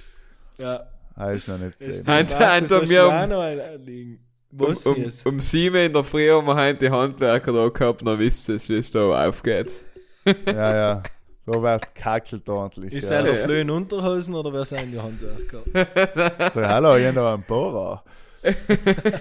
Ja. 0.59 0.85
ist 1.33 1.49
noch 1.49 1.59
nicht 1.59 1.81
Ist 1.81 2.07
Leben. 2.07 2.11
Ein- 2.11 2.27
ein- 2.35 2.65
auch 2.67 3.27
noch 3.29 3.41
einen 3.41 3.61
anliegen? 3.61 4.21
Um, 4.53 4.69
Was 4.69 4.87
um, 4.87 4.95
ist? 4.97 5.27
um 5.27 5.41
sieben 5.41 5.77
in 5.77 5.93
der 5.93 6.05
Früh 6.05 6.31
haben 6.31 6.47
wir 6.47 6.55
heute 6.55 6.79
die 6.79 6.91
Handwerker 6.91 7.53
da 7.53 7.69
gehabt, 7.69 8.07
dann 8.07 8.19
wisst 8.19 8.49
ihr, 8.49 8.59
wie 8.69 8.79
es 8.79 8.91
da 8.91 9.27
aufgeht. 9.29 9.73
Ja, 10.47 10.77
ja. 10.77 11.03
Da 11.47 11.63
wird 11.63 11.95
kackelt 11.95 12.49
ordentlich. 12.49 12.93
Ist 12.93 13.11
ja. 13.11 13.17
er 13.19 13.23
der 13.25 13.35
Ja. 13.35 13.45
Flöhe 13.45 13.61
in 13.61 13.71
Unterhosen 13.71 14.35
oder 14.35 14.53
wer 14.53 14.65
sind 14.65 14.93
die 14.93 14.99
Handwerker? 15.01 15.63
Hallo, 16.69 16.97
ich 16.97 17.07
habe 17.07 17.15
noch 17.17 17.35
einen 17.35 17.43
Bohrer. 17.43 18.03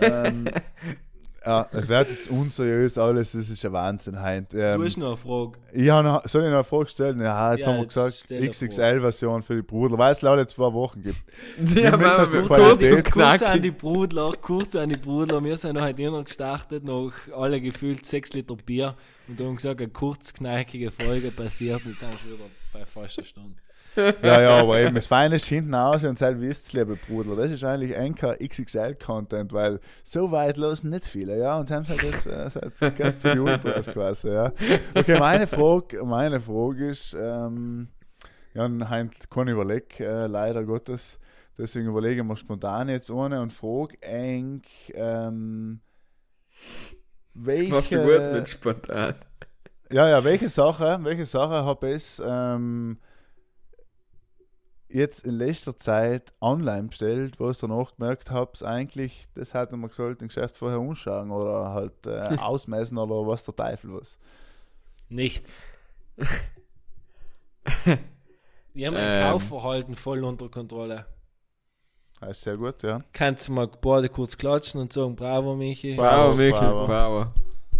Ähm, 0.01 0.45
ja, 1.45 1.67
es 1.73 1.88
wird 1.88 2.09
jetzt 2.09 2.30
unseriös 2.30 2.97
alles, 2.97 3.34
das 3.34 3.49
ist 3.49 3.63
ein 3.65 3.71
Wahnsinn 3.73 4.21
heute. 4.21 4.57
Du 4.57 4.61
Ähm, 4.61 4.84
hast 4.84 4.97
noch 4.97 5.07
eine 5.09 5.17
Frage. 5.17 5.51
ich 5.73 5.89
habe 5.89 6.07
noch, 6.07 6.28
soll 6.28 6.43
ich 6.43 6.47
noch 6.49 6.55
eine 6.55 6.63
Frage 6.63 6.88
stellen? 6.88 7.19
Ja, 7.21 7.53
jetzt 7.53 7.61
Ja, 7.61 7.67
haben 7.67 7.76
wir 7.78 7.84
jetzt 7.84 7.93
gesagt, 7.93 8.21
stell 8.26 8.38
eine 8.41 8.49
XXL-Version 8.49 9.43
für 9.43 9.55
die 9.55 9.61
Brudler, 9.61 9.97
weil 9.97 10.11
es 10.11 10.21
leider 10.21 10.47
zwei 10.47 10.73
Wochen 10.73 11.03
gibt. 11.03 11.17
Ja, 11.76 11.91
du 11.91 11.97
die 11.97 12.47
kurz 12.47 13.11
Kurz 13.11 13.41
an 13.43 13.61
die 13.61 13.71
Brudler, 13.71 14.34
kurz 14.41 14.76
an 14.76 14.89
die 14.89 14.97
Brudler. 14.97 15.43
Wir 15.43 15.57
sind 15.57 15.80
heute 15.80 16.01
immer 16.01 16.23
gestartet, 16.23 16.84
noch 16.84 17.11
alle 17.36 17.61
gefühlt 17.61 18.05
6 18.05 18.34
Liter 18.34 18.55
Bier 18.55 18.95
und 19.28 19.39
haben 19.39 19.55
gesagt, 19.55 19.82
eine 19.82 19.89
kurz 19.89 20.34
knackige 20.34 20.91
Folge 20.91 21.32
passiert. 21.32 21.82
Jetzt 21.86 21.99
sind 21.99 22.11
wir 22.11 22.17
schon 22.17 22.32
wieder 22.34 22.49
bei 22.73 22.86
fast 22.86 23.17
einer 23.19 23.26
Stunde. 23.26 23.55
Ja, 23.96 24.41
ja, 24.41 24.60
aber 24.60 24.80
eben, 24.80 24.96
das 24.96 25.08
Feine 25.08 25.36
ist 25.36 25.46
hinten 25.46 25.74
aus 25.74 26.04
und 26.04 26.18
seid 26.18 26.39
wisst, 26.41 26.74
liebe 26.74 26.96
Brudler, 26.98 27.36
das 27.36 27.52
ist 27.52 27.64
eigentlich 27.64 27.96
ein 27.96 28.14
XXL-Content, 28.16 29.54
weil 29.54 29.80
so 30.04 30.32
weit 30.32 30.58
losen 30.58 30.89
nicht 30.89 31.06
viele, 31.06 31.38
ja, 31.38 31.58
und 31.58 31.72
haben 31.72 31.88
halt 31.88 32.04
das, 32.04 32.26
äh, 32.82 32.91
ganz 32.91 33.20
zu 33.20 33.34
die 33.34 33.39
Ultras 33.39 33.88
quasi, 33.88 34.30
ja. 34.30 34.52
Okay, 34.93 35.18
meine 35.20 35.48
Frage, 35.48 36.04
meine 36.04 36.39
Frage 36.39 36.89
ist, 36.89 37.16
ähm, 37.20 37.88
ja, 38.54 38.70
heint 38.89 39.30
kein 39.30 39.48
Überleg, 39.48 40.00
äh, 40.00 40.28
leider 40.28 40.64
Gottes, 40.64 41.20
deswegen 41.58 41.88
überlege 41.88 42.22
ich 42.22 42.28
mir 42.28 42.38
spontan 42.38 42.89
jetzt 42.89 43.10
ohne 43.10 43.41
und 43.41 43.54
frage 43.54 44.02
eng, 44.02 44.62
ähm, 44.93 45.80
Das 47.34 47.46
welche, 47.46 47.72
machst 47.72 47.91
du 47.93 48.04
gut 48.04 48.34
mit 48.34 48.50
spontan. 48.50 49.16
ja, 49.91 50.08
ja, 50.08 50.24
welche 50.24 50.50
Sache, 50.50 51.00
welche 51.02 51.26
Sache 51.26 51.66
habe 51.66 51.89
ich 51.91 52.22
ähm, 52.26 52.98
jetzt 54.90 55.26
in 55.26 55.34
letzter 55.36 55.78
Zeit 55.78 56.34
online 56.42 56.84
bestellt, 56.90 57.40
wo 57.40 57.50
ich 57.50 57.58
danach 57.58 57.96
gemerkt 57.96 58.32
habe, 58.32 58.52
eigentlich, 58.66 59.28
das 59.36 59.54
hätte 59.54 59.76
man 59.78 59.90
gesagt, 59.90 60.22
im 60.22 60.28
Geschäft 60.28 60.58
vorher 60.58 60.80
umschauen 60.80 61.32
oder 61.32 61.74
halt 61.74 62.06
äh, 62.06 62.36
ausmessen 62.40 62.98
oder 62.98 63.28
was 63.28 63.44
der 63.44 63.56
Teufel 63.56 63.94
was. 64.00 64.18
Nichts. 65.10 65.64
Ich 68.78 68.86
habe 68.86 68.98
mein 68.98 69.08
Ähm. 69.08 69.32
Kaufverhalten 69.32 69.96
voll 69.96 70.22
unter 70.26 70.50
Kontrolle. 70.50 71.06
Das 72.20 72.32
ist 72.32 72.42
sehr 72.44 72.58
gut, 72.58 72.84
ja. 72.84 73.00
Kannst 73.14 73.48
du 73.48 73.54
mal 73.54 73.68
beide 73.68 74.10
kurz 74.10 74.38
klatschen 74.38 74.82
und 74.82 74.92
sagen, 74.92 75.16
bravo 75.16 75.56
Michi? 75.56 75.96
Bravo, 75.96 76.36
Bravo, 76.36 76.36
Michael, 76.36 76.72
bravo. 76.72 76.86
bravo. 76.86 77.32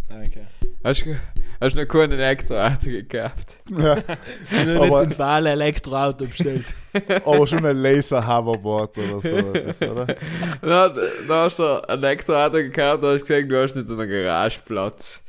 Danke. 0.08 0.48
Hast 0.86 1.04
du 1.04 1.16
hast 1.60 1.76
du 1.76 1.80
noch 1.82 1.88
keinen 1.88 2.12
Elektroauto 2.12 2.86
gekauft? 2.86 3.58
ja 3.72 3.98
Ich 3.98 4.76
habe 4.76 4.86
Aber- 4.86 4.88
nicht 4.88 4.94
ein 4.94 5.12
Fahle 5.14 5.50
Elektroauto 5.50 6.26
bestellt. 6.28 6.66
aber 7.26 7.48
schon 7.48 7.66
ein 7.66 7.78
Laser-Hoverboard 7.78 8.98
oder 9.00 9.22
so, 9.22 9.36
etwas, 9.54 9.82
oder? 9.82 10.16
Na, 10.62 10.90
da 11.28 11.44
hast 11.46 11.58
du 11.58 11.90
ein 11.90 12.04
Elektroauto 12.04 12.58
gekauft, 12.58 13.04
da 13.04 13.14
hast 13.14 13.24
du 13.24 13.34
gesagt, 13.34 13.52
du 13.52 13.64
hast 13.64 13.76
nicht 13.76 13.88
so 13.88 13.98
einen 13.98 14.08
Garageplatz. 14.10 15.24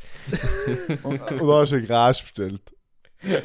Und, 1.05 1.31
und 1.33 1.49
da 1.49 1.61
hast 1.61 1.73
du 1.73 1.77
ein 1.77 1.87
Gras 1.87 2.21
bestellt. 2.21 2.61
Hey, 3.23 3.43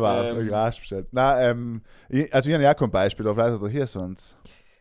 was? 0.00 0.30
Ähm. 0.30 0.38
ein 0.38 0.48
Gras 0.48 0.78
bestellt. 0.78 1.06
Nein, 1.12 1.50
ähm, 1.50 1.82
ich, 2.10 2.32
also 2.34 2.48
ich 2.48 2.54
habe 2.54 2.64
ja 2.64 2.74
kein 2.74 2.90
Beispiel, 2.90 3.26
aber 3.26 3.36
vielleicht 3.42 3.54
hat 3.54 3.62
er 3.62 3.68
hier 3.70 3.86
sonst. 3.86 4.36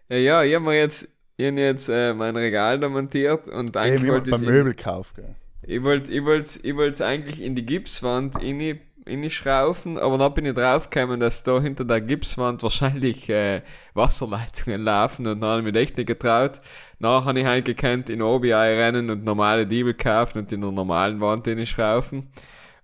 Ja, 0.09 0.17
ja, 0.17 0.43
ich 0.43 0.53
habe 0.53 0.65
mir 0.65 0.77
jetzt, 0.77 1.07
ich 1.37 1.47
hab 1.47 1.57
jetzt 1.57 1.89
äh, 1.89 2.13
mein 2.13 2.35
Regal 2.35 2.79
da 2.79 2.89
montiert 2.89 3.49
und 3.49 3.75
eigentlich 3.75 4.11
wollte 4.11 4.29
ich 4.29 4.35
beim 4.35 4.45
Möbelkauf, 4.45 5.13
gell. 5.13 5.35
Ich 5.65 5.81
wollte 5.83 6.11
ich 6.11 6.23
wollte 6.23 6.59
ich 6.61 6.75
wollte 6.75 7.05
eigentlich 7.05 7.41
in 7.41 7.55
die 7.55 7.65
Gipswand 7.65 8.41
inni 8.41 9.29
schraufen, 9.29 9.97
aber 9.97 10.17
dann 10.17 10.33
bin 10.33 10.45
ich 10.45 10.53
draufgekommen, 10.53 11.19
dass 11.19 11.43
da 11.43 11.59
hinter 11.61 11.85
der 11.85 12.01
Gipswand 12.01 12.63
wahrscheinlich 12.63 13.29
äh, 13.29 13.61
Wasserleitungen 13.93 14.81
laufen 14.83 15.27
und 15.27 15.41
dann 15.41 15.49
habe 15.49 15.59
ich 15.59 15.73
mich 15.73 15.75
echt 15.81 15.97
nicht 15.97 16.07
getraut. 16.07 16.61
Nachher 16.99 17.25
habe 17.25 17.39
ich 17.39 17.45
halt 17.45 17.65
gekannt, 17.65 18.09
in 18.09 18.21
OBI 18.21 18.53
rennen 18.53 19.09
und 19.09 19.23
normale 19.23 19.67
Diebel 19.67 19.93
kaufen 19.93 20.39
und 20.39 20.51
in 20.51 20.61
der 20.61 20.71
normalen 20.71 21.19
Wand 21.19 21.47
schraufen. 21.67 22.29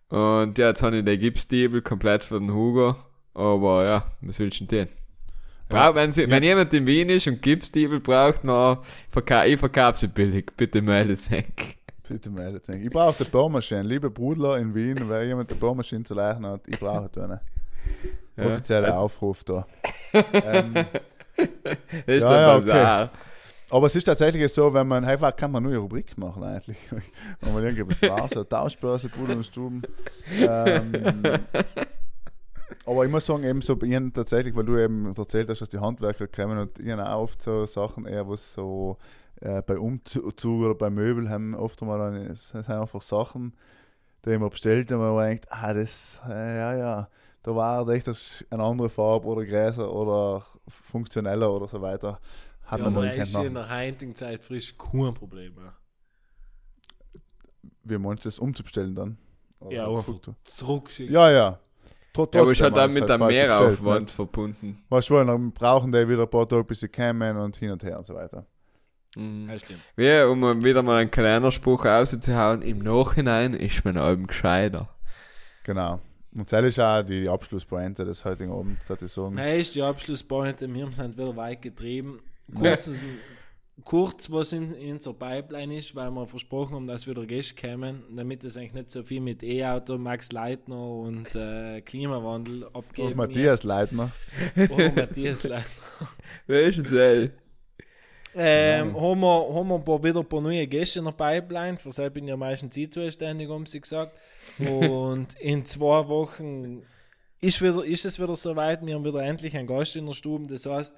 Und 0.09 0.57
ja, 0.57 0.69
jetzt 0.69 0.81
habe 0.81 0.97
ich 0.97 1.05
den 1.05 1.19
Gipsdiebel 1.19 1.81
komplett 1.81 2.23
für 2.23 2.39
den 2.39 2.51
Hugo. 2.51 2.95
Aber 3.33 3.85
ja, 3.85 4.03
was 4.21 4.39
willst 4.39 4.59
du 4.59 4.65
denn? 4.65 4.89
Ja. 5.71 5.93
Wenn, 5.93 6.11
sie, 6.11 6.29
wenn 6.29 6.43
jemand 6.43 6.73
in 6.73 6.87
Wien 6.87 7.09
ist 7.09 7.27
und 7.27 7.41
Gipsdiebel 7.41 7.99
braucht, 7.99 8.41
verka 9.11 9.45
ich 9.45 9.59
verkaufe 9.59 9.97
sie 9.99 10.07
billig. 10.07 10.51
Bitte 10.57 10.81
meldet 10.81 11.21
sich. 11.21 11.45
Bitte 12.07 12.31
meldet 12.31 12.65
sich. 12.65 12.83
Ich 12.83 12.89
brauche 12.89 13.19
eine 13.19 13.29
Bohrmaschine. 13.29 13.83
Liebe 13.83 14.09
Brudler 14.09 14.57
in 14.57 14.73
Wien, 14.73 14.97
wer 15.07 15.23
jemand 15.25 15.51
eine 15.51 15.59
Bohrmaschine 15.59 16.03
zu 16.03 16.15
leichen 16.15 16.45
hat, 16.45 16.61
ich 16.67 16.79
brauche 16.79 17.09
eine. 17.21 17.41
Ja. 18.35 18.45
Offizieller 18.45 18.97
Aufruf 18.97 19.43
da. 19.43 19.67
ähm, 20.13 20.73
Das 20.73 21.45
ist 22.05 22.21
Ja, 22.21 22.29
der 22.29 22.39
ja, 22.39 22.55
okay. 23.05 23.09
Aber 23.71 23.87
es 23.87 23.95
ist 23.95 24.05
tatsächlich 24.05 24.51
so, 24.51 24.73
wenn 24.73 24.87
man 24.87 25.05
einfach 25.05 25.35
kann 25.35 25.51
man 25.51 25.61
nur 25.61 25.71
eine 25.71 25.79
Rubrik 25.79 26.17
machen 26.17 26.43
eigentlich. 26.43 26.77
wenn 27.41 27.53
man 27.53 27.63
irgendwas 27.63 27.97
braucht, 27.99 28.33
so 28.33 28.43
Tauschbörse, 28.43 29.09
Bruder 29.09 29.33
und 29.33 29.45
Stuben. 29.45 29.81
Ähm, 30.31 30.91
aber 32.85 33.05
ich 33.05 33.11
muss 33.11 33.25
sagen, 33.25 33.43
eben 33.43 33.61
so 33.61 33.75
bei 33.75 33.87
ihnen 33.87 34.13
tatsächlich, 34.13 34.55
weil 34.55 34.65
du 34.65 34.77
eben 34.77 35.13
erzählt 35.15 35.49
hast, 35.49 35.61
dass 35.61 35.69
die 35.69 35.79
Handwerker 35.79 36.27
kommen 36.27 36.57
und 36.57 36.79
ihnen 36.79 36.99
auch 36.99 37.23
oft 37.23 37.41
so 37.41 37.65
Sachen 37.65 38.05
eher, 38.05 38.27
was 38.27 38.53
so 38.53 38.97
äh, 39.41 39.61
bei 39.61 39.77
Umzug 39.77 40.43
oder 40.45 40.75
bei 40.75 40.89
Möbel 40.89 41.29
haben 41.29 41.55
oft 41.55 41.81
mal 41.81 41.99
dann, 41.99 42.27
das 42.27 42.49
sind 42.49 42.69
einfach 42.69 43.01
Sachen, 43.01 43.53
die 44.25 44.37
man 44.37 44.49
bestellt 44.49 44.91
und 44.91 44.99
man 44.99 45.17
denkt, 45.27 45.47
ah, 45.51 45.73
das, 45.73 46.21
äh, 46.27 46.57
ja, 46.57 46.75
ja, 46.77 47.09
da 47.43 47.55
war 47.55 47.87
echt 47.89 48.07
das 48.07 48.45
eine 48.49 48.63
andere 48.63 48.89
Farbe 48.89 49.27
oder 49.27 49.45
größer 49.45 49.91
oder 49.93 50.43
funktioneller 50.67 51.51
oder 51.51 51.67
so 51.67 51.81
weiter. 51.81 52.19
Hat 52.65 52.79
Ja, 52.79 52.85
man 52.85 52.97
aber 52.97 53.15
ist 53.15 53.35
in 53.35 53.53
der 53.55 53.69
heutigen 53.69 54.15
Zeit 54.15 54.43
frisch 54.43 54.75
kein 54.77 55.13
Problem 55.13 55.55
mehr. 55.55 55.73
Wie 57.83 57.97
meinst 57.97 58.25
du 58.25 58.29
das 58.29 58.39
umzubestellen 58.39 58.95
dann? 58.95 59.17
Oder 59.59 59.75
Ja, 59.75 60.03
zurückschicken. 60.45 61.13
Ja, 61.13 61.31
ja. 61.31 61.59
Tr- 62.15 62.35
Ja, 62.35 62.41
aber 62.41 62.51
ich 62.51 62.57
trotzdem, 62.57 62.75
halt 62.75 62.77
auch 62.77 62.87
es 62.89 62.93
mit 62.93 63.09
halt 63.09 63.11
einem 63.21 63.27
Mehraufwand 63.27 64.05
bestellt, 64.05 64.09
verbunden. 64.11 64.83
Weißt 64.89 65.09
du, 65.09 65.23
dann 65.23 65.51
brauchen 65.51 65.91
die 65.91 66.07
wieder 66.09 66.23
ein 66.23 66.29
paar 66.29 66.47
Tage, 66.47 66.63
bis 66.63 66.79
sie 66.81 66.89
kommen 66.89 67.37
und 67.37 67.55
hin 67.57 67.71
und 67.71 67.83
her 67.83 67.97
und 67.99 68.07
so 68.07 68.13
weiter. 68.15 68.45
Mhm. 69.15 69.49
Ja, 69.49 69.59
stimmt. 69.59 69.81
Wie, 69.95 70.21
um 70.23 70.39
mal 70.39 70.63
wieder 70.63 70.83
mal 70.83 70.97
einen 71.01 71.11
Kalenderspruch 71.11 71.85
rauszuhauen, 71.85 72.61
im 72.61 72.79
Nachhinein 72.79 73.53
ist 73.53 73.83
mein 73.85 73.97
Album 73.97 74.27
gescheiter. 74.27 74.89
Genau. 75.63 75.99
Und 76.35 76.51
das 76.51 76.63
ist 76.65 76.79
auch 76.79 77.01
die 77.01 77.27
Abschlusspointe 77.27 78.05
des 78.05 78.23
heutigen 78.23 78.51
Abends, 78.51 78.85
sollte 78.87 79.05
ich 79.05 79.11
sagen. 79.11 79.33
Nein, 79.35 79.59
ist 79.59 79.73
die 79.73 79.81
Abschlusspointe. 79.81 80.71
Wir 80.71 80.91
sind 80.91 81.17
wieder 81.17 81.35
weit 81.35 81.61
getrieben. 81.61 82.19
Kurz, 82.53 82.89
kurz 83.85 84.31
was 84.31 84.53
in, 84.53 84.73
in 84.75 84.93
unserer 84.93 85.13
Pipeline 85.13 85.77
ist, 85.77 85.95
weil 85.95 86.11
wir 86.11 86.27
versprochen 86.27 86.75
haben, 86.75 86.87
dass 86.87 87.07
wieder 87.07 87.25
Gäste 87.25 87.55
kommen, 87.55 88.03
damit 88.15 88.43
es 88.43 88.57
eigentlich 88.57 88.73
nicht 88.73 88.91
so 88.91 89.03
viel 89.03 89.21
mit 89.21 89.43
E-Auto, 89.43 89.97
Max 89.97 90.31
Leitner 90.31 90.79
und 90.79 91.35
äh, 91.35 91.81
Klimawandel 91.81 92.63
Und 92.97 93.15
Matthias 93.15 93.59
ist. 93.59 93.63
Leitner. 93.63 94.11
Oh, 94.69 94.77
Matthias 94.95 95.43
Leitner. 95.43 95.65
Wer 96.47 96.63
ist 96.63 96.77
es, 96.79 96.91
ey? 96.91 97.31
Ähm, 98.35 98.95
haben, 98.95 99.19
wir, 99.21 99.53
haben 99.53 99.67
wir 99.67 99.75
ein 99.75 99.83
paar, 99.83 100.03
wieder 100.03 100.19
ein 100.19 100.25
paar 100.25 100.41
neue 100.41 100.67
Gäste 100.67 100.99
in 100.99 101.05
der 101.05 101.11
Pipeline. 101.11 101.77
Für 101.77 101.89
das 101.89 102.13
bin 102.13 102.25
ich 102.25 102.29
ja 102.29 102.37
meistens 102.37 102.77
ich 102.77 102.91
zuständig, 102.91 103.49
haben 103.49 103.65
sie 103.65 103.81
gesagt. 103.81 104.13
Und 104.59 105.27
in 105.39 105.65
zwei 105.65 106.07
Wochen 106.07 106.83
ist, 107.41 107.61
wieder, 107.61 107.83
ist 107.83 108.05
es 108.05 108.19
wieder 108.19 108.35
soweit. 108.35 108.85
Wir 108.85 108.95
haben 108.95 109.05
wieder 109.05 109.23
endlich 109.23 109.57
einen 109.57 109.67
Gast 109.67 109.95
in 109.95 110.05
der 110.05 110.13
Stube. 110.13 110.47
Das 110.47 110.65
heißt, 110.65 110.93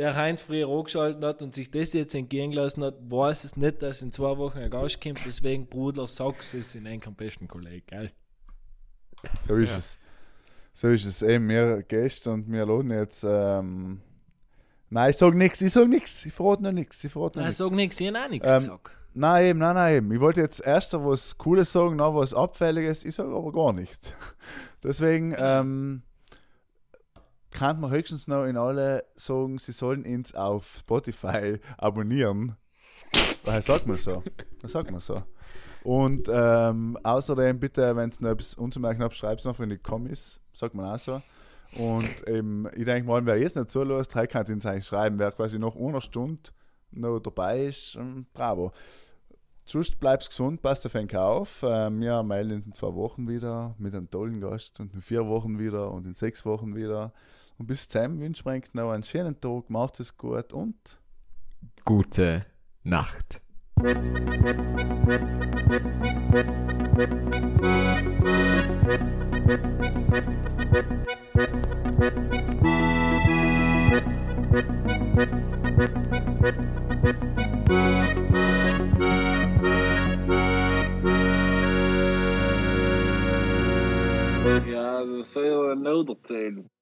wer 0.00 0.16
Heinz 0.16 0.40
früher 0.40 0.66
angeschaltet 0.66 1.22
hat 1.22 1.42
und 1.42 1.52
sich 1.54 1.70
das 1.70 1.92
jetzt 1.92 2.14
entgegengelassen 2.14 2.82
hat, 2.82 2.94
weiß 3.10 3.44
es 3.44 3.56
nicht, 3.56 3.82
dass 3.82 4.00
in 4.00 4.12
zwei 4.12 4.38
Wochen 4.38 4.56
ein 4.58 4.70
Gast 4.70 4.98
kommt. 5.02 5.20
Deswegen, 5.26 5.66
Bruder, 5.66 6.08
sag's 6.08 6.54
es 6.54 6.74
in 6.74 6.86
einem 6.86 7.14
besten 7.14 7.46
Kollegen, 7.46 7.84
gell? 7.86 8.10
So 9.46 9.56
ist 9.56 9.76
es. 9.76 9.98
So 10.72 10.88
ist 10.88 11.04
es. 11.04 11.20
Eben, 11.20 11.50
wir 11.50 11.82
Gäste 11.82 12.30
und 12.30 12.50
wir 12.50 12.64
laden 12.64 12.90
jetzt. 12.90 13.24
Ähm, 13.28 14.00
nein, 14.88 15.10
ich 15.10 15.18
sag 15.18 15.34
nichts, 15.34 15.60
ich 15.60 15.72
sag 15.72 15.86
nichts. 15.86 16.24
Ich 16.24 16.32
verrate 16.32 16.62
noch 16.62 16.72
nichts. 16.72 17.04
Ich 17.04 17.12
verrate 17.12 17.38
noch 17.38 17.42
Nein, 17.42 17.50
nichts. 17.50 17.58
sag 17.58 17.72
nichts, 17.72 18.00
ich 18.00 18.08
habe 18.08 18.24
auch 18.24 18.30
nichts 18.30 18.50
Ähm, 18.50 18.58
gesagt. 18.58 18.90
Nein, 19.12 19.44
eben, 19.44 19.58
nein, 19.58 19.74
nein, 19.74 19.96
eben. 19.96 20.12
Ich 20.12 20.20
wollte 20.20 20.40
jetzt 20.40 20.64
erst 20.64 20.94
was 20.94 21.36
Cooles 21.36 21.70
sagen, 21.72 21.96
noch 21.96 22.14
was 22.14 22.32
Abfälliges. 22.32 23.04
Ich 23.04 23.16
sage 23.16 23.34
aber 23.34 23.52
gar 23.52 23.74
nicht. 23.74 24.16
Deswegen 24.82 25.34
ähm, 25.36 26.02
kann 27.50 27.80
man 27.80 27.90
höchstens 27.90 28.28
noch 28.28 28.44
in 28.44 28.56
alle 28.56 29.04
sagen, 29.16 29.58
sie 29.58 29.72
sollen 29.72 30.04
uns 30.04 30.34
auf 30.34 30.78
Spotify 30.80 31.58
abonnieren. 31.78 32.56
Daher 33.44 33.62
sagt 33.62 33.86
man 33.86 33.96
so. 33.96 34.22
Das 34.62 34.72
sagt 34.72 34.90
man 34.90 35.00
so. 35.00 35.22
Und 35.82 36.28
ähm, 36.30 36.98
außerdem 37.02 37.58
bitte, 37.58 37.96
wenn 37.96 38.10
es 38.10 38.20
noch 38.20 38.30
etwas 38.30 38.54
unzumerken 38.54 39.02
habt, 39.02 39.14
schreibt 39.14 39.40
es 39.40 39.46
noch 39.46 39.58
in 39.60 39.70
die 39.70 39.78
Kommis. 39.78 40.40
Sagt 40.52 40.74
man 40.74 40.86
auch 40.86 40.98
so. 40.98 41.22
Und 41.76 42.26
eben, 42.28 42.66
ich 42.74 42.84
denke 42.84 43.08
mal, 43.08 43.24
wer 43.24 43.38
jetzt 43.38 43.56
nicht 43.56 43.70
zulässt, 43.70 44.14
drei 44.14 44.26
kann 44.26 44.46
uns 44.46 44.66
eigentlich 44.66 44.86
schreiben. 44.86 45.18
Wer 45.18 45.32
quasi 45.32 45.58
noch 45.58 45.76
einer 45.76 46.00
Stunde 46.00 46.50
noch 46.90 47.20
dabei 47.20 47.66
ist, 47.66 47.96
ähm, 47.96 48.26
bravo. 48.32 48.72
Sonst 49.64 50.00
bleibst 50.00 50.30
gesund, 50.30 50.62
passt 50.62 50.84
auf 50.84 50.92
den 50.92 51.14
auf. 51.16 51.64
Ähm, 51.64 52.00
wir 52.00 52.22
melden 52.24 52.54
uns 52.54 52.66
in 52.66 52.72
zwei 52.72 52.92
Wochen 52.94 53.28
wieder 53.28 53.76
mit 53.78 53.94
einem 53.94 54.10
tollen 54.10 54.40
Gast 54.40 54.80
und 54.80 54.92
in 54.94 55.00
vier 55.00 55.26
Wochen 55.28 55.60
wieder 55.60 55.92
und 55.92 56.06
in 56.06 56.14
sechs 56.14 56.44
Wochen 56.44 56.74
wieder. 56.74 57.12
Und 57.60 57.66
bis 57.66 57.86
dahin 57.88 58.18
wünsche 58.18 58.40
ich 58.40 58.46
euch 58.46 58.72
noch 58.72 58.90
einen 58.90 59.02
schönen 59.02 59.38
Tag, 59.38 59.68
macht 59.68 60.00
es 60.00 60.16
gut 60.16 60.54
und 60.54 60.98
Gute 61.84 62.46
Nacht. 62.84 63.42
Ja, 84.64 85.04
dat 85.04 85.34
je 85.34 85.74
nou 85.76 86.04
erzählen. 86.08 86.79